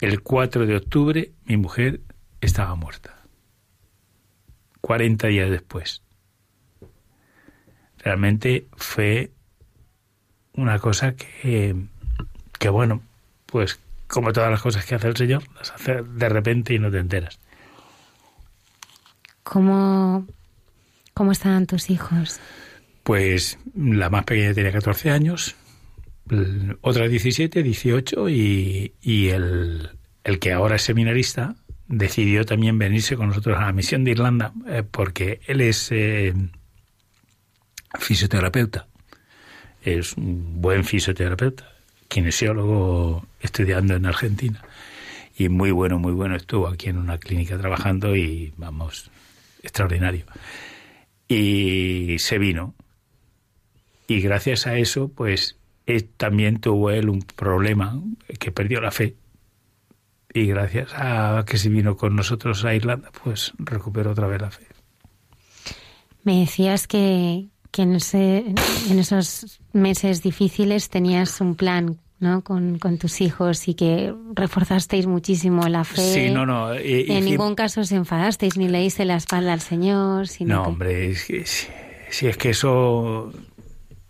El 0.00 0.22
4 0.22 0.66
de 0.66 0.74
octubre 0.74 1.30
mi 1.44 1.56
mujer 1.56 2.00
estaba 2.40 2.74
muerta. 2.74 3.22
40 4.80 5.28
días 5.28 5.50
después. 5.50 6.02
Realmente 7.98 8.66
fue 8.72 9.30
una 10.54 10.78
cosa 10.78 11.14
que, 11.14 11.74
que 12.58 12.68
bueno, 12.68 13.02
pues 13.46 13.80
como 14.06 14.32
todas 14.32 14.50
las 14.50 14.60
cosas 14.60 14.84
que 14.84 14.94
hace 14.94 15.08
el 15.08 15.16
Señor, 15.16 15.42
las 15.56 15.70
hace 15.70 16.02
de 16.02 16.28
repente 16.28 16.74
y 16.74 16.78
no 16.78 16.90
te 16.90 16.98
enteras. 16.98 17.38
¿Cómo, 19.42 20.26
cómo 21.14 21.32
estaban 21.32 21.66
tus 21.66 21.90
hijos? 21.90 22.38
Pues 23.02 23.58
la 23.74 24.10
más 24.10 24.24
pequeña 24.24 24.54
tenía 24.54 24.70
14 24.70 25.10
años, 25.10 25.56
otra 26.82 27.08
17, 27.08 27.62
18 27.62 28.28
y, 28.28 28.94
y 29.00 29.28
el, 29.28 29.90
el 30.24 30.38
que 30.38 30.52
ahora 30.52 30.76
es 30.76 30.82
seminarista 30.82 31.56
decidió 31.88 32.44
también 32.44 32.78
venirse 32.78 33.16
con 33.16 33.28
nosotros 33.28 33.58
a 33.58 33.66
la 33.66 33.72
misión 33.72 34.04
de 34.04 34.12
Irlanda 34.12 34.52
eh, 34.68 34.82
porque 34.88 35.40
él 35.46 35.60
es 35.60 35.90
eh, 35.90 36.32
fisioterapeuta 37.98 38.86
es 39.82 40.16
un 40.16 40.60
buen 40.60 40.84
fisioterapeuta, 40.84 41.68
kinesiólogo 42.08 43.26
estudiando 43.40 43.94
en 43.94 44.06
Argentina. 44.06 44.62
Y 45.36 45.48
muy 45.48 45.70
bueno, 45.70 45.98
muy 45.98 46.12
bueno. 46.12 46.36
Estuvo 46.36 46.68
aquí 46.68 46.88
en 46.88 46.98
una 46.98 47.18
clínica 47.18 47.58
trabajando 47.58 48.14
y, 48.14 48.52
vamos, 48.56 49.10
extraordinario. 49.62 50.26
Y 51.28 52.16
se 52.18 52.38
vino. 52.38 52.74
Y 54.06 54.20
gracias 54.20 54.66
a 54.66 54.76
eso, 54.76 55.08
pues 55.08 55.56
también 56.16 56.60
tuvo 56.60 56.90
él 56.90 57.08
un 57.08 57.22
problema, 57.22 58.00
que 58.38 58.52
perdió 58.52 58.80
la 58.80 58.90
fe. 58.90 59.16
y 60.34 60.46
gracias 60.46 60.92
a 60.94 61.44
que 61.46 61.58
se 61.58 61.68
vino 61.68 61.96
con 61.96 62.16
nosotros 62.16 62.64
a 62.64 62.74
Irlanda, 62.74 63.10
pues 63.22 63.52
recuperó 63.58 64.12
otra 64.12 64.26
vez 64.26 64.40
la 64.40 64.50
fe. 64.50 64.66
Me 66.24 66.40
decías 66.40 66.86
que, 66.86 67.48
que 67.72 67.82
en, 67.82 67.94
ese, 67.96 68.44
en 68.90 68.98
esos 68.98 69.60
meses 69.72 70.22
difíciles 70.22 70.90
tenías 70.90 71.40
un 71.40 71.56
plan 71.56 71.98
¿no? 72.20 72.42
Con, 72.44 72.78
con, 72.78 72.98
tus 72.98 73.20
hijos 73.20 73.66
y 73.66 73.74
que 73.74 74.14
reforzasteis 74.34 75.08
muchísimo 75.08 75.66
la 75.68 75.82
fe. 75.82 76.02
Sí, 76.02 76.30
no, 76.30 76.46
no. 76.46 76.72
en 76.72 77.24
ningún 77.24 77.56
caso 77.56 77.80
os 77.80 77.90
enfadasteis 77.90 78.56
ni 78.56 78.68
leíste 78.68 79.04
la 79.04 79.16
espalda 79.16 79.52
al 79.52 79.60
Señor. 79.60 80.28
Sino 80.28 80.54
no, 80.54 80.62
hombre, 80.62 81.16
si, 81.16 81.38
es 81.38 82.36
que 82.36 82.50
eso. 82.50 83.32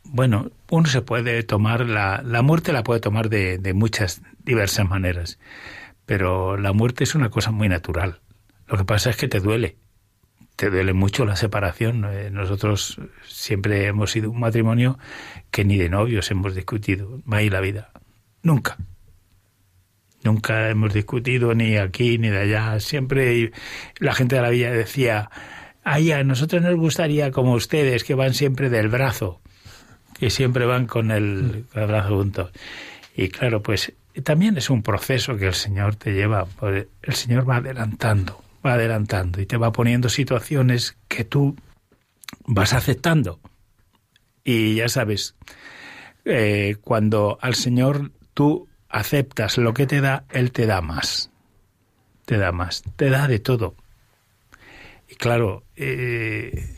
Bueno, 0.04 0.50
uno 0.70 0.86
se 0.90 1.00
puede 1.00 1.42
tomar. 1.42 1.88
La, 1.88 2.20
la 2.22 2.42
muerte 2.42 2.74
la 2.74 2.82
puede 2.84 3.00
tomar 3.00 3.30
de, 3.30 3.56
de 3.56 3.72
muchas 3.72 4.20
diversas 4.44 4.86
maneras. 4.86 5.38
Pero 6.04 6.58
la 6.58 6.74
muerte 6.74 7.04
es 7.04 7.14
una 7.14 7.30
cosa 7.30 7.50
muy 7.50 7.70
natural. 7.70 8.20
Lo 8.66 8.76
que 8.76 8.84
pasa 8.84 9.08
es 9.08 9.16
que 9.16 9.28
te 9.28 9.40
duele 9.40 9.78
te 10.56 10.70
duele 10.70 10.92
mucho 10.92 11.24
la 11.24 11.36
separación. 11.36 12.04
Eh, 12.04 12.30
nosotros 12.30 13.00
siempre 13.26 13.86
hemos 13.86 14.10
sido 14.10 14.30
un 14.30 14.40
matrimonio 14.40 14.98
que 15.50 15.64
ni 15.64 15.76
de 15.76 15.88
novios 15.88 16.30
hemos 16.30 16.54
discutido, 16.54 17.20
más 17.24 17.44
la 17.44 17.60
vida. 17.60 17.90
Nunca. 18.42 18.76
Nunca 20.24 20.70
hemos 20.70 20.94
discutido 20.94 21.54
ni 21.54 21.76
aquí 21.76 22.18
ni 22.18 22.28
de 22.28 22.40
allá. 22.40 22.78
Siempre 22.80 23.52
la 23.98 24.14
gente 24.14 24.36
de 24.36 24.42
la 24.42 24.50
villa 24.50 24.70
decía, 24.70 25.30
ay, 25.82 26.12
a 26.12 26.22
nosotros 26.22 26.62
nos 26.62 26.76
gustaría 26.76 27.32
como 27.32 27.54
ustedes, 27.54 28.04
que 28.04 28.14
van 28.14 28.34
siempre 28.34 28.70
del 28.70 28.88
brazo, 28.88 29.40
que 30.18 30.30
siempre 30.30 30.64
van 30.64 30.86
con 30.86 31.10
el, 31.10 31.64
con 31.72 31.82
el 31.82 31.88
brazo 31.88 32.16
juntos. 32.16 32.52
Y 33.16 33.28
claro, 33.28 33.62
pues 33.62 33.92
también 34.22 34.56
es 34.56 34.70
un 34.70 34.82
proceso 34.82 35.36
que 35.36 35.46
el 35.46 35.54
Señor 35.54 35.96
te 35.96 36.12
lleva, 36.12 36.46
el 36.60 37.14
Señor 37.14 37.48
va 37.48 37.56
adelantando, 37.56 38.42
va 38.64 38.74
adelantando 38.74 39.40
y 39.40 39.46
te 39.46 39.56
va 39.56 39.72
poniendo 39.72 40.08
situaciones 40.08 40.96
que 41.08 41.24
tú 41.24 41.56
vas 42.46 42.72
aceptando. 42.72 43.40
Y 44.44 44.76
ya 44.76 44.88
sabes, 44.88 45.36
eh, 46.24 46.76
cuando 46.80 47.38
al 47.40 47.54
Señor 47.54 48.12
tú 48.34 48.68
aceptas 48.88 49.58
lo 49.58 49.74
que 49.74 49.86
te 49.86 50.00
da, 50.00 50.24
Él 50.30 50.52
te 50.52 50.66
da 50.66 50.80
más. 50.80 51.30
Te 52.24 52.38
da 52.38 52.52
más, 52.52 52.82
te 52.96 53.10
da 53.10 53.26
de 53.26 53.38
todo. 53.38 53.74
Y 55.08 55.16
claro, 55.16 55.64
eh, 55.76 56.76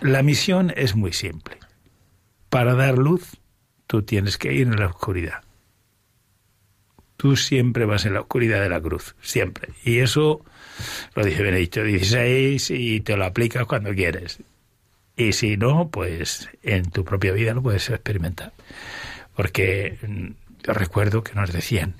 la 0.00 0.22
misión 0.22 0.72
es 0.76 0.94
muy 0.94 1.12
simple. 1.12 1.58
Para 2.48 2.74
dar 2.74 2.98
luz, 2.98 3.40
tú 3.86 4.02
tienes 4.02 4.38
que 4.38 4.52
ir 4.52 4.66
en 4.66 4.78
la 4.78 4.86
oscuridad. 4.86 5.42
Tú 7.24 7.36
siempre 7.36 7.86
vas 7.86 8.04
en 8.04 8.12
la 8.12 8.20
oscuridad 8.20 8.60
de 8.60 8.68
la 8.68 8.82
cruz, 8.82 9.16
siempre. 9.22 9.70
Y 9.82 10.00
eso 10.00 10.44
lo 11.14 11.24
dice 11.24 11.42
Benedicto 11.42 11.80
XVI 11.80 12.62
y 12.68 13.00
te 13.00 13.16
lo 13.16 13.24
aplicas 13.24 13.64
cuando 13.64 13.94
quieres. 13.94 14.40
Y 15.16 15.32
si 15.32 15.56
no, 15.56 15.88
pues 15.88 16.50
en 16.62 16.90
tu 16.90 17.02
propia 17.02 17.32
vida 17.32 17.54
lo 17.54 17.62
puedes 17.62 17.88
experimentar. 17.88 18.52
Porque 19.34 19.96
mm, 20.06 20.32
yo 20.66 20.74
recuerdo 20.74 21.24
que 21.24 21.32
nos 21.32 21.50
decían, 21.50 21.94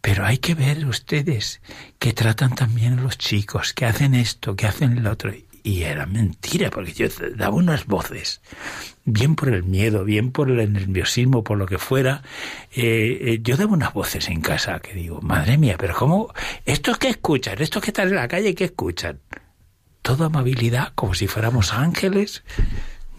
pero 0.00 0.24
hay 0.24 0.38
que 0.38 0.54
ver 0.54 0.86
ustedes 0.86 1.60
que 1.98 2.14
tratan 2.14 2.54
también 2.54 2.98
a 2.98 3.02
los 3.02 3.18
chicos, 3.18 3.74
que 3.74 3.84
hacen 3.84 4.14
esto, 4.14 4.56
que 4.56 4.66
hacen 4.66 4.96
el 4.96 5.06
otro. 5.06 5.34
Era 5.64 6.06
mentira, 6.06 6.70
porque 6.70 6.92
yo 6.92 7.06
daba 7.36 7.54
unas 7.54 7.86
voces, 7.86 8.40
bien 9.04 9.36
por 9.36 9.48
el 9.50 9.62
miedo, 9.62 10.04
bien 10.04 10.32
por 10.32 10.50
el 10.50 10.72
nerviosismo, 10.72 11.44
por 11.44 11.58
lo 11.58 11.66
que 11.66 11.78
fuera. 11.78 12.22
Eh, 12.72 13.18
eh, 13.20 13.38
yo 13.42 13.56
daba 13.56 13.72
unas 13.72 13.92
voces 13.92 14.28
en 14.28 14.40
casa 14.40 14.80
que 14.80 14.94
digo, 14.94 15.20
madre 15.20 15.58
mía, 15.58 15.76
pero 15.78 15.94
¿cómo? 15.94 16.32
¿Estos 16.64 16.98
que 16.98 17.08
escuchan? 17.08 17.62
¿Estos 17.62 17.82
que 17.82 17.90
están 17.90 18.08
en 18.08 18.16
la 18.16 18.28
calle 18.28 18.54
que 18.54 18.64
escuchan? 18.64 19.20
Toda 20.02 20.26
amabilidad, 20.26 20.92
como 20.94 21.14
si 21.14 21.28
fuéramos 21.28 21.72
ángeles. 21.72 22.42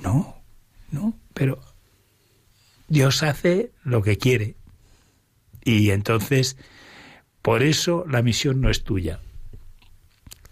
No, 0.01 0.35
no, 0.91 1.17
pero 1.33 1.61
Dios 2.89 3.23
hace 3.23 3.71
lo 3.83 4.03
que 4.03 4.17
quiere. 4.17 4.55
Y 5.63 5.91
entonces, 5.91 6.57
por 7.41 7.63
eso 7.63 8.05
la 8.07 8.21
misión 8.21 8.61
no 8.61 8.69
es 8.69 8.83
tuya. 8.83 9.19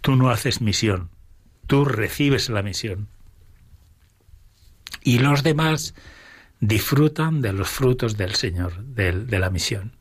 Tú 0.01 0.15
no 0.15 0.31
haces 0.31 0.61
misión, 0.61 1.11
tú 1.72 1.85
recibes 1.85 2.49
la 2.49 2.64
misión. 2.64 3.07
Y 5.06 5.19
los 5.19 5.41
demás 5.41 5.95
disfrutan 6.60 7.41
de 7.41 7.53
los 7.53 7.69
frutos 7.69 8.18
del 8.18 8.35
Señor, 8.35 8.84
de, 8.84 9.39
la 9.39 9.49
misión, 9.49 9.93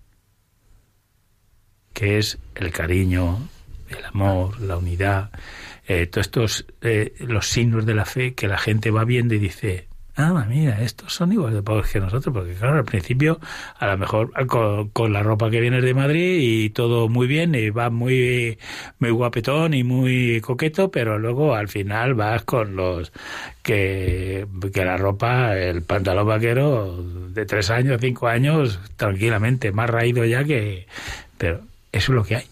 que 1.92 2.18
es 2.18 2.40
el 2.56 2.72
cariño, 2.72 3.48
el 3.88 4.05
amor, 4.05 4.60
la 4.60 4.78
unidad, 4.78 5.30
eh, 5.86 6.09
todos 6.09 6.26
estos, 6.26 6.66
eh, 6.80 7.14
los 7.20 7.47
signos 7.47 7.86
de 7.86 7.94
la 7.94 8.05
fe 8.05 8.34
que 8.34 8.48
la 8.48 8.59
gente 8.59 8.90
va 8.90 9.05
viendo 9.05 9.36
y 9.36 9.38
dice, 9.38 9.86
ah, 10.20 10.47
mira, 10.48 10.80
estos 10.82 11.12
son 11.12 11.32
igual 11.32 11.55
de 11.55 11.62
pobres 11.62 11.90
que 11.90 12.01
nosotros, 12.01 12.32
porque 12.32 12.55
claro, 12.55 12.78
al 12.78 12.84
principio 12.84 13.40
a 13.78 13.86
lo 13.86 13.98
mejor 13.98 14.32
con, 14.92 15.12
la 15.12 15.22
ropa 15.22 15.51
que 15.51 15.60
viene 15.60 15.80
de 15.80 15.94
Madrid 15.94 16.38
y 16.40 16.70
todo 16.70 17.09
muy 17.09 17.26
bien 17.26 17.55
y 17.55 17.70
va 17.70 17.90
muy, 17.90 18.59
muy 18.98 19.10
guapetón 19.10 19.74
y 19.74 19.84
muy 19.84 20.40
coqueto, 20.40 20.90
pero 20.90 21.18
luego 21.18 21.55
al 21.55 21.68
final 21.68 22.14
vas 22.14 22.42
con 22.44 22.76
los 22.76 23.12
que, 23.62 24.47
que 24.72 24.84
la 24.84 24.97
ropa, 24.97 25.56
el 25.56 25.82
pantalón 25.82 26.26
vaquero 26.26 27.02
de 27.30 27.47
tres 27.47 27.70
años, 27.70 28.01
cinco 28.01 28.28
años, 28.28 28.80
tranquilamente, 28.97 29.72
más 29.72 29.90
raído 29.90 30.24
ya 30.24 30.44
que... 30.44 30.86
Pero 31.38 31.62
eso 31.92 32.12
es 32.12 32.16
lo 32.16 32.24
que 32.24 32.36
hay, 32.36 32.47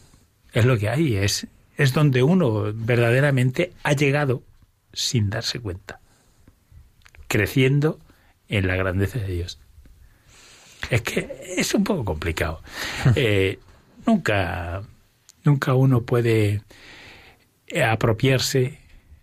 es 0.53 0.65
lo 0.65 0.79
que 0.79 0.89
hay, 0.89 1.17
es, 1.17 1.47
es 1.77 1.93
donde 1.93 2.23
uno 2.23 2.73
verdaderamente 2.75 3.73
ha 3.83 3.93
llegado 3.93 4.43
sin 4.93 5.31
darse 5.31 5.61
cuenta 5.61 6.01
creciendo 7.29 7.99
en 8.49 8.67
la 8.67 8.77
grandeza 8.77 9.19
de 9.19 9.29
Dios. 9.29 9.61
Es 10.91 11.03
que 11.03 11.55
es 11.57 11.75
un 11.75 11.85
poco 11.85 12.05
complicado. 12.05 12.63
Eh, 13.15 13.59
nunca, 14.07 14.83
nunca 15.45 15.75
uno 15.75 16.03
puede 16.03 16.63
apropiarse 17.87 18.79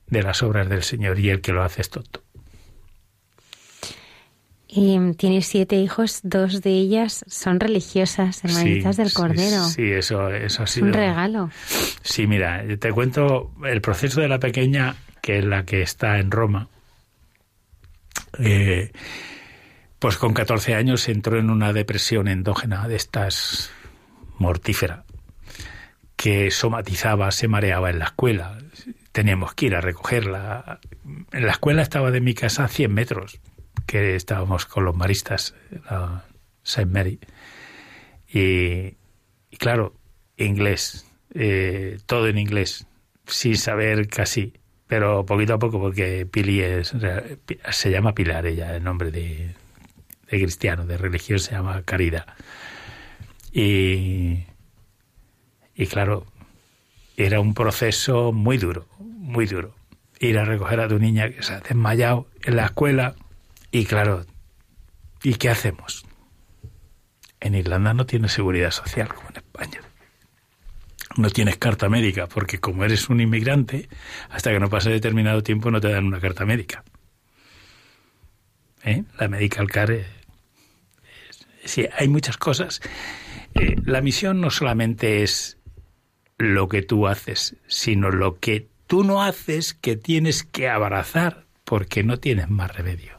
de 0.07 0.23
las 0.23 0.43
obras 0.43 0.69
del 0.69 0.83
Señor 0.83 1.19
y 1.19 1.29
el 1.29 1.41
que 1.41 1.51
lo 1.51 1.63
hace 1.63 1.81
es 1.81 1.89
tonto. 1.89 2.21
Y 4.67 4.99
tienes 5.13 5.47
siete 5.47 5.77
hijos, 5.77 6.19
dos 6.23 6.61
de 6.61 6.71
ellas 6.71 7.23
son 7.27 7.61
religiosas, 7.61 8.43
hermanitas 8.43 8.97
del 8.97 9.13
Cordero. 9.13 9.63
Sí, 9.63 9.89
eso, 9.89 10.29
eso 10.29 10.63
ha 10.63 10.67
sido. 10.67 10.87
un 10.87 10.93
regalo. 10.93 11.49
Sí, 12.01 12.27
mira, 12.27 12.61
te 12.77 12.91
cuento 12.91 13.51
el 13.65 13.79
proceso 13.79 14.19
de 14.19 14.27
la 14.27 14.39
pequeña, 14.39 14.97
que 15.21 15.39
es 15.39 15.45
la 15.45 15.63
que 15.63 15.81
está 15.81 16.19
en 16.19 16.29
Roma. 16.29 16.67
Eh, 18.39 18.91
pues 19.99 20.17
con 20.17 20.33
14 20.33 20.75
años 20.75 21.07
entró 21.07 21.39
en 21.39 21.49
una 21.49 21.73
depresión 21.73 22.27
endógena 22.27 22.87
de 22.87 22.95
estas 22.95 23.71
mortífera, 24.37 25.05
que 26.15 26.51
somatizaba, 26.51 27.31
se 27.31 27.47
mareaba 27.47 27.89
en 27.89 27.99
la 27.99 28.05
escuela. 28.05 28.57
Teníamos 29.11 29.53
que 29.53 29.67
ir 29.67 29.75
a 29.75 29.81
recogerla. 29.81 30.79
En 31.31 31.45
la 31.45 31.51
escuela 31.51 31.81
estaba 31.81 32.11
de 32.11 32.21
mi 32.21 32.33
casa 32.33 32.65
a 32.65 32.67
100 32.67 32.93
metros, 32.93 33.39
que 33.85 34.15
estábamos 34.15 34.65
con 34.65 34.85
los 34.85 34.95
maristas, 34.95 35.55
la 35.89 36.25
Saint 36.63 36.91
Mary. 36.91 37.19
Y, 38.27 38.97
claro, 39.57 39.95
inglés, 40.37 41.05
eh, 41.33 41.97
todo 42.05 42.27
en 42.27 42.37
inglés, 42.37 42.87
sin 43.25 43.57
saber 43.57 44.07
casi 44.07 44.53
pero 44.87 45.25
poquito 45.25 45.55
a 45.55 45.59
poco, 45.59 45.79
porque 45.79 46.25
Pili 46.25 46.61
es, 46.61 46.93
se 47.71 47.91
llama 47.91 48.13
Pilar, 48.13 48.45
ella, 48.45 48.75
el 48.75 48.83
nombre 48.83 49.11
de, 49.11 49.55
de 50.29 50.41
cristiano, 50.41 50.85
de 50.85 50.97
religión 50.97 51.39
se 51.39 51.51
llama 51.51 51.81
Caridad. 51.83 52.25
Y, 53.51 54.43
y 55.75 55.87
claro, 55.87 56.25
era 57.17 57.39
un 57.39 57.53
proceso 57.53 58.31
muy 58.31 58.57
duro, 58.57 58.87
muy 58.99 59.47
duro. 59.47 59.73
Ir 60.19 60.37
a 60.37 60.45
recoger 60.45 60.79
a 60.79 60.87
tu 60.87 60.99
niña 60.99 61.29
que 61.29 61.41
se 61.41 61.53
ha 61.53 61.59
desmayado 61.59 62.27
en 62.43 62.55
la 62.55 62.65
escuela 62.65 63.15
y 63.71 63.85
claro, 63.85 64.25
¿y 65.23 65.35
qué 65.35 65.49
hacemos? 65.49 66.05
En 67.39 67.55
Irlanda 67.55 67.93
no 67.93 68.05
tiene 68.05 68.29
seguridad 68.29 68.71
social 68.71 69.13
como 69.13 69.29
en 69.29 69.37
España 69.37 69.81
no 71.17 71.29
tienes 71.29 71.57
carta 71.57 71.89
médica, 71.89 72.27
porque 72.27 72.59
como 72.59 72.83
eres 72.83 73.09
un 73.09 73.21
inmigrante, 73.21 73.89
hasta 74.29 74.51
que 74.51 74.59
no 74.59 74.69
pase 74.69 74.89
determinado 74.89 75.43
tiempo 75.43 75.71
no 75.71 75.79
te 75.79 75.89
dan 75.89 76.05
una 76.05 76.19
carta 76.19 76.45
médica. 76.45 76.83
¿Eh? 78.83 79.03
La 79.19 79.27
medical 79.27 79.69
care. 79.69 80.05
Sí, 81.63 81.87
hay 81.97 82.07
muchas 82.07 82.37
cosas. 82.37 82.81
Eh, 83.55 83.75
la 83.85 84.01
misión 84.01 84.41
no 84.41 84.49
solamente 84.49 85.23
es 85.23 85.57
lo 86.37 86.67
que 86.67 86.81
tú 86.81 87.07
haces, 87.07 87.55
sino 87.67 88.11
lo 88.11 88.39
que 88.39 88.67
tú 88.87 89.03
no 89.03 89.23
haces 89.23 89.73
que 89.73 89.95
tienes 89.95 90.43
que 90.43 90.69
abrazar 90.69 91.45
porque 91.63 92.03
no 92.03 92.17
tienes 92.17 92.49
más 92.49 92.75
remedio. 92.75 93.13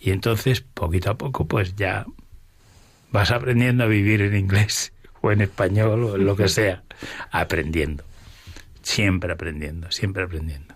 Y 0.00 0.10
entonces, 0.10 0.60
poquito 0.60 1.10
a 1.10 1.16
poco, 1.16 1.46
pues 1.46 1.76
ya 1.76 2.04
vas 3.12 3.30
aprendiendo 3.30 3.84
a 3.84 3.86
vivir 3.86 4.20
en 4.20 4.36
inglés 4.36 4.91
o 5.22 5.32
en 5.32 5.40
español 5.40 6.04
o 6.04 6.16
en 6.16 6.26
lo 6.26 6.36
que 6.36 6.48
sea, 6.48 6.82
aprendiendo. 7.30 8.04
Siempre 8.82 9.32
aprendiendo, 9.32 9.90
siempre 9.90 10.24
aprendiendo. 10.24 10.74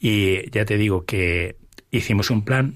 Y 0.00 0.50
ya 0.50 0.64
te 0.64 0.76
digo 0.76 1.04
que 1.04 1.56
hicimos 1.90 2.30
un 2.30 2.44
plan 2.44 2.74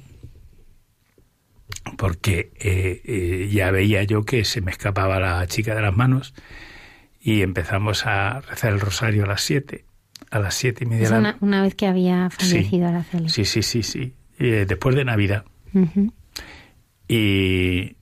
porque 1.96 2.52
eh, 2.58 3.02
eh, 3.04 3.48
ya 3.52 3.70
veía 3.70 4.02
yo 4.04 4.24
que 4.24 4.44
se 4.44 4.60
me 4.60 4.70
escapaba 4.70 5.18
la 5.18 5.46
chica 5.46 5.74
de 5.74 5.82
las 5.82 5.96
manos 5.96 6.34
y 7.20 7.42
empezamos 7.42 8.06
a 8.06 8.40
rezar 8.40 8.72
el 8.72 8.80
rosario 8.80 9.24
a 9.24 9.26
las 9.26 9.42
siete, 9.42 9.84
a 10.30 10.38
las 10.38 10.54
siete 10.54 10.84
y 10.84 10.86
media. 10.86 11.10
una, 11.18 11.36
una, 11.40 11.62
vez 11.62 11.74
que 11.74 11.86
había 11.86 12.30
fallecido 12.30 12.88
sí, 12.88 12.94
Araceli. 12.94 13.28
Sí, 13.28 13.44
sí, 13.44 13.62
sí, 13.62 13.82
sí. 13.82 14.14
Eh, 14.38 14.64
después 14.66 14.96
de 14.96 15.04
Navidad. 15.04 15.44
Y 17.06 17.96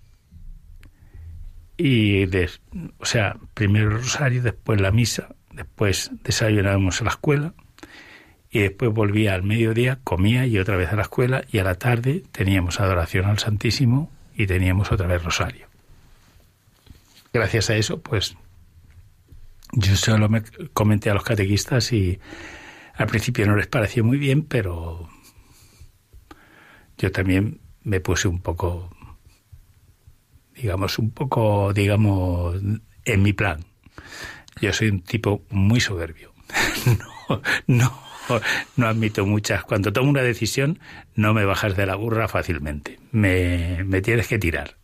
y 1.78 2.26
de, 2.26 2.50
o 2.98 3.06
sea, 3.06 3.36
primero 3.54 3.92
el 3.92 4.02
rosario, 4.02 4.42
después 4.42 4.80
la 4.80 4.90
misa, 4.90 5.34
después 5.52 6.10
desayunábamos 6.24 7.00
a 7.00 7.04
la 7.04 7.10
escuela 7.10 7.54
y 8.50 8.60
después 8.60 8.92
volvía 8.92 9.34
al 9.34 9.44
mediodía, 9.44 10.00
comía 10.04 10.46
y 10.46 10.58
otra 10.58 10.76
vez 10.76 10.92
a 10.92 10.96
la 10.96 11.02
escuela 11.02 11.44
y 11.50 11.58
a 11.58 11.64
la 11.64 11.76
tarde 11.76 12.24
teníamos 12.32 12.80
adoración 12.80 13.26
al 13.26 13.38
Santísimo 13.38 14.10
y 14.34 14.46
teníamos 14.46 14.92
otra 14.92 15.06
vez 15.06 15.22
rosario. 15.22 15.66
Gracias 17.32 17.70
a 17.70 17.76
eso, 17.76 18.00
pues 18.00 18.36
yo 19.72 19.96
solo 19.96 20.28
me 20.28 20.42
comenté 20.72 21.10
a 21.10 21.14
los 21.14 21.24
catequistas 21.24 21.92
y 21.92 22.18
al 22.94 23.06
principio 23.06 23.46
no 23.46 23.54
les 23.54 23.68
pareció 23.68 24.02
muy 24.02 24.18
bien, 24.18 24.42
pero 24.42 25.08
yo 26.96 27.12
también 27.12 27.60
me 27.84 28.00
puse 28.00 28.26
un 28.26 28.40
poco, 28.40 28.90
digamos, 30.60 30.98
un 30.98 31.10
poco, 31.10 31.72
digamos, 31.72 32.56
en 33.04 33.22
mi 33.22 33.32
plan. 33.32 33.64
Yo 34.60 34.72
soy 34.72 34.88
un 34.88 35.02
tipo 35.02 35.42
muy 35.50 35.80
soberbio. 35.80 36.32
no, 37.26 37.42
no 37.66 38.08
no 38.76 38.86
admito 38.86 39.26
muchas. 39.26 39.64
Cuando 39.64 39.92
tomo 39.92 40.10
una 40.10 40.22
decisión, 40.22 40.78
no 41.14 41.34
me 41.34 41.44
bajas 41.44 41.76
de 41.76 41.86
la 41.86 41.94
burra 41.94 42.28
fácilmente. 42.28 42.98
Me, 43.12 43.84
me 43.84 44.02
tienes 44.02 44.28
que 44.28 44.38
tirar. 44.38 44.76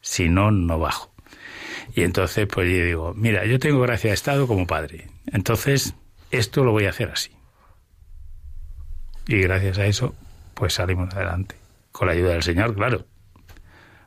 Si 0.00 0.28
no, 0.28 0.50
no 0.50 0.78
bajo. 0.78 1.12
Y 1.94 2.02
entonces, 2.02 2.46
pues 2.46 2.68
yo 2.68 2.84
digo, 2.84 3.14
mira, 3.14 3.44
yo 3.46 3.58
tengo 3.58 3.80
gracia 3.80 4.10
de 4.10 4.14
Estado 4.14 4.46
como 4.46 4.66
padre. 4.66 5.08
Entonces, 5.26 5.94
esto 6.30 6.64
lo 6.64 6.72
voy 6.72 6.86
a 6.86 6.90
hacer 6.90 7.10
así. 7.10 7.32
Y 9.26 9.38
gracias 9.40 9.78
a 9.78 9.86
eso, 9.86 10.14
pues 10.54 10.74
salimos 10.74 11.12
adelante. 11.14 11.56
Con 11.92 12.08
la 12.08 12.14
ayuda 12.14 12.32
del 12.32 12.42
Señor, 12.42 12.74
claro. 12.74 13.06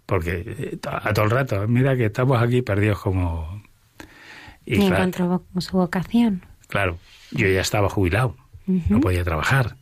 Porque 0.10 0.44
eh, 0.46 0.78
a 0.84 1.14
todo 1.14 1.26
el 1.26 1.32
rato, 1.32 1.68
mira 1.68 1.96
que 1.96 2.08
estamos 2.08 2.42
aquí 2.42 2.62
perdidos 2.62 3.00
como... 3.00 3.64
Y, 4.66 4.82
y 4.82 4.86
encontró 4.86 5.44
su 5.60 5.78
vocación. 5.78 6.46
Claro, 6.68 6.98
yo 7.32 7.48
ya 7.48 7.62
estaba 7.62 7.90
jubilado 7.90 8.36
no 8.70 9.02
podía 9.02 9.24
trabajar, 9.24 9.76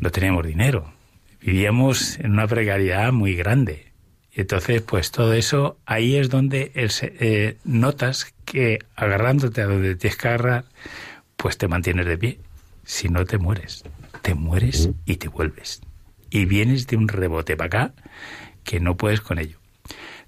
no 0.00 0.10
teníamos 0.10 0.46
dinero, 0.46 0.92
vivíamos 1.40 2.18
en 2.18 2.32
una 2.32 2.46
precariedad 2.46 3.12
muy 3.12 3.36
grande. 3.36 3.92
Y 4.32 4.40
entonces, 4.40 4.82
pues 4.82 5.12
todo 5.12 5.32
eso, 5.32 5.78
ahí 5.86 6.16
es 6.16 6.28
donde 6.28 6.72
eh, 6.74 7.56
notas 7.64 8.34
que 8.44 8.80
agarrándote 8.96 9.62
a 9.62 9.66
donde 9.66 9.94
tienes 9.94 10.18
que 10.18 10.28
agarrar, 10.28 10.64
pues 11.36 11.56
te 11.58 11.68
mantienes 11.68 12.06
de 12.06 12.18
pie. 12.18 12.40
Si 12.84 13.08
no 13.08 13.24
te 13.24 13.38
mueres, 13.38 13.84
te 14.22 14.34
mueres 14.34 14.90
y 15.04 15.16
te 15.16 15.28
vuelves. 15.28 15.80
Y 16.30 16.44
vienes 16.44 16.86
de 16.86 16.96
un 16.96 17.08
rebote 17.08 17.56
para 17.56 17.66
acá 17.66 17.94
que 18.66 18.80
no 18.80 18.96
puedes 18.98 19.22
con 19.22 19.38
ello. 19.38 19.58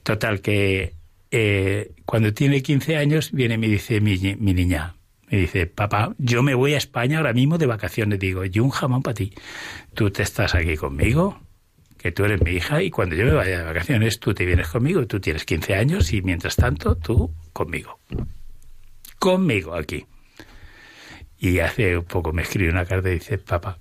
Total, 0.03 0.41
que 0.41 0.95
eh, 1.31 1.93
cuando 2.07 2.33
tiene 2.33 2.63
15 2.63 2.97
años 2.97 3.33
viene 3.33 3.55
y 3.55 3.59
me 3.59 3.69
dice 3.69 4.01
mi, 4.01 4.17
niña, 4.17 4.95
me 5.31 5.39
dice, 5.39 5.67
papá, 5.67 6.15
yo 6.17 6.43
me 6.43 6.55
voy 6.55 6.73
a 6.73 6.79
España 6.79 7.19
ahora 7.19 7.35
mismo 7.35 7.59
de 7.59 7.67
vacaciones. 7.67 8.19
Digo, 8.19 8.45
y 8.45 8.59
un 8.61 8.71
jamón 8.71 9.03
para 9.03 9.15
ti. 9.15 9.35
Tú 9.93 10.11
te 10.11 10.23
estás 10.23 10.55
aquí 10.55 10.77
conmigo, 10.77 11.39
que 11.99 12.13
tú 12.13 12.25
eres 12.25 12.41
mi 12.41 12.53
hija, 12.53 12.83
y 12.83 12.91
cuando 12.91 13.17
yo 13.17 13.27
me 13.27 13.33
vaya 13.33 13.59
de 13.59 13.65
vacaciones, 13.65 14.21
tú 14.21 14.33
te 14.33 14.47
vienes 14.47 14.69
conmigo. 14.69 15.07
Tú 15.07 15.21
tienes 15.21 15.45
15 15.45 15.75
años 15.75 16.13
y 16.13 16.23
mientras 16.23 16.57
tanto, 16.57 16.97
tú 16.97 17.35
conmigo. 17.53 17.99
Conmigo 19.19 19.75
aquí. 19.75 20.07
Y 21.41 21.59
hace 21.59 22.01
poco 22.01 22.33
me 22.33 22.43
escribe 22.43 22.71
una 22.71 22.87
carta 22.87 23.11
y 23.11 23.15
dice, 23.15 23.39
papá, 23.39 23.79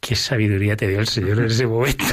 qué 0.00 0.14
sabiduría 0.14 0.76
te 0.76 0.88
dio 0.88 1.00
el 1.00 1.08
Señor 1.08 1.38
en 1.38 1.46
ese 1.46 1.66
momento. 1.66 2.04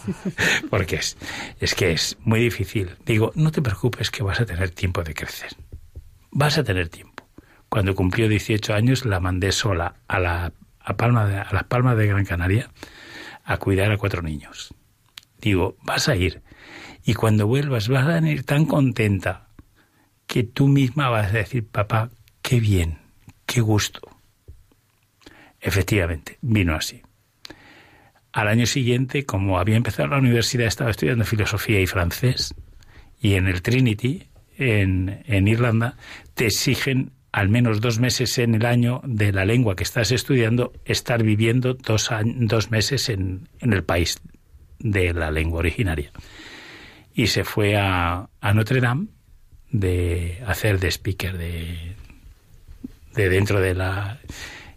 Porque 0.70 0.96
es, 0.96 1.16
es 1.60 1.74
que 1.74 1.92
es 1.92 2.16
muy 2.20 2.40
difícil. 2.40 2.90
Digo, 3.04 3.32
no 3.34 3.50
te 3.50 3.62
preocupes 3.62 4.10
que 4.10 4.22
vas 4.22 4.40
a 4.40 4.46
tener 4.46 4.70
tiempo 4.70 5.02
de 5.02 5.14
crecer. 5.14 5.50
Vas 6.30 6.58
a 6.58 6.64
tener 6.64 6.88
tiempo. 6.88 7.28
Cuando 7.68 7.94
cumplió 7.94 8.28
18 8.28 8.74
años 8.74 9.04
la 9.04 9.20
mandé 9.20 9.52
sola 9.52 9.94
a, 10.08 10.18
la, 10.18 10.52
a, 10.80 10.96
Palma 10.96 11.26
de, 11.26 11.38
a 11.38 11.48
las 11.52 11.64
Palmas 11.64 11.96
de 11.96 12.06
Gran 12.06 12.24
Canaria 12.24 12.70
a 13.44 13.56
cuidar 13.56 13.90
a 13.90 13.96
cuatro 13.96 14.22
niños. 14.22 14.74
Digo, 15.40 15.76
vas 15.82 16.08
a 16.08 16.16
ir 16.16 16.42
y 17.04 17.14
cuando 17.14 17.46
vuelvas 17.46 17.88
vas 17.88 18.04
a 18.04 18.14
venir 18.14 18.44
tan 18.44 18.66
contenta 18.66 19.48
que 20.26 20.44
tú 20.44 20.68
misma 20.68 21.08
vas 21.08 21.30
a 21.30 21.38
decir, 21.38 21.66
papá, 21.66 22.10
qué 22.42 22.60
bien, 22.60 22.98
qué 23.46 23.60
gusto. 23.60 24.00
Efectivamente, 25.60 26.38
vino 26.40 26.74
así. 26.74 27.02
Al 28.32 28.48
año 28.48 28.66
siguiente, 28.66 29.26
como 29.26 29.58
había 29.58 29.76
empezado 29.76 30.08
la 30.08 30.18
universidad, 30.18 30.66
estaba 30.66 30.90
estudiando 30.90 31.24
filosofía 31.24 31.80
y 31.80 31.86
francés, 31.86 32.54
y 33.20 33.34
en 33.34 33.46
el 33.46 33.62
Trinity, 33.62 34.28
en, 34.56 35.48
Irlanda, 35.48 35.96
te 36.34 36.46
exigen 36.46 37.12
al 37.30 37.48
menos 37.48 37.80
dos 37.80 37.98
meses 37.98 38.38
en 38.38 38.54
el 38.54 38.66
año 38.66 39.00
de 39.04 39.32
la 39.32 39.44
lengua 39.44 39.76
que 39.76 39.84
estás 39.84 40.12
estudiando, 40.12 40.72
estar 40.84 41.22
viviendo 41.22 41.74
dos, 41.74 42.10
dos 42.24 42.70
meses 42.70 43.08
en, 43.08 43.48
en, 43.60 43.72
el 43.72 43.84
país 43.84 44.20
de 44.78 45.14
la 45.14 45.30
lengua 45.30 45.60
originaria. 45.60 46.10
Y 47.14 47.28
se 47.28 47.44
fue 47.44 47.76
a, 47.76 48.28
a 48.40 48.54
Notre 48.54 48.80
Dame 48.80 49.08
de 49.70 50.42
hacer 50.46 50.78
de 50.78 50.90
speaker 50.90 51.36
de, 51.36 51.96
de 53.14 53.28
dentro 53.28 53.60
de 53.60 53.74
la... 53.74 54.20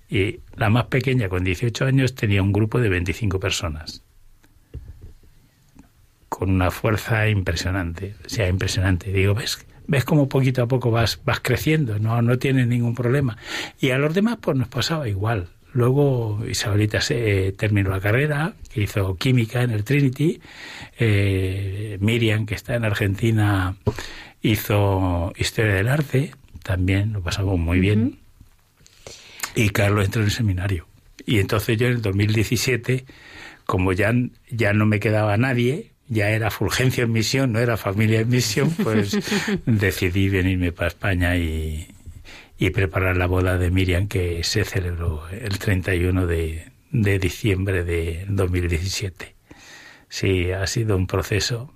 Y 0.09 0.39
la 0.55 0.69
más 0.69 0.85
pequeña, 0.85 1.29
con 1.29 1.43
18 1.43 1.85
años, 1.85 2.15
tenía 2.15 2.41
un 2.41 2.53
grupo 2.53 2.79
de 2.79 2.89
25 2.89 3.39
personas 3.39 4.03
con 6.29 6.49
una 6.49 6.69
fuerza 6.69 7.29
impresionante, 7.29 8.15
o 8.25 8.29
sea, 8.29 8.49
impresionante. 8.49 9.13
Digo, 9.13 9.33
¿ves? 9.33 9.65
ves 9.87 10.03
como 10.03 10.27
poquito 10.27 10.63
a 10.63 10.67
poco 10.67 10.91
vas, 10.91 11.21
vas 11.23 11.39
creciendo, 11.39 11.97
no, 11.99 12.21
no 12.21 12.37
tienes 12.37 12.67
ningún 12.67 12.93
problema. 12.93 13.37
Y 13.79 13.91
a 13.91 13.97
los 13.97 14.13
demás 14.13 14.37
pues 14.41 14.57
nos 14.57 14.67
pasaba 14.67 15.07
igual. 15.07 15.47
Luego 15.73 16.41
Isabelita 16.47 17.01
se, 17.01 17.53
terminó 17.53 17.89
la 17.89 17.99
carrera, 17.99 18.53
que 18.71 18.81
hizo 18.83 19.15
química 19.15 19.61
en 19.61 19.71
el 19.71 19.83
Trinity. 19.83 20.41
Eh, 20.97 21.97
Miriam, 21.99 22.45
que 22.45 22.55
está 22.55 22.75
en 22.75 22.85
Argentina, 22.85 23.75
hizo 24.41 25.33
historia 25.37 25.73
del 25.73 25.89
arte, 25.89 26.31
también 26.63 27.13
lo 27.13 27.21
pasamos 27.21 27.59
muy 27.59 27.79
bien. 27.79 28.19
Y 29.55 29.69
Carlos 29.69 30.05
entró 30.05 30.21
en 30.21 30.27
el 30.27 30.33
seminario. 30.33 30.87
Y 31.25 31.39
entonces 31.39 31.77
yo 31.77 31.87
en 31.87 31.93
el 31.93 32.01
2017, 32.01 33.05
como 33.65 33.93
ya, 33.93 34.13
ya 34.49 34.73
no 34.73 34.85
me 34.85 34.99
quedaba 34.99 35.37
nadie, 35.37 35.91
ya 36.07 36.29
era 36.29 36.51
Fulgencio 36.51 37.05
en 37.05 37.11
misión, 37.11 37.51
no 37.53 37.59
era 37.59 37.77
familia 37.77 38.19
en 38.19 38.29
misión, 38.29 38.71
pues 38.71 39.17
decidí 39.65 40.29
venirme 40.29 40.71
para 40.71 40.89
España 40.89 41.35
y, 41.37 41.87
y, 42.59 42.69
preparar 42.69 43.17
la 43.17 43.25
boda 43.25 43.57
de 43.57 43.71
Miriam 43.71 44.07
que 44.07 44.43
se 44.43 44.65
celebró 44.65 45.27
el 45.29 45.57
31 45.57 46.27
de, 46.27 46.71
de 46.91 47.19
diciembre 47.19 47.83
de 47.83 48.25
2017. 48.29 49.35
Sí, 50.09 50.51
ha 50.51 50.67
sido 50.67 50.95
un 50.95 51.07
proceso 51.07 51.73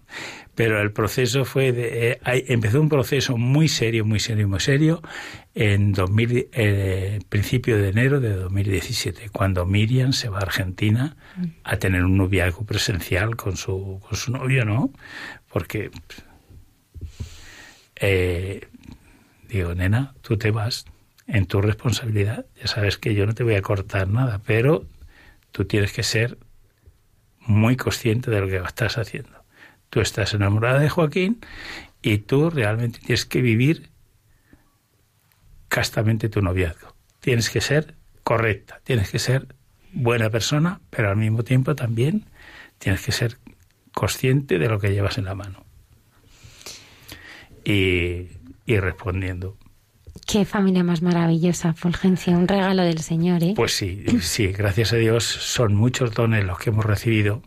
pero 0.59 0.81
el 0.81 0.91
proceso 0.91 1.45
fue 1.45 1.71
de, 1.71 2.19
eh, 2.25 2.45
empezó 2.49 2.81
un 2.81 2.89
proceso 2.89 3.37
muy 3.37 3.69
serio, 3.69 4.03
muy 4.03 4.19
serio, 4.19 4.45
muy 4.45 4.59
serio 4.59 5.01
en 5.55 5.93
2000, 5.93 6.49
eh, 6.51 7.19
principio 7.29 7.77
de 7.77 7.87
enero 7.87 8.19
de 8.19 8.33
2017, 8.33 9.29
cuando 9.29 9.65
Miriam 9.65 10.11
se 10.11 10.27
va 10.27 10.39
a 10.39 10.41
Argentina 10.41 11.15
a 11.63 11.77
tener 11.77 12.03
un 12.03 12.17
noviazgo 12.17 12.65
presencial 12.65 13.37
con 13.37 13.55
su, 13.55 14.01
con 14.05 14.17
su 14.17 14.33
novio, 14.33 14.65
¿no? 14.65 14.91
Porque 15.47 15.91
eh, 17.95 18.67
digo, 19.47 19.73
nena, 19.75 20.13
tú 20.19 20.37
te 20.37 20.51
vas 20.51 20.83
en 21.25 21.45
tu 21.45 21.61
responsabilidad, 21.61 22.47
ya 22.59 22.67
sabes 22.67 22.97
que 22.97 23.15
yo 23.15 23.25
no 23.25 23.33
te 23.33 23.45
voy 23.45 23.55
a 23.55 23.61
cortar 23.61 24.09
nada, 24.09 24.41
pero 24.45 24.85
tú 25.53 25.63
tienes 25.63 25.93
que 25.93 26.03
ser 26.03 26.37
muy 27.39 27.77
consciente 27.77 28.29
de 28.29 28.41
lo 28.41 28.47
que 28.49 28.57
estás 28.57 28.97
haciendo 28.97 29.38
Tú 29.89 30.01
estás 30.01 30.33
enamorada 30.33 30.79
de 30.79 30.89
Joaquín 30.89 31.39
y 32.01 32.19
tú 32.19 32.49
realmente 32.49 32.99
tienes 32.99 33.25
que 33.25 33.41
vivir 33.41 33.89
castamente 35.67 36.29
tu 36.29 36.41
noviazgo. 36.41 36.95
Tienes 37.19 37.49
que 37.49 37.61
ser 37.61 37.95
correcta, 38.23 38.81
tienes 38.83 39.11
que 39.11 39.19
ser 39.19 39.55
buena 39.93 40.29
persona, 40.29 40.81
pero 40.89 41.09
al 41.09 41.17
mismo 41.17 41.43
tiempo 41.43 41.75
también 41.75 42.25
tienes 42.77 43.01
que 43.03 43.11
ser 43.11 43.37
consciente 43.93 44.59
de 44.59 44.69
lo 44.69 44.79
que 44.79 44.93
llevas 44.93 45.17
en 45.17 45.25
la 45.25 45.35
mano. 45.35 45.65
y, 47.65 48.27
y 48.65 48.77
respondiendo. 48.79 49.57
Qué 50.25 50.45
familia 50.45 50.83
más 50.83 51.01
maravillosa, 51.01 51.73
Fulgencio, 51.73 52.33
un 52.37 52.47
regalo 52.47 52.83
del 52.83 52.99
Señor, 52.99 53.43
¿eh? 53.43 53.53
Pues 53.55 53.75
sí, 53.75 54.05
sí, 54.21 54.47
gracias 54.47 54.93
a 54.93 54.97
Dios 54.97 55.23
son 55.23 55.75
muchos 55.75 56.13
dones 56.13 56.43
los 56.45 56.59
que 56.59 56.69
hemos 56.69 56.85
recibido 56.85 57.41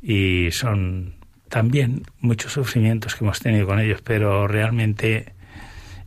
y 0.00 0.50
son 0.52 1.16
también 1.52 2.06
muchos 2.20 2.54
sufrimientos 2.54 3.14
que 3.14 3.24
hemos 3.24 3.38
tenido 3.38 3.66
con 3.66 3.78
ellos, 3.78 4.00
pero 4.00 4.48
realmente 4.48 5.34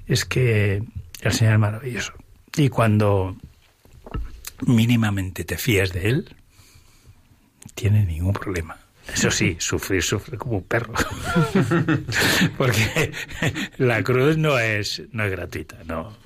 es 0.07 0.25
que 0.25 0.81
el 1.21 1.33
Señor 1.33 1.53
es 1.53 1.59
maravilloso. 1.59 2.13
Y 2.57 2.69
cuando 2.69 3.37
mínimamente 4.65 5.45
te 5.45 5.59
fías 5.59 5.93
de 5.93 6.09
Él, 6.09 6.35
tiene 7.75 8.05
ningún 8.05 8.33
problema. 8.33 8.79
Eso 9.13 9.29
sí, 9.29 9.55
sufrir, 9.59 10.01
sufre 10.01 10.35
como 10.35 10.57
un 10.57 10.63
perro. 10.63 10.95
Porque 12.57 13.11
la 13.77 14.01
cruz 14.01 14.37
no 14.37 14.57
es, 14.57 15.03
no 15.11 15.25
es 15.25 15.31
gratuita, 15.31 15.77
no. 15.85 16.17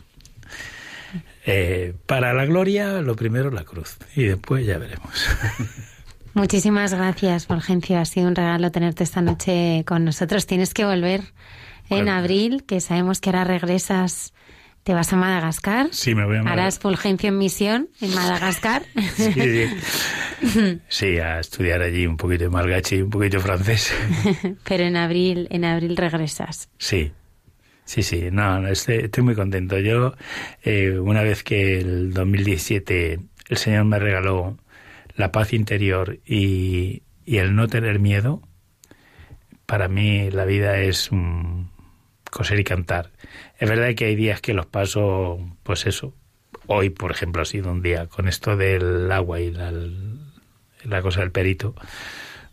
Eh, 1.46 1.94
para 2.06 2.34
la 2.34 2.46
gloria, 2.46 3.02
lo 3.02 3.18
primero 3.18 3.52
la 3.52 3.66
cruz. 3.66 3.98
Y 4.16 4.24
después 4.24 4.66
ya 4.66 4.78
veremos. 4.78 5.14
Muchísimas 6.34 6.94
gracias, 6.94 7.48
Fulgencio. 7.48 8.00
Ha 8.00 8.06
sido 8.06 8.28
un 8.28 8.36
regalo 8.36 8.72
tenerte 8.72 9.04
esta 9.04 9.22
noche 9.22 9.84
con 9.86 10.06
nosotros. 10.06 10.46
Tienes 10.46 10.74
que 10.74 10.86
volver 10.86 11.22
en 11.90 12.08
abril, 12.08 12.64
que 12.66 12.82
sabemos 12.82 13.20
que 13.20 13.30
ahora 13.30 13.44
regresas 13.44 14.34
¿Te 14.84 14.94
vas 14.94 15.12
a 15.14 15.18
Madagascar? 15.18 15.90
Sí, 15.92 16.16
me 16.16 16.26
voy 16.26 16.38
a 16.38 16.44
Madagascar. 16.44 16.60
¿Harás 16.60 16.80
Fulgencio 16.80 17.30
en 17.30 17.38
misión 17.38 17.90
en 18.02 18.16
Madagascar? 18.16 18.84
sí, 19.14 19.32
sí. 19.34 20.80
sí, 20.88 21.18
a 21.20 21.40
estudiar 21.40 21.82
allí 21.82 22.08
un 22.08 22.18
poquito 22.18 22.46
de 22.46 22.50
malgache 22.50 22.96
y 22.96 23.02
un 23.02 23.10
poquito 23.10 23.38
de 23.38 23.44
francés. 23.44 23.94
Pero 24.64 24.86
en 24.86 24.98
abril, 24.98 25.48
en 25.52 25.66
abril 25.66 25.98
regresas. 25.98 26.70
Sí, 26.78 27.12
sí, 27.84 28.04
sí. 28.04 28.30
No, 28.32 28.66
estoy, 28.68 28.96
estoy 28.96 29.24
muy 29.24 29.36
contento. 29.36 29.78
Yo, 29.80 30.16
eh, 30.64 30.98
una 30.98 31.22
vez 31.22 31.44
que 31.44 31.80
el 31.80 32.14
2017 32.14 33.20
el 33.50 33.58
Señor 33.58 33.86
me 33.86 34.00
regaló 34.00 34.58
la 35.20 35.34
paz 35.34 35.52
interior 35.52 36.18
y, 36.26 37.04
y 37.26 37.38
el 37.40 37.54
no 37.54 37.68
tener 37.68 38.00
miedo, 38.00 38.42
para 39.66 39.90
mí 39.90 40.32
la 40.32 40.46
vida 40.46 40.80
es 40.80 41.12
un 41.12 41.70
coser 42.32 42.58
y 42.58 42.64
cantar. 42.64 43.12
Es 43.58 43.68
verdad 43.68 43.94
que 43.96 44.06
hay 44.06 44.16
días 44.16 44.40
que 44.40 44.54
los 44.54 44.66
paso, 44.66 45.38
pues 45.64 45.86
eso. 45.86 46.14
Hoy, 46.68 46.90
por 46.90 47.12
ejemplo, 47.12 47.42
ha 47.42 47.46
sido 47.46 47.70
un 47.70 47.82
día 47.82 48.08
con 48.08 48.30
esto 48.30 48.56
del 48.56 49.12
agua 49.12 49.42
y 49.42 49.52
la, 49.52 49.74
la 50.86 51.02
cosa 51.02 51.20
del 51.20 51.32
perito, 51.32 51.76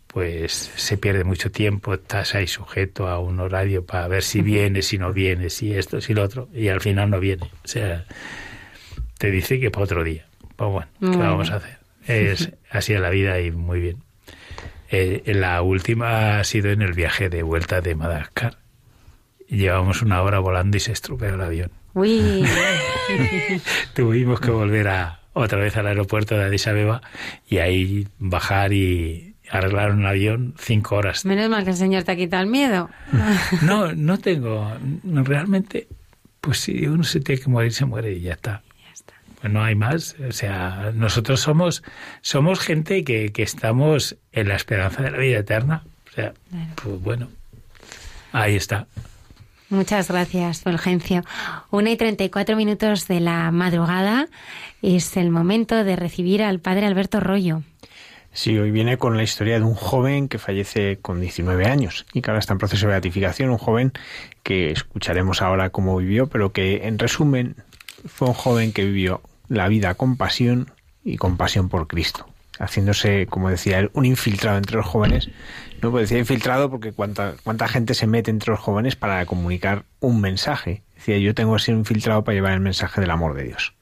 pues 0.07 0.51
se 0.51 0.97
pierde 0.97 1.23
mucho 1.23 1.49
tiempo, 1.49 1.93
estás 1.93 2.35
ahí 2.35 2.47
sujeto 2.47 3.07
a 3.07 3.17
un 3.19 3.39
horario 3.39 3.85
para 3.85 4.09
ver 4.09 4.23
si 4.23 4.41
viene, 4.41 4.81
si 4.81 4.97
no 4.97 5.13
viene, 5.13 5.49
si 5.49 5.73
esto, 5.73 6.01
si 6.01 6.13
lo 6.13 6.21
otro, 6.21 6.49
y 6.53 6.67
al 6.67 6.81
final 6.81 7.11
no 7.11 7.21
viene. 7.21 7.49
O 7.63 7.67
sea, 7.67 8.03
te 9.17 9.31
dice 9.31 9.57
que 9.57 9.71
para 9.71 9.85
otro 9.85 10.03
día. 10.03 10.27
Pues 10.57 10.69
bueno, 10.69 10.89
¿qué 10.99 11.17
vamos 11.17 11.49
a 11.49 11.55
hacer? 11.55 11.86
Es 12.07 12.51
así 12.69 12.93
es 12.93 13.01
la 13.01 13.09
vida 13.09 13.39
y 13.39 13.51
muy 13.51 13.79
bien. 13.79 14.03
Eh, 14.89 15.21
la 15.25 15.61
última 15.61 16.39
ha 16.39 16.43
sido 16.43 16.71
en 16.71 16.81
el 16.81 16.93
viaje 16.93 17.29
de 17.29 17.43
vuelta 17.43 17.81
de 17.81 17.95
Madagascar 17.95 18.57
llevamos 19.47 20.01
una 20.01 20.21
hora 20.21 20.39
volando 20.39 20.77
y 20.77 20.79
se 20.79 20.91
estropeó 20.91 21.29
el 21.29 21.41
avión. 21.41 21.71
Uy. 21.93 22.45
Tuvimos 23.93 24.39
que 24.39 24.51
volver 24.51 24.87
a 24.87 25.21
otra 25.33 25.59
vez 25.59 25.75
al 25.77 25.87
aeropuerto 25.87 26.35
de 26.35 26.45
Addis 26.45 26.67
Abeba 26.67 27.01
y 27.47 27.57
ahí 27.57 28.07
bajar 28.19 28.73
y 28.73 29.35
arreglar 29.49 29.91
un 29.91 30.05
avión 30.05 30.55
cinco 30.57 30.95
horas. 30.95 31.25
Menos 31.25 31.49
mal 31.49 31.63
que 31.63 31.71
el 31.71 31.75
señor 31.75 32.03
te 32.03 32.11
ha 32.11 32.15
quitado 32.15 32.43
el 32.43 32.49
miedo. 32.49 32.89
no, 33.61 33.93
no 33.93 34.17
tengo. 34.17 34.71
Realmente, 35.03 35.87
pues 36.41 36.59
si 36.59 36.85
uno 36.87 37.03
se 37.03 37.19
tiene 37.19 37.41
que 37.41 37.49
morir, 37.49 37.73
se 37.73 37.85
muere 37.85 38.11
y 38.11 38.21
ya 38.21 38.33
está. 38.33 38.61
Pues 39.39 39.53
no 39.53 39.63
hay 39.63 39.75
más. 39.75 40.15
O 40.27 40.31
sea, 40.31 40.91
nosotros 40.93 41.41
somos, 41.41 41.83
somos 42.21 42.59
gente 42.59 43.03
que, 43.03 43.31
que 43.31 43.43
estamos 43.43 44.17
en 44.31 44.47
la 44.47 44.55
esperanza 44.55 45.03
de 45.03 45.11
la 45.11 45.17
vida 45.17 45.39
eterna. 45.39 45.83
O 46.09 46.13
sea, 46.13 46.33
pues 46.75 47.01
bueno, 47.01 47.29
ahí 48.31 48.55
está. 48.55 48.87
Muchas 49.69 50.09
gracias, 50.09 50.61
Fulgencio. 50.61 51.23
Una 51.71 51.91
y 51.91 51.97
treinta 51.97 52.23
y 52.23 52.29
cuatro 52.29 52.55
minutos 52.55 53.07
de 53.07 53.19
la 53.19 53.51
madrugada 53.51 54.27
es 54.81 55.17
el 55.17 55.29
momento 55.29 55.83
de 55.83 55.95
recibir 55.97 56.41
al 56.41 56.59
padre 56.59 56.85
Alberto 56.85 57.19
Rollo. 57.19 57.63
Sí, 58.31 58.57
hoy 58.57 58.71
viene 58.71 58.97
con 58.97 59.17
la 59.17 59.23
historia 59.23 59.59
de 59.59 59.65
un 59.65 59.73
joven 59.73 60.29
que 60.29 60.37
fallece 60.37 60.99
con 61.01 61.19
19 61.19 61.65
años 61.65 62.05
y 62.13 62.21
que 62.21 62.29
ahora 62.29 62.39
está 62.39 62.53
en 62.53 62.59
proceso 62.59 62.85
de 62.85 62.91
beatificación. 62.91 63.49
Un 63.49 63.57
joven 63.57 63.93
que 64.43 64.71
escucharemos 64.71 65.41
ahora 65.41 65.71
cómo 65.71 65.97
vivió, 65.97 66.27
pero 66.27 66.51
que 66.53 66.87
en 66.87 66.99
resumen 66.99 67.55
fue 68.07 68.27
un 68.29 68.33
joven 68.33 68.73
que 68.73 68.85
vivió 68.85 69.21
la 69.47 69.67
vida 69.67 69.93
con 69.95 70.17
pasión 70.17 70.71
y 71.03 71.17
con 71.17 71.37
pasión 71.37 71.69
por 71.69 71.87
Cristo 71.87 72.27
haciéndose, 72.59 73.27
como 73.27 73.49
decía 73.49 73.79
él, 73.79 73.91
un 73.93 74.05
infiltrado 74.05 74.57
entre 74.57 74.77
los 74.77 74.85
jóvenes. 74.85 75.29
No 75.81 75.91
puedo 75.91 76.01
decir 76.01 76.17
infiltrado 76.17 76.69
porque 76.69 76.91
cuánta, 76.91 77.35
cuánta 77.43 77.67
gente 77.67 77.93
se 77.93 78.07
mete 78.07 78.31
entre 78.31 78.51
los 78.51 78.59
jóvenes 78.59 78.95
para 78.95 79.25
comunicar 79.25 79.85
un 79.99 80.21
mensaje. 80.21 80.83
Decía, 80.95 81.17
yo 81.19 81.35
tengo 81.35 81.55
que 81.55 81.63
ser 81.63 81.75
infiltrado 81.75 82.23
para 82.23 82.35
llevar 82.35 82.53
el 82.53 82.59
mensaje 82.59 83.01
del 83.01 83.11
amor 83.11 83.35
de 83.35 83.43
Dios. 83.43 83.73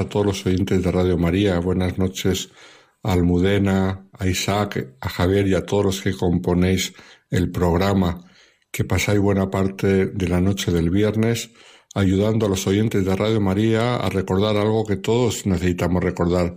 A 0.00 0.08
todos 0.08 0.26
los 0.26 0.46
oyentes 0.46 0.82
de 0.82 0.92
Radio 0.92 1.16
María. 1.16 1.58
Buenas 1.58 1.96
noches 1.96 2.50
a 3.02 3.12
Almudena, 3.12 4.08
a 4.12 4.26
Isaac, 4.26 4.96
a 5.00 5.08
Javier 5.08 5.46
y 5.46 5.54
a 5.54 5.64
todos 5.64 5.84
los 5.84 6.02
que 6.02 6.12
componéis 6.12 6.92
el 7.30 7.50
programa. 7.50 8.24
Que 8.70 8.84
pasáis 8.84 9.20
buena 9.20 9.50
parte 9.50 10.06
de 10.06 10.28
la 10.28 10.40
noche 10.40 10.70
del 10.70 10.90
viernes 10.90 11.50
ayudando 11.94 12.44
a 12.44 12.48
los 12.48 12.66
oyentes 12.66 13.04
de 13.06 13.16
Radio 13.16 13.40
María 13.40 13.96
a 13.96 14.10
recordar 14.10 14.56
algo 14.56 14.84
que 14.84 14.96
todos 14.96 15.46
necesitamos 15.46 16.04
recordar. 16.04 16.54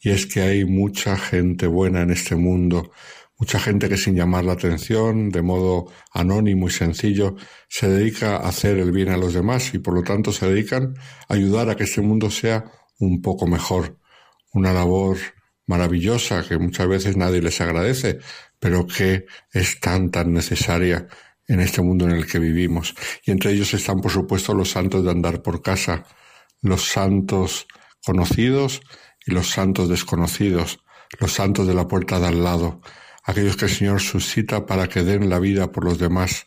Y 0.00 0.10
es 0.10 0.26
que 0.26 0.42
hay 0.42 0.64
mucha 0.64 1.16
gente 1.16 1.66
buena 1.66 2.02
en 2.02 2.10
este 2.10 2.36
mundo 2.36 2.90
Mucha 3.42 3.58
gente 3.58 3.88
que 3.88 3.96
sin 3.96 4.14
llamar 4.14 4.44
la 4.44 4.52
atención, 4.52 5.28
de 5.30 5.42
modo 5.42 5.86
anónimo 6.12 6.68
y 6.68 6.70
sencillo, 6.70 7.34
se 7.68 7.88
dedica 7.88 8.36
a 8.36 8.48
hacer 8.48 8.78
el 8.78 8.92
bien 8.92 9.08
a 9.08 9.16
los 9.16 9.34
demás 9.34 9.74
y 9.74 9.80
por 9.80 9.94
lo 9.94 10.04
tanto 10.04 10.30
se 10.30 10.46
dedican 10.46 10.94
a 11.28 11.34
ayudar 11.34 11.68
a 11.68 11.74
que 11.74 11.82
este 11.82 12.02
mundo 12.02 12.30
sea 12.30 12.70
un 13.06 13.20
poco 13.20 13.46
mejor. 13.46 13.98
Una 14.52 14.72
labor 14.72 15.18
maravillosa 15.66 16.46
que 16.46 16.58
muchas 16.58 16.88
veces 16.88 17.16
nadie 17.16 17.40
les 17.40 17.60
agradece, 17.60 18.18
pero 18.58 18.86
que 18.86 19.26
es 19.52 19.80
tan, 19.80 20.10
tan 20.10 20.32
necesaria 20.32 21.08
en 21.48 21.60
este 21.60 21.82
mundo 21.82 22.04
en 22.04 22.12
el 22.12 22.26
que 22.26 22.38
vivimos. 22.38 22.94
Y 23.24 23.30
entre 23.30 23.52
ellos 23.52 23.74
están, 23.74 24.00
por 24.00 24.12
supuesto, 24.12 24.54
los 24.54 24.70
santos 24.70 25.04
de 25.04 25.10
andar 25.10 25.42
por 25.42 25.62
casa, 25.62 26.04
los 26.60 26.84
santos 26.88 27.66
conocidos 28.04 28.80
y 29.26 29.32
los 29.32 29.50
santos 29.50 29.88
desconocidos, 29.88 30.80
los 31.18 31.32
santos 31.32 31.66
de 31.66 31.74
la 31.74 31.88
puerta 31.88 32.20
de 32.20 32.28
al 32.28 32.44
lado, 32.44 32.80
aquellos 33.24 33.56
que 33.56 33.66
el 33.66 33.70
Señor 33.70 34.00
suscita 34.00 34.66
para 34.66 34.88
que 34.88 35.02
den 35.02 35.28
la 35.28 35.38
vida 35.38 35.72
por 35.72 35.84
los 35.84 35.98
demás 35.98 36.46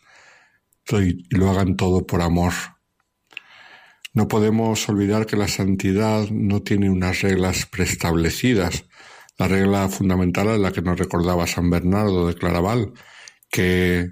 y 0.90 1.36
lo 1.36 1.50
hagan 1.50 1.76
todo 1.76 2.06
por 2.06 2.22
amor. 2.22 2.52
No 4.16 4.28
podemos 4.28 4.88
olvidar 4.88 5.26
que 5.26 5.36
la 5.36 5.46
santidad 5.46 6.30
no 6.30 6.62
tiene 6.62 6.88
unas 6.88 7.20
reglas 7.20 7.66
preestablecidas. 7.66 8.86
La 9.36 9.46
regla 9.46 9.90
fundamental 9.90 10.48
es 10.48 10.58
la 10.58 10.72
que 10.72 10.80
nos 10.80 10.98
recordaba 10.98 11.46
San 11.46 11.68
Bernardo 11.68 12.26
de 12.26 12.34
Claraval, 12.34 12.94
que 13.50 14.08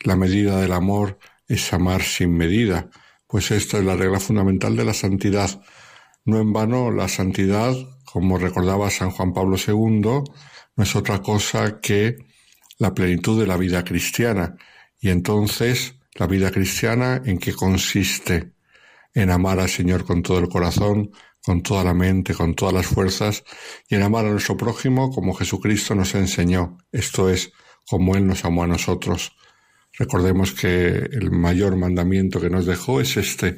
la 0.00 0.16
medida 0.16 0.58
del 0.62 0.72
amor 0.72 1.18
es 1.46 1.70
amar 1.74 2.02
sin 2.04 2.38
medida. 2.38 2.88
Pues 3.26 3.50
esta 3.50 3.76
es 3.76 3.84
la 3.84 3.96
regla 3.96 4.18
fundamental 4.18 4.74
de 4.76 4.86
la 4.86 4.94
santidad. 4.94 5.60
No 6.24 6.38
en 6.38 6.54
vano 6.54 6.90
la 6.90 7.08
santidad, 7.08 7.74
como 8.06 8.38
recordaba 8.38 8.88
San 8.88 9.10
Juan 9.10 9.34
Pablo 9.34 9.58
II, 9.58 10.00
no 10.00 10.82
es 10.82 10.96
otra 10.96 11.20
cosa 11.20 11.82
que 11.82 12.16
la 12.78 12.94
plenitud 12.94 13.38
de 13.38 13.46
la 13.46 13.58
vida 13.58 13.84
cristiana. 13.84 14.56
Y 14.98 15.10
entonces, 15.10 15.96
la 16.14 16.26
vida 16.26 16.50
cristiana, 16.50 17.20
¿en 17.26 17.36
qué 17.36 17.52
consiste? 17.52 18.56
En 19.14 19.30
amar 19.30 19.58
al 19.60 19.68
Señor 19.68 20.04
con 20.04 20.22
todo 20.22 20.38
el 20.38 20.48
corazón, 20.48 21.10
con 21.42 21.62
toda 21.62 21.84
la 21.84 21.94
mente, 21.94 22.34
con 22.34 22.54
todas 22.54 22.74
las 22.74 22.86
fuerzas, 22.86 23.44
y 23.88 23.94
en 23.94 24.02
amar 24.02 24.26
a 24.26 24.30
nuestro 24.30 24.56
prójimo 24.56 25.10
como 25.10 25.34
Jesucristo 25.34 25.94
nos 25.94 26.14
enseñó, 26.14 26.78
esto 26.92 27.30
es, 27.30 27.52
como 27.88 28.16
Él 28.16 28.26
nos 28.26 28.44
amó 28.44 28.64
a 28.64 28.66
nosotros. 28.66 29.32
Recordemos 29.98 30.52
que 30.52 30.88
el 30.88 31.30
mayor 31.30 31.76
mandamiento 31.76 32.40
que 32.40 32.50
nos 32.50 32.66
dejó 32.66 33.00
es 33.00 33.16
este, 33.16 33.56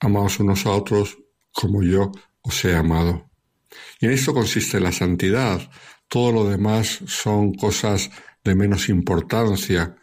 amaos 0.00 0.38
unos 0.40 0.64
a 0.66 0.70
otros 0.70 1.18
como 1.52 1.82
yo 1.82 2.12
os 2.42 2.64
he 2.64 2.74
amado. 2.74 3.30
Y 4.00 4.06
en 4.06 4.12
esto 4.12 4.32
consiste 4.32 4.80
la 4.80 4.92
santidad. 4.92 5.70
Todo 6.08 6.32
lo 6.32 6.48
demás 6.48 7.00
son 7.06 7.54
cosas 7.54 8.10
de 8.44 8.54
menos 8.54 8.88
importancia. 8.88 9.96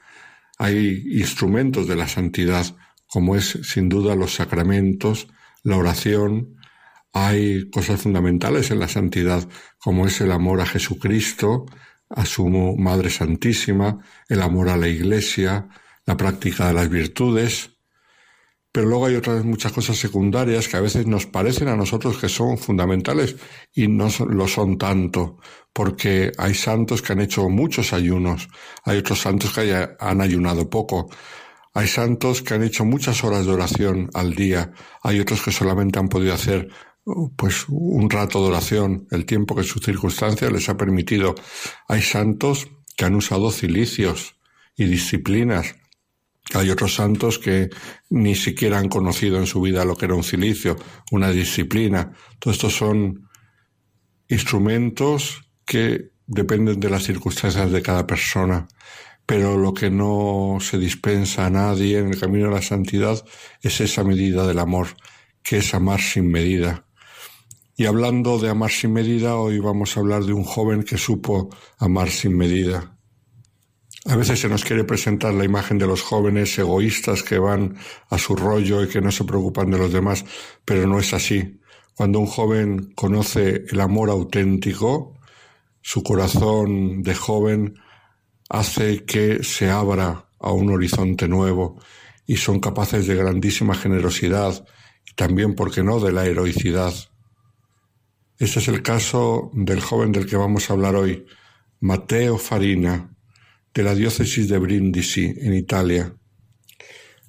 Hay 0.58 1.04
instrumentos 1.12 1.88
de 1.88 1.96
la 1.96 2.08
santidad, 2.08 2.76
como 3.12 3.36
es 3.36 3.60
sin 3.64 3.90
duda 3.90 4.16
los 4.16 4.36
sacramentos, 4.36 5.28
la 5.64 5.78
oración. 5.78 6.56
Hay 7.12 7.70
cosas 7.70 8.02
fundamentales 8.02 8.72
en 8.72 8.80
la 8.80 8.88
santidad, 8.88 9.48
como 9.80 10.08
es 10.08 10.22
el 10.22 10.32
amor 10.32 10.62
a 10.62 10.66
Jesucristo, 10.66 11.66
a 12.10 12.26
su 12.26 12.48
Madre 12.48 13.10
Santísima, 13.10 14.00
el 14.30 14.42
amor 14.42 14.70
a 14.70 14.78
la 14.78 14.88
Iglesia, 14.88 15.68
la 16.06 16.16
práctica 16.16 16.70
de 16.70 16.74
las 16.74 16.90
virtudes. 16.90 17.72
Pero 18.72 18.88
luego 18.88 19.08
hay 19.08 19.16
otras 19.16 19.44
muchas 19.44 19.74
cosas 19.74 19.98
secundarias 19.98 20.70
que 20.70 20.78
a 20.78 20.82
veces 20.82 21.06
nos 21.06 21.26
parecen 21.26 21.68
a 21.68 21.76
nosotros 21.76 22.18
que 22.18 22.30
son 22.30 22.58
fundamentales 22.58 23.36
y 23.74 23.90
no 23.90 24.08
lo 24.30 24.48
son 24.48 24.78
tanto, 24.78 25.38
porque 25.74 26.32
hay 26.38 26.54
santos 26.54 27.02
que 27.02 27.12
han 27.12 27.20
hecho 27.20 27.50
muchos 27.50 27.92
ayunos, 27.92 28.48
hay 28.86 29.00
otros 29.00 29.20
santos 29.20 29.52
que 29.54 29.90
han 30.00 30.22
ayunado 30.22 30.70
poco, 30.70 31.10
hay 31.74 31.88
santos 31.88 32.42
que 32.42 32.54
han 32.54 32.64
hecho 32.64 32.86
muchas 32.86 33.24
horas 33.24 33.46
de 33.46 33.52
oración 33.52 34.10
al 34.14 34.36
día, 34.36 34.72
hay 35.02 35.20
otros 35.20 35.42
que 35.42 35.52
solamente 35.52 36.00
han 36.00 36.10
podido 36.10 36.34
hacer 36.34 36.70
pues 37.36 37.66
un 37.70 38.10
rato 38.10 38.42
de 38.42 38.50
oración, 38.50 39.08
el 39.12 39.26
tiempo 39.26 39.56
que 39.56 39.64
sus 39.64 39.84
circunstancias 39.84 40.52
les 40.52 40.70
ha 40.70 40.78
permitido. 40.78 41.36
Hay 41.88 42.02
santos 42.02 42.70
que 42.96 43.06
han 43.06 43.16
usado 43.16 43.52
cilicios 43.52 44.36
y 44.76 44.86
disciplinas. 44.86 45.76
Hay 46.54 46.70
otros 46.70 46.96
santos 46.96 47.40
que 47.40 47.70
ni 48.10 48.36
siquiera 48.36 48.78
han 48.78 48.90
conocido 48.90 49.38
en 49.38 49.48
su 49.48 49.62
vida 49.62 49.86
lo 49.86 49.96
que 49.96 50.06
era 50.06 50.16
un 50.16 50.24
cilicio, 50.24 50.78
una 51.12 51.32
disciplina. 51.32 52.12
Todos 52.40 52.58
estos 52.58 52.76
son 52.76 53.30
instrumentos 54.28 55.42
que 55.66 56.12
dependen 56.28 56.80
de 56.80 56.90
las 56.90 57.04
circunstancias 57.04 57.72
de 57.72 57.82
cada 57.82 58.06
persona. 58.06 58.68
Pero 59.32 59.58
lo 59.58 59.74
que 59.74 59.90
no 59.90 60.58
se 60.60 60.78
dispensa 60.78 61.46
a 61.46 61.50
nadie 61.50 62.00
en 62.00 62.08
el 62.10 62.20
camino 62.20 62.48
de 62.48 62.56
la 62.56 62.62
santidad 62.62 63.24
es 63.62 63.80
esa 63.80 64.04
medida 64.04 64.46
del 64.46 64.60
amor, 64.60 64.88
que 65.42 65.60
es 65.60 65.74
amar 65.74 66.02
sin 66.02 66.30
medida. 66.30 66.86
Y 67.78 67.86
hablando 67.86 68.40
de 68.40 68.50
amar 68.50 68.72
sin 68.72 68.92
medida, 68.92 69.38
hoy 69.38 69.60
vamos 69.60 69.96
a 69.96 70.02
hablar 70.02 70.26
de 70.26 70.34
un 70.34 70.44
joven 70.44 70.84
que 70.84 70.98
supo 70.98 71.48
amar 71.78 72.10
sin 72.10 72.36
medida. 72.36 72.98
A 74.04 74.18
veces 74.18 74.42
se 74.42 74.50
nos 74.50 74.66
quiere 74.66 74.84
presentar 74.84 75.34
la 75.34 75.46
imagen 75.46 75.78
de 75.78 75.88
los 75.88 76.02
jóvenes 76.02 76.60
egoístas 76.60 77.24
que 77.24 77.40
van 77.40 77.78
a 78.10 78.18
su 78.18 78.36
rollo 78.36 78.84
y 78.84 78.90
que 78.90 79.00
no 79.00 79.14
se 79.14 79.24
preocupan 79.24 79.72
de 79.72 79.78
los 79.78 79.94
demás, 79.94 80.26
pero 80.66 80.86
no 80.88 81.00
es 81.00 81.14
así. 81.14 81.62
Cuando 81.96 82.20
un 82.20 82.28
joven 82.28 82.92
conoce 82.96 83.64
el 83.70 83.80
amor 83.80 84.10
auténtico, 84.10 85.18
su 85.80 86.04
corazón 86.04 87.02
de 87.02 87.16
joven 87.16 87.76
hace 88.52 89.06
que 89.06 89.44
se 89.44 89.70
abra 89.70 90.26
a 90.40 90.52
un 90.52 90.70
horizonte 90.72 91.28
nuevo 91.28 91.80
y 92.28 92.36
son 92.38 92.60
capaces 92.60 93.08
de 93.08 93.16
grandísima 93.16 93.76
generosidad 93.76 94.66
también, 95.16 95.56
¿por 95.56 95.72
qué 95.72 95.84
no?, 95.84 96.00
de 96.00 96.12
la 96.12 96.26
heroicidad. 96.26 96.94
Este 98.38 98.60
es 98.60 98.68
el 98.68 98.82
caso 98.82 99.52
del 99.54 99.80
joven 99.80 100.12
del 100.12 100.26
que 100.26 100.36
vamos 100.36 100.70
a 100.70 100.74
hablar 100.74 100.96
hoy, 100.96 101.26
Matteo 101.80 102.38
Farina, 102.38 103.16
de 103.74 103.84
la 103.84 103.96
diócesis 103.96 104.50
de 104.50 104.58
Brindisi, 104.58 105.34
en 105.38 105.54
Italia. 105.54 106.16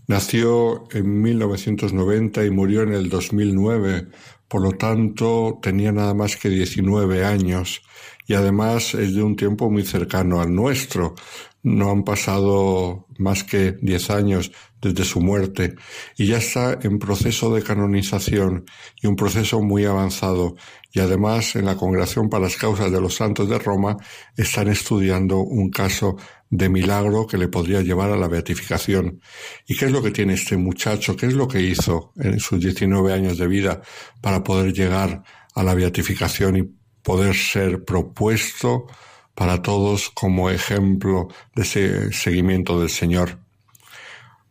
Nació 0.09 0.89
en 0.93 1.23
1990 1.23 2.45
y 2.45 2.51
murió 2.51 2.83
en 2.83 2.95
el 2.95 3.09
2009, 3.09 4.09
por 4.53 4.61
lo 4.61 4.73
tanto 4.73 5.59
tenía 5.63 5.93
nada 5.93 6.13
más 6.13 6.37
que 6.37 6.51
19 6.51 7.25
años 7.25 7.81
y 8.27 8.35
además 8.35 8.93
es 8.93 9.15
de 9.15 9.23
un 9.23 9.35
tiempo 9.35 9.71
muy 9.71 9.83
cercano 9.83 10.43
al 10.43 10.55
nuestro. 10.55 11.15
No 11.63 11.91
han 11.91 12.03
pasado 12.03 13.07
más 13.19 13.45
que 13.45 13.73
10 13.81 14.11
años 14.11 14.53
desde 14.81 15.05
su 15.05 15.21
muerte 15.21 15.77
y 16.17 16.27
ya 16.27 16.39
está 16.39 16.79
en 16.83 16.99
proceso 16.99 17.55
de 17.55 17.63
canonización 17.63 18.65
y 19.01 19.07
un 19.07 19.15
proceso 19.15 19.63
muy 19.63 19.85
avanzado 19.85 20.57
y 20.93 21.01
además 21.01 21.55
en 21.57 21.67
la 21.67 21.77
Congregación 21.77 22.29
para 22.29 22.45
las 22.45 22.57
Causas 22.57 22.91
de 22.91 23.01
los 23.01 23.15
Santos 23.15 23.49
de 23.49 23.59
Roma 23.59 23.97
están 24.37 24.69
estudiando 24.69 25.39
un 25.39 25.71
caso 25.71 26.17
de 26.51 26.69
milagro 26.69 27.27
que 27.27 27.39
le 27.39 27.49
podría 27.49 27.81
llevar 27.81 28.11
a 28.11 28.17
la 28.17 28.29
beatificación. 28.29 29.21
¿Y 29.67 29.77
qué 29.77 29.87
es 29.87 29.93
lo 29.93 30.03
que 30.03 30.11
tiene 30.11 30.35
este 30.35 30.59
muchacho? 30.59 31.17
¿Qué 31.17 31.27
es 31.27 31.33
lo 31.33 31.49
que 31.49 31.63
hizo 31.63 32.13
en 32.17 32.39
sus 32.41 32.61
19 32.61 33.13
años 33.13 33.39
de 33.39 33.47
vida 33.47 33.81
para 34.21 34.45
poder 34.45 34.73
llegar 34.75 35.23
a 35.55 35.63
la 35.63 35.75
beatificación 35.75 36.57
y 36.57 36.63
poder 37.03 37.35
ser 37.35 37.85
propuesto 37.85 38.87
para 39.35 39.63
todos 39.63 40.11
como 40.11 40.51
ejemplo 40.51 41.29
de 41.55 41.63
ese 41.63 42.13
seguimiento 42.13 42.81
del 42.81 42.91
Señor? 42.91 43.39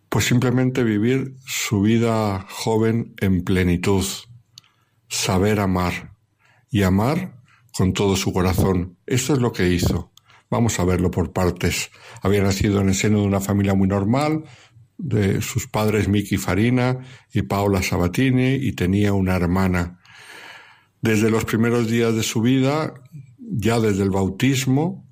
Pues 0.10 0.26
simplemente 0.26 0.84
vivir 0.84 1.36
su 1.46 1.82
vida 1.82 2.46
joven 2.50 3.14
en 3.22 3.44
plenitud, 3.44 4.06
saber 5.08 5.60
amar 5.60 6.16
y 6.70 6.84
amar 6.84 7.42
con 7.74 7.94
todo 7.94 8.16
su 8.16 8.34
corazón. 8.34 8.98
Esto 9.06 9.34
es 9.34 9.40
lo 9.40 9.54
que 9.54 9.70
hizo. 9.70 10.12
Vamos 10.50 10.80
a 10.80 10.86
verlo 10.86 11.12
por 11.12 11.32
partes. 11.32 11.92
Había 12.22 12.44
nacido 12.44 12.82
en 12.82 12.90
el 12.90 12.96
seno 12.96 13.22
de 13.22 13.28
una 13.28 13.40
familia 13.40 13.74
muy 13.74 13.88
normal, 13.88 14.44
de 14.98 15.42
sus 15.42 15.68
padres 15.68 16.08
Miki 16.10 16.38
Farina 16.38 17.00
y 17.34 17.44
Paola 17.44 17.82
Sabatini, 17.82 18.56
y 18.56 18.74
tenía 18.74 19.14
una 19.14 19.36
hermana. 19.36 20.00
Desde 21.02 21.32
los 21.32 21.46
primeros 21.46 21.90
días 21.90 22.14
de 22.16 22.24
su 22.24 22.42
vida, 22.42 22.94
ya 23.54 23.80
desde 23.80 24.04
el 24.04 24.10
bautismo, 24.10 25.06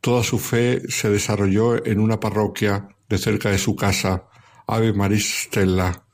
toda 0.00 0.22
su 0.22 0.38
fe 0.38 0.82
se 0.88 1.08
desarrolló 1.08 1.84
en 1.84 1.98
una 1.98 2.20
parroquia 2.20 2.88
de 3.08 3.18
cerca 3.18 3.50
de 3.50 3.58
su 3.58 3.74
casa, 3.74 4.28
Ave 4.66 4.92
Maris 4.92 5.44
Stella, 5.44 6.04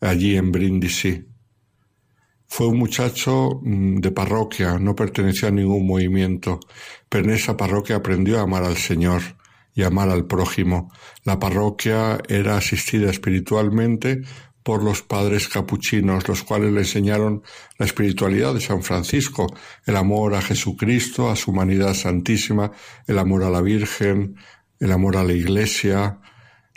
allí 0.00 0.36
en 0.36 0.52
Brindisi. 0.52 1.24
Fue 2.46 2.66
un 2.66 2.78
muchacho 2.78 3.60
mm, 3.62 3.96
de 4.00 4.10
parroquia, 4.10 4.78
no 4.78 4.94
pertenecía 4.94 5.48
a 5.48 5.52
ningún 5.52 5.86
movimiento, 5.86 6.60
pero 7.08 7.24
en 7.24 7.30
esa 7.30 7.56
parroquia 7.56 7.96
aprendió 7.96 8.38
a 8.38 8.42
amar 8.42 8.64
al 8.64 8.76
Señor 8.76 9.22
y 9.74 9.82
amar 9.82 10.10
al 10.10 10.26
prójimo. 10.26 10.92
La 11.24 11.38
parroquia 11.38 12.18
era 12.28 12.56
asistida 12.56 13.10
espiritualmente 13.10 14.22
por 14.68 14.82
los 14.82 15.00
padres 15.00 15.48
capuchinos, 15.48 16.28
los 16.28 16.42
cuales 16.42 16.70
le 16.70 16.80
enseñaron 16.80 17.42
la 17.78 17.86
espiritualidad 17.86 18.52
de 18.52 18.60
San 18.60 18.82
Francisco, 18.82 19.46
el 19.86 19.96
amor 19.96 20.34
a 20.34 20.42
Jesucristo, 20.42 21.30
a 21.30 21.36
su 21.36 21.52
humanidad 21.52 21.94
santísima, 21.94 22.72
el 23.06 23.18
amor 23.18 23.44
a 23.44 23.48
la 23.48 23.62
Virgen, 23.62 24.36
el 24.78 24.92
amor 24.92 25.16
a 25.16 25.24
la 25.24 25.32
Iglesia, 25.32 26.20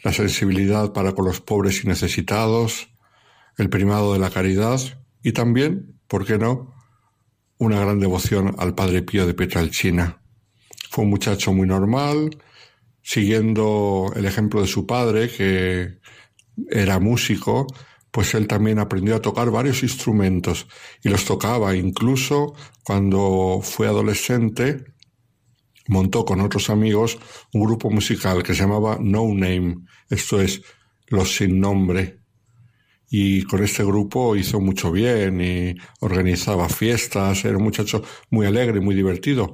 la 0.05 0.13
sensibilidad 0.13 0.93
para 0.93 1.11
con 1.11 1.25
los 1.25 1.41
pobres 1.41 1.83
y 1.83 1.87
necesitados, 1.89 2.87
el 3.57 3.69
primado 3.69 4.13
de 4.13 4.19
la 4.19 4.29
caridad 4.29 4.79
y 5.21 5.33
también, 5.33 5.99
¿por 6.07 6.25
qué 6.25 6.37
no?, 6.37 6.73
una 7.57 7.81
gran 7.81 7.99
devoción 7.99 8.55
al 8.57 8.73
Padre 8.73 9.01
Pío 9.01 9.27
de 9.27 9.33
Petralcina. 9.33 10.21
Fue 10.89 11.03
un 11.03 11.09
muchacho 11.09 11.51
muy 11.51 11.67
normal, 11.67 12.37
siguiendo 13.01 14.13
el 14.15 14.23
ejemplo 14.23 14.61
de 14.61 14.67
su 14.67 14.87
padre, 14.87 15.29
que 15.29 15.99
era 16.69 16.99
músico, 16.99 17.67
pues 18.11 18.33
él 18.33 18.47
también 18.47 18.79
aprendió 18.79 19.15
a 19.15 19.21
tocar 19.21 19.49
varios 19.51 19.83
instrumentos 19.83 20.67
y 21.03 21.09
los 21.09 21.25
tocaba. 21.25 21.75
Incluso 21.75 22.53
cuando 22.83 23.61
fue 23.63 23.87
adolescente, 23.87 24.83
montó 25.87 26.25
con 26.25 26.41
otros 26.41 26.69
amigos 26.69 27.17
un 27.53 27.63
grupo 27.63 27.89
musical 27.89 28.43
que 28.43 28.53
se 28.53 28.61
llamaba 28.61 28.97
No 28.99 29.25
Name, 29.27 29.77
esto 30.09 30.41
es, 30.41 30.61
Los 31.07 31.35
Sin 31.35 31.59
Nombre. 31.59 32.19
Y 33.09 33.43
con 33.43 33.61
este 33.61 33.83
grupo 33.83 34.37
hizo 34.37 34.61
mucho 34.61 34.89
bien 34.91 35.41
y 35.41 35.75
organizaba 35.99 36.69
fiestas, 36.69 37.43
era 37.43 37.57
un 37.57 37.63
muchacho 37.63 38.01
muy 38.29 38.45
alegre, 38.45 38.79
muy 38.79 38.95
divertido. 38.95 39.51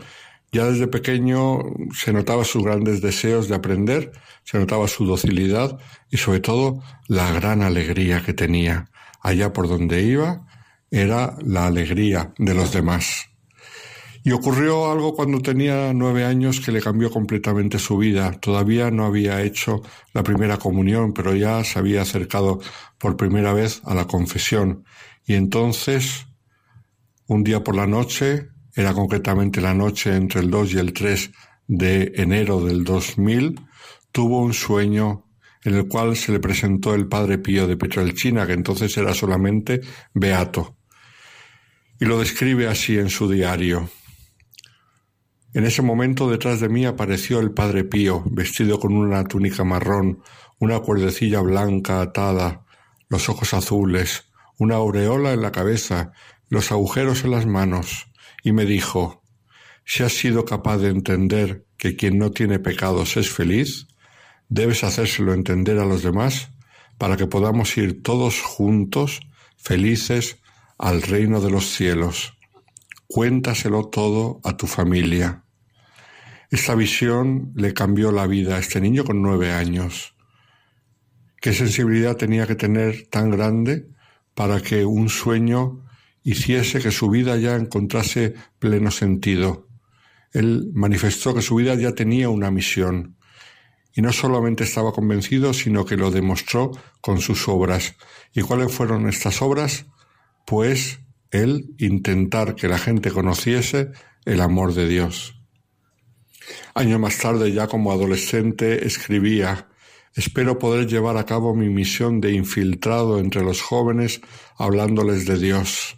Ya 0.52 0.65
desde 0.65 0.88
pequeño 0.88 1.60
se 1.94 2.14
notaba 2.14 2.44
sus 2.44 2.64
grandes 2.64 3.02
deseos 3.02 3.49
de 3.49 3.56
aprender, 3.56 4.11
se 4.44 4.57
notaba 4.57 4.88
su 4.88 5.06
docilidad 5.06 5.78
y 6.10 6.18
sobre 6.18 6.40
todo 6.40 6.82
la 7.07 7.32
gran 7.32 7.61
alegría 7.61 8.24
que 8.24 8.34
tenía. 8.34 8.90
Allá 9.22 9.52
por 9.52 9.68
donde 9.68 10.03
iba 10.03 10.45
era 10.90 11.36
la 11.44 11.68
alegría 11.68 12.34
de 12.38 12.53
los 12.53 12.72
demás. 12.72 13.28
Y 14.24 14.32
ocurrió 14.32 14.91
algo 14.91 15.15
cuando 15.15 15.40
tenía 15.40 15.94
nueve 15.94 16.26
años 16.26 16.60
que 16.60 16.72
le 16.74 16.82
cambió 16.82 17.10
completamente 17.10 17.80
su 17.80 17.98
vida. 17.98 18.32
Todavía 18.32 18.91
no 18.91 19.06
había 19.06 19.41
hecho 19.41 19.82
la 20.14 20.22
primera 20.24 20.57
comunión, 20.57 21.14
pero 21.14 21.34
ya 21.34 21.64
se 21.64 21.80
había 21.80 22.02
acercado 22.02 22.60
por 22.98 23.15
primera 23.15 23.53
vez 23.53 23.82
a 23.86 23.95
la 23.95 24.06
confesión. 24.06 24.84
Y 25.26 25.36
entonces, 25.36 26.28
un 27.28 27.44
día 27.44 27.64
por 27.64 27.76
la 27.76 27.88
noche, 27.88 28.49
era 28.78 28.94
concretamente 28.94 29.60
la 29.60 29.74
noche 29.74 30.16
entre 30.16 30.40
el 30.40 30.52
2 30.52 30.74
y 30.76 30.78
el 30.78 30.94
3 30.94 31.32
de 31.68 32.12
enero 32.16 32.64
del 32.64 32.84
2000, 32.84 33.60
tuvo 34.12 34.40
un 34.40 34.54
sueño 34.54 35.26
en 35.64 35.74
el 35.74 35.88
cual 35.88 36.16
se 36.16 36.32
le 36.32 36.40
presentó 36.40 36.94
el 36.94 37.08
padre 37.08 37.40
Pío 37.40 37.66
de 37.66 37.76
Petrelchina, 37.76 38.45
que 38.45 38.54
entonces 38.54 38.95
era 38.95 39.16
solamente 39.16 39.82
beato. 40.14 40.78
Y 41.99 42.06
lo 42.06 42.20
describe 42.20 42.68
así 42.68 42.99
en 42.99 43.10
su 43.10 43.28
diario. 43.28 43.90
En 45.56 45.66
ese 45.66 45.82
momento 45.82 46.30
detrás 46.30 46.60
de 46.60 46.70
mí 46.70 46.86
apareció 46.86 47.40
el 47.40 47.52
padre 47.52 47.84
Pío, 47.84 48.24
vestido 48.30 48.80
con 48.80 48.94
una 48.94 49.24
túnica 49.24 49.64
marrón, 49.64 50.22
una 50.60 50.80
cuerdecilla 50.82 51.41
blanca 51.41 51.99
atada, 51.99 52.64
los 53.10 53.28
ojos 53.28 53.56
azules, 53.56 54.26
una 54.60 54.76
aureola 54.76 55.34
en 55.34 55.41
la 55.41 55.52
cabeza, 55.52 56.12
los 56.48 56.72
agujeros 56.72 57.24
en 57.24 57.32
las 57.32 57.48
manos, 57.48 58.07
y 58.48 58.53
me 58.53 58.65
dijo, 58.65 59.24
si 59.84 60.03
has 60.03 60.14
sido 60.14 60.45
capaz 60.45 60.78
de 60.78 60.88
entender 60.88 61.65
que 61.76 61.98
quien 61.98 62.18
no 62.18 62.32
tiene 62.32 62.60
pecados 62.60 63.18
es 63.18 63.30
feliz, 63.30 63.88
debes 64.48 64.86
hacérselo 64.86 65.34
entender 65.34 65.80
a 65.80 65.86
los 65.86 66.02
demás 66.02 66.49
para 66.98 67.18
que 67.18 67.28
podamos 67.28 67.76
ir 67.78 68.02
todos 68.03 68.40
juntos, 68.40 69.19
felices, 69.57 70.38
al 70.78 71.02
reino 71.02 71.41
de 71.41 71.52
los 71.52 71.65
cielos. 71.65 72.38
Cuéntaselo 73.07 73.90
todo 73.90 74.40
a 74.45 74.56
tu 74.56 74.65
familia. 74.65 75.44
Esta 76.49 76.74
visión 76.74 77.52
le 77.53 77.74
cambió 77.74 78.14
la 78.14 78.28
vida 78.28 78.56
a 78.56 78.60
este 78.60 78.80
niño 78.80 79.03
con 79.03 79.22
nueve 79.22 79.52
años. 79.52 80.15
¿Qué 81.41 81.52
sensibilidad 81.52 82.15
tenía 82.15 82.48
que 82.48 82.56
tener 82.56 83.07
tan 83.10 83.30
grande 83.30 83.90
para 84.34 84.61
que 84.61 84.86
un 84.86 85.10
sueño 85.10 85.84
hiciese 86.30 86.82
que 86.82 86.91
su 86.91 87.10
vida 87.10 87.38
ya 87.38 87.56
encontrase 87.56 88.34
pleno 88.60 88.91
sentido? 88.91 89.70
Él 90.34 90.72
manifestó 90.74 91.34
que 91.34 91.41
su 91.41 91.56
vida 91.56 91.74
ya 91.76 91.95
tenía 91.95 92.30
una 92.30 92.52
misión 92.52 93.18
y 93.95 94.02
no 94.02 94.12
solamente 94.12 94.66
estaba 94.66 94.91
convencido, 94.91 95.54
sino 95.54 95.86
que 95.86 95.95
lo 95.95 96.12
demostró 96.12 96.72
con 97.02 97.22
sus 97.22 97.48
obras. 97.48 97.95
¿Y 98.34 98.41
cuáles 98.41 98.72
fueron 98.72 99.08
estas 99.08 99.41
obras? 99.41 99.86
Pues 100.45 100.99
él 101.32 101.74
intentar 101.78 102.56
que 102.56 102.68
la 102.68 102.78
gente 102.78 103.10
conociese 103.10 103.91
el 104.26 104.41
amor 104.41 104.74
de 104.74 104.88
Dios. 104.88 105.41
Año 106.76 106.99
más 106.99 107.18
tarde, 107.18 107.54
ya 107.54 107.68
como 107.68 107.91
adolescente, 107.91 108.86
escribía 108.86 109.70
Espero 110.14 110.58
poder 110.58 110.88
llevar 110.88 111.16
a 111.18 111.26
cabo 111.26 111.56
mi 111.56 111.70
misión 111.70 112.22
de 112.22 112.32
infiltrado 112.32 113.20
entre 113.20 113.44
los 113.44 113.62
jóvenes 113.62 114.20
hablándoles 114.58 115.28
de 115.28 115.38
Dios. 115.38 115.95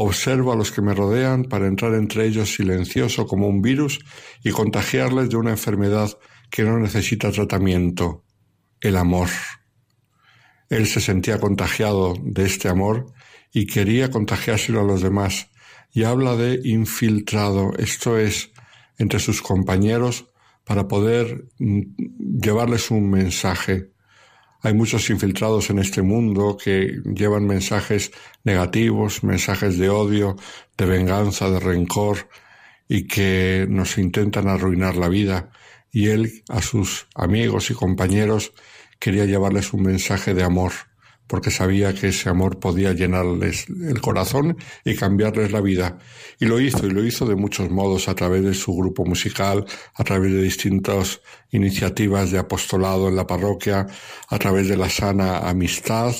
Observo 0.00 0.52
a 0.52 0.56
los 0.56 0.70
que 0.70 0.80
me 0.80 0.94
rodean 0.94 1.42
para 1.42 1.66
entrar 1.66 1.92
entre 1.94 2.24
ellos 2.24 2.54
silencioso 2.54 3.26
como 3.26 3.48
un 3.48 3.60
virus 3.60 3.98
y 4.44 4.50
contagiarles 4.50 5.28
de 5.28 5.36
una 5.36 5.50
enfermedad 5.50 6.16
que 6.50 6.62
no 6.62 6.78
necesita 6.78 7.32
tratamiento, 7.32 8.24
el 8.80 8.96
amor. 8.96 9.28
Él 10.68 10.86
se 10.86 11.00
sentía 11.00 11.40
contagiado 11.40 12.14
de 12.22 12.46
este 12.46 12.68
amor 12.68 13.12
y 13.52 13.66
quería 13.66 14.08
contagiárselo 14.08 14.82
a 14.82 14.84
los 14.84 15.02
demás, 15.02 15.50
y 15.92 16.04
habla 16.04 16.36
de 16.36 16.60
infiltrado, 16.62 17.72
esto 17.76 18.18
es, 18.18 18.52
entre 18.98 19.18
sus 19.18 19.42
compañeros 19.42 20.30
para 20.62 20.86
poder 20.86 21.48
mm, 21.58 21.80
llevarles 22.40 22.92
un 22.92 23.10
mensaje. 23.10 23.90
Hay 24.60 24.74
muchos 24.74 25.08
infiltrados 25.10 25.70
en 25.70 25.78
este 25.78 26.02
mundo 26.02 26.56
que 26.62 27.00
llevan 27.04 27.46
mensajes 27.46 28.10
negativos, 28.44 29.22
mensajes 29.22 29.78
de 29.78 29.88
odio, 29.88 30.36
de 30.76 30.86
venganza, 30.86 31.48
de 31.50 31.60
rencor, 31.60 32.28
y 32.88 33.06
que 33.06 33.66
nos 33.68 33.98
intentan 33.98 34.48
arruinar 34.48 34.96
la 34.96 35.08
vida. 35.08 35.50
Y 35.92 36.08
él 36.08 36.42
a 36.48 36.62
sus 36.62 37.06
amigos 37.14 37.70
y 37.70 37.74
compañeros 37.74 38.52
quería 38.98 39.26
llevarles 39.26 39.72
un 39.72 39.82
mensaje 39.82 40.34
de 40.34 40.42
amor, 40.42 40.72
porque 41.28 41.50
sabía 41.50 41.94
que 41.94 42.08
ese 42.08 42.28
amor 42.28 42.58
podía 42.58 42.92
llenarles 42.92 43.66
el 43.68 44.00
corazón 44.00 44.56
y 44.84 44.96
cambiarles 44.96 45.52
la 45.52 45.60
vida. 45.60 45.98
Y 46.40 46.46
lo 46.46 46.58
hizo, 46.58 46.86
y 46.86 46.90
lo 46.90 47.04
hizo 47.04 47.26
de 47.26 47.36
muchos 47.36 47.70
modos, 47.70 48.08
a 48.08 48.14
través 48.14 48.42
de 48.42 48.54
su 48.54 48.74
grupo 48.74 49.04
musical, 49.04 49.64
a 49.94 50.04
través 50.04 50.32
de 50.32 50.42
distintas 50.42 51.20
iniciativas 51.52 52.30
de 52.30 52.38
apostolado 52.38 53.08
en 53.08 53.16
la 53.16 53.26
parroquia, 53.26 53.86
a 54.28 54.38
través 54.38 54.68
de 54.68 54.76
la 54.76 54.88
sana 54.88 55.38
amistad. 55.48 56.14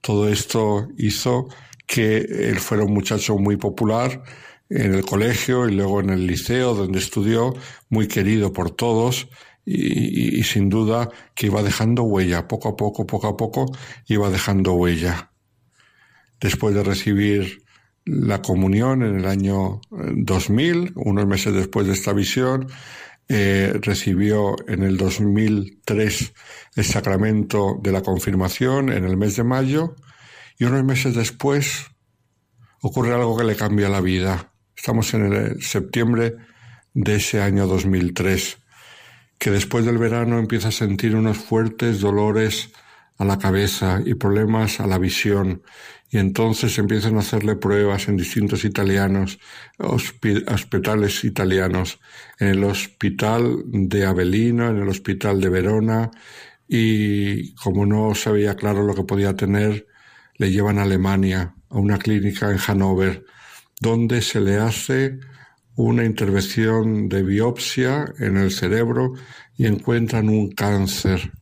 Todo 0.00 0.28
esto 0.28 0.88
hizo 0.98 1.48
que 1.86 2.18
él 2.18 2.58
fuera 2.58 2.84
un 2.84 2.92
muchacho 2.92 3.38
muy 3.38 3.56
popular, 3.56 4.22
en 4.70 4.94
el 4.94 5.04
colegio 5.04 5.68
y 5.68 5.72
luego 5.72 6.00
en 6.00 6.10
el 6.10 6.26
liceo 6.26 6.74
donde 6.74 7.00
estudió, 7.00 7.54
muy 7.88 8.06
querido 8.06 8.52
por 8.52 8.70
todos 8.70 9.28
y, 9.72 10.42
sin 10.42 10.68
duda 10.68 11.08
que 11.34 11.46
iba 11.46 11.62
dejando 11.62 12.02
huella, 12.02 12.48
poco 12.48 12.70
a 12.70 12.76
poco, 12.76 13.06
poco 13.06 13.28
a 13.28 13.36
poco, 13.36 13.66
iba 14.06 14.28
dejando 14.28 14.72
huella. 14.72 15.30
Después 16.40 16.74
de 16.74 16.82
recibir 16.82 17.62
la 18.04 18.42
comunión 18.42 19.02
en 19.02 19.16
el 19.16 19.26
año 19.26 19.80
2000, 19.90 20.86
eh, 20.86 20.92
unos 20.96 21.26
meses 21.26 21.54
después 21.54 21.86
de 21.86 21.92
esta 21.92 22.12
visión, 22.12 22.66
eh, 23.28 23.78
recibió 23.80 24.56
en 24.66 24.82
el 24.82 24.96
2003 24.96 26.32
el 26.74 26.84
sacramento 26.84 27.78
de 27.80 27.92
la 27.92 28.02
confirmación 28.02 28.90
en 28.90 29.04
el 29.04 29.16
mes 29.16 29.36
de 29.36 29.44
mayo 29.44 29.94
y 30.58 30.64
unos 30.64 30.82
meses 30.82 31.14
después 31.14 31.86
ocurre 32.82 33.14
algo 33.14 33.36
que 33.36 33.44
le 33.44 33.54
cambia 33.54 33.88
la 33.88 34.00
vida. 34.00 34.52
Estamos 34.74 35.14
en 35.14 35.32
el 35.32 35.62
septiembre 35.62 36.34
de 36.92 37.16
ese 37.16 37.40
año 37.40 37.68
2003, 37.68 38.58
que 39.40 39.50
después 39.50 39.86
del 39.86 39.96
verano 39.96 40.38
empieza 40.38 40.68
a 40.68 40.72
sentir 40.72 41.16
unos 41.16 41.38
fuertes 41.38 42.00
dolores 42.00 42.70
a 43.16 43.24
la 43.24 43.38
cabeza 43.38 44.02
y 44.04 44.14
problemas 44.14 44.80
a 44.80 44.86
la 44.86 44.98
visión. 44.98 45.62
Y 46.10 46.18
entonces 46.18 46.78
empiezan 46.78 47.16
a 47.16 47.20
hacerle 47.20 47.56
pruebas 47.56 48.08
en 48.08 48.18
distintos 48.18 48.66
italianos, 48.66 49.38
hospitales 49.78 51.24
italianos, 51.24 52.00
en 52.38 52.48
el 52.48 52.64
hospital 52.64 53.62
de 53.64 54.04
Avellino, 54.04 54.68
en 54.68 54.76
el 54.76 54.88
hospital 54.88 55.40
de 55.40 55.48
Verona, 55.48 56.10
y 56.68 57.54
como 57.54 57.86
no 57.86 58.14
sabía 58.14 58.56
claro 58.56 58.82
lo 58.82 58.94
que 58.94 59.04
podía 59.04 59.34
tener, 59.36 59.86
le 60.36 60.50
llevan 60.50 60.78
a 60.78 60.82
Alemania, 60.82 61.54
a 61.70 61.78
una 61.78 61.96
clínica 61.98 62.50
en 62.50 62.58
Hannover, 62.58 63.24
donde 63.80 64.20
se 64.20 64.40
le 64.40 64.58
hace 64.58 65.18
una 65.82 66.04
intervención 66.04 67.08
de 67.08 67.22
biopsia 67.22 68.12
en 68.18 68.36
el 68.36 68.50
cerebro 68.50 69.14
y 69.56 69.66
encuentran 69.66 70.28
un 70.28 70.50
cáncer, 70.50 71.32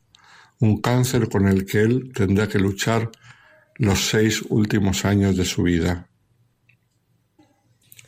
un 0.61 0.81
cáncer 0.81 1.29
con 1.29 1.49
el 1.49 1.67
que 1.67 1.81
él 1.81 2.13
tendrá 2.15 2.47
que 2.49 2.61
luchar 2.61 3.11
los 3.77 4.09
seis 4.09 4.45
últimos 4.49 5.05
años 5.05 5.37
de 5.37 5.45
su 5.45 5.65
vida. 5.65 6.09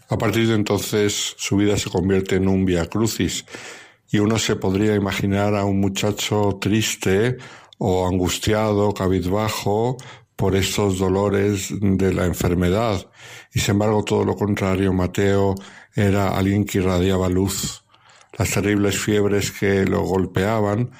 A 0.08 0.18
partir 0.18 0.46
de 0.46 0.54
entonces 0.54 1.34
su 1.36 1.56
vida 1.56 1.76
se 1.76 1.90
convierte 1.90 2.36
en 2.36 2.48
un 2.48 2.64
via 2.64 2.86
crucis 2.86 3.44
y 4.08 4.18
uno 4.18 4.38
se 4.38 4.56
podría 4.56 4.94
imaginar 4.94 5.56
a 5.56 5.64
un 5.64 5.80
muchacho 5.80 6.58
triste 6.60 7.38
o 7.78 8.06
angustiado, 8.06 8.92
cabizbajo, 8.92 9.96
por 10.40 10.56
estos 10.56 10.98
dolores 10.98 11.68
de 11.80 12.14
la 12.14 12.24
enfermedad. 12.24 13.10
Y 13.52 13.60
sin 13.60 13.72
embargo, 13.72 14.02
todo 14.04 14.24
lo 14.24 14.36
contrario, 14.36 14.90
Mateo 14.90 15.54
era 16.00 16.28
alguien 16.28 16.64
que 16.64 16.78
irradiaba 16.78 17.28
luz. 17.28 17.84
Las 18.38 18.50
terribles 18.50 18.98
fiebres 18.98 19.50
que 19.50 19.84
lo 19.84 20.02
golpeaban 20.02 20.90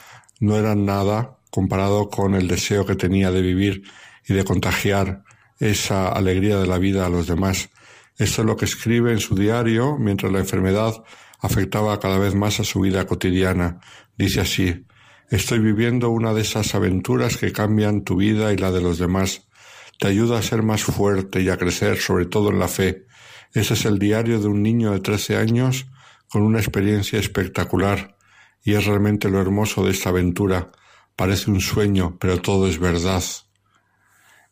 no 0.40 0.56
eran 0.56 0.84
nada 0.84 1.38
comparado 1.50 2.10
con 2.10 2.34
el 2.34 2.48
deseo 2.48 2.86
que 2.86 2.96
tenía 2.96 3.30
de 3.30 3.42
vivir 3.42 3.82
y 4.28 4.34
de 4.34 4.44
contagiar 4.44 5.24
esa 5.58 6.08
alegría 6.08 6.58
de 6.58 6.66
la 6.66 6.78
vida 6.78 7.06
a 7.06 7.10
los 7.10 7.26
demás. 7.26 7.70
Esto 8.16 8.42
es 8.42 8.46
lo 8.46 8.56
que 8.56 8.66
escribe 8.66 9.12
en 9.12 9.20
su 9.20 9.34
diario 9.34 9.96
mientras 9.98 10.32
la 10.32 10.40
enfermedad 10.40 11.02
afectaba 11.40 11.98
cada 11.98 12.18
vez 12.18 12.34
más 12.34 12.60
a 12.60 12.64
su 12.64 12.80
vida 12.80 13.06
cotidiana. 13.06 13.80
Dice 14.16 14.40
así, 14.40 14.84
Estoy 15.30 15.60
viviendo 15.60 16.10
una 16.10 16.34
de 16.34 16.40
esas 16.40 16.74
aventuras 16.74 17.36
que 17.36 17.52
cambian 17.52 18.02
tu 18.02 18.16
vida 18.16 18.52
y 18.52 18.56
la 18.56 18.72
de 18.72 18.80
los 18.80 18.98
demás. 18.98 19.46
Te 20.00 20.08
ayuda 20.08 20.38
a 20.38 20.42
ser 20.42 20.62
más 20.62 20.82
fuerte 20.82 21.42
y 21.42 21.50
a 21.50 21.58
crecer, 21.58 21.98
sobre 21.98 22.24
todo 22.24 22.48
en 22.48 22.58
la 22.58 22.68
fe. 22.68 23.04
Ese 23.52 23.74
es 23.74 23.84
el 23.84 23.98
diario 23.98 24.40
de 24.40 24.48
un 24.48 24.62
niño 24.62 24.92
de 24.92 25.00
13 25.00 25.36
años 25.36 25.88
con 26.30 26.40
una 26.40 26.58
experiencia 26.58 27.18
espectacular. 27.18 28.16
Y 28.64 28.76
es 28.76 28.86
realmente 28.86 29.28
lo 29.28 29.42
hermoso 29.42 29.84
de 29.84 29.90
esta 29.90 30.08
aventura. 30.08 30.72
Parece 31.16 31.50
un 31.50 31.60
sueño, 31.60 32.16
pero 32.18 32.40
todo 32.40 32.66
es 32.66 32.78
verdad. 32.78 33.22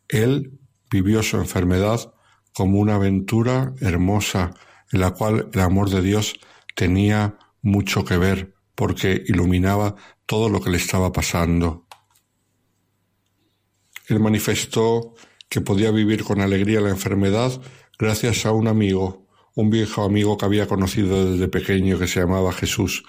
Él 0.09 0.61
vivió 0.91 1.23
su 1.23 1.39
enfermedad 1.39 2.12
como 2.53 2.79
una 2.79 2.97
aventura 2.97 3.73
hermosa 3.81 4.51
en 4.93 5.01
la 5.01 5.12
cual 5.12 5.49
el 5.51 5.61
amor 5.61 5.89
de 5.89 6.03
Dios 6.03 6.39
tenía 6.75 7.39
mucho 7.62 8.05
que 8.05 8.19
ver 8.19 8.55
porque 8.75 9.23
iluminaba 9.27 9.97
todo 10.27 10.51
lo 10.51 10.61
que 10.61 10.69
le 10.69 10.77
estaba 10.77 11.11
pasando. 11.11 11.87
Él 14.09 14.20
manifestó 14.20 15.15
que 15.49 15.61
podía 15.61 15.91
vivir 15.91 16.25
con 16.25 16.41
alegría 16.41 16.81
la 16.81 16.91
enfermedad 16.91 17.61
gracias 17.99 18.47
a 18.47 18.53
un 18.53 18.69
amigo, 18.69 19.27
un 19.55 19.70
viejo 19.70 20.05
amigo 20.05 20.37
que 20.39 20.45
había 20.45 20.66
conocido 20.66 21.33
desde 21.33 21.49
pequeño 21.49 21.99
que 21.99 22.07
se 22.07 22.20
llamaba 22.20 22.53
Jesús, 22.53 23.05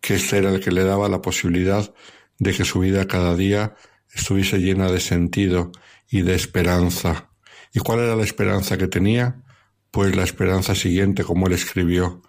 que 0.00 0.14
este 0.14 0.38
era 0.38 0.50
el 0.50 0.60
que 0.60 0.72
le 0.72 0.84
daba 0.84 1.08
la 1.08 1.22
posibilidad 1.22 1.94
de 2.38 2.52
que 2.52 2.64
su 2.64 2.80
vida 2.80 3.06
cada 3.06 3.34
día 3.36 3.74
estuviese 4.12 4.58
llena 4.58 4.90
de 4.90 5.00
sentido 5.00 5.72
y 6.10 6.22
de 6.22 6.34
esperanza. 6.34 7.30
¿Y 7.72 7.80
cuál 7.80 8.00
era 8.00 8.16
la 8.16 8.22
esperanza 8.22 8.76
que 8.76 8.86
tenía? 8.86 9.42
Pues 9.90 10.14
la 10.14 10.24
esperanza 10.24 10.74
siguiente, 10.74 11.24
como 11.24 11.46
él 11.46 11.54
escribió. 11.54 12.22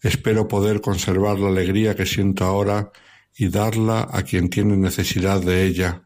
Espero 0.00 0.46
poder 0.46 0.80
conservar 0.80 1.38
la 1.38 1.48
alegría 1.48 1.94
que 1.94 2.06
siento 2.06 2.44
ahora 2.44 2.92
y 3.36 3.48
darla 3.48 4.08
a 4.10 4.22
quien 4.22 4.50
tiene 4.50 4.76
necesidad 4.76 5.40
de 5.40 5.64
ella. 5.64 6.02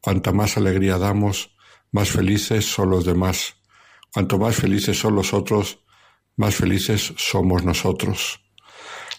Cuanta 0.00 0.32
más 0.32 0.56
alegría 0.56 0.98
damos, 0.98 1.56
más 1.92 2.10
felices 2.10 2.64
son 2.64 2.90
los 2.90 3.04
demás. 3.04 3.56
Cuanto 4.12 4.38
más 4.38 4.56
felices 4.56 4.98
son 4.98 5.14
los 5.14 5.34
otros, 5.34 5.80
más 6.36 6.54
felices 6.54 7.12
somos 7.16 7.64
nosotros. 7.64 8.40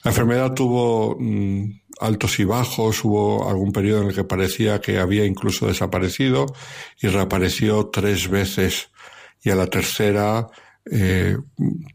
La 0.04 0.12
enfermedad 0.12 0.54
tuvo 0.54 1.18
mm, 1.20 1.82
altos 2.00 2.40
y 2.40 2.46
bajos, 2.46 3.04
hubo 3.04 3.50
algún 3.50 3.72
periodo 3.72 4.02
en 4.02 4.08
el 4.10 4.16
que 4.16 4.24
parecía 4.24 4.80
que 4.80 5.00
había 5.00 5.26
incluso 5.26 5.68
desaparecido 5.68 6.46
y 7.02 7.08
reapareció 7.08 7.88
tres 7.88 8.30
veces 8.30 8.90
y 9.44 9.50
a 9.50 9.56
la 9.56 9.68
tercera 9.68 10.48
eh, 10.90 11.38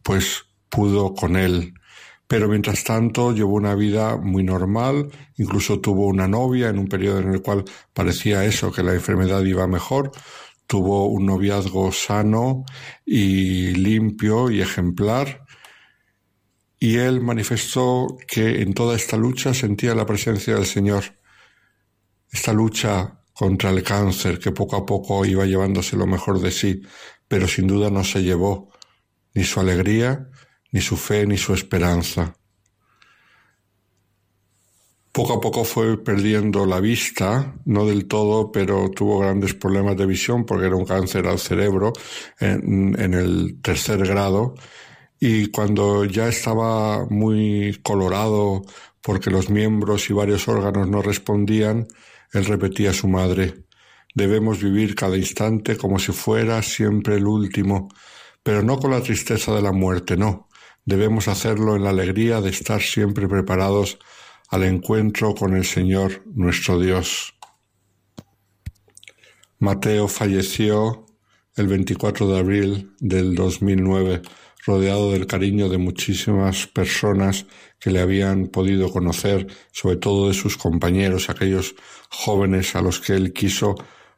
pues 0.03 0.45
pudo 0.69 1.15
con 1.15 1.37
él. 1.37 1.75
Pero 2.27 2.49
mientras 2.49 2.85
tanto 2.85 3.33
llevó 3.33 3.55
una 3.55 3.75
vida 3.75 4.17
muy 4.17 4.45
normal, 4.45 5.11
incluso 5.37 5.81
tuvo 5.81 6.07
una 6.07 6.27
novia 6.27 6.69
en 6.69 6.79
un 6.79 6.89
periodo 6.89 7.21
en 7.21 7.33
el 7.33 7.43
cual 7.43 7.65
parecía 7.93 8.45
eso, 8.45 8.73
que 8.73 8.83
la 8.83 8.95
enfermedad 8.95 9.43
iba 9.45 9.67
mejor, 9.67 10.11
tuvo 10.67 11.07
un 11.07 11.27
noviazgo 11.27 11.93
sano 11.93 12.65
y 13.05 13.75
limpio 13.75 14.51
y 14.51 14.61
ejemplar, 14.61 15.45
y 16.79 16.97
él 16.97 17.21
manifestó 17.21 18.19
que 18.27 18.63
en 18.63 18.75
toda 18.75 18.97
esta 18.97 19.17
lucha 19.17 19.55
sentía 19.55 19.95
la 19.95 20.07
presencia 20.07 20.55
del 20.55 20.67
Señor. 20.67 21.05
Esta 22.31 22.53
lucha 22.53 23.21
contra 23.33 23.71
el 23.71 23.83
cáncer 23.83 24.39
que 24.39 24.53
poco 24.53 24.77
a 24.77 24.85
poco 24.85 25.25
iba 25.25 25.47
llevándose 25.47 25.97
lo 25.97 26.07
mejor 26.07 26.41
de 26.41 26.51
sí, 26.51 26.83
pero 27.27 27.49
sin 27.49 27.67
duda 27.67 27.91
no 27.91 28.05
se 28.05 28.23
llevó 28.23 28.71
ni 29.35 29.45
su 29.45 29.61
alegría, 29.61 30.29
ni 30.73 30.81
su 30.81 30.97
fe, 30.97 31.27
ni 31.27 31.37
su 31.37 31.55
esperanza. 31.55 32.37
Poco 35.15 35.35
a 35.35 35.41
poco 35.41 35.63
fue 35.63 35.97
perdiendo 35.97 36.67
la 36.67 36.81
vista, 36.81 37.55
no 37.67 37.87
del 37.87 38.09
todo, 38.09 38.51
pero 38.51 38.91
tuvo 38.91 39.21
grandes 39.21 39.55
problemas 39.55 39.97
de 39.97 40.07
visión 40.07 40.45
porque 40.45 40.67
era 40.67 40.75
un 40.75 40.85
cáncer 40.85 41.29
al 41.29 41.39
cerebro 41.39 41.93
en, 42.41 43.15
el 43.15 43.61
tercer 43.63 44.05
grado. 44.05 44.57
Y 45.21 45.53
cuando 45.53 46.05
ya 46.05 46.27
estaba 46.27 47.07
muy 47.07 47.79
colorado 47.85 48.63
porque 49.01 49.31
los 49.31 49.51
miembros 49.51 50.11
y 50.11 50.15
varios 50.15 50.49
órganos 50.49 50.89
no 50.89 51.01
respondían, 51.01 51.87
él 52.33 52.45
repetía 52.47 52.91
a 52.91 52.95
su 52.95 53.07
madre, 53.07 53.67
debemos 54.17 54.61
vivir 54.61 54.97
cada 54.97 55.17
instante 55.17 55.77
como 55.77 56.01
si 56.01 56.11
fuera 56.11 56.61
siempre 56.61 57.15
el 57.15 57.29
último, 57.29 57.89
pero 58.43 58.65
no 58.65 58.81
con 58.81 58.91
la 58.91 59.01
tristeza 59.01 59.55
de 59.55 59.63
la 59.63 59.71
muerte, 59.71 60.17
no, 60.17 60.49
debemos 60.85 61.29
hacerlo 61.29 61.77
en 61.77 61.85
la 61.85 61.91
alegría 61.91 62.41
de 62.41 62.51
estar 62.51 62.83
siempre 62.83 63.29
preparados 63.29 64.01
al 64.51 64.65
encuentro 64.65 65.35
con 65.35 65.55
el 65.57 65.65
Señor 65.65 66.23
nuestro 66.27 66.79
Dios. 66.79 67.35
Mateo 69.59 70.09
falleció 70.09 71.07
el 71.57 71.69
24 71.69 72.29
de 72.29 72.39
abril 72.39 72.93
del 72.99 73.35
2009 73.35 74.23
rodeado 74.67 75.13
del 75.13 75.27
cariño 75.27 75.69
de 75.69 75.79
muchísimas 75.79 76.67
personas 76.67 77.47
que 77.79 77.91
le 77.91 78.01
habían 78.01 78.47
podido 78.47 78.91
conocer, 78.91 79.47
sobre 79.73 79.97
todo 79.97 80.29
de 80.29 80.35
sus 80.35 80.57
compañeros, 80.57 81.29
aquellos 81.29 81.75
jóvenes 82.09 82.75
a 82.75 82.83
los 82.83 83.01
que 83.01 83.13
él 83.15 83.33
quiso 83.33 83.75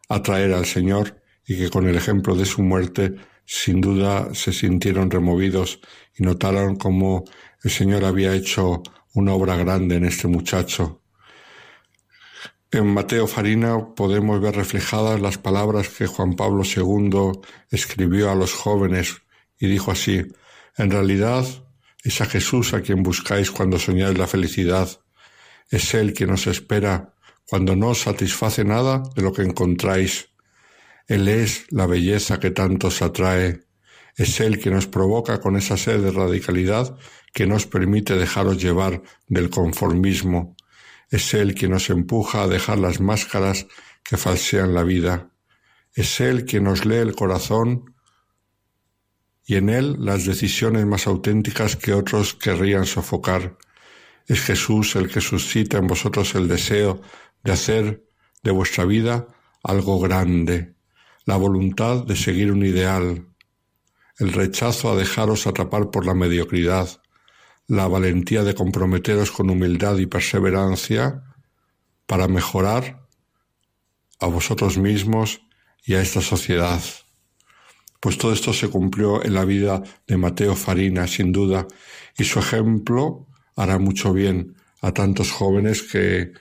atraer 0.08 0.52
al 0.52 0.66
Señor 0.66 1.20
y 1.46 1.58
que 1.58 1.70
con 1.70 1.86
el 1.88 1.96
ejemplo 1.96 2.34
de 2.36 2.44
su 2.44 2.62
muerte 2.62 3.16
sin 3.44 3.80
duda 3.80 4.34
se 4.34 4.52
sintieron 4.52 5.10
removidos 5.10 5.80
y 6.16 6.22
notaron 6.22 6.76
cómo 6.76 7.24
el 7.62 7.70
Señor 7.70 8.04
había 8.04 8.34
hecho 8.34 8.82
una 9.16 9.32
obra 9.32 9.56
grande 9.56 9.96
en 9.96 10.04
este 10.04 10.28
muchacho. 10.28 11.02
En 12.70 12.86
Mateo 12.86 13.26
Farina 13.26 13.94
podemos 13.94 14.40
ver 14.40 14.56
reflejadas 14.56 15.20
las 15.20 15.38
palabras 15.38 15.88
que 15.88 16.06
Juan 16.06 16.34
Pablo 16.34 16.62
II 16.64 17.40
escribió 17.70 18.30
a 18.30 18.34
los 18.34 18.52
jóvenes 18.52 19.22
y 19.58 19.68
dijo 19.68 19.90
así, 19.90 20.26
en 20.76 20.90
realidad 20.90 21.46
es 22.04 22.20
a 22.20 22.26
Jesús 22.26 22.74
a 22.74 22.82
quien 22.82 23.02
buscáis 23.02 23.50
cuando 23.50 23.78
soñáis 23.78 24.18
la 24.18 24.26
felicidad. 24.26 24.88
Es 25.70 25.94
Él 25.94 26.12
quien 26.12 26.30
os 26.30 26.46
espera 26.46 27.14
cuando 27.48 27.74
no 27.74 27.88
os 27.88 28.02
satisface 28.02 28.64
nada 28.64 29.02
de 29.14 29.22
lo 29.22 29.32
que 29.32 29.42
encontráis. 29.42 30.28
Él 31.08 31.28
es 31.28 31.64
la 31.70 31.86
belleza 31.86 32.38
que 32.38 32.50
tanto 32.50 32.88
os 32.88 33.00
atrae. 33.00 33.64
Es 34.16 34.40
Él 34.40 34.58
quien 34.58 34.74
os 34.74 34.86
provoca 34.86 35.40
con 35.40 35.56
esa 35.56 35.78
sed 35.78 36.02
de 36.02 36.10
radicalidad 36.10 36.98
que 37.36 37.46
nos 37.46 37.66
permite 37.66 38.16
dejaros 38.16 38.56
llevar 38.56 39.02
del 39.28 39.50
conformismo. 39.50 40.56
Es 41.10 41.34
Él 41.34 41.54
quien 41.54 41.74
os 41.74 41.90
empuja 41.90 42.44
a 42.44 42.48
dejar 42.48 42.78
las 42.78 42.98
máscaras 42.98 43.66
que 44.02 44.16
falsean 44.16 44.72
la 44.72 44.84
vida. 44.84 45.28
Es 45.92 46.18
Él 46.22 46.46
quien 46.46 46.64
nos 46.64 46.86
lee 46.86 46.96
el 46.96 47.14
corazón 47.14 47.94
y 49.44 49.56
en 49.56 49.68
él 49.68 49.96
las 49.98 50.24
decisiones 50.24 50.86
más 50.86 51.06
auténticas 51.06 51.76
que 51.76 51.92
otros 51.92 52.32
querrían 52.32 52.86
sofocar. 52.86 53.58
Es 54.26 54.40
Jesús 54.40 54.96
el 54.96 55.10
que 55.10 55.20
suscita 55.20 55.76
en 55.76 55.88
vosotros 55.88 56.34
el 56.36 56.48
deseo 56.48 57.02
de 57.44 57.52
hacer 57.52 58.02
de 58.42 58.50
vuestra 58.50 58.86
vida 58.86 59.26
algo 59.62 60.00
grande, 60.00 60.74
la 61.26 61.36
voluntad 61.36 62.02
de 62.02 62.16
seguir 62.16 62.50
un 62.50 62.64
ideal, 62.64 63.26
el 64.18 64.32
rechazo 64.32 64.90
a 64.90 64.96
dejaros 64.96 65.46
atrapar 65.46 65.90
por 65.90 66.06
la 66.06 66.14
mediocridad, 66.14 67.02
la 67.68 67.88
valentía 67.88 68.44
de 68.44 68.54
comprometeros 68.54 69.32
con 69.32 69.50
humildad 69.50 69.98
y 69.98 70.06
perseverancia 70.06 71.22
para 72.06 72.28
mejorar 72.28 73.06
a 74.20 74.26
vosotros 74.26 74.78
mismos 74.78 75.42
y 75.84 75.94
a 75.94 76.00
esta 76.00 76.20
sociedad. 76.20 76.80
Pues 78.00 78.18
todo 78.18 78.32
esto 78.32 78.52
se 78.52 78.68
cumplió 78.68 79.24
en 79.24 79.34
la 79.34 79.44
vida 79.44 79.82
de 80.06 80.16
Mateo 80.16 80.54
Farina, 80.54 81.06
sin 81.06 81.32
duda, 81.32 81.66
y 82.16 82.24
su 82.24 82.38
ejemplo 82.38 83.26
hará 83.56 83.78
mucho 83.78 84.12
bien 84.12 84.54
a 84.80 84.92
tantos 84.92 85.32
jóvenes 85.32 85.82
que 85.82 86.32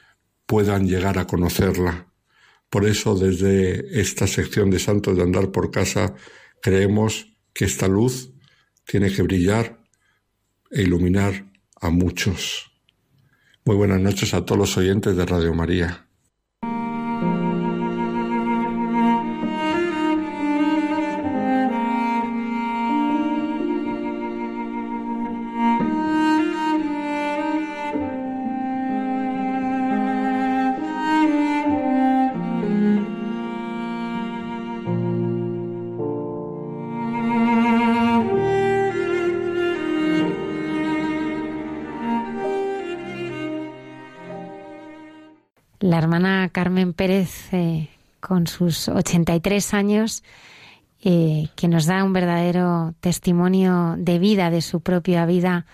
puedan 0.45 0.87
llegar 0.87 1.17
a 1.17 1.25
conocerla. 1.25 2.07
Por 2.69 2.85
eso, 2.85 3.15
desde 3.15 3.99
esta 3.99 4.27
sección 4.27 4.69
de 4.69 4.79
Santos 4.79 5.15
de 5.15 5.23
Andar 5.23 5.51
por 5.51 5.71
Casa, 5.71 6.13
creemos 6.61 7.35
que 7.53 7.65
esta 7.65 7.87
luz 7.87 8.33
tiene 8.85 9.11
que 9.11 9.21
brillar 9.21 9.84
e 10.71 10.83
iluminar 10.83 11.45
a 11.79 11.89
muchos. 11.89 12.71
Muy 13.65 13.75
buenas 13.75 13.99
noches 13.99 14.33
a 14.33 14.45
todos 14.45 14.59
los 14.59 14.77
oyentes 14.77 15.15
de 15.17 15.25
Radio 15.25 15.53
María. 15.53 16.04
Carmen 46.55 46.93
Pérez, 46.93 47.51
eh, 47.51 47.89
con 48.21 48.47
sus 48.47 48.87
83 48.87 49.73
años, 49.73 50.23
eh, 51.03 51.49
que 51.57 51.67
nos 51.67 51.85
da 51.85 52.01
un 52.01 52.13
verdadero 52.13 52.93
testimonio 53.01 53.95
de 53.97 54.19
vida, 54.19 54.49
de 54.49 54.61
su 54.61 54.79
propia 54.79 55.25
vida, 55.25 55.65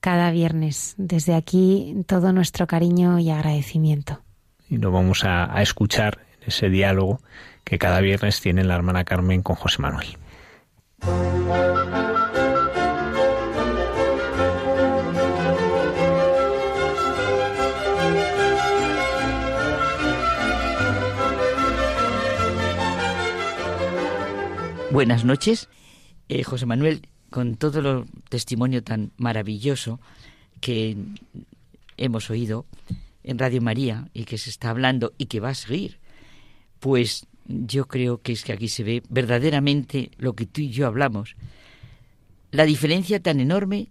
cada 0.00 0.30
viernes. 0.30 0.94
Desde 0.98 1.34
aquí 1.34 2.04
todo 2.06 2.34
nuestro 2.34 2.66
cariño 2.66 3.18
y 3.18 3.30
agradecimiento. 3.30 4.20
Y 4.68 4.76
lo 4.76 4.90
vamos 4.90 5.24
a, 5.24 5.56
a 5.56 5.62
escuchar 5.62 6.18
en 6.42 6.48
ese 6.48 6.68
diálogo 6.68 7.22
que 7.64 7.78
cada 7.78 8.02
viernes 8.02 8.42
tiene 8.42 8.62
la 8.62 8.74
hermana 8.74 9.04
Carmen 9.04 9.40
con 9.40 9.56
José 9.56 9.80
Manuel. 9.80 10.18
Buenas 24.92 25.24
noches, 25.24 25.68
eh, 26.28 26.42
José 26.42 26.66
Manuel, 26.66 27.08
con 27.30 27.54
todo 27.56 27.78
el 27.78 28.06
testimonio 28.28 28.82
tan 28.82 29.12
maravilloso 29.18 30.00
que 30.60 30.96
hemos 31.96 32.28
oído, 32.28 32.66
en 33.22 33.38
Radio 33.38 33.62
María 33.62 34.08
y 34.12 34.24
que 34.24 34.36
se 34.36 34.50
está 34.50 34.70
hablando 34.70 35.12
y 35.16 35.26
que 35.26 35.38
va 35.38 35.50
a 35.50 35.54
seguir, 35.54 36.00
pues 36.80 37.26
yo 37.46 37.86
creo 37.86 38.20
que 38.20 38.32
es 38.32 38.42
que 38.42 38.52
aquí 38.52 38.68
se 38.68 38.82
ve 38.82 39.02
verdaderamente 39.08 40.10
lo 40.18 40.34
que 40.34 40.46
tú 40.46 40.60
y 40.60 40.70
yo 40.70 40.88
hablamos, 40.88 41.36
la 42.50 42.64
diferencia 42.64 43.20
tan 43.20 43.38
enorme 43.38 43.90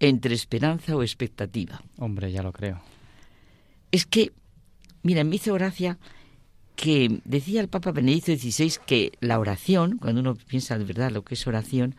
entre 0.00 0.34
esperanza 0.34 0.96
o 0.96 1.02
expectativa. 1.02 1.82
Hombre, 1.98 2.32
ya 2.32 2.42
lo 2.42 2.52
creo. 2.52 2.80
Es 3.90 4.06
que, 4.06 4.32
mira, 5.02 5.24
me 5.24 5.36
hizo 5.36 5.52
gracia 5.52 5.98
que 6.78 7.20
decía 7.24 7.60
el 7.60 7.66
Papa 7.66 7.90
Benedicto 7.90 8.32
XVI 8.36 8.74
que 8.86 9.10
la 9.20 9.40
oración, 9.40 9.98
cuando 9.98 10.20
uno 10.20 10.36
piensa 10.36 10.78
de 10.78 10.84
verdad 10.84 11.10
lo 11.10 11.24
que 11.24 11.34
es 11.34 11.44
oración, 11.44 11.96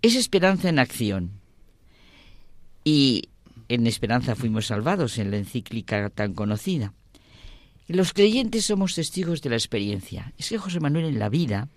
es 0.00 0.14
esperanza 0.14 0.68
en 0.68 0.78
acción. 0.78 1.32
Y 2.84 3.30
en 3.68 3.88
esperanza 3.88 4.36
fuimos 4.36 4.66
salvados 4.66 5.18
en 5.18 5.32
la 5.32 5.38
encíclica 5.38 6.08
tan 6.08 6.34
conocida. 6.34 6.94
Los 7.88 8.12
creyentes 8.12 8.64
somos 8.66 8.94
testigos 8.94 9.42
de 9.42 9.50
la 9.50 9.56
experiencia. 9.56 10.32
Es 10.38 10.50
que 10.50 10.58
José 10.58 10.78
Manuel 10.78 11.06
en 11.06 11.18
la 11.18 11.28
vida, 11.28 11.68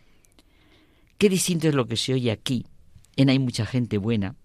qué 1.18 1.30
distinto 1.30 1.68
es 1.68 1.74
lo 1.74 1.88
que 1.88 1.98
se 1.98 2.14
oye 2.14 2.30
aquí, 2.30 2.68
en 3.16 3.30
Hay 3.30 3.40
mucha 3.40 3.66
gente 3.66 3.98
buena, 3.98 4.36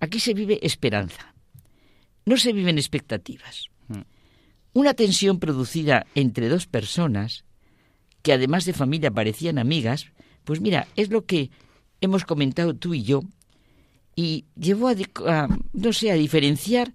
aquí 0.00 0.18
se 0.18 0.34
vive 0.34 0.58
esperanza, 0.62 1.32
no 2.26 2.36
se 2.36 2.52
viven 2.52 2.76
expectativas. 2.76 3.71
Una 4.74 4.94
tensión 4.94 5.38
producida 5.38 6.06
entre 6.14 6.48
dos 6.48 6.66
personas, 6.66 7.44
que 8.22 8.32
además 8.32 8.64
de 8.64 8.72
familia 8.72 9.10
parecían 9.10 9.58
amigas, 9.58 10.06
pues 10.44 10.60
mira, 10.60 10.88
es 10.96 11.10
lo 11.10 11.26
que 11.26 11.50
hemos 12.00 12.24
comentado 12.24 12.74
tú 12.74 12.94
y 12.94 13.02
yo, 13.02 13.22
y 14.16 14.46
llevó 14.56 14.88
a, 14.88 15.48
no 15.72 15.92
sé, 15.92 16.10
a 16.10 16.14
diferenciar 16.14 16.92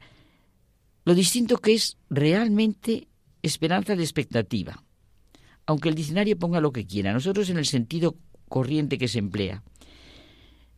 lo 1.05 1.15
distinto 1.15 1.57
que 1.57 1.73
es 1.73 1.97
realmente 2.09 3.07
esperanza 3.41 3.95
de 3.95 4.03
expectativa, 4.03 4.83
aunque 5.65 5.89
el 5.89 5.95
diccionario 5.95 6.37
ponga 6.37 6.61
lo 6.61 6.71
que 6.71 6.85
quiera, 6.85 7.13
nosotros 7.13 7.49
en 7.49 7.57
el 7.57 7.65
sentido 7.65 8.15
corriente 8.49 8.97
que 8.97 9.07
se 9.07 9.19
emplea. 9.19 9.63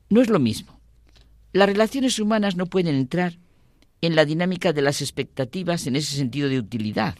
No 0.10 0.22
es 0.22 0.30
lo 0.30 0.40
mismo. 0.40 0.80
Las 1.54 1.68
relaciones 1.68 2.20
humanas 2.20 2.56
no 2.56 2.68
pueden 2.68 2.96
entrar 2.96 3.40
en 4.02 4.16
la 4.16 4.26
dinámica 4.26 4.74
de 4.74 4.82
las 4.82 5.02
expectativas 5.02 5.88
en 5.88 5.96
ese 5.96 6.16
sentido 6.16 6.50
de 6.50 6.60
utilidad. 6.60 7.16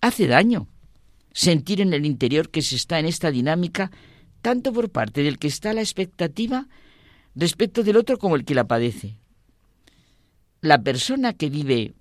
Hace 0.00 0.26
daño 0.26 0.68
sentir 1.32 1.80
en 1.80 1.92
el 1.92 2.06
interior 2.06 2.50
que 2.50 2.62
se 2.62 2.76
está 2.76 2.98
en 2.98 3.06
esta 3.06 3.30
dinámica 3.30 3.90
tanto 4.42 4.72
por 4.72 4.90
parte 4.90 5.22
del 5.22 5.38
que 5.38 5.48
está 5.48 5.72
la 5.72 5.82
expectativa 5.82 6.66
respecto 7.34 7.82
del 7.82 7.96
otro 7.96 8.18
como 8.18 8.36
el 8.36 8.44
que 8.44 8.54
la 8.54 8.66
padece. 8.66 9.16
La 10.60 10.82
persona 10.82 11.32
que 11.32 11.50
vive 11.50 11.94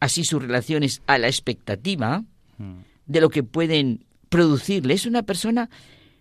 así 0.00 0.24
sus 0.24 0.42
relaciones 0.42 1.02
a 1.06 1.18
la 1.18 1.28
expectativa 1.28 2.24
de 3.06 3.20
lo 3.20 3.30
que 3.30 3.42
pueden 3.42 4.04
producirle. 4.28 4.94
Es 4.94 5.06
una 5.06 5.22
persona 5.22 5.70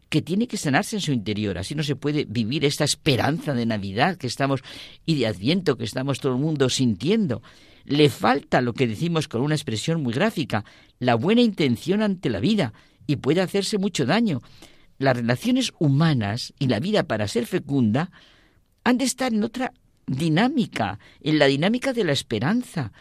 que 0.09 0.21
tiene 0.21 0.47
que 0.47 0.57
sanarse 0.57 0.95
en 0.95 1.01
su 1.01 1.11
interior. 1.11 1.57
Así 1.57 1.75
no 1.75 1.83
se 1.83 1.95
puede 1.95 2.25
vivir 2.25 2.65
esta 2.65 2.83
esperanza 2.83 3.53
de 3.53 3.65
Navidad 3.65 4.17
que 4.17 4.27
estamos 4.27 4.61
y 5.05 5.15
de 5.15 5.27
Adviento 5.27 5.77
que 5.77 5.83
estamos 5.83 6.19
todo 6.19 6.33
el 6.33 6.39
mundo 6.39 6.69
sintiendo. 6.69 7.41
Le 7.85 8.09
falta 8.09 8.61
lo 8.61 8.73
que 8.73 8.87
decimos 8.87 9.27
con 9.27 9.41
una 9.41 9.55
expresión 9.55 10.01
muy 10.01 10.13
gráfica, 10.13 10.65
la 10.99 11.15
buena 11.15 11.41
intención 11.41 12.01
ante 12.01 12.29
la 12.29 12.39
vida 12.39 12.73
y 13.07 13.17
puede 13.17 13.41
hacerse 13.41 13.77
mucho 13.77 14.05
daño. 14.05 14.41
Las 14.97 15.17
relaciones 15.17 15.73
humanas 15.79 16.53
y 16.59 16.67
la 16.67 16.79
vida 16.79 17.03
para 17.03 17.27
ser 17.27 17.45
fecunda 17.45 18.11
han 18.83 18.97
de 18.97 19.05
estar 19.05 19.33
en 19.33 19.43
otra 19.43 19.73
dinámica, 20.07 20.99
en 21.21 21.39
la 21.39 21.45
dinámica 21.45 21.93
de 21.93 22.03
la 22.03 22.11
esperanza, 22.11 22.91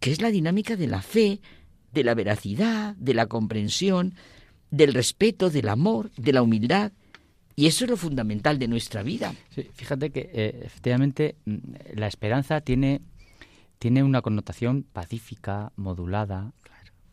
que 0.00 0.10
es 0.10 0.20
la 0.20 0.30
dinámica 0.30 0.76
de 0.76 0.86
la 0.86 1.02
fe, 1.02 1.40
de 1.92 2.04
la 2.04 2.14
veracidad, 2.14 2.96
de 2.96 3.14
la 3.14 3.26
comprensión, 3.26 4.14
del 4.70 4.94
respeto, 4.94 5.50
del 5.50 5.68
amor, 5.68 6.10
de 6.16 6.32
la 6.32 6.42
humildad. 6.42 6.92
Y 7.56 7.66
eso 7.66 7.84
es 7.84 7.90
lo 7.90 7.96
fundamental 7.96 8.58
de 8.58 8.68
nuestra 8.68 9.02
vida. 9.02 9.34
fíjate 9.74 10.10
que 10.10 10.30
eh, 10.32 10.60
efectivamente 10.64 11.36
mm, 11.44 11.56
la 11.94 12.06
esperanza 12.06 12.60
tiene, 12.60 13.00
tiene 13.78 14.02
una 14.02 14.22
connotación 14.22 14.82
pacífica, 14.82 15.72
modulada. 15.76 16.52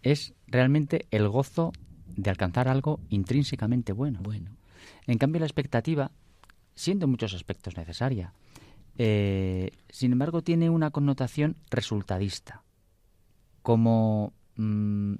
Es 0.01 0.33
realmente 0.47 1.05
el 1.11 1.27
gozo 1.27 1.73
de 2.15 2.29
alcanzar 2.29 2.67
algo 2.67 2.99
intrínsecamente 3.09 3.93
bueno. 3.93 4.19
bueno. 4.21 4.57
En 5.07 5.17
cambio, 5.17 5.39
la 5.39 5.45
expectativa, 5.45 6.11
siendo 6.75 7.05
en 7.05 7.11
muchos 7.11 7.33
aspectos 7.33 7.77
necesaria, 7.77 8.33
eh, 8.97 9.71
sin 9.89 10.11
embargo, 10.11 10.41
tiene 10.41 10.69
una 10.69 10.91
connotación 10.91 11.55
resultadista 11.69 12.63
como, 13.61 14.33
mm, 14.57 15.15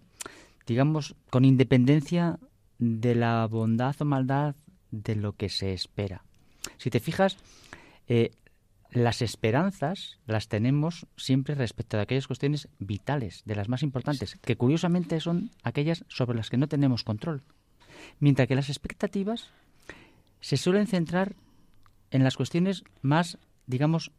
digamos, 0.66 1.16
con 1.30 1.46
independencia 1.46 2.40
de 2.80 3.16
la 3.16 3.46
bondad 3.48 3.96
o 4.00 4.06
maldad 4.06 4.56
de 4.92 5.16
lo 5.16 5.34
que 5.34 5.50
se 5.50 5.74
espera. 5.74 6.24
Si 6.78 6.90
te 6.90 7.00
fijas, 7.00 7.38
eh, 8.08 8.32
las 8.92 9.22
esperanzas 9.22 10.20
las 10.26 10.48
tenemos 10.48 11.08
siempre 11.16 11.56
respecto 11.56 11.98
a 11.98 12.02
aquellas 12.02 12.28
cuestiones 12.28 12.68
vitales, 12.80 13.44
de 13.46 13.56
las 13.56 13.70
más 13.70 13.84
importantes, 13.84 14.38
que 14.42 14.58
curiosamente 14.58 15.20
son 15.20 15.52
aquellas 15.64 16.04
sobre 16.08 16.38
las 16.38 16.50
que 16.50 16.58
no 16.58 16.68
tenemos 16.68 17.04
control. 17.04 17.44
Mientras 18.20 18.48
que 18.48 18.56
las 18.56 18.70
expectativas 18.70 19.50
se 20.42 20.58
suelen 20.58 20.88
centrar 20.88 21.36
en 22.10 22.24
las 22.24 22.36
cuestiones 22.36 22.84
más, 23.02 23.38
digamos, 23.68 24.12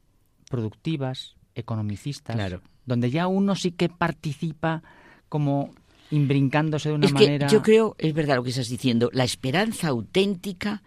productivas, 0.48 1.36
economicistas, 1.54 2.36
claro 2.36 2.62
donde 2.86 3.10
ya 3.10 3.26
uno 3.26 3.54
sí 3.54 3.72
que 3.72 3.88
participa 3.88 4.82
como 5.28 5.70
imbrincándose 6.12 6.90
de 6.90 6.94
una 6.94 7.06
es 7.06 7.12
manera. 7.12 7.46
Que 7.46 7.52
yo 7.52 7.62
creo, 7.62 7.96
es 7.98 8.14
verdad 8.14 8.36
lo 8.36 8.44
que 8.44 8.50
estás 8.50 8.68
diciendo, 8.68 9.10
la 9.12 9.24
esperanza 9.24 9.88
auténtica 9.88 10.82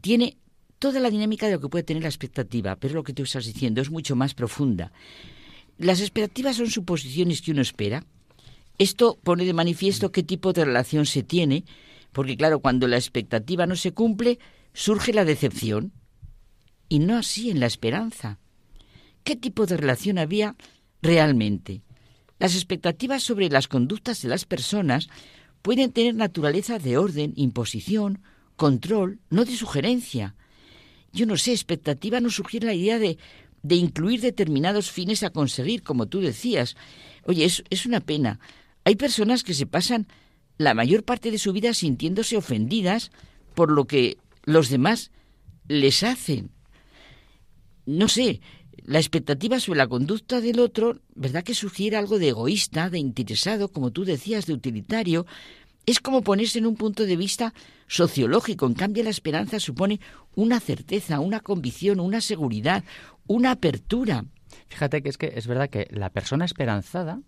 tiene 0.00 0.36
toda 0.78 1.00
la 1.00 1.10
dinámica 1.10 1.46
de 1.46 1.54
lo 1.54 1.60
que 1.60 1.68
puede 1.68 1.84
tener 1.84 2.02
la 2.02 2.08
expectativa, 2.08 2.76
pero 2.76 2.94
lo 2.94 3.02
que 3.02 3.14
tú 3.14 3.22
estás 3.22 3.46
diciendo 3.46 3.80
es 3.80 3.90
mucho 3.90 4.16
más 4.16 4.34
profunda. 4.34 4.92
Las 5.78 6.00
expectativas 6.00 6.56
son 6.56 6.70
suposiciones 6.70 7.42
que 7.42 7.50
uno 7.50 7.62
espera. 7.62 8.04
Esto 8.78 9.18
pone 9.22 9.44
de 9.44 9.54
manifiesto 9.54 10.12
qué 10.12 10.22
tipo 10.22 10.52
de 10.52 10.64
relación 10.64 11.06
se 11.06 11.22
tiene, 11.22 11.64
porque 12.12 12.36
claro, 12.36 12.60
cuando 12.60 12.86
la 12.86 12.96
expectativa 12.96 13.66
no 13.66 13.76
se 13.76 13.92
cumple, 13.92 14.38
surge 14.72 15.12
la 15.12 15.24
decepción. 15.24 15.92
Y 16.88 16.98
no 16.98 17.16
así 17.16 17.50
en 17.50 17.60
la 17.60 17.66
esperanza. 17.66 18.38
¿Qué 19.24 19.36
tipo 19.36 19.64
de 19.64 19.78
relación 19.78 20.18
había 20.18 20.54
realmente. 21.00 21.82
Las 22.38 22.54
expectativas 22.54 23.22
sobre 23.22 23.48
las 23.48 23.68
conductas 23.68 24.22
de 24.22 24.28
las 24.28 24.44
personas 24.44 25.08
pueden 25.62 25.92
tener 25.92 26.14
naturaleza 26.14 26.78
de 26.78 26.98
orden, 26.98 27.32
imposición, 27.36 28.20
control, 28.56 29.20
no 29.30 29.44
de 29.44 29.56
sugerencia. 29.56 30.34
Yo 31.12 31.26
no 31.26 31.36
sé, 31.36 31.52
expectativa 31.52 32.20
no 32.20 32.30
sugiere 32.30 32.66
la 32.66 32.74
idea 32.74 32.98
de, 32.98 33.18
de 33.62 33.74
incluir 33.76 34.20
determinados 34.20 34.90
fines 34.90 35.22
a 35.22 35.30
conseguir, 35.30 35.82
como 35.82 36.06
tú 36.06 36.20
decías. 36.20 36.76
Oye, 37.24 37.44
es 37.44 37.86
una 37.86 38.00
pena. 38.00 38.40
Hay 38.84 38.96
personas 38.96 39.42
que 39.42 39.54
se 39.54 39.66
pasan 39.66 40.06
la 40.58 40.74
mayor 40.74 41.04
parte 41.04 41.30
de 41.30 41.38
su 41.38 41.52
vida 41.52 41.72
sintiéndose 41.74 42.36
ofendidas 42.36 43.10
por 43.54 43.70
lo 43.70 43.86
que 43.86 44.18
los 44.44 44.68
demás 44.68 45.10
les 45.68 46.02
hacen. 46.02 46.50
No 47.86 48.08
sé, 48.08 48.40
la 48.84 48.98
expectativa 48.98 49.58
sobre 49.60 49.78
la 49.78 49.88
conducta 49.88 50.42
del 50.42 50.60
otro, 50.60 50.98
¿verdad 51.14 51.42
que 51.42 51.54
sugiere 51.54 51.96
algo 51.96 52.18
de 52.18 52.28
egoísta, 52.28 52.90
de 52.90 52.98
interesado, 52.98 53.68
como 53.68 53.90
tú 53.90 54.04
decías, 54.04 54.44
de 54.44 54.52
utilitario? 54.52 55.24
Es 55.86 56.00
como 56.00 56.20
ponerse 56.22 56.58
en 56.58 56.66
un 56.66 56.76
punto 56.76 57.04
de 57.04 57.16
vista 57.16 57.54
sociológico. 57.86 58.66
En 58.66 58.74
cambio, 58.74 59.02
la 59.02 59.10
esperanza 59.10 59.58
supone 59.58 60.00
una 60.34 60.60
certeza, 60.60 61.20
una 61.20 61.40
convicción, 61.40 61.98
una 61.98 62.20
seguridad, 62.20 62.84
una 63.26 63.52
apertura. 63.52 64.26
Fíjate 64.68 65.02
que 65.02 65.08
es 65.08 65.16
que 65.16 65.32
es 65.34 65.46
verdad 65.46 65.70
que 65.70 65.88
la 65.90 66.10
persona 66.10 66.44
esperanzada 66.44 67.20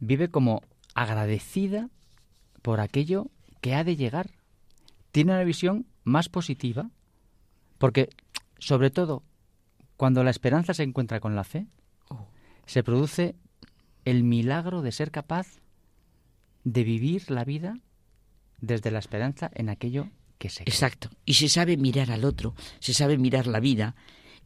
vive 0.00 0.28
como 0.28 0.62
agradecida 0.94 1.88
por 2.60 2.80
aquello 2.80 3.30
que 3.62 3.74
ha 3.74 3.84
de 3.84 3.96
llegar. 3.96 4.32
Tiene 5.12 5.32
una 5.32 5.44
visión 5.44 5.86
más 6.04 6.28
positiva 6.28 6.90
porque, 7.78 8.10
sobre 8.58 8.90
todo, 8.90 9.22
cuando 9.98 10.22
la 10.22 10.30
esperanza 10.30 10.74
se 10.74 10.84
encuentra 10.84 11.18
con 11.18 11.34
la 11.34 11.42
fe, 11.42 11.66
oh. 12.08 12.28
se 12.66 12.84
produce 12.84 13.34
el 14.04 14.22
milagro 14.22 14.80
de 14.80 14.92
ser 14.92 15.10
capaz 15.10 15.58
de 16.62 16.84
vivir 16.84 17.32
la 17.32 17.44
vida 17.44 17.80
desde 18.60 18.92
la 18.92 19.00
esperanza 19.00 19.50
en 19.54 19.68
aquello 19.68 20.08
que 20.38 20.50
se 20.50 20.62
Exacto. 20.62 21.10
Y 21.24 21.34
se 21.34 21.48
sabe 21.48 21.76
mirar 21.76 22.12
al 22.12 22.24
otro, 22.24 22.54
se 22.78 22.94
sabe 22.94 23.18
mirar 23.18 23.48
la 23.48 23.58
vida. 23.58 23.96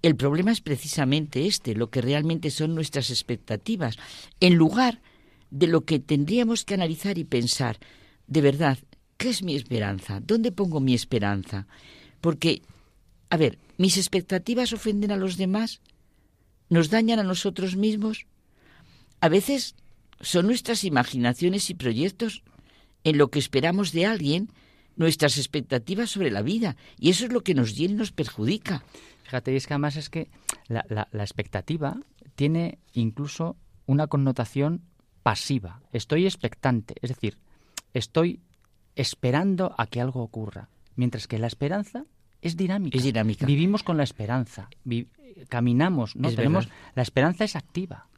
El 0.00 0.16
problema 0.16 0.52
es 0.52 0.62
precisamente 0.62 1.46
este, 1.46 1.74
lo 1.74 1.90
que 1.90 2.00
realmente 2.00 2.50
son 2.50 2.74
nuestras 2.74 3.10
expectativas, 3.10 3.98
en 4.40 4.54
lugar 4.54 5.02
de 5.50 5.66
lo 5.66 5.84
que 5.84 5.98
tendríamos 5.98 6.64
que 6.64 6.74
analizar 6.74 7.18
y 7.18 7.24
pensar, 7.24 7.78
de 8.26 8.40
verdad, 8.40 8.78
¿qué 9.18 9.28
es 9.28 9.42
mi 9.42 9.54
esperanza? 9.54 10.20
¿Dónde 10.20 10.50
pongo 10.50 10.80
mi 10.80 10.94
esperanza? 10.94 11.66
Porque 12.22 12.62
a 13.32 13.38
ver, 13.38 13.58
¿mis 13.78 13.96
expectativas 13.96 14.74
ofenden 14.74 15.10
a 15.10 15.16
los 15.16 15.38
demás? 15.38 15.80
¿Nos 16.68 16.90
dañan 16.90 17.18
a 17.18 17.22
nosotros 17.22 17.76
mismos? 17.76 18.26
A 19.20 19.30
veces 19.30 19.74
son 20.20 20.48
nuestras 20.48 20.84
imaginaciones 20.84 21.70
y 21.70 21.74
proyectos 21.74 22.42
en 23.04 23.16
lo 23.16 23.30
que 23.30 23.38
esperamos 23.38 23.92
de 23.92 24.04
alguien, 24.04 24.50
nuestras 24.96 25.38
expectativas 25.38 26.10
sobre 26.10 26.30
la 26.30 26.42
vida, 26.42 26.76
y 26.98 27.08
eso 27.08 27.24
es 27.24 27.32
lo 27.32 27.40
que 27.40 27.54
nos 27.54 27.74
llena 27.74 27.94
y 27.94 27.96
nos 27.96 28.12
perjudica. 28.12 28.84
Fíjate, 29.22 29.54
y 29.54 29.56
es 29.56 29.66
que 29.66 29.72
además 29.72 29.96
es 29.96 30.10
que 30.10 30.28
la, 30.68 30.84
la 30.90 31.22
expectativa 31.24 31.96
tiene 32.34 32.80
incluso 32.92 33.56
una 33.86 34.08
connotación 34.08 34.82
pasiva. 35.22 35.80
Estoy 35.90 36.26
expectante, 36.26 36.96
es 37.00 37.08
decir, 37.08 37.38
estoy 37.94 38.42
esperando 38.94 39.74
a 39.78 39.86
que 39.86 40.02
algo 40.02 40.20
ocurra. 40.20 40.68
Mientras 40.96 41.26
que 41.26 41.38
la 41.38 41.46
esperanza 41.46 42.04
es 42.42 42.56
dinámica. 42.56 42.98
Es 42.98 43.04
dinámica. 43.04 43.46
Vivimos 43.46 43.82
con 43.82 43.96
la 43.96 44.02
esperanza. 44.02 44.68
caminamos, 45.48 46.16
¿no? 46.16 46.30
Tenemos 46.30 46.68
la 46.94 47.02
esperanza 47.02 47.44
es 47.44 47.56
activa. 47.56 48.08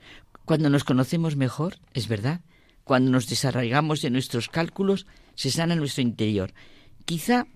Cuando 0.44 0.68
nos 0.70 0.82
conocemos 0.84 1.36
mejor, 1.36 1.76
es 1.92 2.08
verdad. 2.08 2.40
Cuando 2.82 3.10
nos 3.10 3.28
desarraigamos 3.28 4.02
de 4.02 4.10
nuestros 4.10 4.48
cálculos, 4.48 5.06
se 5.34 5.50
sana 5.50 5.76
nuestro 5.76 6.02
interior. 6.02 6.52
Quizá 7.04 7.46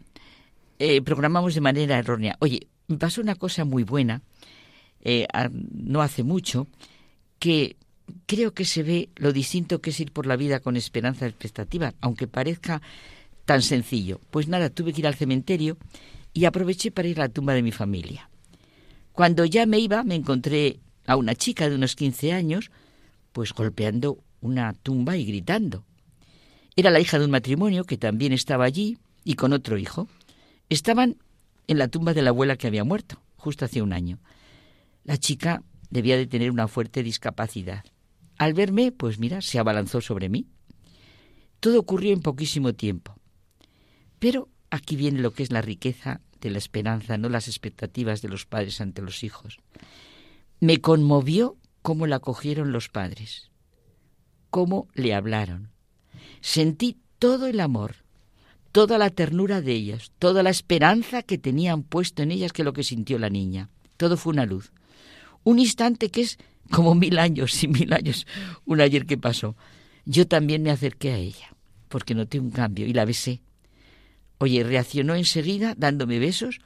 eh, 0.78 1.02
programamos 1.02 1.54
de 1.54 1.60
manera 1.60 1.98
errónea. 1.98 2.36
Oye, 2.38 2.68
me 2.86 2.98
pasó 2.98 3.20
una 3.20 3.34
cosa 3.34 3.64
muy 3.64 3.82
buena, 3.82 4.22
eh, 5.00 5.26
no 5.50 6.02
hace 6.02 6.22
mucho, 6.22 6.66
que 7.38 7.76
creo 8.26 8.52
que 8.52 8.64
se 8.64 8.82
ve 8.82 9.10
lo 9.16 9.32
distinto 9.32 9.80
que 9.80 9.90
es 9.90 10.00
ir 10.00 10.12
por 10.12 10.26
la 10.26 10.36
vida 10.36 10.60
con 10.60 10.76
esperanza 10.76 11.26
y 11.26 11.28
expectativa, 11.30 11.94
aunque 12.00 12.26
parezca 12.26 12.80
tan 13.44 13.62
sencillo. 13.62 14.20
Pues 14.30 14.48
nada, 14.48 14.70
tuve 14.70 14.92
que 14.92 15.00
ir 15.00 15.06
al 15.06 15.14
cementerio 15.14 15.78
y 16.38 16.44
aproveché 16.44 16.92
para 16.92 17.08
ir 17.08 17.18
a 17.18 17.24
la 17.24 17.28
tumba 17.30 17.52
de 17.52 17.62
mi 17.62 17.72
familia. 17.72 18.30
Cuando 19.10 19.44
ya 19.44 19.66
me 19.66 19.80
iba, 19.80 20.04
me 20.04 20.14
encontré 20.14 20.78
a 21.04 21.16
una 21.16 21.34
chica 21.34 21.68
de 21.68 21.74
unos 21.74 21.96
15 21.96 22.32
años, 22.32 22.70
pues 23.32 23.52
golpeando 23.52 24.22
una 24.40 24.72
tumba 24.72 25.16
y 25.16 25.24
gritando. 25.24 25.84
Era 26.76 26.92
la 26.92 27.00
hija 27.00 27.18
de 27.18 27.24
un 27.24 27.32
matrimonio 27.32 27.82
que 27.82 27.98
también 27.98 28.32
estaba 28.32 28.66
allí 28.66 28.98
y 29.24 29.34
con 29.34 29.52
otro 29.52 29.78
hijo. 29.78 30.06
Estaban 30.68 31.16
en 31.66 31.78
la 31.78 31.88
tumba 31.88 32.14
de 32.14 32.22
la 32.22 32.30
abuela 32.30 32.54
que 32.54 32.68
había 32.68 32.84
muerto, 32.84 33.20
justo 33.34 33.64
hace 33.64 33.82
un 33.82 33.92
año. 33.92 34.20
La 35.02 35.16
chica 35.16 35.64
debía 35.90 36.16
de 36.16 36.28
tener 36.28 36.52
una 36.52 36.68
fuerte 36.68 37.02
discapacidad. 37.02 37.82
Al 38.36 38.54
verme, 38.54 38.92
pues 38.92 39.18
mira, 39.18 39.40
se 39.40 39.58
abalanzó 39.58 40.00
sobre 40.00 40.28
mí. 40.28 40.46
Todo 41.58 41.80
ocurrió 41.80 42.12
en 42.12 42.20
poquísimo 42.20 42.74
tiempo. 42.74 43.16
Pero 44.20 44.48
aquí 44.70 44.94
viene 44.94 45.18
lo 45.18 45.32
que 45.32 45.42
es 45.42 45.50
la 45.50 45.62
riqueza 45.62 46.20
de 46.40 46.50
la 46.50 46.58
esperanza, 46.58 47.18
no 47.18 47.28
las 47.28 47.48
expectativas 47.48 48.22
de 48.22 48.28
los 48.28 48.46
padres 48.46 48.80
ante 48.80 49.02
los 49.02 49.24
hijos. 49.24 49.58
Me 50.60 50.80
conmovió 50.80 51.56
cómo 51.82 52.06
la 52.06 52.18
cogieron 52.18 52.72
los 52.72 52.88
padres, 52.88 53.50
cómo 54.50 54.88
le 54.94 55.14
hablaron. 55.14 55.70
Sentí 56.40 56.98
todo 57.18 57.46
el 57.46 57.60
amor, 57.60 57.96
toda 58.72 58.98
la 58.98 59.10
ternura 59.10 59.60
de 59.60 59.72
ellas, 59.72 60.12
toda 60.18 60.42
la 60.42 60.50
esperanza 60.50 61.22
que 61.22 61.38
tenían 61.38 61.82
puesto 61.82 62.22
en 62.22 62.32
ellas 62.32 62.52
que 62.52 62.64
lo 62.64 62.72
que 62.72 62.84
sintió 62.84 63.18
la 63.18 63.30
niña. 63.30 63.70
Todo 63.96 64.16
fue 64.16 64.32
una 64.32 64.46
luz. 64.46 64.72
Un 65.44 65.58
instante 65.58 66.10
que 66.10 66.22
es 66.22 66.38
como 66.70 66.94
mil 66.94 67.18
años 67.18 67.62
y 67.62 67.68
mil 67.68 67.92
años, 67.92 68.26
un 68.66 68.80
ayer 68.80 69.06
que 69.06 69.18
pasó. 69.18 69.56
Yo 70.04 70.26
también 70.26 70.62
me 70.62 70.70
acerqué 70.70 71.12
a 71.12 71.16
ella, 71.18 71.54
porque 71.88 72.14
noté 72.14 72.38
un 72.40 72.50
cambio 72.50 72.86
y 72.86 72.92
la 72.92 73.04
besé. 73.04 73.40
Oye, 74.38 74.62
reaccionó 74.62 75.14
enseguida 75.14 75.74
dándome 75.76 76.18
besos 76.18 76.60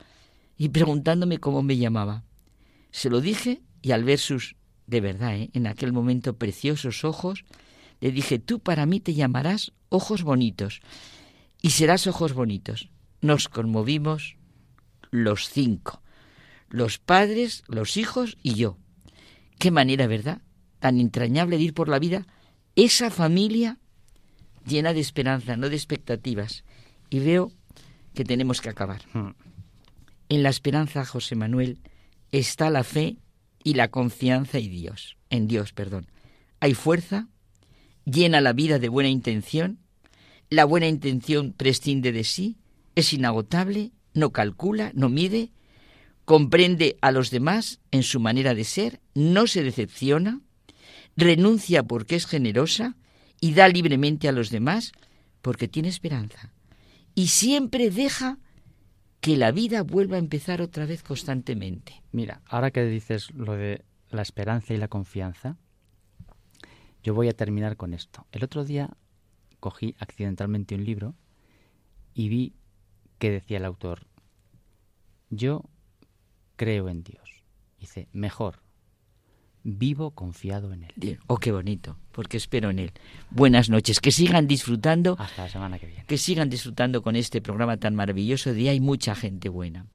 y 0.57 0.69
preguntándome 0.69 1.39
cómo 1.39 1.63
me 1.63 1.77
llamaba. 1.77 2.25
Se 2.91 3.11
lo 3.11 3.21
dije 3.21 3.63
y 3.81 3.93
al 3.93 4.05
ver 4.05 4.19
sus, 4.19 4.57
de 4.87 5.01
verdad, 5.01 5.37
¿eh? 5.37 5.51
en 5.55 5.67
aquel 5.67 5.93
momento 5.93 6.37
preciosos 6.37 7.05
ojos, 7.05 7.45
le 8.01 8.13
dije, 8.13 8.39
tú 8.39 8.61
para 8.61 8.85
mí 8.85 9.01
te 9.01 9.15
llamarás 9.15 9.73
ojos 9.89 10.23
bonitos 10.23 10.81
y 11.63 11.71
serás 11.71 12.07
ojos 12.07 12.35
bonitos. 12.35 12.91
Nos 13.21 13.49
conmovimos 13.49 14.37
los 15.11 15.49
cinco, 15.49 16.03
los 16.69 16.99
padres, 16.99 17.63
los 17.69 17.97
hijos 17.97 18.37
y 18.43 18.55
yo. 18.55 18.77
Qué 19.59 19.71
manera, 19.71 20.07
¿verdad? 20.07 20.43
Tan 20.81 20.99
entrañable 20.99 21.57
de 21.57 21.63
ir 21.63 21.75
por 21.75 21.89
la 21.89 22.01
vida, 22.01 22.27
esa 22.75 23.11
familia 23.11 23.79
llena 24.67 24.93
de 24.93 25.01
esperanza, 25.01 25.57
no 25.57 25.69
de 25.69 25.77
expectativas. 25.77 26.65
Y 27.11 27.21
veo 27.21 27.53
que 28.15 28.25
tenemos 28.25 28.61
que 28.61 28.69
acabar. 28.69 29.03
Hmm. 29.13 29.31
En 30.29 30.43
la 30.43 30.49
esperanza, 30.49 31.05
José 31.05 31.35
Manuel, 31.35 31.79
está 32.31 32.71
la 32.71 32.85
fe 32.85 33.19
y 33.63 33.75
la 33.75 33.89
confianza 33.89 34.59
en 34.59 34.71
Dios, 34.71 35.17
en 35.31 35.47
Dios, 35.47 35.73
perdón. 35.73 36.07
Hay 36.61 36.75
fuerza, 36.75 37.29
llena 38.05 38.41
la 38.41 38.53
vida 38.53 38.79
de 38.79 38.89
buena 38.89 39.11
intención, 39.11 39.79
la 40.49 40.65
buena 40.65 40.89
intención 40.89 41.53
prescinde 41.53 42.13
de 42.13 42.25
sí, 42.25 42.57
es 42.95 43.13
inagotable, 43.13 43.93
no 44.15 44.31
calcula, 44.31 44.91
no 44.95 45.09
mide, 45.09 45.53
comprende 46.25 46.97
a 47.01 47.11
los 47.11 47.31
demás 47.31 47.81
en 47.91 48.03
su 48.03 48.21
manera 48.21 48.55
de 48.55 48.65
ser, 48.65 49.01
no 49.15 49.47
se 49.47 49.63
decepciona, 49.63 50.41
renuncia 51.17 51.83
porque 51.83 52.17
es 52.17 52.27
generosa 52.27 52.97
y 53.41 53.53
da 53.53 53.69
libremente 53.69 54.29
a 54.29 54.33
los 54.33 54.51
demás 54.51 54.93
porque 55.43 55.69
tiene 55.69 55.89
esperanza 55.89 56.53
y 57.15 57.29
siempre 57.29 57.91
deja 57.91 58.39
que 59.21 59.37
la 59.37 59.53
vida 59.53 59.83
vuelva 59.83 60.17
a 60.17 60.21
empezar 60.21 60.61
otra 60.63 60.87
vez 60.87 61.03
constantemente. 61.03 62.03
Mira, 62.11 62.43
ahora 62.47 62.71
que 62.71 62.85
dices 62.85 63.31
lo 63.33 63.53
de 63.53 63.85
la 64.11 64.23
esperanza 64.23 64.75
y 64.75 64.79
la 64.79 64.89
confianza, 64.89 65.59
yo 67.03 67.15
voy 67.15 67.29
a 67.29 67.33
terminar 67.33 67.77
con 67.77 67.95
esto. 67.95 68.27
El 68.33 68.45
otro 68.45 68.65
día 68.65 68.97
cogí 69.61 69.95
accidentalmente 69.99 70.75
un 70.75 70.85
libro 70.85 71.15
y 72.15 72.29
vi 72.29 72.55
que 73.19 73.31
decía 73.31 73.59
el 73.59 73.65
autor, 73.65 74.07
yo 75.31 75.65
creo 76.57 76.89
en 76.89 77.03
Dios. 77.03 77.45
Dice, 77.79 78.09
mejor, 78.13 78.62
vivo 79.65 80.11
confiado 80.11 80.73
en 80.73 80.85
Él. 80.85 81.19
Oh, 81.27 81.37
qué 81.37 81.53
bonito, 81.53 81.97
porque 82.13 82.37
espero 82.37 82.71
en 82.71 82.79
Él. 82.79 82.93
Buenas 83.31 83.71
noches, 83.71 84.01
que 84.01 84.11
sigan 84.11 84.47
disfrutando. 84.47 85.17
Hasta 85.19 85.43
la 85.43 85.49
semana 85.49 85.79
que 85.79 85.87
viene. 85.87 86.05
Que 86.07 86.19
sigan 86.19 86.51
disfrutando 86.51 87.03
con 87.03 87.17
este 87.17 87.41
programa 87.41 87.77
tan 87.77 87.95
maravilloso 87.95 88.53
de 88.53 88.69
Hay 88.69 88.81
mucha 88.81 89.15
gente 89.15 89.49
buena. 89.49 89.87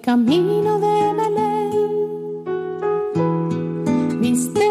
Camino 0.00 0.78
de 0.78 1.14
Belén. 1.18 1.70
Viste 4.20 4.68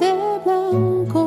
de 0.00 0.12
blanco, 0.44 1.24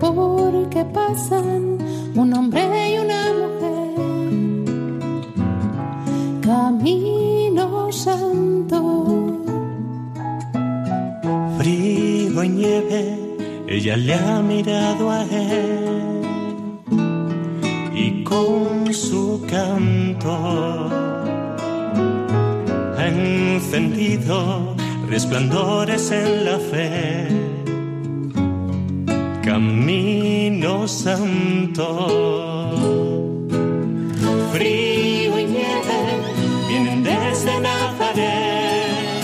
porque 0.00 0.84
pasan 0.86 1.78
un 2.14 2.34
hombre 2.34 2.62
y 2.92 2.98
una 2.98 3.22
mujer. 3.40 3.94
Camino 6.40 7.92
santo. 7.92 8.78
Frío 11.58 12.42
y 12.42 12.48
nieve, 12.48 13.18
ella 13.68 13.96
le 13.96 14.14
ha 14.14 14.40
mirado 14.42 15.10
a 15.10 15.22
él 15.24 16.22
con 18.32 18.71
su 18.94 19.42
canto 19.48 20.30
ha 22.98 23.06
encendido 23.06 24.74
resplandores 25.08 26.10
en 26.10 26.44
la 26.44 26.58
fe. 26.58 27.28
Camino 29.42 30.86
santo, 30.86 31.88
frío 34.52 35.38
y 35.40 35.44
nieve 35.44 36.00
vienen 36.68 37.02
desde 37.02 37.60
Nazaret 37.60 39.22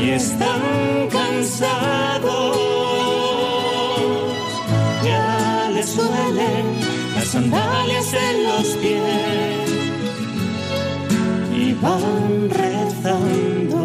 y 0.00 0.10
están 0.10 1.08
cansados. 1.10 2.56
Ya 5.04 5.70
les 5.74 5.96
duele 5.96 6.84
sandalias 7.24 7.34
en 7.34 7.73
van 11.84 12.48
rezando. 12.48 13.82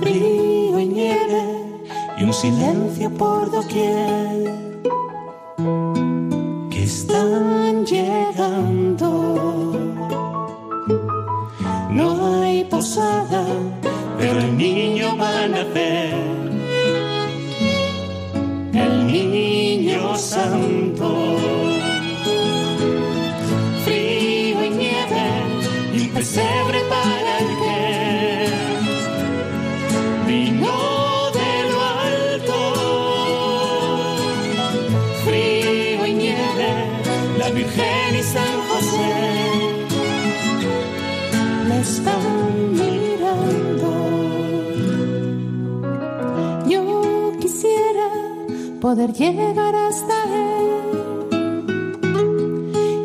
Frío 0.00 0.78
y 0.78 0.86
nieve 0.86 1.42
y 2.18 2.24
un 2.24 2.32
silencio 2.32 3.10
por 3.10 3.50
doquier 3.50 4.51
poder 48.82 49.12
llegar 49.12 49.74
hasta 49.76 50.24
él 50.24 51.30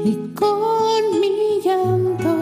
y 0.06 0.14
con 0.34 1.02
mi 1.22 1.62
llanto 1.64 2.34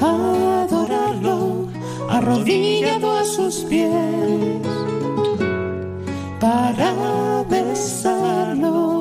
adorarlo 0.00 1.66
arrodillado 2.08 3.10
a 3.10 3.24
sus 3.24 3.54
pies 3.70 4.60
para 6.38 6.94
besarlos. 7.50 8.92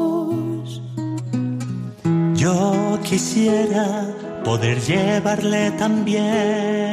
Yo 2.34 2.98
quisiera 3.04 4.08
poder 4.44 4.82
llevarle 4.82 5.70
también 5.78 6.89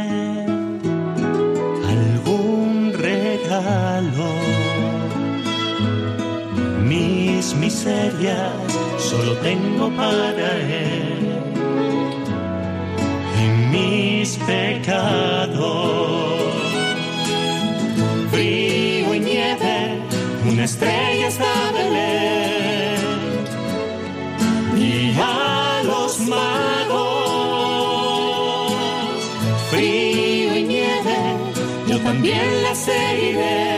solo 8.98 9.36
tengo 9.42 9.88
para 9.96 10.56
él 10.56 11.42
y 13.40 13.46
mis 13.72 14.36
pecados. 14.38 15.64
Frío 18.30 19.14
y 19.14 19.20
nieve, 19.20 20.02
una 20.50 20.64
estrella 20.64 21.28
está 21.28 21.70
Belén 21.72 22.96
y 24.76 25.14
a 25.18 25.82
los 25.84 26.20
magos. 26.20 27.06
Frío 29.70 30.56
y 30.56 30.62
nieve, 30.64 31.18
yo 31.88 31.98
también 32.00 32.62
la 32.62 32.74
seguiré. 32.74 33.75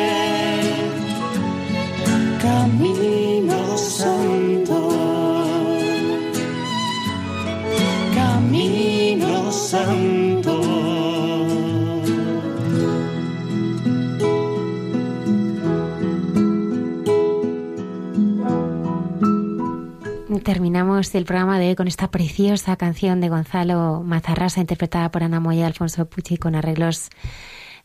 Terminamos 20.58 21.14
el 21.14 21.24
programa 21.24 21.60
de 21.60 21.68
hoy 21.68 21.76
con 21.76 21.86
esta 21.86 22.10
preciosa 22.10 22.74
canción 22.74 23.20
de 23.20 23.28
Gonzalo 23.28 24.02
Mazarrasa, 24.04 24.60
interpretada 24.60 25.08
por 25.08 25.22
Ana 25.22 25.38
Moya 25.38 25.60
y 25.60 25.62
Alfonso 25.62 26.10
Pucci, 26.10 26.36
con 26.36 26.56
arreglos 26.56 27.10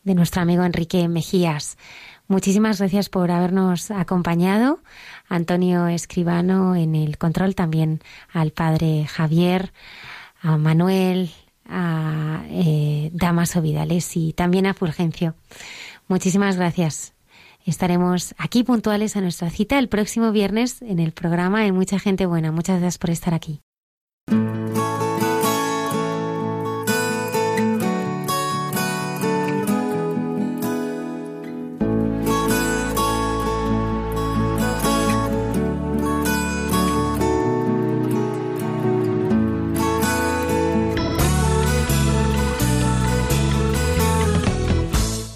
de 0.04 0.16
nuestro 0.16 0.42
amigo 0.42 0.64
Enrique 0.64 1.08
Mejías. 1.08 1.78
Muchísimas 2.28 2.80
gracias 2.80 3.10
por 3.10 3.30
habernos 3.30 3.92
acompañado. 3.92 4.80
Antonio 5.30 5.86
Escribano 5.86 6.76
en 6.76 6.96
el 6.96 7.20
control, 7.20 7.54
también 7.54 8.02
al 8.34 8.50
padre 8.50 9.06
Javier, 9.06 9.72
a 10.42 10.58
Manuel, 10.58 11.30
a 11.70 12.44
eh, 12.50 13.12
Damaso 13.14 13.62
Vidales 13.62 14.18
y 14.18 14.34
también 14.34 14.66
a 14.66 14.74
Fulgencio. 14.74 15.36
Muchísimas 16.08 16.58
gracias. 16.58 17.13
Estaremos 17.66 18.36
aquí 18.38 18.64
puntuales 18.64 19.16
a 19.16 19.22
nuestra 19.22 19.50
cita 19.50 19.80
el 19.80 19.88
próximo 19.88 20.32
viernes 20.32 20.82
en 20.82 21.00
el 21.00 21.14
programa 21.14 21.62
de 21.62 21.72
Mucha 21.72 21.98
Gente 22.00 22.26
Buena. 22.26 22.52
Muchas 22.52 22.80
gracias 22.80 22.98
por 22.98 23.10
estar 23.10 23.34
aquí. 23.34 23.62